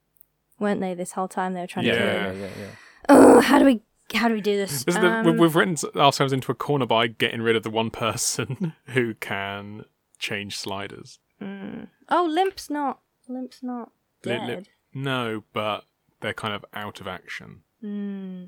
weren't 0.58 0.80
they? 0.80 0.94
This 0.94 1.12
whole 1.12 1.28
time 1.28 1.52
they 1.54 1.60
were 1.60 1.66
trying 1.66 1.84
to 1.86 1.90
kill 1.92 2.00
Yeah. 2.00 2.32
yeah, 2.32 2.48
yeah. 2.58 2.66
Oh, 3.08 3.40
how 3.40 3.58
do 3.58 3.64
we 3.66 3.82
how 4.14 4.28
do 4.28 4.34
we 4.34 4.40
do 4.40 4.56
this? 4.56 4.84
This 4.84 4.94
is 4.96 5.00
the, 5.00 5.08
we- 5.24 5.30
Um, 5.32 5.36
we've 5.38 5.54
written 5.56 5.76
ourselves 5.96 6.32
into 6.32 6.50
a 6.52 6.54
corner 6.54 6.86
by 6.86 7.06
getting 7.06 7.42
rid 7.42 7.56
of 7.56 7.62
the 7.62 7.70
one 7.70 7.90
person 7.90 8.74
who 8.86 9.14
can 9.14 9.84
change 10.18 10.56
sliders. 10.56 11.18
oh, 11.40 12.24
Limp's 12.30 12.70
not. 12.70 13.00
Limp's 13.28 13.62
not 13.62 13.90
dead. 14.22 14.68
no, 14.94 15.44
but 15.52 15.84
they're 16.20 16.32
kind 16.34 16.54
of 16.54 16.64
out 16.74 17.00
of 17.00 17.06
action. 17.08 17.62
Hmm. 17.80 18.44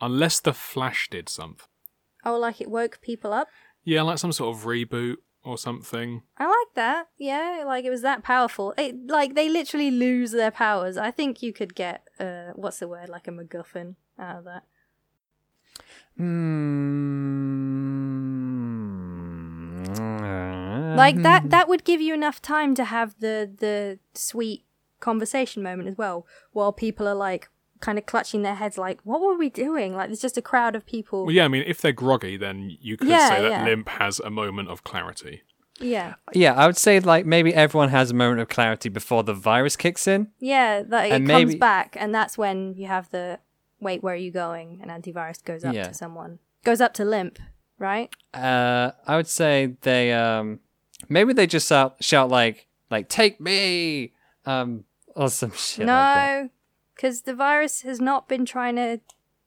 Unless 0.00 0.40
the 0.40 0.52
Flash 0.52 1.08
did 1.10 1.28
something. 1.28 1.66
Oh, 2.24 2.36
like 2.38 2.60
it 2.60 2.70
woke 2.70 3.00
people 3.00 3.32
up. 3.32 3.48
Yeah, 3.84 4.02
like 4.02 4.18
some 4.18 4.32
sort 4.32 4.54
of 4.56 4.64
reboot 4.64 5.16
or 5.44 5.56
something. 5.56 6.22
I 6.36 6.44
like 6.46 6.74
that. 6.74 7.06
Yeah, 7.16 7.62
like 7.64 7.84
it 7.84 7.90
was 7.90 8.02
that 8.02 8.22
powerful. 8.22 8.74
It, 8.76 9.06
like 9.06 9.34
they 9.34 9.48
literally 9.48 9.90
lose 9.90 10.32
their 10.32 10.50
powers. 10.50 10.96
I 10.98 11.10
think 11.10 11.42
you 11.42 11.52
could 11.52 11.74
get 11.74 12.02
uh, 12.20 12.50
what's 12.56 12.80
the 12.80 12.88
word, 12.88 13.08
like 13.08 13.26
a 13.28 13.30
MacGuffin 13.30 13.94
out 14.18 14.38
of 14.38 14.44
that. 14.44 14.64
Hmm. 19.78 20.96
Like 20.96 21.22
that. 21.22 21.50
That 21.50 21.68
would 21.68 21.84
give 21.84 22.00
you 22.00 22.12
enough 22.14 22.42
time 22.42 22.74
to 22.74 22.84
have 22.84 23.14
the 23.20 23.50
the 23.58 23.98
sweet 24.14 24.64
conversation 25.00 25.62
moment 25.62 25.88
as 25.88 25.96
well, 25.96 26.26
while 26.52 26.72
people 26.72 27.06
are 27.06 27.14
like 27.14 27.48
kind 27.80 27.96
of 27.98 28.06
clutching 28.06 28.42
their 28.42 28.56
heads, 28.56 28.76
like, 28.76 29.00
"What 29.04 29.20
were 29.20 29.36
we 29.36 29.48
doing?" 29.48 29.94
Like 29.94 30.08
there's 30.08 30.20
just 30.20 30.36
a 30.36 30.42
crowd 30.42 30.74
of 30.74 30.84
people. 30.86 31.24
Well, 31.26 31.34
yeah, 31.34 31.44
I 31.44 31.48
mean, 31.48 31.62
if 31.66 31.80
they're 31.80 31.92
groggy, 31.92 32.36
then 32.36 32.76
you 32.80 32.96
could 32.96 33.08
Yeah, 33.08 33.28
say 33.28 33.42
that 33.42 33.50
yeah. 33.50 33.64
Limp 33.64 33.88
has 33.90 34.18
a 34.20 34.30
moment 34.30 34.68
of 34.68 34.82
clarity. 34.84 35.42
Yeah, 35.80 36.14
Yeah, 36.34 36.54
I 36.54 36.66
would 36.66 36.76
say 36.76 36.98
like 36.98 37.24
maybe 37.24 37.54
everyone 37.54 37.90
has 37.90 38.10
a 38.10 38.14
moment 38.14 38.40
of 38.40 38.48
clarity 38.48 38.88
before 38.88 39.22
the 39.22 39.32
virus 39.34 39.76
kicks 39.76 40.08
in. 40.08 40.32
yeah. 40.40 40.82
That 40.82 41.06
it 41.06 41.12
And 41.12 41.28
comes 41.28 41.46
maybe- 41.46 41.58
back, 41.58 41.96
and 41.98 42.12
that's 42.12 42.36
when 42.36 42.74
you 42.74 42.88
have 42.88 43.08
the 43.10 43.38
wait. 43.80 44.02
Where 44.02 44.14
are 44.14 44.16
you 44.16 44.30
going? 44.32 44.78
And 44.82 44.90
antivirus 44.90 45.42
goes 45.44 45.64
up 45.64 45.74
Yeah. 45.74 45.84
to 45.88 45.94
someone. 45.94 46.38
Goes 46.64 46.80
up 46.80 46.92
to 46.94 47.04
Limp, 47.04 47.38
right? 47.78 48.10
Uh, 48.34 48.92
I 49.06 49.16
would 49.16 49.26
say 49.28 49.76
they 49.82 50.12
um 50.12 50.60
maybe 51.08 51.32
they 51.32 51.46
just 51.46 51.68
shout, 51.68 51.96
shout 52.02 52.28
like 52.28 52.66
like 52.90 53.08
take 53.08 53.40
me 53.40 54.12
um 54.46 54.84
or 55.14 55.28
some 55.30 55.52
shit 55.56 55.86
no, 55.86 56.48
because 56.94 57.22
the 57.22 57.34
virus 57.34 57.82
has 57.82 58.00
not 58.00 58.28
been 58.28 58.44
trying 58.44 58.76
to 58.76 59.00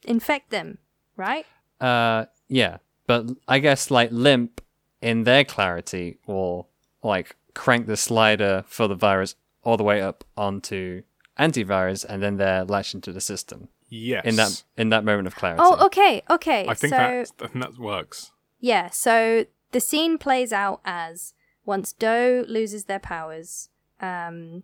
infect 0.05 0.49
them, 0.49 0.77
right? 1.17 1.45
Uh, 1.79 2.25
yeah, 2.47 2.77
but 3.07 3.27
I 3.47 3.59
guess 3.59 3.91
like 3.91 4.09
limp 4.11 4.61
in 5.01 5.23
their 5.23 5.43
clarity 5.43 6.17
will 6.27 6.69
like 7.03 7.35
crank 7.53 7.87
the 7.87 7.97
slider 7.97 8.63
for 8.67 8.87
the 8.87 8.95
virus 8.95 9.35
all 9.63 9.77
the 9.77 9.83
way 9.83 10.01
up 10.01 10.23
onto 10.37 11.03
antivirus, 11.39 12.05
and 12.07 12.21
then 12.21 12.37
they're 12.37 12.63
latched 12.65 12.93
into 12.95 13.11
the 13.11 13.21
system 13.21 13.67
Yes. 13.93 14.25
in 14.25 14.35
that 14.37 14.63
in 14.77 14.89
that 14.89 15.03
moment 15.03 15.27
of 15.27 15.35
clarity. 15.35 15.61
Oh, 15.63 15.85
okay, 15.87 16.23
okay. 16.29 16.61
I 16.67 16.73
think 16.73 16.91
so 16.93 16.97
that 16.97 17.31
I 17.41 17.47
think 17.47 17.63
that 17.65 17.77
works. 17.77 18.31
yeah, 18.59 18.89
so 18.89 19.45
the 19.73 19.79
scene 19.81 20.17
plays 20.17 20.51
out 20.53 20.79
as 20.85 21.33
once 21.65 21.91
Doe 21.93 22.45
loses 22.47 22.85
their 22.85 22.99
powers, 22.99 23.69
um, 23.99 24.63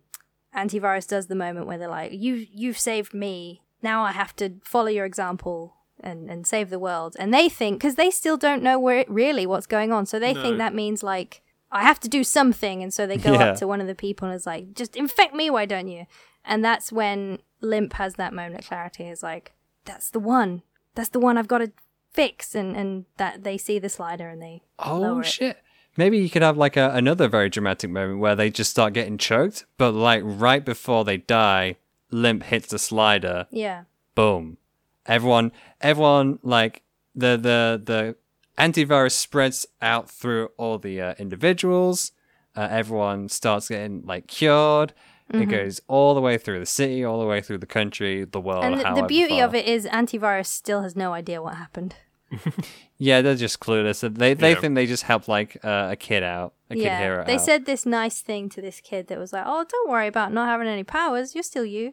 antivirus 0.56 1.06
does 1.06 1.26
the 1.26 1.34
moment 1.34 1.66
where 1.66 1.78
they're 1.78 1.88
like, 1.88 2.12
"You, 2.12 2.46
you've 2.50 2.78
saved 2.78 3.12
me. 3.14 3.62
Now 3.82 4.02
I 4.02 4.12
have 4.12 4.34
to 4.36 4.54
follow 4.64 4.88
your 4.88 5.04
example." 5.04 5.74
And, 6.00 6.30
and 6.30 6.46
save 6.46 6.70
the 6.70 6.78
world, 6.78 7.16
and 7.18 7.34
they 7.34 7.48
think 7.48 7.78
because 7.80 7.96
they 7.96 8.08
still 8.12 8.36
don't 8.36 8.62
know 8.62 8.78
where 8.78 8.98
it, 8.98 9.10
really 9.10 9.46
what's 9.46 9.66
going 9.66 9.90
on, 9.90 10.06
so 10.06 10.20
they 10.20 10.32
No. 10.32 10.40
think 10.42 10.58
that 10.58 10.72
means 10.72 11.02
like 11.02 11.42
I 11.72 11.82
have 11.82 11.98
to 12.00 12.08
do 12.08 12.22
something, 12.22 12.84
and 12.84 12.94
so 12.94 13.04
they 13.04 13.16
go 13.16 13.32
Yeah. 13.32 13.46
up 13.46 13.56
to 13.56 13.66
one 13.66 13.80
of 13.80 13.88
the 13.88 13.96
people 13.96 14.28
and 14.28 14.34
is 14.36 14.46
like, 14.46 14.74
"Just 14.74 14.94
infect 14.94 15.34
me, 15.34 15.50
why 15.50 15.66
don't 15.66 15.88
you?" 15.88 16.06
And 16.48 16.64
that's 16.64 16.90
when 16.90 17.38
Limp 17.60 17.92
has 17.94 18.14
that 18.14 18.32
moment 18.32 18.60
of 18.60 18.66
clarity. 18.66 19.04
Is 19.08 19.22
like, 19.22 19.52
"That's 19.84 20.10
the 20.10 20.18
one. 20.20 20.62
That's 20.94 21.10
the 21.10 21.20
one 21.20 21.36
I've 21.38 21.46
got 21.48 21.58
to 21.58 21.70
fix." 22.12 22.54
And 22.54 22.76
and 22.76 23.04
that 23.18 23.44
they 23.44 23.58
see 23.58 23.78
the 23.78 23.88
slider 23.88 24.28
and 24.28 24.42
they 24.42 24.62
Oh 24.78 24.98
lower 24.98 25.20
it. 25.20 25.26
shit. 25.26 25.58
Maybe 25.96 26.18
you 26.18 26.30
could 26.30 26.42
have 26.42 26.56
like 26.56 26.76
a, 26.76 26.90
another 26.94 27.28
very 27.28 27.50
dramatic 27.50 27.90
moment 27.90 28.20
where 28.20 28.36
they 28.36 28.50
just 28.50 28.70
start 28.70 28.92
getting 28.92 29.18
choked, 29.18 29.66
but 29.78 29.92
like 29.92 30.22
right 30.24 30.64
before 30.64 31.04
they 31.04 31.16
die, 31.18 31.76
Limp 32.10 32.44
hits 32.44 32.68
the 32.68 32.78
slider, 32.78 33.46
Yeah, 33.50 33.84
boom. 34.14 34.58
Everyone 35.06 35.52
everyone 35.80 36.38
like 36.42 36.82
the 37.14 37.36
the 37.36 37.82
the 37.84 38.16
antivirus 38.62 39.12
spreads 39.12 39.66
out 39.82 40.08
through 40.10 40.50
all 40.56 40.78
the 40.78 41.00
uh, 41.00 41.14
individuals. 41.18 42.12
Uh, 42.56 42.66
everyone 42.70 43.28
starts 43.28 43.68
getting 43.68 44.02
like 44.04 44.26
cured. 44.26 44.92
It 45.30 45.46
goes 45.46 45.80
all 45.88 46.14
the 46.14 46.20
way 46.22 46.38
through 46.38 46.58
the 46.58 46.66
city, 46.66 47.04
all 47.04 47.20
the 47.20 47.26
way 47.26 47.40
through 47.42 47.58
the 47.58 47.66
country, 47.66 48.24
the 48.24 48.40
world. 48.40 48.64
and 48.64 48.80
the, 48.80 49.02
the 49.02 49.06
beauty 49.06 49.36
far. 49.40 49.44
of 49.48 49.54
it 49.54 49.66
is 49.66 49.84
antivirus 49.86 50.46
still 50.46 50.82
has 50.82 50.96
no 50.96 51.12
idea 51.12 51.42
what 51.42 51.54
happened. 51.56 51.94
yeah, 52.98 53.20
they're 53.22 53.34
just 53.34 53.60
clueless. 53.60 54.00
They 54.00 54.34
they 54.34 54.50
Yeah. 54.52 54.60
think 54.60 54.74
they 54.74 54.86
just 54.86 55.02
helped 55.04 55.28
like 55.28 55.58
uh, 55.64 55.88
a 55.92 55.96
kid 55.96 56.22
out, 56.22 56.54
a 56.70 56.74
kid 56.74 56.84
yeah, 56.84 56.98
hero 56.98 57.24
they 57.26 57.34
out. 57.34 57.40
said 57.40 57.66
this 57.66 57.84
nice 57.86 58.20
thing 58.20 58.48
to 58.50 58.60
this 58.62 58.80
kid 58.80 59.08
that 59.08 59.18
was 59.18 59.32
like, 59.32 59.44
"Oh, 59.46 59.64
don't 59.68 59.90
worry 59.90 60.06
about 60.08 60.32
not 60.32 60.46
having 60.48 60.66
any 60.68 60.84
powers. 60.84 61.34
You're 61.34 61.42
still 61.42 61.64
you." 61.64 61.92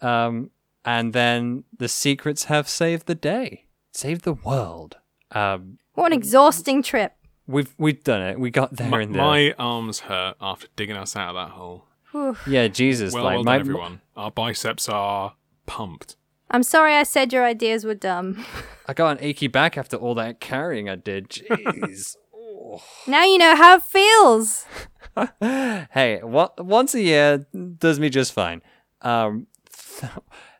Um, 0.00 0.50
and 0.84 1.12
then 1.12 1.64
the 1.76 1.88
secrets 1.88 2.44
have 2.44 2.68
saved 2.68 3.06
the 3.06 3.14
day, 3.14 3.66
saved 3.92 4.22
the 4.24 4.32
world. 4.34 4.96
Um, 5.30 5.78
What 5.94 6.06
an 6.12 6.18
exhausting 6.18 6.82
trip. 6.82 7.12
we've 7.46 7.72
we've 7.78 8.02
done 8.02 8.22
it. 8.22 8.38
We 8.40 8.50
got 8.50 8.76
there 8.76 8.88
My, 8.88 9.02
in 9.02 9.12
there. 9.12 9.22
my 9.22 9.54
arms 9.58 10.00
hurt 10.00 10.36
after 10.40 10.66
digging 10.76 10.96
us 10.96 11.14
out 11.16 11.30
of 11.30 11.34
that 11.36 11.54
hole. 11.54 11.86
Whew. 12.12 12.36
yeah, 12.46 12.68
Jesus, 12.68 13.12
Well, 13.12 13.24
like 13.24 13.34
well 13.36 13.44
my 13.44 13.52
done, 13.52 13.60
everyone. 13.60 14.00
Our 14.16 14.30
biceps 14.30 14.88
are 14.88 15.34
pumped. 15.66 16.16
I'm 16.50 16.62
sorry 16.62 16.94
I 16.94 17.02
said 17.02 17.32
your 17.32 17.44
ideas 17.44 17.84
were 17.84 17.94
dumb. 17.94 18.44
I 18.86 18.92
got 18.92 19.18
an 19.18 19.24
achy 19.24 19.46
back 19.48 19.78
after 19.78 19.96
all 19.96 20.14
that 20.16 20.38
carrying 20.40 20.88
I 20.88 20.96
did. 20.96 21.30
Jeez. 21.30 22.16
now 23.06 23.24
you 23.24 23.38
know 23.38 23.56
how 23.56 23.76
it 23.76 23.82
feels. 23.82 24.66
hey, 25.40 26.20
what 26.22 26.64
once 26.64 26.94
a 26.94 27.00
year 27.00 27.46
does 27.78 27.98
me 27.98 28.10
just 28.10 28.32
fine. 28.32 28.60
Um, 29.00 29.46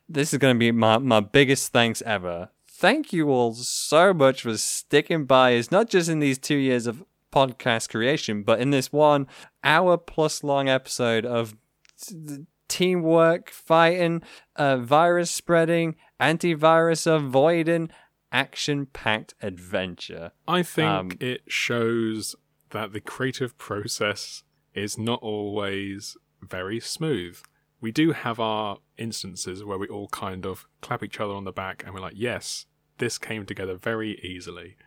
this 0.09 0.33
is 0.33 0.39
going 0.39 0.55
to 0.55 0.59
be 0.59 0.71
my, 0.71 0.97
my 0.97 1.19
biggest 1.19 1.71
thanks 1.71 2.01
ever. 2.03 2.49
Thank 2.67 3.13
you 3.13 3.29
all 3.29 3.53
so 3.53 4.13
much 4.13 4.41
for 4.41 4.57
sticking 4.57 5.25
by 5.25 5.57
us, 5.57 5.71
not 5.71 5.89
just 5.89 6.09
in 6.09 6.19
these 6.19 6.37
two 6.37 6.57
years 6.57 6.87
of 6.87 7.03
podcast 7.33 7.89
creation, 7.89 8.43
but 8.43 8.59
in 8.59 8.69
this 8.69 8.91
one 8.91 9.27
hour 9.63 9.97
plus 9.97 10.43
long 10.43 10.69
episode 10.69 11.25
of 11.25 11.55
t- 12.01 12.45
teamwork, 12.67 13.49
fighting, 13.49 14.21
uh, 14.55 14.77
virus 14.77 15.31
spreading, 15.31 15.95
antivirus 16.19 17.05
avoiding, 17.07 17.89
action 18.31 18.85
packed 18.87 19.33
adventure. 19.41 20.31
I 20.47 20.63
think 20.63 20.89
Um, 20.89 21.11
it 21.19 21.41
shows 21.47 22.35
that 22.71 22.93
the 22.93 23.01
creative 23.01 23.57
process 23.57 24.43
is 24.73 24.97
not 24.97 25.19
always 25.21 26.17
very 26.41 26.79
smooth. 26.79 27.37
We 27.79 27.91
do 27.91 28.11
have 28.13 28.39
our 28.39 28.79
instances 28.97 29.63
where 29.63 29.77
we 29.77 29.87
all 29.87 30.07
kind 30.07 30.45
of 30.45 30.65
clap 30.81 31.03
each 31.03 31.19
other 31.19 31.33
on 31.33 31.43
the 31.43 31.51
back 31.51 31.83
and 31.85 31.93
we're 31.93 31.99
like, 31.99 32.13
yes, 32.15 32.65
this 33.03 33.17
came 33.17 33.45
together 33.45 33.75
very 33.75 34.19
easily. 34.21 34.77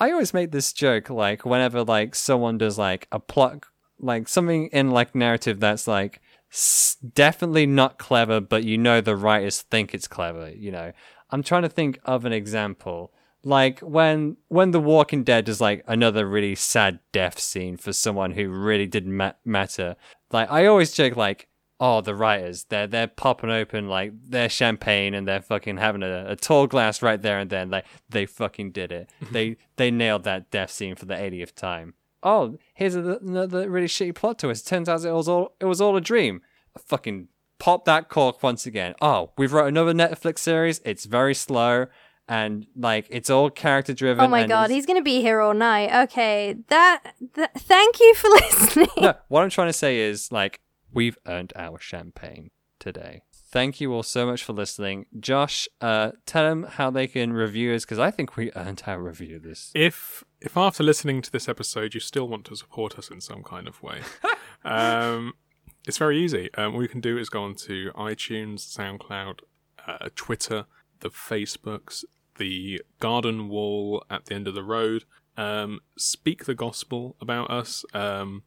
I 0.00 0.10
always 0.10 0.32
make 0.34 0.50
this 0.50 0.72
joke 0.72 1.10
like 1.10 1.44
whenever 1.44 1.84
like 1.84 2.14
someone 2.14 2.58
does 2.58 2.78
like 2.78 3.06
a 3.12 3.20
plot 3.20 3.64
like 3.98 4.28
something 4.28 4.68
in 4.68 4.90
like 4.90 5.14
narrative 5.14 5.60
that's 5.60 5.86
like 5.86 6.20
s- 6.52 6.96
definitely 7.14 7.66
not 7.66 7.98
clever 7.98 8.40
but 8.40 8.64
you 8.64 8.76
know 8.78 9.00
the 9.00 9.16
writers 9.16 9.62
think 9.62 9.94
it's 9.94 10.08
clever, 10.08 10.50
you 10.50 10.70
know. 10.70 10.92
I'm 11.30 11.42
trying 11.42 11.62
to 11.62 11.68
think 11.68 11.98
of 12.04 12.24
an 12.24 12.32
example. 12.32 13.12
Like 13.42 13.80
when 13.80 14.36
when 14.48 14.70
The 14.70 14.80
Walking 14.80 15.24
Dead 15.24 15.48
is 15.48 15.60
like 15.60 15.84
another 15.86 16.26
really 16.26 16.54
sad 16.54 16.98
death 17.12 17.38
scene 17.38 17.76
for 17.76 17.92
someone 17.92 18.32
who 18.32 18.48
really 18.48 18.86
didn't 18.86 19.16
ma- 19.16 19.32
matter. 19.44 19.96
Like 20.32 20.50
I 20.50 20.66
always 20.66 20.92
joke 20.92 21.16
like 21.16 21.48
oh 21.80 22.00
the 22.00 22.14
writers 22.14 22.64
they're 22.64 22.86
they're 22.86 23.06
popping 23.06 23.50
open 23.50 23.88
like 23.88 24.12
their 24.24 24.48
champagne 24.48 25.14
and 25.14 25.26
they're 25.28 25.42
fucking 25.42 25.76
having 25.76 26.02
a, 26.02 26.30
a 26.30 26.36
tall 26.36 26.66
glass 26.66 27.02
right 27.02 27.22
there 27.22 27.38
and 27.38 27.50
then 27.50 27.70
like 27.70 27.84
they 28.08 28.24
fucking 28.26 28.70
did 28.70 28.90
it 28.90 29.10
they 29.30 29.56
they 29.76 29.90
nailed 29.90 30.24
that 30.24 30.50
death 30.50 30.70
scene 30.70 30.94
for 30.94 31.04
the 31.04 31.14
80th 31.14 31.54
time 31.54 31.94
oh 32.22 32.58
here's 32.74 32.96
a, 32.96 33.18
another 33.18 33.68
really 33.68 33.86
shitty 33.86 34.14
plot 34.14 34.38
twist 34.38 34.66
turns 34.66 34.88
out 34.88 35.04
it 35.04 35.12
was 35.12 35.28
all 35.28 35.54
it 35.60 35.66
was 35.66 35.80
all 35.80 35.96
a 35.96 36.00
dream 36.00 36.40
fucking 36.78 37.28
pop 37.58 37.84
that 37.84 38.08
cork 38.08 38.42
once 38.42 38.66
again 38.66 38.94
oh 39.00 39.30
we've 39.36 39.52
wrote 39.52 39.66
another 39.68 39.92
netflix 39.92 40.38
series 40.38 40.80
it's 40.84 41.04
very 41.04 41.34
slow 41.34 41.86
and 42.28 42.66
like 42.76 43.06
it's 43.08 43.30
all 43.30 43.50
character 43.50 43.94
driven. 43.94 44.24
Oh 44.24 44.28
my 44.28 44.40
and 44.40 44.48
god, 44.48 44.70
he's 44.70 44.86
gonna 44.86 45.02
be 45.02 45.20
here 45.20 45.40
all 45.40 45.54
night. 45.54 46.04
Okay, 46.04 46.56
that, 46.68 47.14
th- 47.34 47.50
thank 47.56 48.00
you 48.00 48.14
for 48.14 48.28
listening. 48.30 48.88
no, 48.98 49.14
what 49.28 49.44
I'm 49.44 49.50
trying 49.50 49.68
to 49.68 49.72
say 49.72 49.98
is 50.00 50.32
like 50.32 50.60
we've 50.96 51.18
earned 51.26 51.52
our 51.54 51.78
champagne 51.78 52.50
today. 52.80 53.22
Thank 53.32 53.80
you 53.80 53.92
all 53.92 54.02
so 54.02 54.26
much 54.26 54.42
for 54.42 54.54
listening, 54.54 55.06
Josh. 55.20 55.68
Uh, 55.80 56.12
tell 56.24 56.48
them 56.48 56.64
how 56.64 56.90
they 56.90 57.06
can 57.06 57.32
review 57.32 57.74
us 57.74 57.84
because 57.84 57.98
I 57.98 58.10
think 58.10 58.36
we 58.36 58.50
earned 58.56 58.82
our 58.86 59.00
review 59.00 59.38
this. 59.38 59.70
If 59.74 60.24
if 60.40 60.56
after 60.56 60.82
listening 60.82 61.22
to 61.22 61.30
this 61.30 61.48
episode 61.48 61.94
you 61.94 62.00
still 62.00 62.26
want 62.26 62.46
to 62.46 62.56
support 62.56 62.98
us 62.98 63.10
in 63.10 63.20
some 63.20 63.42
kind 63.44 63.68
of 63.68 63.82
way, 63.82 64.00
um, 64.64 65.34
it's 65.86 65.98
very 65.98 66.18
easy. 66.18 66.50
Um, 66.54 66.74
all 66.74 66.82
you 66.82 66.88
can 66.88 67.00
do 67.00 67.16
is 67.18 67.28
go 67.28 67.44
onto 67.44 67.92
iTunes, 67.92 68.60
SoundCloud, 68.60 69.40
uh, 69.86 70.08
Twitter, 70.16 70.64
the 71.00 71.10
Facebooks, 71.10 72.04
the 72.38 72.82
garden 73.00 73.48
wall 73.48 74.04
at 74.10 74.26
the 74.26 74.34
end 74.34 74.48
of 74.48 74.54
the 74.54 74.64
road. 74.64 75.04
Um, 75.36 75.80
speak 75.96 76.46
the 76.46 76.54
gospel 76.54 77.16
about 77.20 77.50
us. 77.50 77.84
Um, 77.92 78.42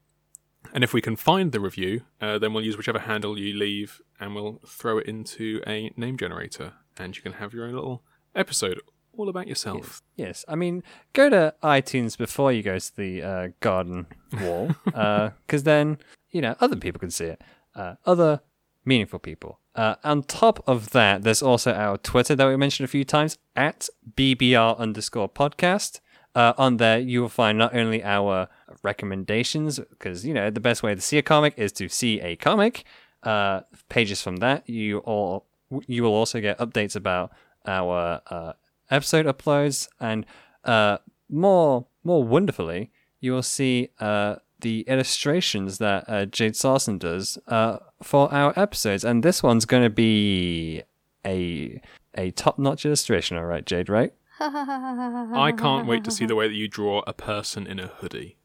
and 0.73 0.84
if 0.84 0.94
we 0.94 1.02
can 1.02 1.15
find 1.15 1.52
the 1.52 1.60
review, 1.60 2.02
uh, 2.22 2.38
then 2.38 2.53
we'll 2.53 2.64
use 2.64 2.77
whichever 2.77 2.99
handle 2.99 3.38
you 3.38 3.57
leave 3.57 4.02
and 4.19 4.36
we'll 4.36 4.60
throw 4.68 4.98
it 4.99 5.07
into 5.07 5.61
a 5.65 5.91
name 5.95 6.18
generator. 6.18 6.73
And 6.98 7.15
you 7.15 7.22
can 7.22 7.34
have 7.34 7.53
your 7.53 7.65
own 7.65 7.73
little 7.73 8.03
episode 8.36 8.81
all 9.18 9.30
about 9.30 9.48
yourself. 9.48 10.02
Yes, 10.15 10.45
I 10.48 10.56
mean, 10.56 10.84
go 11.14 11.30
to 11.30 11.53
iTunes 11.64 12.18
before 12.18 12.52
you 12.52 12.64
go 12.64 12.80
to 12.80 12.95
the 12.95 13.22
uh, 13.22 13.48
garden 13.60 14.07
wall, 14.41 14.76
because 14.86 15.64
then 15.64 15.98
you 16.31 16.41
know 16.41 16.56
other 16.60 16.76
people 16.76 16.99
can 16.99 17.11
see 17.11 17.26
it. 17.26 17.41
Uh, 17.76 17.95
other 18.06 18.41
meaningful 18.86 19.19
people. 19.19 19.60
Uh, 19.76 19.95
on 20.03 20.23
top 20.23 20.64
of 20.68 20.91
that, 20.91 21.23
there's 21.23 21.41
also 21.41 21.73
our 21.73 21.98
Twitter 21.98 22.36
that 22.36 22.48
we 22.48 22.57
mentioned 22.57 22.86
a 22.86 22.88
few 22.90 23.06
times 23.06 23.38
at 23.56 23.88
bbr 24.15 24.77
underscore 24.77 25.30
podcast. 25.30 25.99
Uh, 26.36 26.53
on 26.57 26.77
there, 26.77 26.99
you 26.99 27.22
will 27.22 27.30
find 27.30 27.57
not 27.57 27.76
only 27.76 28.03
our 28.03 28.48
recommendations, 28.84 29.80
because 29.80 30.26
you 30.26 30.34
know 30.34 30.50
the 30.50 30.60
best 30.60 30.84
way 30.84 30.96
to 30.96 31.02
see 31.02 31.18
a 31.18 31.22
comic 31.22 31.54
is 31.58 31.72
to 31.74 31.90
see 31.90 32.20
a 32.22 32.36
comic. 32.36 32.84
Uh, 33.22 33.62
pages 33.90 34.22
from 34.22 34.38
that, 34.38 34.68
you 34.70 35.00
all 35.00 35.46
you 35.88 36.04
will 36.04 36.14
also 36.14 36.40
get 36.40 36.58
updates 36.58 36.96
about 36.96 37.32
our 37.66 38.22
uh, 38.28 38.54
episode 38.90 39.26
uploads, 39.26 39.88
and 40.00 40.26
uh, 40.64 40.98
more 41.30 41.86
more 42.04 42.24
wonderfully, 42.24 42.91
you 43.20 43.34
will 43.34 43.44
see 43.44 43.90
uh, 44.00 44.36
the 44.62 44.82
illustrations 44.82 45.78
that 45.78 46.06
uh, 46.08 46.26
Jade 46.26 46.56
Sarson 46.56 46.98
does 46.98 47.38
uh, 47.48 47.78
for 48.02 48.34
our 48.34 48.58
episodes, 48.58 49.04
and 49.04 49.24
this 49.24 49.44
one's 49.44 49.66
going 49.66 49.84
to 49.84 49.90
be 49.90 50.84
a 51.26 51.82
a 52.16 52.32
top 52.32 52.58
notch 52.60 52.86
illustration. 52.86 53.38
All 53.38 53.46
right, 53.46 53.66
Jade, 53.66 53.90
right? 53.90 54.14
I 54.40 55.54
can't 55.58 55.86
wait 55.86 56.04
to 56.06 56.12
see 56.12 56.26
the 56.26 56.36
way 56.36 56.48
that 56.48 56.54
you 56.54 56.68
draw 56.68 57.04
a 57.06 57.14
person 57.14 57.68
in 57.68 57.80
a 57.80 57.88
hoodie. 57.88 58.38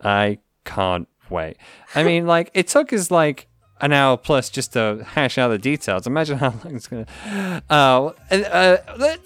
I 0.00 0.38
can't 0.64 1.08
wait. 1.30 1.56
I 1.94 2.02
mean, 2.02 2.26
like, 2.26 2.50
it 2.54 2.68
took 2.68 2.92
us 2.92 3.10
like 3.10 3.48
an 3.80 3.92
hour 3.92 4.16
plus 4.16 4.48
just 4.48 4.72
to 4.74 5.04
hash 5.04 5.38
out 5.38 5.48
the 5.48 5.58
details. 5.58 6.06
Imagine 6.06 6.38
how 6.38 6.50
long 6.64 6.76
it's 6.76 6.86
gonna. 6.86 7.06
Uh, 7.68 8.12
uh, 8.30 8.76
let, 8.96 9.20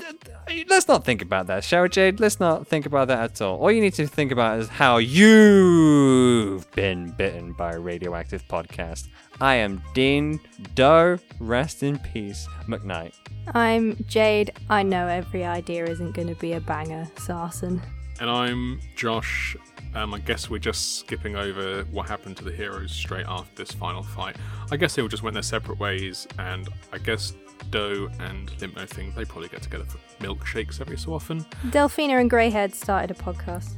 let's 0.68 0.88
not 0.88 1.04
think 1.04 1.20
about 1.20 1.46
that, 1.48 1.62
shall 1.62 1.82
we, 1.82 1.88
Jade? 1.90 2.20
Let's 2.20 2.40
not 2.40 2.66
think 2.66 2.86
about 2.86 3.08
that 3.08 3.22
at 3.22 3.42
all. 3.42 3.58
All 3.58 3.70
you 3.70 3.80
need 3.82 3.94
to 3.94 4.06
think 4.06 4.32
about 4.32 4.58
is 4.58 4.68
how 4.68 4.96
you've 4.96 6.70
been 6.72 7.10
bitten 7.10 7.52
by 7.52 7.72
a 7.72 7.78
radioactive 7.78 8.46
podcast. 8.48 9.08
I 9.40 9.56
am 9.56 9.82
Dean 9.92 10.40
Doe. 10.74 11.18
Rest 11.38 11.82
in 11.82 11.98
peace, 11.98 12.48
McKnight. 12.66 13.12
I'm 13.54 14.02
Jade. 14.06 14.52
I 14.70 14.82
know 14.82 15.06
every 15.06 15.44
idea 15.44 15.84
isn't 15.84 16.12
going 16.12 16.28
to 16.28 16.34
be 16.34 16.54
a 16.54 16.60
banger, 16.60 17.06
Sarson. 17.18 17.82
And 18.20 18.30
I'm 18.30 18.80
Josh. 18.94 19.56
Um, 19.94 20.12
I 20.14 20.18
guess 20.18 20.50
we're 20.50 20.58
just 20.58 20.98
skipping 20.98 21.36
over 21.36 21.84
what 21.84 22.08
happened 22.08 22.36
to 22.38 22.44
the 22.44 22.52
heroes 22.52 22.92
straight 22.92 23.26
after 23.26 23.54
this 23.54 23.72
final 23.72 24.02
fight. 24.02 24.36
I 24.70 24.76
guess 24.76 24.94
they 24.94 25.02
all 25.02 25.08
just 25.08 25.22
went 25.22 25.34
their 25.34 25.42
separate 25.42 25.78
ways, 25.78 26.26
and 26.38 26.68
I 26.92 26.98
guess 26.98 27.32
Doe 27.70 28.08
and 28.20 28.50
Limp 28.60 28.76
No 28.76 28.86
Thing 28.86 29.12
they 29.16 29.24
probably 29.24 29.48
get 29.48 29.62
together 29.62 29.84
for 29.84 29.98
milkshakes 30.22 30.80
every 30.80 30.98
so 30.98 31.14
often. 31.14 31.40
Delphina 31.70 32.20
and 32.20 32.30
Greyhead 32.30 32.74
started 32.74 33.10
a 33.10 33.14
podcast. 33.22 33.72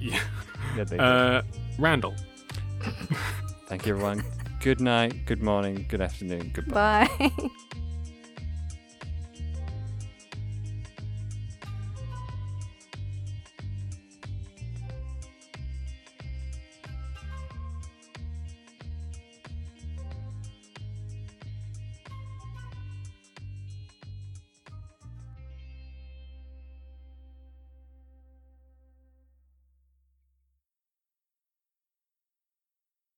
Yeah. 0.00 0.20
Yeah, 0.76 0.84
they 0.84 0.96
did. 0.96 1.00
Uh, 1.00 1.42
Randall. 1.78 2.14
Thank 3.66 3.84
you, 3.84 3.92
everyone. 3.92 4.24
Good 4.60 4.80
night, 4.80 5.26
good 5.26 5.42
morning, 5.42 5.84
good 5.88 6.00
afternoon, 6.00 6.50
goodbye. 6.54 7.08
Bye. 7.18 7.30